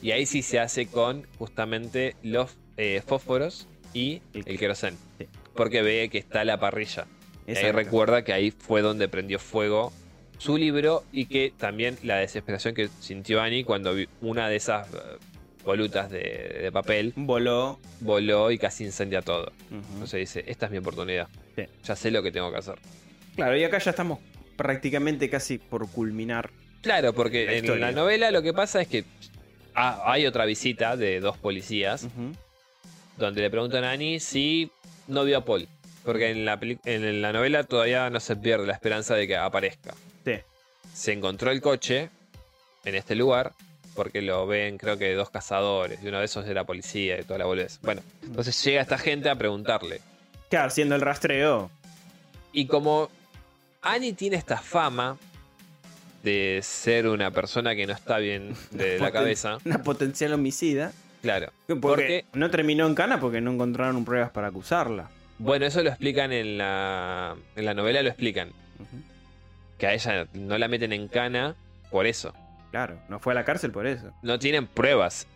Y 0.02 0.12
ahí 0.12 0.26
sí 0.26 0.42
se 0.42 0.60
hace 0.60 0.86
con 0.86 1.26
justamente 1.38 2.14
los 2.22 2.56
eh, 2.76 3.02
fósforos 3.06 3.66
y 3.94 4.22
El- 4.34 4.44
el 4.46 4.58
querosén. 4.58 4.96
Sí. 5.18 5.26
Porque 5.54 5.82
ve 5.82 6.08
que 6.10 6.18
está 6.18 6.44
la 6.44 6.60
parrilla. 6.60 7.06
Y 7.48 7.56
ahí 7.56 7.72
recuerda 7.72 8.22
que 8.22 8.32
ahí 8.32 8.50
fue 8.50 8.82
donde 8.82 9.08
prendió 9.08 9.38
fuego 9.38 9.92
su 10.38 10.56
libro 10.56 11.02
y 11.12 11.26
que 11.26 11.52
también 11.56 11.98
la 12.02 12.16
desesperación 12.18 12.74
que 12.74 12.88
sintió 13.00 13.40
Annie 13.40 13.64
cuando 13.64 13.94
vi 13.94 14.08
una 14.20 14.48
de 14.48 14.56
esas 14.56 14.86
eh, 14.94 14.98
volutas 15.64 16.10
de, 16.10 16.20
de 16.62 16.70
papel 16.72 17.12
Voló. 17.16 17.80
voló 18.00 18.50
y 18.52 18.58
casi 18.58 18.84
incendia 18.84 19.22
todo. 19.22 19.50
Entonces 19.70 20.20
dice, 20.20 20.44
esta 20.46 20.66
es 20.66 20.72
mi 20.72 20.78
oportunidad. 20.78 21.28
Sí. 21.56 21.64
Ya 21.84 21.96
sé 21.96 22.10
lo 22.10 22.22
que 22.22 22.30
tengo 22.30 22.52
que 22.52 22.58
hacer. 22.58 22.76
Claro, 23.34 23.56
y 23.56 23.64
acá 23.64 23.78
ya 23.78 23.90
estamos 23.90 24.20
prácticamente 24.56 25.28
casi 25.30 25.58
por 25.58 25.90
culminar. 25.90 26.50
Claro, 26.82 27.12
porque 27.12 27.46
La 27.46 27.52
en 27.52 27.64
historia. 27.64 27.86
la 27.86 27.92
novela 27.92 28.30
lo 28.30 28.42
que 28.42 28.52
pasa 28.52 28.80
es 28.80 28.88
que 28.88 29.04
ah, 29.74 30.02
hay 30.06 30.26
otra 30.26 30.44
visita 30.44 30.96
de 30.96 31.18
dos 31.20 31.36
policías 31.38 32.06
donde 33.16 33.40
le 33.40 33.50
preguntan 33.50 33.82
a 33.84 33.90
Annie 33.92 34.20
si 34.20 34.70
no 35.08 35.24
vio 35.24 35.38
a 35.38 35.44
Paul. 35.44 35.66
Porque 36.08 36.30
en 36.30 36.46
la, 36.46 36.58
en 36.86 37.20
la 37.20 37.34
novela 37.34 37.64
todavía 37.64 38.08
no 38.08 38.18
se 38.18 38.34
pierde 38.34 38.66
la 38.66 38.72
esperanza 38.72 39.14
de 39.14 39.26
que 39.28 39.36
aparezca. 39.36 39.92
Sí. 40.24 40.36
Se 40.94 41.12
encontró 41.12 41.50
el 41.50 41.60
coche 41.60 42.08
en 42.86 42.94
este 42.94 43.14
lugar 43.14 43.52
porque 43.94 44.22
lo 44.22 44.46
ven 44.46 44.78
creo 44.78 44.96
que 44.96 45.12
dos 45.12 45.28
cazadores 45.28 46.02
y 46.02 46.08
uno 46.08 46.20
de 46.20 46.24
esos 46.24 46.46
era 46.46 46.64
policía 46.64 47.20
y 47.20 47.24
toda 47.24 47.40
la 47.40 47.44
boludez. 47.44 47.78
Bueno, 47.82 48.00
entonces 48.22 48.64
llega 48.64 48.80
esta 48.80 48.96
gente 48.96 49.28
a 49.28 49.34
preguntarle. 49.34 50.00
Claro, 50.48 50.68
haciendo 50.68 50.94
el 50.94 51.02
rastreo. 51.02 51.70
Y 52.54 52.64
como 52.68 53.10
Annie 53.82 54.14
tiene 54.14 54.38
esta 54.38 54.56
fama 54.56 55.18
de 56.22 56.60
ser 56.62 57.06
una 57.06 57.30
persona 57.32 57.74
que 57.76 57.86
no 57.86 57.92
está 57.92 58.16
bien 58.16 58.54
de 58.70 58.98
la 58.98 59.10
cabeza, 59.10 59.58
Una 59.66 59.82
potencial 59.82 60.32
homicida. 60.32 60.90
claro. 61.20 61.52
Porque 61.66 61.80
Porque, 61.82 62.24
no 62.32 62.50
terminó 62.50 62.86
en 62.86 62.94
cana 62.94 63.20
porque 63.20 63.42
no 63.42 63.52
encontraron 63.52 64.06
pruebas 64.06 64.30
para 64.30 64.46
acusarla. 64.46 65.10
Bueno, 65.38 65.66
eso 65.66 65.82
lo 65.82 65.90
explican 65.90 66.32
en 66.32 66.58
la, 66.58 67.36
en 67.56 67.64
la 67.64 67.74
novela, 67.74 68.02
lo 68.02 68.08
explican. 68.08 68.50
Que 69.78 69.86
a 69.86 69.94
ella 69.94 70.26
no 70.32 70.58
la 70.58 70.68
meten 70.68 70.92
en 70.92 71.08
cana 71.08 71.54
por 71.90 72.06
eso. 72.06 72.34
Claro, 72.70 72.98
no 73.08 73.18
fue 73.18 73.32
a 73.32 73.34
la 73.34 73.44
cárcel 73.44 73.70
por 73.70 73.86
eso. 73.86 74.12
No 74.22 74.38
tienen 74.38 74.66
pruebas. 74.66 75.26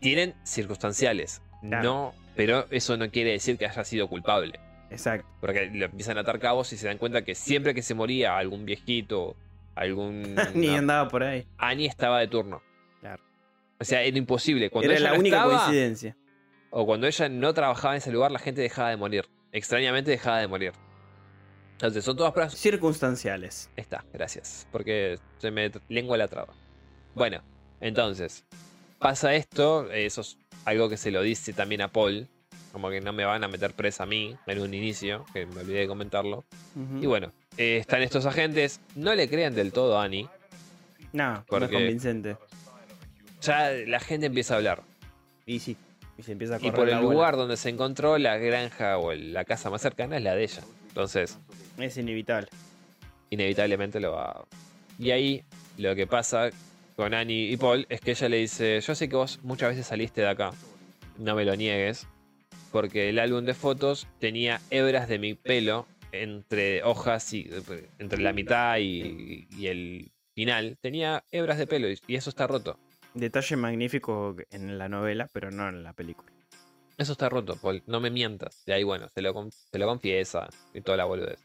Tienen 0.00 0.34
circunstanciales. 0.44 1.40
Claro. 1.60 1.82
No, 1.82 2.14
pero 2.34 2.66
eso 2.70 2.96
no 2.96 3.10
quiere 3.10 3.30
decir 3.32 3.56
que 3.56 3.66
haya 3.66 3.84
sido 3.84 4.08
culpable. 4.08 4.60
Exacto. 4.90 5.26
Porque 5.40 5.70
lo 5.72 5.86
empiezan 5.86 6.18
a 6.18 6.20
atar 6.20 6.38
cabos 6.38 6.72
y 6.72 6.76
se 6.76 6.86
dan 6.86 6.98
cuenta 6.98 7.22
que 7.24 7.34
siempre 7.34 7.74
que 7.74 7.82
se 7.82 7.94
moría 7.94 8.36
algún 8.36 8.64
viejito, 8.66 9.36
algún. 9.74 10.34
Ni 10.54 10.68
no, 10.68 10.76
andaba 10.76 11.08
por 11.08 11.22
ahí. 11.22 11.46
Annie 11.58 11.86
estaba 11.86 12.20
de 12.20 12.28
turno. 12.28 12.62
Claro. 13.00 13.22
O 13.78 13.84
sea, 13.84 14.02
era 14.02 14.16
imposible. 14.16 14.70
Cuando 14.70 14.90
Era 14.90 15.00
la 15.00 15.14
única 15.14 15.36
estaba, 15.36 15.58
coincidencia. 15.58 16.16
O 16.70 16.86
cuando 16.86 17.06
ella 17.06 17.28
no 17.28 17.54
trabajaba 17.54 17.94
en 17.94 17.98
ese 17.98 18.12
lugar, 18.12 18.30
la 18.30 18.38
gente 18.38 18.60
dejaba 18.60 18.90
de 18.90 18.96
morir. 18.96 19.26
Extrañamente 19.52 20.10
dejaba 20.10 20.38
de 20.38 20.48
morir. 20.48 20.72
Entonces, 21.72 22.04
son 22.04 22.16
todas 22.16 22.32
pruebas 22.32 22.54
Circunstanciales. 22.54 23.70
Está, 23.76 24.04
gracias. 24.12 24.66
Porque 24.72 25.18
se 25.38 25.50
me 25.50 25.70
lengua 25.88 26.16
la 26.16 26.26
traba. 26.28 26.54
Bueno, 27.14 27.42
entonces, 27.80 28.44
pasa 28.98 29.34
esto, 29.34 29.90
eso 29.92 30.22
es 30.22 30.38
algo 30.64 30.88
que 30.88 30.96
se 30.96 31.10
lo 31.10 31.22
dice 31.22 31.52
también 31.52 31.82
a 31.82 31.88
Paul, 31.88 32.28
como 32.72 32.90
que 32.90 33.00
no 33.00 33.12
me 33.12 33.24
van 33.24 33.44
a 33.44 33.48
meter 33.48 33.72
presa 33.74 34.02
a 34.02 34.06
mí 34.06 34.36
en 34.46 34.60
un 34.60 34.74
inicio, 34.74 35.24
que 35.32 35.46
me 35.46 35.60
olvidé 35.60 35.80
de 35.80 35.86
comentarlo. 35.88 36.44
Y 37.00 37.06
bueno, 37.06 37.32
eh, 37.56 37.78
están 37.78 38.02
estos 38.02 38.26
agentes, 38.26 38.80
no 38.94 39.14
le 39.14 39.28
crean 39.28 39.54
del 39.54 39.72
todo 39.72 39.98
a 39.98 40.04
Annie, 40.04 40.28
No, 41.12 41.44
no 41.50 41.58
es 41.64 41.70
convincente. 41.70 42.36
ya 43.40 43.70
la 43.70 44.00
gente 44.00 44.26
empieza 44.26 44.54
a 44.54 44.56
hablar. 44.58 44.82
Y 45.46 45.60
sí. 45.60 45.76
Y 46.18 46.22
se 46.22 46.32
empieza 46.32 46.54
a 46.54 46.58
Y 46.58 46.60
correr 46.60 46.74
por 46.74 46.88
el 46.88 46.94
bola. 46.96 47.12
lugar 47.12 47.36
donde 47.36 47.56
se 47.56 47.68
encontró, 47.68 48.16
la 48.18 48.36
granja 48.38 48.98
o 48.98 49.12
la 49.12 49.44
casa 49.44 49.68
más 49.70 49.82
cercana 49.82 50.16
es 50.16 50.22
la 50.22 50.34
de 50.34 50.44
ella. 50.44 50.62
Entonces, 50.88 51.38
Es 51.78 51.96
inevitable. 51.98 52.48
inevitablemente 53.30 54.00
lo 54.00 54.12
va. 54.12 54.44
Y 54.98 55.10
ahí 55.10 55.44
lo 55.76 55.94
que 55.94 56.06
pasa 56.06 56.50
con 56.96 57.12
Annie 57.12 57.50
y 57.52 57.56
Paul 57.58 57.86
es 57.90 58.00
que 58.00 58.12
ella 58.12 58.28
le 58.30 58.38
dice: 58.38 58.80
Yo 58.80 58.94
sé 58.94 59.08
que 59.08 59.16
vos 59.16 59.40
muchas 59.42 59.70
veces 59.70 59.86
saliste 59.86 60.22
de 60.22 60.28
acá, 60.28 60.52
no 61.18 61.34
me 61.34 61.44
lo 61.44 61.54
niegues, 61.54 62.06
porque 62.72 63.10
el 63.10 63.18
álbum 63.18 63.44
de 63.44 63.52
fotos 63.54 64.06
tenía 64.18 64.60
hebras 64.70 65.08
de 65.08 65.18
mi 65.18 65.34
pelo 65.34 65.86
entre 66.12 66.82
hojas 66.82 67.30
y 67.34 67.50
entre 67.98 68.22
la 68.22 68.32
mitad 68.32 68.78
y, 68.78 69.46
y 69.54 69.66
el 69.66 70.10
final. 70.34 70.78
Tenía 70.80 71.24
hebras 71.30 71.58
de 71.58 71.66
pelo 71.66 71.90
y, 71.90 71.98
y 72.06 72.14
eso 72.14 72.30
está 72.30 72.46
roto. 72.46 72.78
Detalle 73.16 73.56
magnífico 73.56 74.36
en 74.50 74.78
la 74.78 74.88
novela, 74.88 75.28
pero 75.32 75.50
no 75.50 75.68
en 75.68 75.82
la 75.82 75.92
película. 75.94 76.30
Eso 76.98 77.12
está 77.12 77.28
roto, 77.28 77.56
Paul, 77.56 77.82
no 77.86 78.00
me 78.00 78.10
mientas. 78.10 78.62
Y 78.66 78.72
ahí, 78.72 78.84
bueno, 78.84 79.08
se 79.14 79.22
lo, 79.22 79.50
se 79.50 79.78
lo 79.78 79.86
confiesa 79.86 80.48
y 80.72 80.82
toda 80.82 80.96
la 80.98 81.04
boludez. 81.04 81.40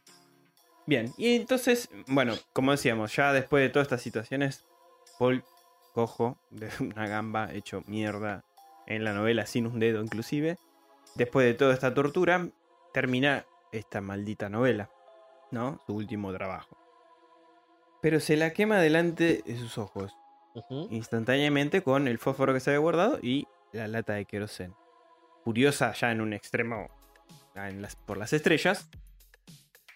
Bien, 0.85 1.13
y 1.17 1.35
entonces, 1.35 1.89
bueno, 2.07 2.35
como 2.53 2.71
decíamos, 2.71 3.15
ya 3.15 3.33
después 3.33 3.63
de 3.63 3.69
todas 3.69 3.85
estas 3.85 4.01
situaciones, 4.01 4.65
Paul 5.17 5.43
cojo 5.93 6.37
de 6.49 6.69
una 6.79 7.07
gamba 7.07 7.53
hecho 7.53 7.83
mierda 7.87 8.43
en 8.87 9.03
la 9.03 9.13
novela 9.13 9.45
sin 9.45 9.67
un 9.67 9.79
dedo 9.79 10.01
inclusive, 10.01 10.57
después 11.15 11.45
de 11.45 11.53
toda 11.53 11.73
esta 11.73 11.93
tortura, 11.93 12.49
termina 12.93 13.45
esta 13.71 14.01
maldita 14.01 14.49
novela, 14.49 14.89
¿no? 15.51 15.79
Su 15.85 15.95
último 15.95 16.33
trabajo. 16.33 16.77
Pero 18.01 18.19
se 18.19 18.35
la 18.35 18.51
quema 18.51 18.79
delante 18.79 19.43
de 19.45 19.57
sus 19.57 19.77
ojos, 19.77 20.13
Instantáneamente 20.89 21.81
con 21.81 22.07
el 22.07 22.17
fósforo 22.17 22.53
que 22.53 22.59
se 22.59 22.71
había 22.71 22.79
guardado 22.79 23.19
y 23.21 23.47
la 23.71 23.87
lata 23.87 24.13
de 24.13 24.25
querosén. 24.25 24.73
Furiosa 25.43 25.93
ya 25.93 26.11
en 26.11 26.21
un 26.21 26.33
extremo 26.33 26.87
en 27.55 27.81
las- 27.81 27.95
por 27.95 28.17
las 28.17 28.33
estrellas, 28.33 28.89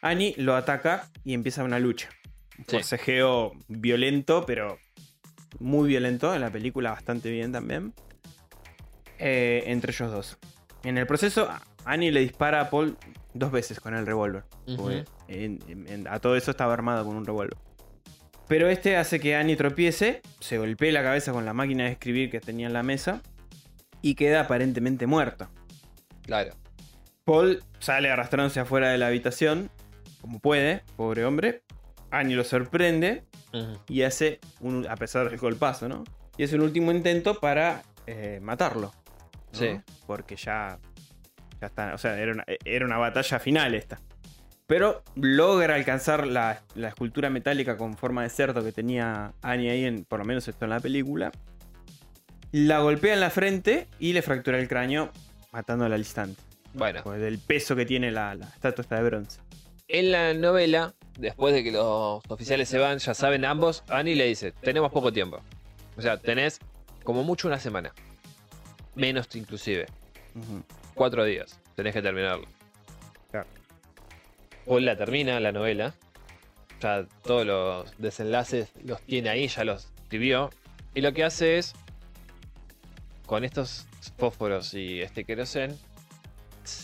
Annie 0.01 0.33
lo 0.37 0.55
ataca 0.55 1.09
y 1.23 1.33
empieza 1.33 1.63
una 1.63 1.79
lucha. 1.79 2.09
Un 2.57 2.65
Sí. 2.65 2.77
forcejeo 2.77 3.51
violento, 3.67 4.45
pero 4.45 4.77
muy 5.59 5.87
violento. 5.89 6.33
En 6.33 6.41
la 6.41 6.49
película 6.51 6.91
bastante 6.91 7.29
bien 7.31 7.51
también. 7.51 7.93
eh, 9.17 9.63
entre 9.67 9.93
ellos 9.93 10.11
dos. 10.11 10.37
En 10.83 10.97
el 10.97 11.07
proceso, 11.07 11.47
Annie 11.85 12.11
le 12.11 12.19
dispara 12.19 12.59
a 12.59 12.69
Paul 12.69 12.97
dos 13.33 13.49
veces 13.49 13.79
con 13.79 13.95
el 13.95 14.05
revólver. 14.05 14.43
A 16.09 16.19
todo 16.19 16.35
eso 16.35 16.51
estaba 16.51 16.73
armado 16.73 17.05
con 17.05 17.15
un 17.15 17.25
revólver. 17.25 17.57
Pero 18.47 18.69
este 18.69 18.97
hace 18.97 19.19
que 19.19 19.35
Annie 19.35 19.55
tropiece, 19.55 20.21
se 20.39 20.57
golpee 20.57 20.91
la 20.91 21.01
cabeza 21.01 21.31
con 21.31 21.45
la 21.45 21.53
máquina 21.53 21.85
de 21.85 21.91
escribir 21.91 22.29
que 22.29 22.39
tenía 22.39 22.67
en 22.67 22.73
la 22.73 22.83
mesa 22.83 23.21
y 24.01 24.15
queda 24.15 24.41
aparentemente 24.41 25.07
muerta. 25.07 25.49
Claro. 26.21 26.53
Paul 27.23 27.63
sale 27.79 28.11
arrastrándose 28.11 28.59
afuera 28.59 28.89
de 28.89 28.99
la 28.99 29.07
habitación 29.07 29.71
como 30.25 30.39
puede, 30.39 30.81
pobre 30.95 31.23
hombre. 31.23 31.61
Annie 32.09 32.35
lo 32.35 32.43
sorprende 32.43 33.23
y 33.87 34.01
hace, 34.01 34.39
un, 34.59 34.87
a 34.87 34.95
pesar 34.95 35.29
del 35.29 35.39
golpazo, 35.39 35.87
¿no? 35.87 36.03
Y 36.35 36.43
hace 36.43 36.55
un 36.55 36.61
último 36.61 36.91
intento 36.91 37.39
para 37.39 37.83
eh, 38.07 38.39
matarlo. 38.41 38.91
¿no? 39.53 39.59
Sí. 39.59 39.79
Porque 40.07 40.35
ya, 40.35 40.79
ya 41.61 41.67
está, 41.67 41.93
o 41.93 41.97
sea, 41.99 42.17
era 42.19 42.31
una, 42.31 42.43
era 42.63 42.85
una 42.85 42.97
batalla 42.97 43.39
final 43.39 43.75
esta. 43.75 43.99
Pero 44.67 45.03
logra 45.15 45.75
alcanzar 45.75 46.25
la, 46.25 46.61
la 46.73 46.87
escultura 46.87 47.29
metálica 47.29 47.77
con 47.77 47.95
forma 47.97 48.23
de 48.23 48.29
cerdo 48.29 48.63
que 48.63 48.71
tenía 48.71 49.33
Annie 49.41 49.69
ahí, 49.69 49.85
en, 49.85 50.05
por 50.05 50.19
lo 50.19 50.25
menos 50.25 50.47
esto 50.47 50.65
en 50.65 50.71
la 50.71 50.79
película. 50.79 51.31
La 52.51 52.79
golpea 52.79 53.13
en 53.13 53.19
la 53.19 53.29
frente 53.29 53.87
y 53.99 54.13
le 54.13 54.21
fractura 54.21 54.57
el 54.59 54.67
cráneo, 54.67 55.11
matándola 55.51 55.95
al 55.95 56.01
instante. 56.01 56.41
Bueno, 56.73 57.03
Por 57.03 57.17
el 57.19 57.37
peso 57.37 57.75
que 57.75 57.85
tiene 57.85 58.11
la, 58.11 58.33
la 58.35 58.47
estatua 58.47 58.81
esta 58.81 58.95
de 58.97 59.03
bronce. 59.03 59.39
en 59.87 60.11
la 60.11 60.33
novela, 60.33 60.93
después 61.17 61.53
de 61.53 61.63
que 61.63 61.71
los 61.71 62.21
oficiales 62.27 62.67
se 62.67 62.79
van, 62.79 62.97
ya 62.97 63.13
saben 63.13 63.45
ambos, 63.45 63.83
Annie 63.87 64.15
le 64.15 64.25
dice, 64.25 64.51
tenemos 64.51 64.91
poco 64.91 65.13
tiempo. 65.13 65.39
O 65.95 66.01
sea, 66.01 66.17
tenés 66.17 66.59
como 67.03 67.23
mucho 67.23 67.47
una 67.47 67.59
semana. 67.59 67.93
Menos 68.95 69.27
inclusive. 69.35 69.85
Cuatro 70.95 71.23
días. 71.23 71.59
Tenés 71.75 71.93
que 71.93 72.01
terminarlo. 72.01 72.45
Paul 74.65 74.85
la 74.85 74.95
termina, 74.97 75.39
la 75.39 75.51
novela. 75.51 75.93
Ya 76.81 77.05
todos 77.23 77.45
los 77.45 77.97
desenlaces 77.97 78.69
los 78.83 79.01
tiene 79.01 79.29
ahí, 79.29 79.47
ya 79.47 79.63
los 79.63 79.85
escribió. 80.03 80.49
Y 80.93 81.01
lo 81.01 81.13
que 81.13 81.23
hace 81.23 81.57
es, 81.57 81.73
con 83.25 83.43
estos 83.43 83.87
fósforos 84.17 84.73
y 84.73 85.01
este 85.01 85.23
querosén, 85.25 85.77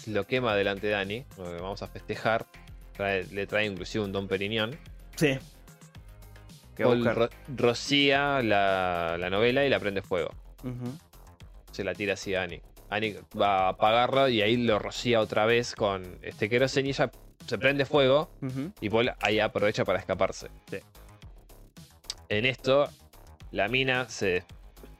lo 0.07 0.25
quema 0.25 0.55
delante 0.55 0.87
de 0.87 0.95
Annie. 0.95 1.25
porque 1.35 1.61
Vamos 1.61 1.81
a 1.81 1.87
festejar. 1.87 2.45
Trae- 2.97 3.25
le 3.31 3.47
trae 3.47 3.65
inclusive 3.65 4.03
un 4.03 4.11
Don 4.11 4.27
Periñón. 4.27 4.77
Sí. 5.15 5.37
Que 6.75 6.83
va 6.83 6.91
a 6.91 6.93
Paul 6.93 7.15
ro- 7.15 7.29
rocía 7.55 8.41
la, 8.41 9.17
la 9.19 9.29
novela 9.29 9.65
y 9.65 9.69
la 9.69 9.79
prende 9.79 10.01
fuego. 10.01 10.31
Se 11.71 11.83
la 11.83 11.93
tira 11.95 12.13
así 12.13 12.35
a 12.35 12.43
Annie. 12.43 12.61
Annie 12.89 13.19
va 13.39 13.65
a 13.65 13.69
apagarlo 13.69 14.27
y 14.27 14.41
ahí 14.41 14.57
lo 14.57 14.77
rocía 14.77 15.21
otra 15.21 15.45
vez 15.45 15.73
con 15.75 16.17
este 16.21 16.49
querosén 16.49 16.85
y 16.85 16.89
ella 16.89 17.09
se 17.47 17.57
prende 17.57 17.85
fuego 17.85 18.29
y 18.79 18.89
Paul 18.89 19.11
ahí 19.21 19.39
aprovecha 19.39 19.83
para 19.85 19.99
escaparse. 19.99 20.47
Sí. 20.69 20.77
En 22.29 22.45
esto, 22.45 22.87
la 23.51 23.67
mina 23.67 24.07
se. 24.09 24.43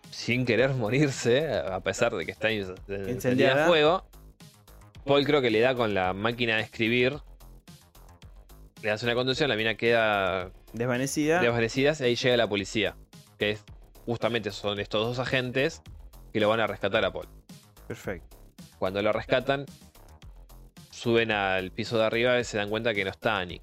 sin 0.10 0.46
querer 0.46 0.72
morirse, 0.72 1.50
a 1.50 1.80
pesar 1.80 2.14
de 2.16 2.26
que 2.26 2.32
está 2.32 2.50
encendida 2.50 3.66
fuego. 3.68 4.06
Paul 5.06 5.26
creo 5.26 5.42
que 5.42 5.50
le 5.50 5.62
da 5.62 5.74
con 5.74 5.94
la 5.94 6.14
máquina 6.14 6.58
de 6.58 6.62
escribir. 6.64 7.18
Le 8.82 8.92
hace 8.92 9.06
una 9.06 9.16
conducción, 9.16 9.48
la 9.50 9.56
mina 9.56 9.76
queda 9.76 10.52
Desvanecida. 10.74 11.40
desvanecida 11.42 11.94
y 12.00 12.04
ahí 12.04 12.16
llega 12.16 12.36
la 12.38 12.48
policía. 12.48 12.96
Que 13.38 13.52
es, 13.52 13.64
justamente 14.06 14.52
son 14.52 14.80
estos 14.80 15.06
dos 15.06 15.20
agentes 15.20 15.82
que 16.34 16.40
lo 16.40 16.50
van 16.50 16.60
a 16.60 16.68
rescatar 16.68 17.04
a 17.06 17.12
Paul. 17.12 17.28
Perfecto. 17.88 18.38
Cuando 18.80 19.02
lo 19.02 19.12
rescatan, 19.12 19.66
suben 21.02 21.32
al 21.32 21.72
piso 21.72 21.98
de 21.98 22.06
arriba 22.06 22.40
y 22.40 22.44
se 22.44 22.58
dan 22.58 22.70
cuenta 22.70 22.94
que 22.94 23.04
no 23.04 23.10
está 23.10 23.40
Annie. 23.40 23.60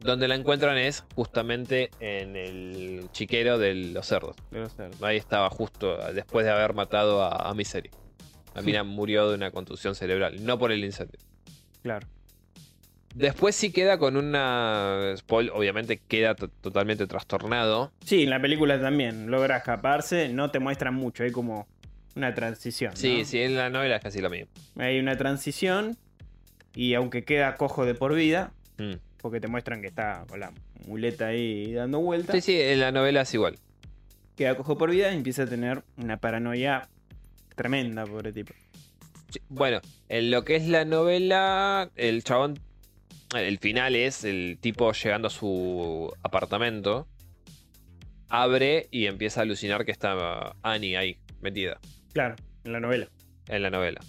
Donde 0.00 0.28
la 0.28 0.34
encuentran 0.34 0.76
es 0.76 1.04
justamente 1.14 1.90
en 2.00 2.36
el 2.36 3.08
chiquero 3.12 3.56
de 3.56 3.74
los 3.74 4.06
cerdos. 4.06 4.36
Ahí 5.00 5.16
estaba 5.16 5.48
justo 5.48 5.96
después 6.12 6.44
de 6.44 6.52
haber 6.52 6.74
matado 6.74 7.22
a, 7.22 7.48
a 7.48 7.54
Misery. 7.54 7.88
La 8.54 8.60
mina 8.60 8.84
murió 8.84 9.30
de 9.30 9.36
una 9.36 9.50
contusión 9.50 9.94
cerebral, 9.94 10.44
no 10.44 10.58
por 10.58 10.70
el 10.70 10.84
incendio. 10.84 11.18
Claro. 11.82 12.06
Después 13.14 13.54
sí 13.56 13.72
queda 13.72 13.96
con 13.96 14.16
una... 14.18 15.14
Paul 15.26 15.50
obviamente 15.54 15.98
queda 16.06 16.34
to- 16.34 16.48
totalmente 16.48 17.06
trastornado. 17.06 17.90
Sí, 18.04 18.24
en 18.24 18.30
la 18.30 18.40
película 18.42 18.78
también. 18.78 19.30
Logra 19.30 19.56
escaparse. 19.58 20.28
No 20.28 20.50
te 20.50 20.58
muestran 20.58 20.94
mucho. 20.94 21.22
Hay 21.22 21.30
como 21.30 21.66
una 22.16 22.34
transición. 22.34 22.90
¿no? 22.90 22.96
Sí, 22.96 23.24
sí, 23.24 23.40
en 23.40 23.56
la 23.56 23.70
novela 23.70 23.96
es 23.96 24.02
casi 24.02 24.20
lo 24.20 24.28
mismo. 24.30 24.50
Hay 24.76 24.98
una 24.98 25.16
transición. 25.16 25.96
Y 26.74 26.94
aunque 26.94 27.24
queda 27.24 27.56
cojo 27.56 27.84
de 27.84 27.94
por 27.94 28.14
vida. 28.14 28.52
Mm. 28.78 28.94
Porque 29.18 29.40
te 29.40 29.48
muestran 29.48 29.80
que 29.80 29.86
está 29.86 30.24
con 30.28 30.40
la 30.40 30.52
muleta 30.86 31.28
ahí 31.28 31.72
dando 31.72 32.00
vueltas. 32.00 32.34
Sí, 32.36 32.40
sí, 32.42 32.60
en 32.60 32.80
la 32.80 32.92
novela 32.92 33.22
es 33.22 33.32
igual. 33.32 33.58
Queda 34.36 34.56
cojo 34.56 34.76
por 34.76 34.90
vida 34.90 35.12
y 35.12 35.16
empieza 35.16 35.44
a 35.44 35.46
tener 35.46 35.82
una 35.96 36.18
paranoia 36.18 36.88
tremenda, 37.54 38.04
pobre 38.04 38.32
tipo. 38.32 38.52
Sí, 39.30 39.40
Bueno, 39.48 39.80
en 40.08 40.30
lo 40.30 40.44
que 40.44 40.56
es 40.56 40.66
la 40.68 40.84
novela, 40.84 41.90
el 41.96 42.22
chabón, 42.24 42.58
el 43.34 43.58
final 43.58 43.96
es 43.96 44.24
el 44.24 44.58
tipo 44.60 44.92
llegando 44.92 45.28
a 45.28 45.30
su 45.30 46.12
apartamento, 46.22 47.06
abre 48.28 48.88
y 48.90 49.06
empieza 49.06 49.40
a 49.40 49.42
alucinar 49.44 49.84
que 49.84 49.92
está 49.92 50.54
Annie 50.62 50.96
ahí, 50.96 51.16
metida, 51.40 51.78
Claro, 52.12 52.36
en 52.64 52.72
la 52.72 52.80
novela. 52.80 53.08
En 53.48 53.62
la 53.62 53.70
novela. 53.70 54.00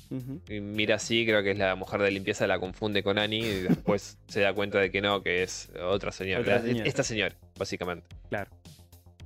Y 0.49 0.59
mira 0.61 0.95
así, 0.95 1.25
creo 1.25 1.43
que 1.43 1.51
es 1.51 1.57
la 1.57 1.75
mujer 1.75 2.01
de 2.01 2.11
limpieza, 2.11 2.47
la 2.47 2.59
confunde 2.59 3.03
con 3.03 3.17
Annie 3.17 3.39
y 3.39 3.61
después 3.63 4.17
se 4.27 4.41
da 4.41 4.53
cuenta 4.53 4.79
de 4.79 4.91
que 4.91 5.01
no, 5.01 5.21
que 5.21 5.43
es 5.43 5.69
otra 5.83 6.11
señora. 6.11 6.41
Otra 6.41 6.55
La- 6.55 6.61
señora. 6.61 6.87
Esta 6.87 7.03
señora, 7.03 7.35
básicamente. 7.57 8.07
Claro. 8.29 8.49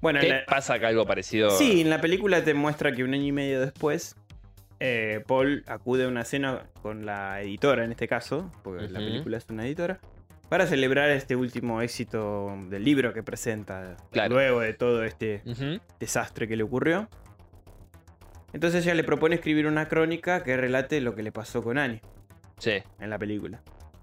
Bueno, 0.02 0.20
en 0.20 0.26
¿Qué 0.26 0.32
la- 0.32 0.46
pasa 0.46 0.76
acá 0.76 0.88
algo 0.88 1.06
parecido? 1.06 1.52
Sí, 1.52 1.82
en 1.82 1.90
la 1.90 2.00
película 2.02 2.44
te 2.44 2.54
muestra 2.54 2.92
que 2.94 3.04
un 3.04 3.14
año 3.14 3.26
y 3.26 3.32
medio 3.34 3.60
después, 3.62 4.16
eh, 4.80 5.22
Paul 5.28 5.64
acude 5.68 6.06
a 6.06 6.08
una 6.08 6.24
cena 6.24 6.64
con 6.82 7.06
la 7.06 7.42
editora 7.42 7.84
en 7.84 7.92
este 7.92 8.08
caso, 8.08 8.50
porque 8.64 8.88
la 8.88 9.00
película 9.00 9.38
es 9.38 9.46
una 9.50 9.66
editora, 9.68 10.00
para 10.48 10.66
celebrar 10.66 11.10
este 11.12 11.36
último 11.36 11.82
éxito 11.82 12.52
del 12.70 12.84
libro 12.84 13.14
que 13.14 13.22
presenta 13.22 13.98
Claro. 14.12 14.34
luego 14.36 14.62
de 14.62 14.74
todo 14.74 15.04
este 15.04 15.44
desastre 16.00 16.48
que 16.48 16.56
le 16.56 16.64
ocurrió. 16.64 17.08
Entonces 18.54 18.84
ella 18.86 18.96
le 18.96 19.04
propone 19.04 19.36
escribir 19.36 19.68
una 19.68 19.88
crónica 19.88 20.44
que 20.44 20.58
relate 20.58 21.02
lo 21.02 21.16
que 21.16 21.24
le 21.24 21.32
pasó 21.32 21.62
con 21.64 21.78
Annie 21.78 22.02
Sí, 22.58 22.74
en 23.00 23.10
la 23.10 23.18
película. 23.20 23.62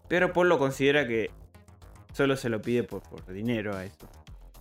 Pero 0.08 0.32
Paul 0.32 0.48
lo 0.48 0.58
considera 0.58 1.06
que 1.06 1.30
solo 2.12 2.36
se 2.36 2.48
lo 2.48 2.62
pide 2.62 2.84
por, 2.84 3.02
por 3.02 3.30
dinero 3.32 3.74
a 3.76 3.84
esto. 3.84 4.08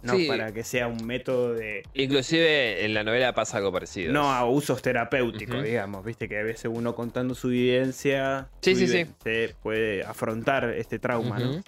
No 0.01 0.13
Sí. 0.17 0.27
para 0.27 0.51
que 0.51 0.63
sea 0.63 0.87
un 0.87 1.03
método 1.07 1.53
de, 1.53 1.81
inclusive 1.93 2.85
en 2.85 2.93
la 2.93 3.03
novela 3.03 3.33
pasa 3.33 3.57
algo 3.57 3.71
parecido. 3.71 4.11
no 4.13 4.31
a 4.31 4.45
usos 4.47 4.81
terapéuticos, 4.81 5.63
digamos. 5.63 6.03
Viste 6.05 6.27
que 6.29 6.39
a 6.39 6.43
veces 6.43 6.69
uno 6.71 6.93
contando 6.93 7.33
su 7.33 7.47
vivencia 7.49 8.49
Sí, 8.61 8.73
su 8.75 8.81
sí, 8.81 8.87
sí. 8.87 8.93
vivencia, 9.23 9.55
puede 9.63 10.03
afrontar 10.03 10.69
este 10.71 10.99
trauma, 10.99 11.39
¿no? 11.39 11.63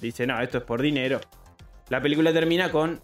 Dice, 0.00 0.26
no, 0.26 0.40
esto 0.42 0.58
es 0.58 0.64
por 0.64 0.82
dinero. 0.82 1.20
La 1.88 2.02
película 2.02 2.32
termina 2.32 2.70
con 2.70 3.00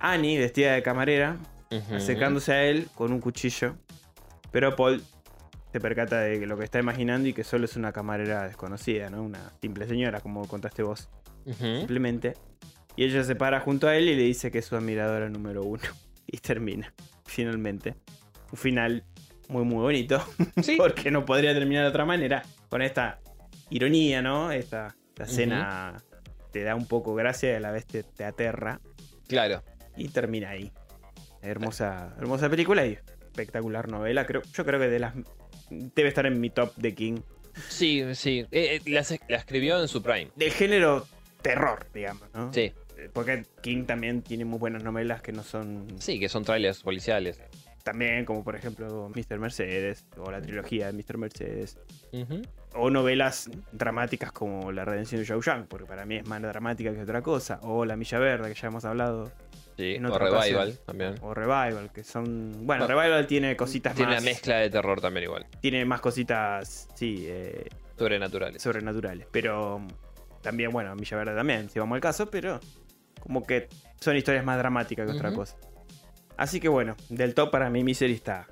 Annie 0.00 0.38
vestida 0.38 0.72
de 0.74 0.82
camarera, 0.82 1.36
Acercándose 1.70 2.52
a 2.52 2.64
él 2.64 2.88
con 2.94 3.12
un 3.12 3.20
cuchillo. 3.20 3.76
Pero 4.50 4.74
Paul 4.74 5.02
se 5.72 5.80
percata 5.80 6.20
de 6.20 6.44
lo 6.46 6.58
que 6.58 6.64
está 6.64 6.80
imaginando 6.80 7.28
y 7.28 7.32
que 7.32 7.44
solo 7.44 7.64
es 7.64 7.76
una 7.76 7.92
camarera 7.92 8.46
desconocida, 8.46 9.08
¿no? 9.08 9.22
Una 9.22 9.52
simple 9.60 9.86
señora, 9.86 10.20
como 10.20 10.46
contaste 10.48 10.82
vos, 10.82 11.08
simplemente. 11.44 12.34
Y 12.96 13.04
ella 13.04 13.22
se 13.22 13.36
para 13.36 13.60
junto 13.60 13.86
a 13.86 13.96
él 13.96 14.08
y 14.08 14.16
le 14.16 14.22
dice 14.22 14.50
que 14.50 14.58
es 14.58 14.64
su 14.64 14.76
admiradora 14.76 15.28
número 15.28 15.62
uno. 15.62 15.82
Y 16.32 16.38
termina, 16.38 16.94
finalmente. 17.24 17.96
Un 18.52 18.58
final 18.58 19.04
muy, 19.48 19.64
muy 19.64 19.78
bonito. 19.78 20.24
Sí. 20.62 20.76
Porque 20.76 21.10
no 21.10 21.24
podría 21.24 21.52
terminar 21.52 21.82
de 21.82 21.88
otra 21.88 22.04
manera. 22.04 22.44
Con 22.68 22.82
esta 22.82 23.18
ironía, 23.68 24.22
¿no? 24.22 24.52
Esta, 24.52 24.94
esta 25.08 25.24
escena 25.24 25.96
te 26.52 26.62
da 26.62 26.76
un 26.76 26.86
poco 26.86 27.16
gracia 27.16 27.52
y 27.52 27.54
a 27.56 27.60
la 27.60 27.72
vez 27.72 27.84
te, 27.84 28.04
te 28.04 28.24
aterra. 28.24 28.80
Claro. 29.26 29.64
Y 29.96 30.08
termina 30.08 30.50
ahí. 30.50 30.72
Hermosa, 31.42 32.14
hermosa 32.18 32.48
película 32.50 32.86
y 32.86 32.92
espectacular 32.92 33.88
novela. 33.88 34.26
Creo, 34.26 34.42
yo 34.52 34.64
creo 34.64 34.78
que 34.80 34.88
de 34.88 34.98
las. 34.98 35.14
Debe 35.70 36.08
estar 36.08 36.26
en 36.26 36.40
mi 36.40 36.50
top 36.50 36.74
de 36.76 36.94
King. 36.94 37.20
Sí, 37.68 38.04
sí. 38.14 38.40
Eh, 38.50 38.80
eh, 38.84 38.90
la, 38.90 39.04
la 39.28 39.36
escribió 39.36 39.80
en 39.80 39.88
su 39.88 40.02
prime. 40.02 40.30
Del 40.36 40.50
género 40.52 41.06
terror, 41.42 41.86
digamos, 41.94 42.22
¿no? 42.34 42.52
Sí, 42.52 42.72
Eh, 42.98 43.08
Porque 43.12 43.44
King 43.62 43.84
también 43.84 44.22
tiene 44.22 44.44
muy 44.44 44.58
buenas 44.58 44.82
novelas 44.82 45.22
que 45.22 45.32
no 45.32 45.42
son. 45.42 45.86
sí, 45.98 46.18
que 46.20 46.28
son 46.28 46.44
trailers 46.44 46.82
policiales. 46.82 47.40
También, 47.82 48.26
como 48.26 48.44
por 48.44 48.56
ejemplo 48.56 49.10
Mr. 49.14 49.38
Mercedes, 49.38 50.04
o 50.18 50.30
la 50.30 50.40
trilogía 50.42 50.86
de 50.86 50.92
Mr. 50.92 51.16
Mercedes. 51.16 51.78
O 52.74 52.90
novelas 52.90 53.50
dramáticas 53.72 54.32
como 54.32 54.70
La 54.70 54.84
Redención 54.84 55.20
de 55.20 55.26
Zhao 55.26 55.40
Yang, 55.40 55.66
porque 55.66 55.86
para 55.86 56.04
mí 56.04 56.16
es 56.16 56.26
más 56.28 56.42
dramática 56.42 56.92
que 56.92 57.00
otra 57.02 57.22
cosa. 57.22 57.58
O 57.62 57.84
La 57.86 57.96
Milla 57.96 58.18
Verde, 58.18 58.52
que 58.52 58.60
ya 58.60 58.68
hemos 58.68 58.84
hablado. 58.84 59.32
Sí, 59.80 59.94
En 59.94 60.04
o 60.06 60.10
otra 60.10 60.26
Revival 60.26 60.68
ocasión. 60.68 60.78
también. 60.86 61.14
O 61.22 61.32
Revival, 61.34 61.90
que 61.92 62.04
son. 62.04 62.66
Bueno, 62.66 62.86
Bueno, 62.86 63.00
Revival 63.00 63.26
tiene 63.26 63.56
cositas 63.56 63.94
Tiene 63.94 64.12
más. 64.12 64.22
una 64.22 64.30
mezcla 64.30 64.56
de 64.58 64.68
terror 64.70 65.00
también 65.00 65.24
igual. 65.24 65.46
Tiene 65.60 65.84
más 65.86 66.00
cositas, 66.00 66.88
sí, 66.94 67.24
eh, 67.26 67.66
Sobrenaturales. 67.96 68.62
sobrenaturales. 68.62 69.26
Pero 69.30 69.78
mm, 69.78 69.88
también, 70.42 70.70
bueno, 70.70 70.94
Milla 70.96 71.16
Verde 71.16 71.34
también, 71.34 71.70
si 71.70 71.78
vamos 71.78 71.94
al 71.96 72.00
caso, 72.02 72.30
pero 72.30 72.60
como 73.20 73.46
que 73.46 73.68
son 74.00 74.16
historias 74.16 74.44
más 74.44 74.58
dramáticas 74.58 75.06
que 75.06 75.12
otra 75.16 75.32
cosa. 75.32 75.56
Así 76.36 76.60
que 76.60 76.68
bueno, 76.68 76.96
del 77.08 77.34
top 77.34 77.50
para 77.50 77.68
mí 77.70 77.82
Misery 77.84 78.12
está, 78.14 78.46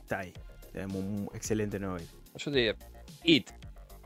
está 0.00 0.20
ahí. 0.20 0.32
Es 0.74 0.86
un 0.86 1.28
excelente 1.34 1.78
novela. 1.78 2.06
Yo 2.36 2.50
te 2.50 2.56
diría, 2.58 2.76
It. 3.22 3.50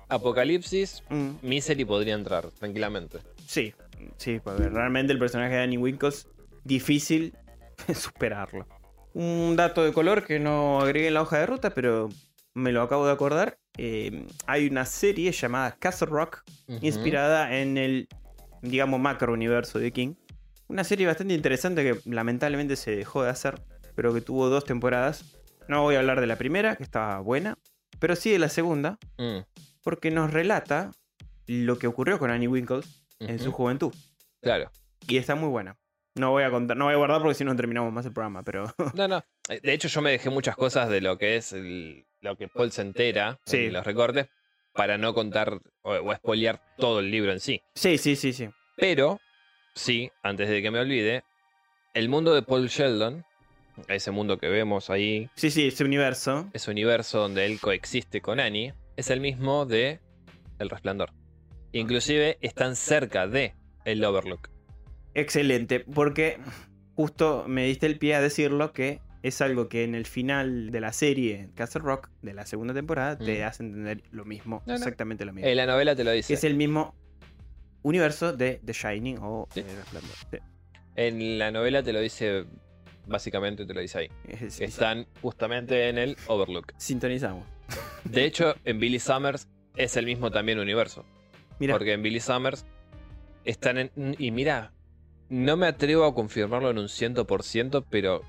Apocalipsis, 0.09 1.03
Mm, 1.11 1.31
Misery 1.43 1.85
podría 1.85 2.15
entrar 2.15 2.51
tranquilamente. 2.53 3.19
sí, 3.47 3.75
sí, 4.17 4.41
porque 4.43 4.69
realmente 4.69 5.13
el 5.13 5.19
personaje 5.19 5.55
de 5.57 5.63
Annie 5.63 5.79
Winkles, 5.79 6.29
difícil 6.65 7.35
superarlo. 7.95 8.67
Un 9.15 9.57
dato 9.57 9.85
de 9.85 9.93
color 9.93 10.25
que 10.25 10.39
no 10.39 10.81
agregué 10.81 11.09
en 11.09 11.15
la 11.15 11.23
hoja 11.23 11.39
de 11.39 11.47
ruta, 11.47 11.71
pero 11.71 12.09
me 12.55 12.73
lo 12.73 12.83
acabo 12.83 13.07
de 13.07 13.13
acordar. 13.13 13.59
eh, 13.77 14.27
hay 14.47 14.67
una 14.67 14.85
serie 14.85 15.31
llamada 15.33 15.77
Castle 15.79 16.09
Rock, 16.09 16.43
inspirada 16.83 17.57
en 17.57 17.79
el, 17.79 18.09
digamos, 18.63 19.01
macro 19.01 19.33
universo 19.33 19.79
de 19.79 19.93
King. 19.93 20.15
Una 20.67 20.85
serie 20.85 21.07
bastante 21.07 21.35
interesante 21.35 21.83
que 21.83 22.01
lamentablemente 22.11 22.77
se 22.77 22.95
dejó 22.97 23.23
de 23.23 23.31
hacer, 23.31 23.63
pero 23.95 24.13
que 24.13 24.21
tuvo 24.21 24.49
dos 24.49 24.65
temporadas. 24.65 25.25
No 25.69 25.83
voy 25.83 25.95
a 25.95 26.01
hablar 26.01 26.21
de 26.21 26.27
la 26.27 26.37
primera, 26.37 26.77
que 26.77 26.83
estaba 26.83 27.21
buena, 27.21 27.57
pero 27.99 28.17
sí 28.17 28.31
de 28.31 28.39
la 28.39 28.49
segunda, 28.49 28.99
Mm, 29.17 29.39
porque 29.83 30.11
nos 30.11 30.33
relata 30.33 30.93
lo 31.47 31.79
que 31.79 31.87
ocurrió 31.87 32.19
con 32.19 32.31
Annie 32.31 32.49
Winkles 32.49 32.98
en 33.21 33.39
su 33.39 33.53
juventud. 33.53 33.93
Claro. 34.41 34.71
Y 35.07 35.17
está 35.19 35.35
muy 35.35 35.49
buena. 35.49 35.77
No 36.15 36.31
voy 36.31 36.43
a 36.43 36.51
contar, 36.51 36.77
no 36.77 36.87
voy 36.87 36.95
a 36.95 36.97
guardar 36.97 37.21
porque 37.21 37.35
si 37.35 37.45
no 37.45 37.55
terminamos 37.55 37.93
más 37.93 38.05
el 38.07 38.13
programa, 38.13 38.43
pero 38.43 38.65
No, 38.95 39.07
no. 39.09 39.25
Eh, 39.49 39.61
De 39.63 39.73
hecho, 39.73 39.89
yo 39.89 40.01
me 40.03 40.11
dejé 40.11 40.31
muchas 40.31 40.57
cosas 40.57 40.89
de 40.89 41.01
lo 41.01 41.17
que 41.19 41.37
es 41.37 41.53
el- 41.53 42.07
lo 42.21 42.37
que 42.37 42.49
Paul 42.49 42.73
se 42.73 42.83
entera 42.83 43.39
Sí. 43.47 43.67
en 43.67 43.73
los 43.75 43.85
recortes 43.87 44.27
para 44.73 44.99
no 44.99 45.15
contar 45.15 45.61
o, 45.83 45.93
o 45.95 46.15
spoilear 46.15 46.61
todo 46.77 47.01
el 47.01 47.11
libro 47.11 47.33
en 47.33 47.41
sí. 47.41 47.63
sí, 47.75 47.99
sí, 47.99 48.17
sí, 48.17 48.33
sí. 48.33 48.49
Pero, 48.77 49.21
sí, 49.75 50.11
antes 50.23 50.49
de 50.49 50.61
que 50.63 50.71
me 50.71 50.81
olvide, 50.81 51.23
el 51.95 52.09
mundo 52.09 52.35
de 52.35 52.43
Paul 52.43 52.67
Sheldon, 52.69 53.25
ese 53.87 54.11
mundo 54.11 54.39
que 54.39 54.49
vemos 54.49 54.91
ahí, 54.91 55.31
Sí, 55.37 55.51
sí, 55.51 55.69
ese 55.69 55.85
universo. 55.85 56.49
ese 56.53 56.71
universo 56.71 57.21
donde 57.21 57.47
él 57.47 57.61
coexiste 57.61 58.21
con 58.21 58.41
Annie, 58.41 58.75
es 58.97 59.11
el 59.11 59.21
mismo 59.21 59.67
de 59.67 60.01
El 60.59 60.69
Resplandor. 60.71 61.13
Inclusive 61.73 62.39
están 62.41 62.77
cerca 62.77 63.27
de 63.27 63.55
el 63.85 64.05
Overlook. 64.05 64.49
Excelente, 65.15 65.81
porque 65.81 66.39
justo 66.95 67.45
me 67.49 67.65
diste 67.65 67.87
el 67.87 67.99
pie 67.99 68.15
a 68.15 68.21
decirlo 68.21 68.73
que 68.73 69.01
es 69.23 69.41
algo 69.41 69.69
que 69.69 69.83
en 69.85 69.95
el 69.95 70.07
final 70.07 70.71
de 70.71 70.81
la 70.81 70.93
serie 70.93 71.51
Castle 71.55 71.83
Rock 71.83 72.09
de 72.23 72.35
la 72.35 72.47
segunda 72.47 72.73
temporada 72.73 73.19
te 73.19 73.41
Mm. 73.43 73.47
hace 73.47 73.63
entender 73.65 74.03
lo 74.13 74.25
mismo, 74.25 74.63
No, 74.67 74.73
no. 74.73 74.79
exactamente 74.79 75.25
lo 75.25 75.33
mismo. 75.33 75.49
En 75.49 75.57
la 75.57 75.67
novela 75.67 75.97
te 75.97 76.05
lo 76.05 76.13
dice. 76.13 76.35
es 76.35 76.45
el 76.45 76.55
mismo 76.55 76.95
universo 77.83 78.33
de 78.33 78.61
The 78.65 78.73
Shining 78.73 79.19
o 79.21 79.49
Sí. 79.53 79.61
El 79.61 79.77
Resplandor. 79.77 80.17
Sí, 80.31 80.39
En 80.97 81.39
la 81.39 81.51
novela 81.51 81.83
te 81.83 81.93
lo 81.93 82.01
dice, 82.01 82.45
básicamente 83.07 83.65
te 83.67 83.75
lo 83.75 83.81
dice 83.81 83.99
ahí. 83.99 84.09
es- 84.29 84.43
es- 84.43 84.61
Están 84.61 85.07
justamente 85.23 85.89
en 85.89 85.99
el 85.99 86.17
Overlook. 86.27 86.73
Sintonizamos. 86.77 87.45
De 88.05 88.25
hecho, 88.25 88.55
en 88.65 88.79
Billy 88.81 88.99
Summers 88.99 89.49
es 89.77 89.97
el 89.97 90.07
mismo 90.07 90.31
también 90.31 90.59
universo. 90.59 91.05
Porque 91.59 91.93
en 91.93 92.03
Billy 92.03 92.21
Summers 92.21 92.65
están 93.45 93.79
en... 93.79 93.91
Y 94.19 94.31
mira, 94.31 94.73
no 95.29 95.57
me 95.57 95.67
atrevo 95.67 96.05
a 96.05 96.15
confirmarlo 96.15 96.71
en 96.71 96.79
un 96.79 96.87
100%, 96.87 97.85
pero 97.91 98.23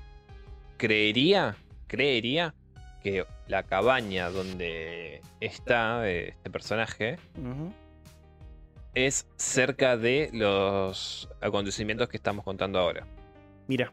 creería, 0.76 1.56
creería 1.86 2.54
que 3.02 3.24
la 3.46 3.62
cabaña 3.62 4.30
donde 4.30 5.20
está 5.40 6.08
eh, 6.08 6.30
este 6.30 6.50
personaje 6.50 7.18
es 8.94 9.26
cerca 9.36 9.96
de 9.96 10.30
los 10.32 11.28
acontecimientos 11.40 12.08
que 12.08 12.16
estamos 12.16 12.44
contando 12.44 12.78
ahora. 12.78 13.06
mira, 13.68 13.92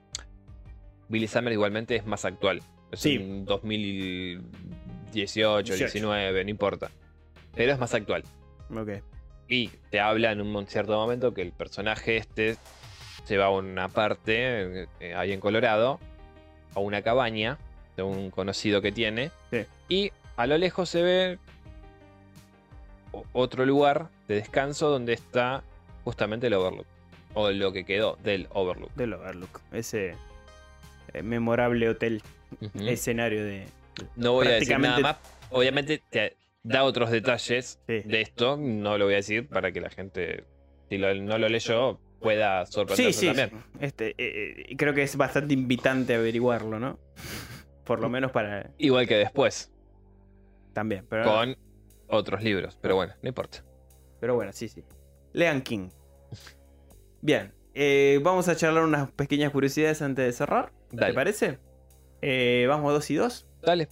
Billy 1.09 1.27
Summers 1.27 1.53
igualmente 1.53 1.95
es 1.95 2.05
más 2.05 2.26
actual. 2.26 2.61
Es 2.91 2.99
Sí. 3.01 3.18
un 3.18 3.45
2018, 3.45 4.43
18. 5.73 5.76
19, 5.76 6.43
no 6.43 6.49
importa. 6.49 6.89
Pero 7.55 7.72
es 7.72 7.80
más 7.80 7.93
actual. 7.93 8.23
ok. 8.69 8.89
Y 9.48 9.69
te 9.90 9.99
habla 9.99 10.32
en 10.32 10.41
un 10.41 10.68
cierto 10.68 10.94
momento 10.94 11.34
que 11.34 11.41
el 11.41 11.52
personaje 11.52 12.18
este 12.18 12.57
se 13.24 13.38
va 13.38 13.45
a 13.45 13.49
una 13.49 13.90
parte, 13.90 14.88
eh, 14.99 15.15
ahí 15.15 15.34
en 15.34 15.40
Colorado, 15.40 15.99
a 16.76 16.80
una 16.80 17.02
cabaña 17.02 17.57
de 17.95 18.03
un 18.03 18.32
conocido 18.32 18.82
que 18.82 18.91
tiene. 18.91 19.32
Sí. 19.52 19.65
Y 19.90 20.11
a 20.38 20.48
lo 20.48 20.57
lejos 20.57 20.90
se 20.90 21.02
ve 21.02 21.40
otro 23.34 23.65
lugar 23.65 24.10
de 24.28 24.36
descanso 24.36 24.90
donde 24.90 25.14
está 25.14 25.64
justamente 26.03 26.48
el 26.48 26.53
Overlook. 26.53 26.88
O 27.34 27.52
lo 27.52 27.72
que 27.72 27.86
quedó 27.86 28.18
del 28.24 28.48
Overlook. 28.52 28.94
Del 28.95 29.14
Overlook. 29.14 29.61
Ese 29.72 30.15
eh, 31.14 31.22
memorable 31.22 31.90
hotel, 31.90 32.22
escenario 32.76 33.44
de. 33.44 33.68
No 34.15 34.34
voy 34.34 34.48
a 34.48 34.52
decir 34.52 34.80
nada 34.80 34.99
más. 34.99 35.18
Obviamente 35.49 36.02
te 36.10 36.36
da 36.63 36.84
otros 36.84 37.11
detalles 37.11 37.79
Sí. 37.88 37.99
de 38.05 38.21
esto. 38.21 38.57
No 38.57 38.97
lo 38.97 39.05
voy 39.05 39.13
a 39.15 39.17
decir 39.17 39.47
para 39.47 39.71
que 39.71 39.81
la 39.81 39.89
gente, 39.89 40.45
si 40.89 40.97
lo- 40.97 41.13
no 41.15 41.38
lo 41.38 41.47
leyó, 41.49 41.99
pueda 42.19 42.65
sorprenderse 42.65 43.19
sí. 43.19 43.27
también. 43.27 43.51
Este, 43.79 44.09
eh, 44.17 44.65
eh, 44.69 44.75
creo 44.77 44.93
que 44.93 45.03
es 45.03 45.15
bastante 45.15 45.53
invitante 45.53 46.15
averiguarlo, 46.15 46.79
¿no? 46.79 46.99
Por 47.85 47.99
lo 48.01 48.09
menos 48.09 48.31
para. 48.31 48.71
Igual 48.77 49.07
que 49.07 49.15
después, 49.15 49.71
También. 50.73 51.05
Pero, 51.09 51.23
con 51.23 51.57
otros 52.07 52.43
libros. 52.43 52.77
Pero 52.81 52.95
bueno, 52.95 53.13
no 53.21 53.29
importa. 53.29 53.63
pero 54.19 54.35
bueno, 54.35 54.51
sí, 54.53 54.67
sí. 54.67 54.84
Lean 55.34 55.61
King. 55.61 55.89
Bien. 57.21 57.53
eh, 57.79 58.19
vamos 58.23 58.47
a 58.49 58.55
charlar 58.55 58.84
unas 58.84 59.11
pequeñas 59.11 59.51
curiosidades 59.51 60.01
antes 60.01 60.25
de 60.25 60.31
cerrar. 60.34 60.71
¿Te 60.89 61.13
parece? 61.13 61.59
Eh, 62.21 62.65
vamos 62.67 62.91
dos 62.93 63.09
y 63.11 63.15
dos. 63.15 63.47
Dale. 63.61 63.88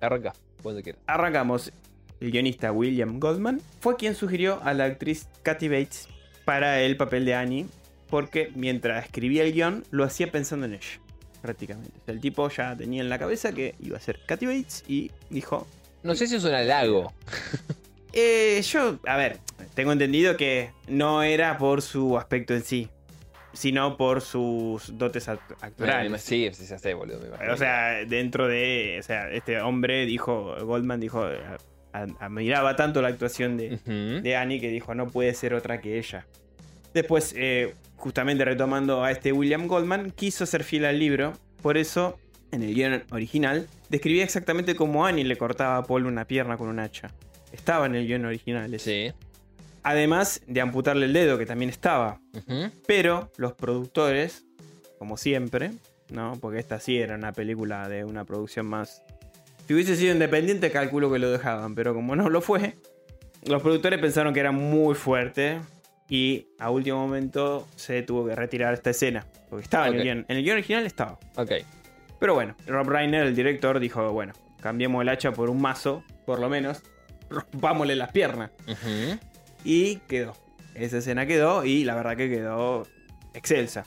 Arranca, 0.00 0.32
cuando 0.62 0.82
quieras. 0.82 1.00
Arrancamos. 1.06 1.72
El 2.18 2.30
guionista 2.30 2.72
William 2.72 3.20
Goldman 3.20 3.60
fue 3.80 3.96
quien 3.96 4.14
sugirió 4.14 4.60
a 4.64 4.72
la 4.72 4.84
actriz 4.84 5.28
Kathy 5.42 5.68
Bates 5.68 6.08
para 6.46 6.80
el 6.80 6.96
papel 6.96 7.26
de 7.26 7.34
Annie, 7.34 7.66
porque 8.08 8.50
mientras 8.54 9.04
escribía 9.04 9.42
el 9.42 9.52
guion 9.52 9.84
lo 9.90 10.04
hacía 10.04 10.32
pensando 10.32 10.64
en 10.64 10.74
ella, 10.74 11.00
prácticamente. 11.42 11.92
O 12.00 12.04
sea, 12.06 12.14
el 12.14 12.20
tipo 12.20 12.48
ya 12.48 12.74
tenía 12.74 13.02
en 13.02 13.10
la 13.10 13.18
cabeza 13.18 13.52
que 13.52 13.74
iba 13.80 13.98
a 13.98 14.00
ser 14.00 14.20
Kathy 14.26 14.46
Bates 14.46 14.84
y 14.88 15.10
dijo, 15.28 15.66
No 16.02 16.14
sé 16.14 16.26
si 16.26 16.36
es 16.36 16.44
un 16.44 16.54
halago. 16.54 17.12
eh, 18.14 18.62
yo, 18.62 18.98
a 19.06 19.16
ver, 19.18 19.40
tengo 19.74 19.92
entendido 19.92 20.38
que 20.38 20.70
no 20.88 21.22
era 21.22 21.58
por 21.58 21.82
su 21.82 22.16
aspecto 22.16 22.54
en 22.54 22.62
sí, 22.62 22.88
sino 23.56 23.96
por 23.96 24.20
sus 24.20 24.96
dotes 24.96 25.28
act- 25.28 25.56
actorales. 25.60 26.22
Sí, 26.22 26.48
sí 26.52 26.64
se 26.66 26.74
hace, 26.74 26.94
boludo. 26.94 27.18
me. 27.20 27.50
O 27.50 27.56
sea, 27.56 28.04
dentro 28.06 28.46
de. 28.46 28.96
O 29.00 29.02
sea, 29.02 29.30
este 29.30 29.60
hombre 29.60 30.06
dijo. 30.06 30.54
Goldman 30.64 31.00
dijo. 31.00 31.26
Admiraba 31.92 32.76
tanto 32.76 33.00
la 33.00 33.08
actuación 33.08 33.56
de, 33.56 33.78
de 34.22 34.36
Annie 34.36 34.60
que 34.60 34.68
dijo: 34.68 34.94
No 34.94 35.06
puede 35.08 35.32
ser 35.34 35.54
otra 35.54 35.80
que 35.80 35.98
ella. 35.98 36.26
Después, 36.92 37.34
eh, 37.36 37.74
justamente 37.96 38.44
retomando 38.44 39.02
a 39.02 39.10
este 39.10 39.32
William 39.32 39.66
Goldman, 39.66 40.10
quiso 40.10 40.44
ser 40.46 40.62
fiel 40.62 40.84
al 40.84 40.98
libro. 40.98 41.32
Por 41.62 41.78
eso, 41.78 42.18
en 42.52 42.62
el 42.62 42.74
guion 42.74 43.02
original, 43.10 43.66
describía 43.88 44.24
exactamente 44.24 44.74
cómo 44.76 45.06
Annie 45.06 45.24
le 45.24 45.36
cortaba 45.36 45.78
a 45.78 45.82
Paul 45.84 46.04
una 46.06 46.26
pierna 46.26 46.56
con 46.58 46.68
un 46.68 46.78
hacha. 46.80 47.10
Estaba 47.50 47.86
en 47.86 47.94
el 47.94 48.06
guion 48.06 48.26
original. 48.26 48.78
Sí. 48.78 49.12
Además 49.88 50.40
de 50.48 50.60
amputarle 50.60 51.06
el 51.06 51.12
dedo, 51.12 51.38
que 51.38 51.46
también 51.46 51.70
estaba. 51.70 52.20
Pero 52.88 53.30
los 53.36 53.52
productores, 53.52 54.44
como 54.98 55.16
siempre, 55.16 55.70
¿no? 56.10 56.32
Porque 56.40 56.58
esta 56.58 56.80
sí 56.80 56.98
era 56.98 57.14
una 57.14 57.30
película 57.32 57.88
de 57.88 58.04
una 58.04 58.24
producción 58.24 58.66
más. 58.66 59.04
Si 59.68 59.74
hubiese 59.74 59.94
sido 59.94 60.12
independiente, 60.12 60.72
calculo 60.72 61.12
que 61.12 61.20
lo 61.20 61.30
dejaban, 61.30 61.76
pero 61.76 61.94
como 61.94 62.16
no 62.16 62.28
lo 62.30 62.40
fue, 62.40 62.74
los 63.44 63.62
productores 63.62 64.00
pensaron 64.00 64.34
que 64.34 64.40
era 64.40 64.50
muy 64.50 64.96
fuerte 64.96 65.60
y 66.08 66.48
a 66.58 66.68
último 66.70 66.98
momento 66.98 67.68
se 67.76 68.02
tuvo 68.02 68.26
que 68.26 68.34
retirar 68.34 68.74
esta 68.74 68.90
escena. 68.90 69.24
Porque 69.48 69.62
estaba 69.62 69.86
en 69.86 69.92
Ok. 69.92 69.96
el 69.98 70.02
guion. 70.02 70.26
En 70.28 70.36
el 70.38 70.42
guion 70.42 70.54
original 70.56 70.84
estaba. 70.84 71.16
Ok. 71.36 71.52
Pero 72.18 72.34
bueno, 72.34 72.56
Rob 72.66 72.88
Reiner, 72.88 73.24
el 73.24 73.36
director, 73.36 73.78
dijo: 73.78 74.10
bueno, 74.10 74.32
cambiemos 74.60 75.00
el 75.02 75.10
hacha 75.10 75.30
por 75.30 75.48
un 75.48 75.60
mazo, 75.60 76.02
por 76.24 76.40
lo 76.40 76.48
menos. 76.48 76.82
Rompámosle 77.30 77.94
las 77.94 78.10
piernas. 78.10 78.50
Ujú. 78.66 79.16
Y 79.66 79.96
quedó. 80.08 80.36
Esa 80.74 80.98
escena 80.98 81.26
quedó 81.26 81.64
y 81.64 81.84
la 81.84 81.94
verdad 81.94 82.16
que 82.16 82.28
quedó 82.30 82.86
excelsa. 83.34 83.84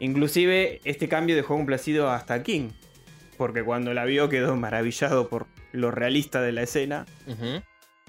Inclusive 0.00 0.80
este 0.84 1.08
cambio 1.08 1.36
dejó 1.36 1.54
complacido 1.56 2.10
hasta 2.10 2.42
King. 2.42 2.70
Porque 3.36 3.62
cuando 3.62 3.94
la 3.94 4.04
vio 4.04 4.28
quedó 4.28 4.56
maravillado 4.56 5.28
por 5.28 5.46
lo 5.72 5.90
realista 5.90 6.40
de 6.42 6.52
la 6.52 6.62
escena. 6.62 7.06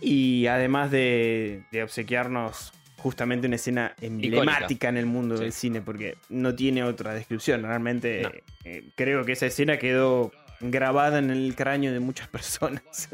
Y 0.02 0.48
además 0.48 0.92
de, 0.92 1.64
de 1.72 1.84
obsequiarnos 1.84 2.74
justamente 2.98 3.48
una 3.48 3.56
escena 3.58 3.96
emblemática 4.02 4.90
en 4.90 4.98
el 4.98 5.06
mundo 5.06 5.38
Sí. 5.38 5.44
del 5.44 5.54
cine. 5.54 5.82
Porque 5.82 6.18
no 6.30 6.56
tiene 6.56 6.84
otra 6.84 7.14
descripción. 7.14 7.64
Realmente 7.64 8.22
No. 8.24 8.30
eh, 8.66 8.90
creo 8.96 9.26
que 9.26 9.34
esa 9.34 9.46
escena 9.46 9.78
quedó 9.78 10.32
grabada 10.62 11.20
en 11.20 11.30
el 11.32 11.56
cráneo 11.56 11.92
de 11.92 12.00
muchas 12.00 12.28
personas. 12.30 13.10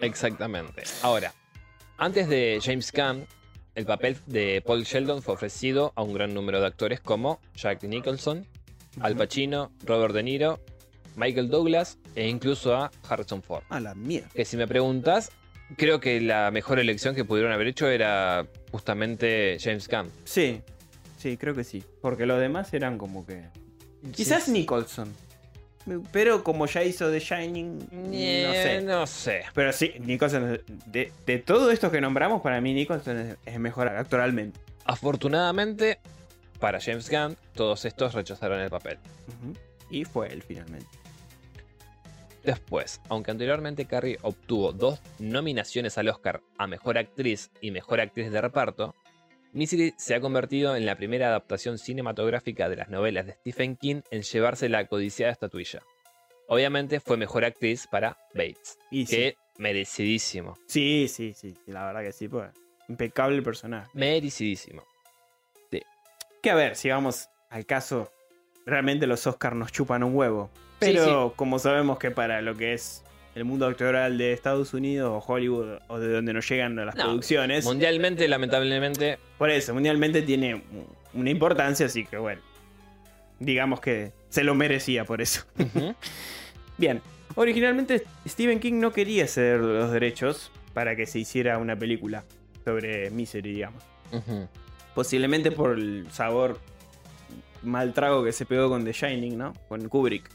Exactamente. 0.00 0.82
Ahora, 1.02 1.32
antes 1.98 2.28
de 2.28 2.60
James 2.62 2.92
Gunn, 2.92 3.26
el 3.74 3.86
papel 3.86 4.16
de 4.26 4.62
Paul 4.64 4.84
Sheldon 4.84 5.22
fue 5.22 5.34
ofrecido 5.34 5.92
a 5.96 6.02
un 6.02 6.12
gran 6.12 6.34
número 6.34 6.60
de 6.60 6.66
actores 6.66 7.00
como 7.00 7.40
Jack 7.56 7.82
Nicholson, 7.84 8.46
Al 9.00 9.16
Pacino, 9.16 9.72
Robert 9.84 10.12
De 10.14 10.22
Niro, 10.22 10.60
Michael 11.16 11.48
Douglas 11.48 11.98
e 12.14 12.28
incluso 12.28 12.74
a 12.74 12.90
Harrison 13.08 13.42
Ford. 13.42 13.62
A 13.70 13.80
la 13.80 13.94
mierda. 13.94 14.28
Que 14.34 14.44
si 14.44 14.56
me 14.56 14.66
preguntas, 14.66 15.30
creo 15.76 16.00
que 16.00 16.20
la 16.20 16.50
mejor 16.50 16.78
elección 16.78 17.14
que 17.14 17.24
pudieron 17.24 17.52
haber 17.52 17.68
hecho 17.68 17.88
era 17.88 18.46
justamente 18.70 19.56
James 19.60 19.88
Gunn. 19.88 20.10
Sí, 20.24 20.60
sí, 21.18 21.36
creo 21.38 21.54
que 21.54 21.64
sí. 21.64 21.82
Porque 22.02 22.26
los 22.26 22.38
demás 22.40 22.72
eran 22.74 22.98
como 22.98 23.24
que. 23.24 23.44
Quizás 24.12 24.44
Sí. 24.44 24.52
Nicholson. 24.52 25.12
Pero 26.12 26.44
como 26.44 26.66
ya 26.66 26.82
hizo 26.84 27.10
The 27.10 27.18
Shining, 27.18 27.78
no 27.90 28.10
Eh, 28.12 28.60
sé. 28.62 28.80
No 28.82 29.06
sé. 29.06 29.42
Pero 29.54 29.72
sí, 29.72 29.94
Nicholson, 30.00 30.60
de, 30.86 31.12
de 31.26 31.38
todo 31.38 31.70
esto 31.70 31.90
que 31.90 32.00
nombramos, 32.00 32.40
para 32.42 32.60
mí 32.60 32.72
Nicholson 32.72 33.18
es, 33.18 33.36
es 33.44 33.58
mejor 33.58 33.88
actualmente. 33.88 34.60
Afortunadamente, 34.84 35.98
para 36.60 36.80
James 36.80 37.10
Gunn, 37.10 37.36
todos 37.54 37.84
estos 37.84 38.14
rechazaron 38.14 38.60
el 38.60 38.70
papel. 38.70 38.98
Y 39.90 40.04
fue 40.04 40.28
él 40.32 40.42
finalmente. 40.42 40.86
Después, 42.44 43.00
aunque 43.08 43.30
anteriormente 43.30 43.84
Carrie 43.86 44.18
obtuvo 44.22 44.72
dos 44.72 45.00
nominaciones 45.20 45.96
al 45.98 46.08
Oscar 46.08 46.40
a 46.58 46.66
Mejor 46.66 46.98
Actriz 46.98 47.50
y 47.60 47.70
Mejor 47.70 48.00
Actriz 48.00 48.32
de 48.32 48.40
Reparto, 48.40 48.94
Misery 49.52 49.94
se 49.98 50.14
ha 50.14 50.20
convertido 50.20 50.76
en 50.76 50.86
la 50.86 50.96
primera 50.96 51.28
adaptación 51.28 51.78
cinematográfica 51.78 52.68
de 52.68 52.76
las 52.76 52.88
novelas 52.88 53.26
de 53.26 53.32
Stephen 53.32 53.76
King 53.76 54.00
en 54.10 54.22
llevarse 54.22 54.68
la 54.68 54.86
codiciada 54.86 55.30
estatuilla. 55.30 55.80
Obviamente 56.48 57.00
fue 57.00 57.16
Mejor 57.16 57.44
Actriz 57.44 57.86
para 57.86 58.16
Bates, 58.34 58.78
Y 58.90 59.06
sí. 59.06 59.16
que 59.16 59.36
merecidísimo, 59.58 60.56
sí, 60.66 61.06
sí, 61.08 61.34
sí, 61.36 61.54
sí, 61.64 61.72
la 61.72 61.84
verdad 61.86 62.02
que 62.02 62.12
sí, 62.12 62.28
pues. 62.28 62.50
Impecable 62.88 63.36
el 63.36 63.42
personaje. 63.42 63.88
merecidísimo. 63.94 64.82
Que 66.42 66.50
a 66.50 66.56
ver, 66.56 66.74
si 66.74 66.90
vamos 66.90 67.28
al 67.50 67.66
caso, 67.66 68.10
realmente 68.66 69.06
los 69.06 69.26
Oscars 69.28 69.54
nos 69.54 69.70
chupan 69.70 70.02
un 70.02 70.16
huevo. 70.16 70.50
Pero 70.80 71.34
como 71.36 71.60
sabemos 71.60 72.00
que 72.00 72.10
para 72.10 72.42
lo 72.42 72.56
que 72.56 72.72
es 72.72 73.04
el 73.34 73.44
mundo 73.44 73.66
actoral 73.66 74.18
de 74.18 74.32
Estados 74.32 74.74
Unidos 74.74 75.10
o 75.10 75.32
Hollywood 75.32 75.78
o 75.88 75.98
de 75.98 76.12
donde 76.12 76.32
nos 76.32 76.48
llegan 76.48 76.76
las 76.76 76.94
No, 76.94 77.04
producciones, 77.04 77.64
Mundialmente, 77.64 78.28
lamentablemente, 78.28 79.18
por 79.38 79.50
eso, 79.50 79.72
mundialmente 79.74 80.22
tiene 80.22 80.62
una 81.14 81.30
importancia, 81.30 81.86
así 81.86 82.04
que 82.04 82.18
bueno, 82.18 82.42
digamos 83.38 83.80
que 83.80 84.12
se 84.28 84.44
lo 84.44 84.54
merecía 84.54 85.04
por 85.04 85.20
eso. 85.20 85.44
Bien, 86.78 87.00
originalmente 87.34 88.04
Stephen 88.26 88.60
King 88.60 88.74
no 88.80 88.92
quería 88.92 89.26
ceder 89.26 89.60
los 89.60 89.90
derechos 89.92 90.50
para 90.74 90.96
que 90.96 91.06
se 91.06 91.18
hiciera 91.18 91.58
una 91.58 91.76
película 91.76 92.24
sobre 92.64 93.10
Misery, 93.10 93.52
digamos. 93.54 93.82
Posiblemente 94.94 95.50
por 95.50 95.78
el 95.78 96.06
sabor 96.10 96.58
mal 97.62 97.94
trago 97.94 98.24
que 98.24 98.32
se 98.32 98.44
pegó 98.44 98.68
con 98.68 98.84
The 98.84 98.92
Shining, 98.92 99.38
¿no? 99.38 99.52
Con 99.68 99.88
Kubrick. 99.88 100.28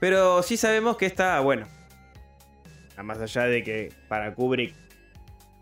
Pero 0.00 0.42
sí 0.42 0.56
sabemos 0.56 0.96
que 0.96 1.06
está, 1.06 1.38
bueno, 1.40 1.66
más 3.02 3.18
allá 3.18 3.44
de 3.44 3.62
que 3.62 3.92
para 4.08 4.34
Kubrick, 4.34 4.74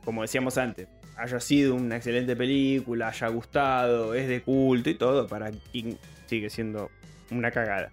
como 0.04 0.22
decíamos 0.22 0.58
antes, 0.58 0.88
haya 1.16 1.40
sido 1.40 1.74
una 1.74 1.96
excelente 1.96 2.34
película, 2.36 3.08
haya 3.08 3.28
gustado, 3.28 4.14
es 4.14 4.28
de 4.28 4.42
culto 4.42 4.90
y 4.90 4.94
todo, 4.94 5.26
para 5.26 5.50
King 5.50 5.94
sigue 6.26 6.48
siendo 6.50 6.90
una 7.30 7.50
cagada. 7.50 7.92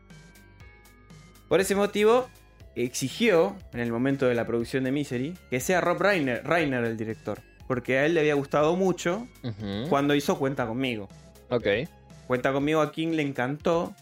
Por 1.47 1.59
ese 1.59 1.75
motivo, 1.75 2.29
exigió, 2.75 3.55
en 3.73 3.79
el 3.79 3.91
momento 3.91 4.27
de 4.27 4.35
la 4.35 4.45
producción 4.45 4.83
de 4.83 4.91
Misery, 4.91 5.37
que 5.49 5.59
sea 5.59 5.81
Rob 5.81 6.01
Reiner, 6.01 6.45
Reiner 6.45 6.83
el 6.83 6.97
director. 6.97 7.39
Porque 7.67 7.97
a 7.97 8.05
él 8.05 8.13
le 8.13 8.21
había 8.21 8.35
gustado 8.35 8.75
mucho 8.75 9.27
cuando 9.89 10.15
hizo 10.15 10.37
Cuenta 10.37 10.65
conmigo. 10.65 11.09
Ok. 11.49 11.67
Cuenta 12.27 12.53
conmigo 12.53 12.81
a 12.81 12.91
King 12.91 13.09
le 13.09 13.23
encantó. 13.23 13.93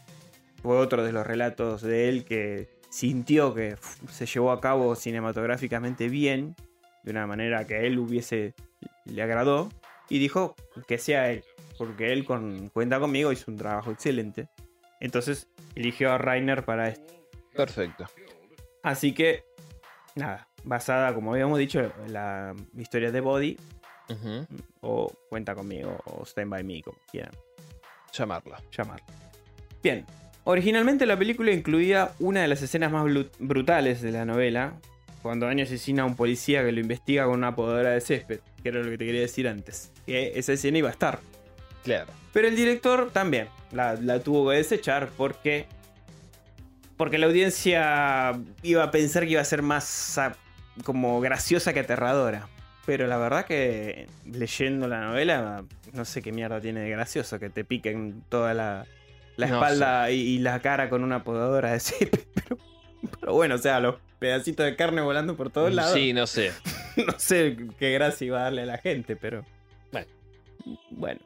Fue 0.62 0.78
otro 0.78 1.04
de 1.04 1.12
los 1.12 1.26
relatos 1.26 1.82
de 1.82 2.10
él 2.10 2.26
que 2.26 2.70
sintió 2.96 3.54
que 3.54 3.76
se 4.10 4.26
llevó 4.26 4.54
a 4.54 4.62
cabo 4.62 4.96
cinematográficamente 4.96 6.08
bien, 6.08 6.56
de 7.04 7.12
una 7.12 7.28
manera 7.28 7.68
que 7.68 7.76
a 7.76 7.80
él 7.80 8.00
hubiese 8.00 8.54
le 9.04 9.22
agradó 9.22 9.68
y 10.08 10.18
dijo 10.18 10.56
que 10.88 10.98
sea 10.98 11.30
él, 11.30 11.44
porque 11.78 12.14
él 12.14 12.24
con 12.24 12.70
Cuenta 12.70 12.98
conmigo 13.02 13.34
hizo 13.34 13.52
un 13.52 13.58
trabajo 13.58 13.92
excelente. 13.92 14.48
Entonces 15.02 15.50
eligió 15.76 16.14
a 16.14 16.18
Rainer 16.18 16.64
para 16.64 16.88
esto. 16.88 17.14
Perfecto. 17.54 18.06
Así 18.82 19.14
que 19.14 19.44
nada, 20.16 20.48
basada 20.64 21.14
como 21.14 21.34
habíamos 21.34 21.60
dicho 21.60 21.82
en 21.82 22.14
la 22.14 22.56
historia 22.78 23.12
de 23.12 23.20
Body 23.20 23.58
o 24.80 25.12
Cuenta 25.28 25.54
conmigo 25.54 25.98
o 26.06 26.24
Stand 26.26 26.50
by 26.50 26.64
Me 26.64 26.82
como 26.82 26.98
quieran. 27.12 27.34
Llamarlo. 28.14 28.56
llamar. 28.72 29.02
Bien, 29.84 30.06
originalmente 30.46 31.06
la 31.06 31.18
película 31.18 31.52
incluía 31.52 32.12
una 32.20 32.42
de 32.42 32.48
las 32.48 32.62
escenas 32.62 32.92
más 32.92 33.06
brutales 33.40 34.02
de 34.02 34.12
la 34.12 34.26
novela, 34.26 34.74
cuando 35.22 35.48
Anya 35.48 35.64
asesina 35.64 36.04
a 36.04 36.06
un 36.06 36.16
policía 36.16 36.64
que 36.64 36.72
lo 36.72 36.80
investiga 36.80 37.26
con 37.26 37.34
una 37.34 37.56
podadora 37.56 37.90
de 37.90 38.00
césped, 38.00 38.40
que 38.62 38.70
era 38.70 38.82
lo 38.82 38.92
que 38.92 38.98
te 38.98 39.06
quería 39.06 39.22
decir 39.22 39.48
antes. 39.48 39.92
Que 40.06 40.34
esa 40.36 40.54
escena 40.54 40.78
iba 40.78 40.90
a 40.90 40.92
estar. 40.92 41.20
Claro. 41.84 42.12
Pero 42.32 42.48
el 42.48 42.56
director 42.56 43.10
también 43.12 43.48
la, 43.72 43.96
la 43.96 44.20
tuvo 44.20 44.50
que 44.50 44.58
desechar 44.58 45.10
porque. 45.18 45.66
Porque 46.96 47.18
la 47.18 47.26
audiencia 47.26 48.40
iba 48.64 48.84
a 48.84 48.92
pensar 48.92 49.24
que 49.24 49.32
iba 49.32 49.42
a 49.42 49.46
ser 49.46 49.62
más 49.62 50.18
ah, 50.18 50.36
como 50.84 51.20
graciosa 51.22 51.74
que 51.74 51.80
aterradora. 51.82 52.48
Pero 52.86 53.08
la 53.08 53.18
verdad 53.18 53.46
que 53.46 54.08
leyendo 54.26 54.88
la 54.88 55.02
novela, 55.02 55.64
no 55.94 56.06
sé 56.06 56.22
qué 56.22 56.32
mierda 56.32 56.62
tiene 56.62 56.82
de 56.82 56.90
gracioso 56.92 57.40
que 57.40 57.50
te 57.50 57.66
piquen 57.66 58.24
toda 58.30 58.54
la, 58.54 58.86
la 59.38 59.48
No 59.48 59.56
espalda 59.56 60.12
y, 60.12 60.20
y 60.20 60.40
la 60.40 60.62
cara 60.62 60.90
con 60.90 61.04
una 61.04 61.24
podadora 61.24 61.72
de 61.74 61.80
césped. 61.80 62.20
Pero, 62.34 62.58
pero 63.20 63.34
bueno, 63.34 63.56
o 63.56 63.60
sea, 63.60 63.80
los 63.80 63.96
pedacitos 64.20 64.66
de 64.66 64.76
carne 64.76 65.02
volando 65.02 65.36
por 65.36 65.50
todos 65.50 65.74
lados. 65.74 65.94
Sí, 65.94 66.14
no 66.14 66.28
sé. 66.28 66.52
no 66.98 67.20
sé 67.20 67.58
qué 67.78 67.92
gracia 67.92 68.28
iba 68.28 68.40
a 68.40 68.44
darle 68.44 68.64
a 68.64 68.66
la 68.66 68.78
gente, 68.78 69.16
pero. 69.16 69.46
Bueno. 69.92 70.08
Bueno. 70.92 71.22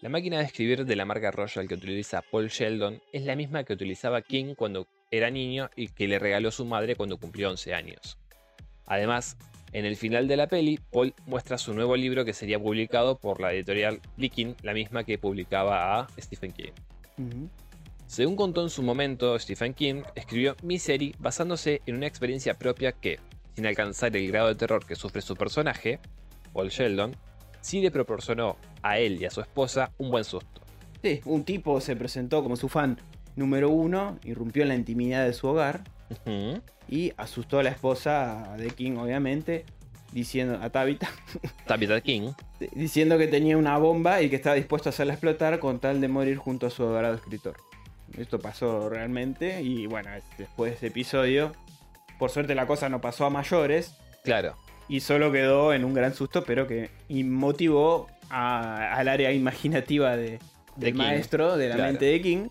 La 0.00 0.08
máquina 0.08 0.38
de 0.38 0.44
escribir 0.44 0.84
de 0.84 0.96
la 0.96 1.04
marca 1.04 1.30
Royal 1.30 1.68
que 1.68 1.74
utiliza 1.74 2.22
Paul 2.22 2.48
Sheldon 2.48 3.00
es 3.12 3.22
la 3.22 3.36
misma 3.36 3.62
que 3.62 3.72
utilizaba 3.72 4.20
King 4.20 4.54
cuando 4.56 4.88
era 5.12 5.30
niño 5.30 5.70
y 5.76 5.88
que 5.88 6.08
le 6.08 6.18
regaló 6.18 6.50
su 6.50 6.64
madre 6.64 6.96
cuando 6.96 7.18
cumplió 7.18 7.50
11 7.50 7.72
años. 7.72 8.18
Además, 8.86 9.36
en 9.72 9.86
el 9.86 9.96
final 9.96 10.28
de 10.28 10.36
la 10.36 10.48
peli, 10.48 10.78
Paul 10.90 11.14
muestra 11.26 11.56
su 11.56 11.72
nuevo 11.72 11.96
libro 11.96 12.24
que 12.24 12.34
sería 12.34 12.58
publicado 12.58 13.18
por 13.18 13.40
la 13.40 13.52
editorial 13.52 14.00
Licking, 14.16 14.56
la 14.62 14.74
misma 14.74 15.04
que 15.04 15.18
publicaba 15.18 16.00
a 16.00 16.08
Stephen 16.20 16.52
King. 16.52 16.72
Según 18.06 18.36
contó 18.36 18.62
en 18.62 18.68
su 18.68 18.82
momento 18.82 19.38
Stephen 19.38 19.72
King, 19.72 20.02
escribió 20.14 20.56
Misery 20.62 21.14
basándose 21.18 21.80
en 21.86 21.96
una 21.96 22.06
experiencia 22.06 22.58
propia 22.58 22.92
que, 22.92 23.18
sin 23.54 23.66
alcanzar 23.66 24.14
el 24.14 24.28
grado 24.28 24.48
de 24.48 24.54
terror 24.54 24.84
que 24.84 24.94
sufre 24.94 25.22
su 25.22 25.34
personaje, 25.36 25.98
Paul 26.52 26.68
Sheldon, 26.68 27.16
sí 27.62 27.80
le 27.80 27.90
proporcionó 27.90 28.58
a 28.82 28.98
él 28.98 29.22
y 29.22 29.24
a 29.24 29.30
su 29.30 29.40
esposa 29.40 29.92
un 29.96 30.10
buen 30.10 30.24
susto. 30.24 30.60
Sí, 31.02 31.20
un 31.24 31.44
tipo 31.44 31.80
se 31.80 31.96
presentó 31.96 32.42
como 32.42 32.56
su 32.56 32.68
fan 32.68 32.98
número 33.34 33.70
uno, 33.70 34.18
irrumpió 34.24 34.62
en 34.62 34.68
la 34.68 34.74
intimidad 34.74 35.24
de 35.24 35.32
su 35.32 35.48
hogar 35.48 35.82
Y 36.88 37.12
asustó 37.16 37.58
a 37.58 37.62
la 37.62 37.70
esposa 37.70 38.54
de 38.58 38.70
King, 38.70 38.96
obviamente, 38.96 39.64
diciendo 40.12 40.58
a 40.62 40.70
Tabitha, 40.70 41.08
Tabitha 41.66 42.00
King, 42.00 42.32
diciendo 42.72 43.16
que 43.18 43.28
tenía 43.28 43.56
una 43.56 43.78
bomba 43.78 44.20
y 44.22 44.28
que 44.28 44.36
estaba 44.36 44.56
dispuesto 44.56 44.88
a 44.88 44.90
hacerla 44.90 45.14
explotar 45.14 45.58
con 45.58 45.78
tal 45.78 46.00
de 46.00 46.08
morir 46.08 46.36
junto 46.36 46.66
a 46.66 46.70
su 46.70 46.82
adorado 46.82 47.14
escritor. 47.14 47.56
Esto 48.18 48.38
pasó 48.38 48.90
realmente 48.90 49.62
y 49.62 49.86
bueno, 49.86 50.12
es- 50.14 50.24
después 50.36 50.72
de 50.72 50.76
ese 50.76 50.86
episodio, 50.88 51.52
por 52.18 52.30
suerte 52.30 52.54
la 52.54 52.66
cosa 52.66 52.88
no 52.90 53.00
pasó 53.00 53.24
a 53.24 53.30
mayores. 53.30 53.94
Claro, 54.22 54.54
y 54.88 55.00
solo 55.00 55.32
quedó 55.32 55.72
en 55.72 55.84
un 55.84 55.94
gran 55.94 56.12
susto, 56.12 56.44
pero 56.44 56.66
que 56.66 56.90
motivó 57.24 58.08
al 58.28 59.08
área 59.08 59.32
imaginativa 59.32 60.16
de, 60.16 60.32
De 60.32 60.40
del 60.76 60.92
King, 60.92 60.98
maestro, 60.98 61.56
de 61.56 61.68
la 61.70 61.76
claro. 61.76 61.90
mente 61.92 62.04
de 62.06 62.20
King, 62.20 62.48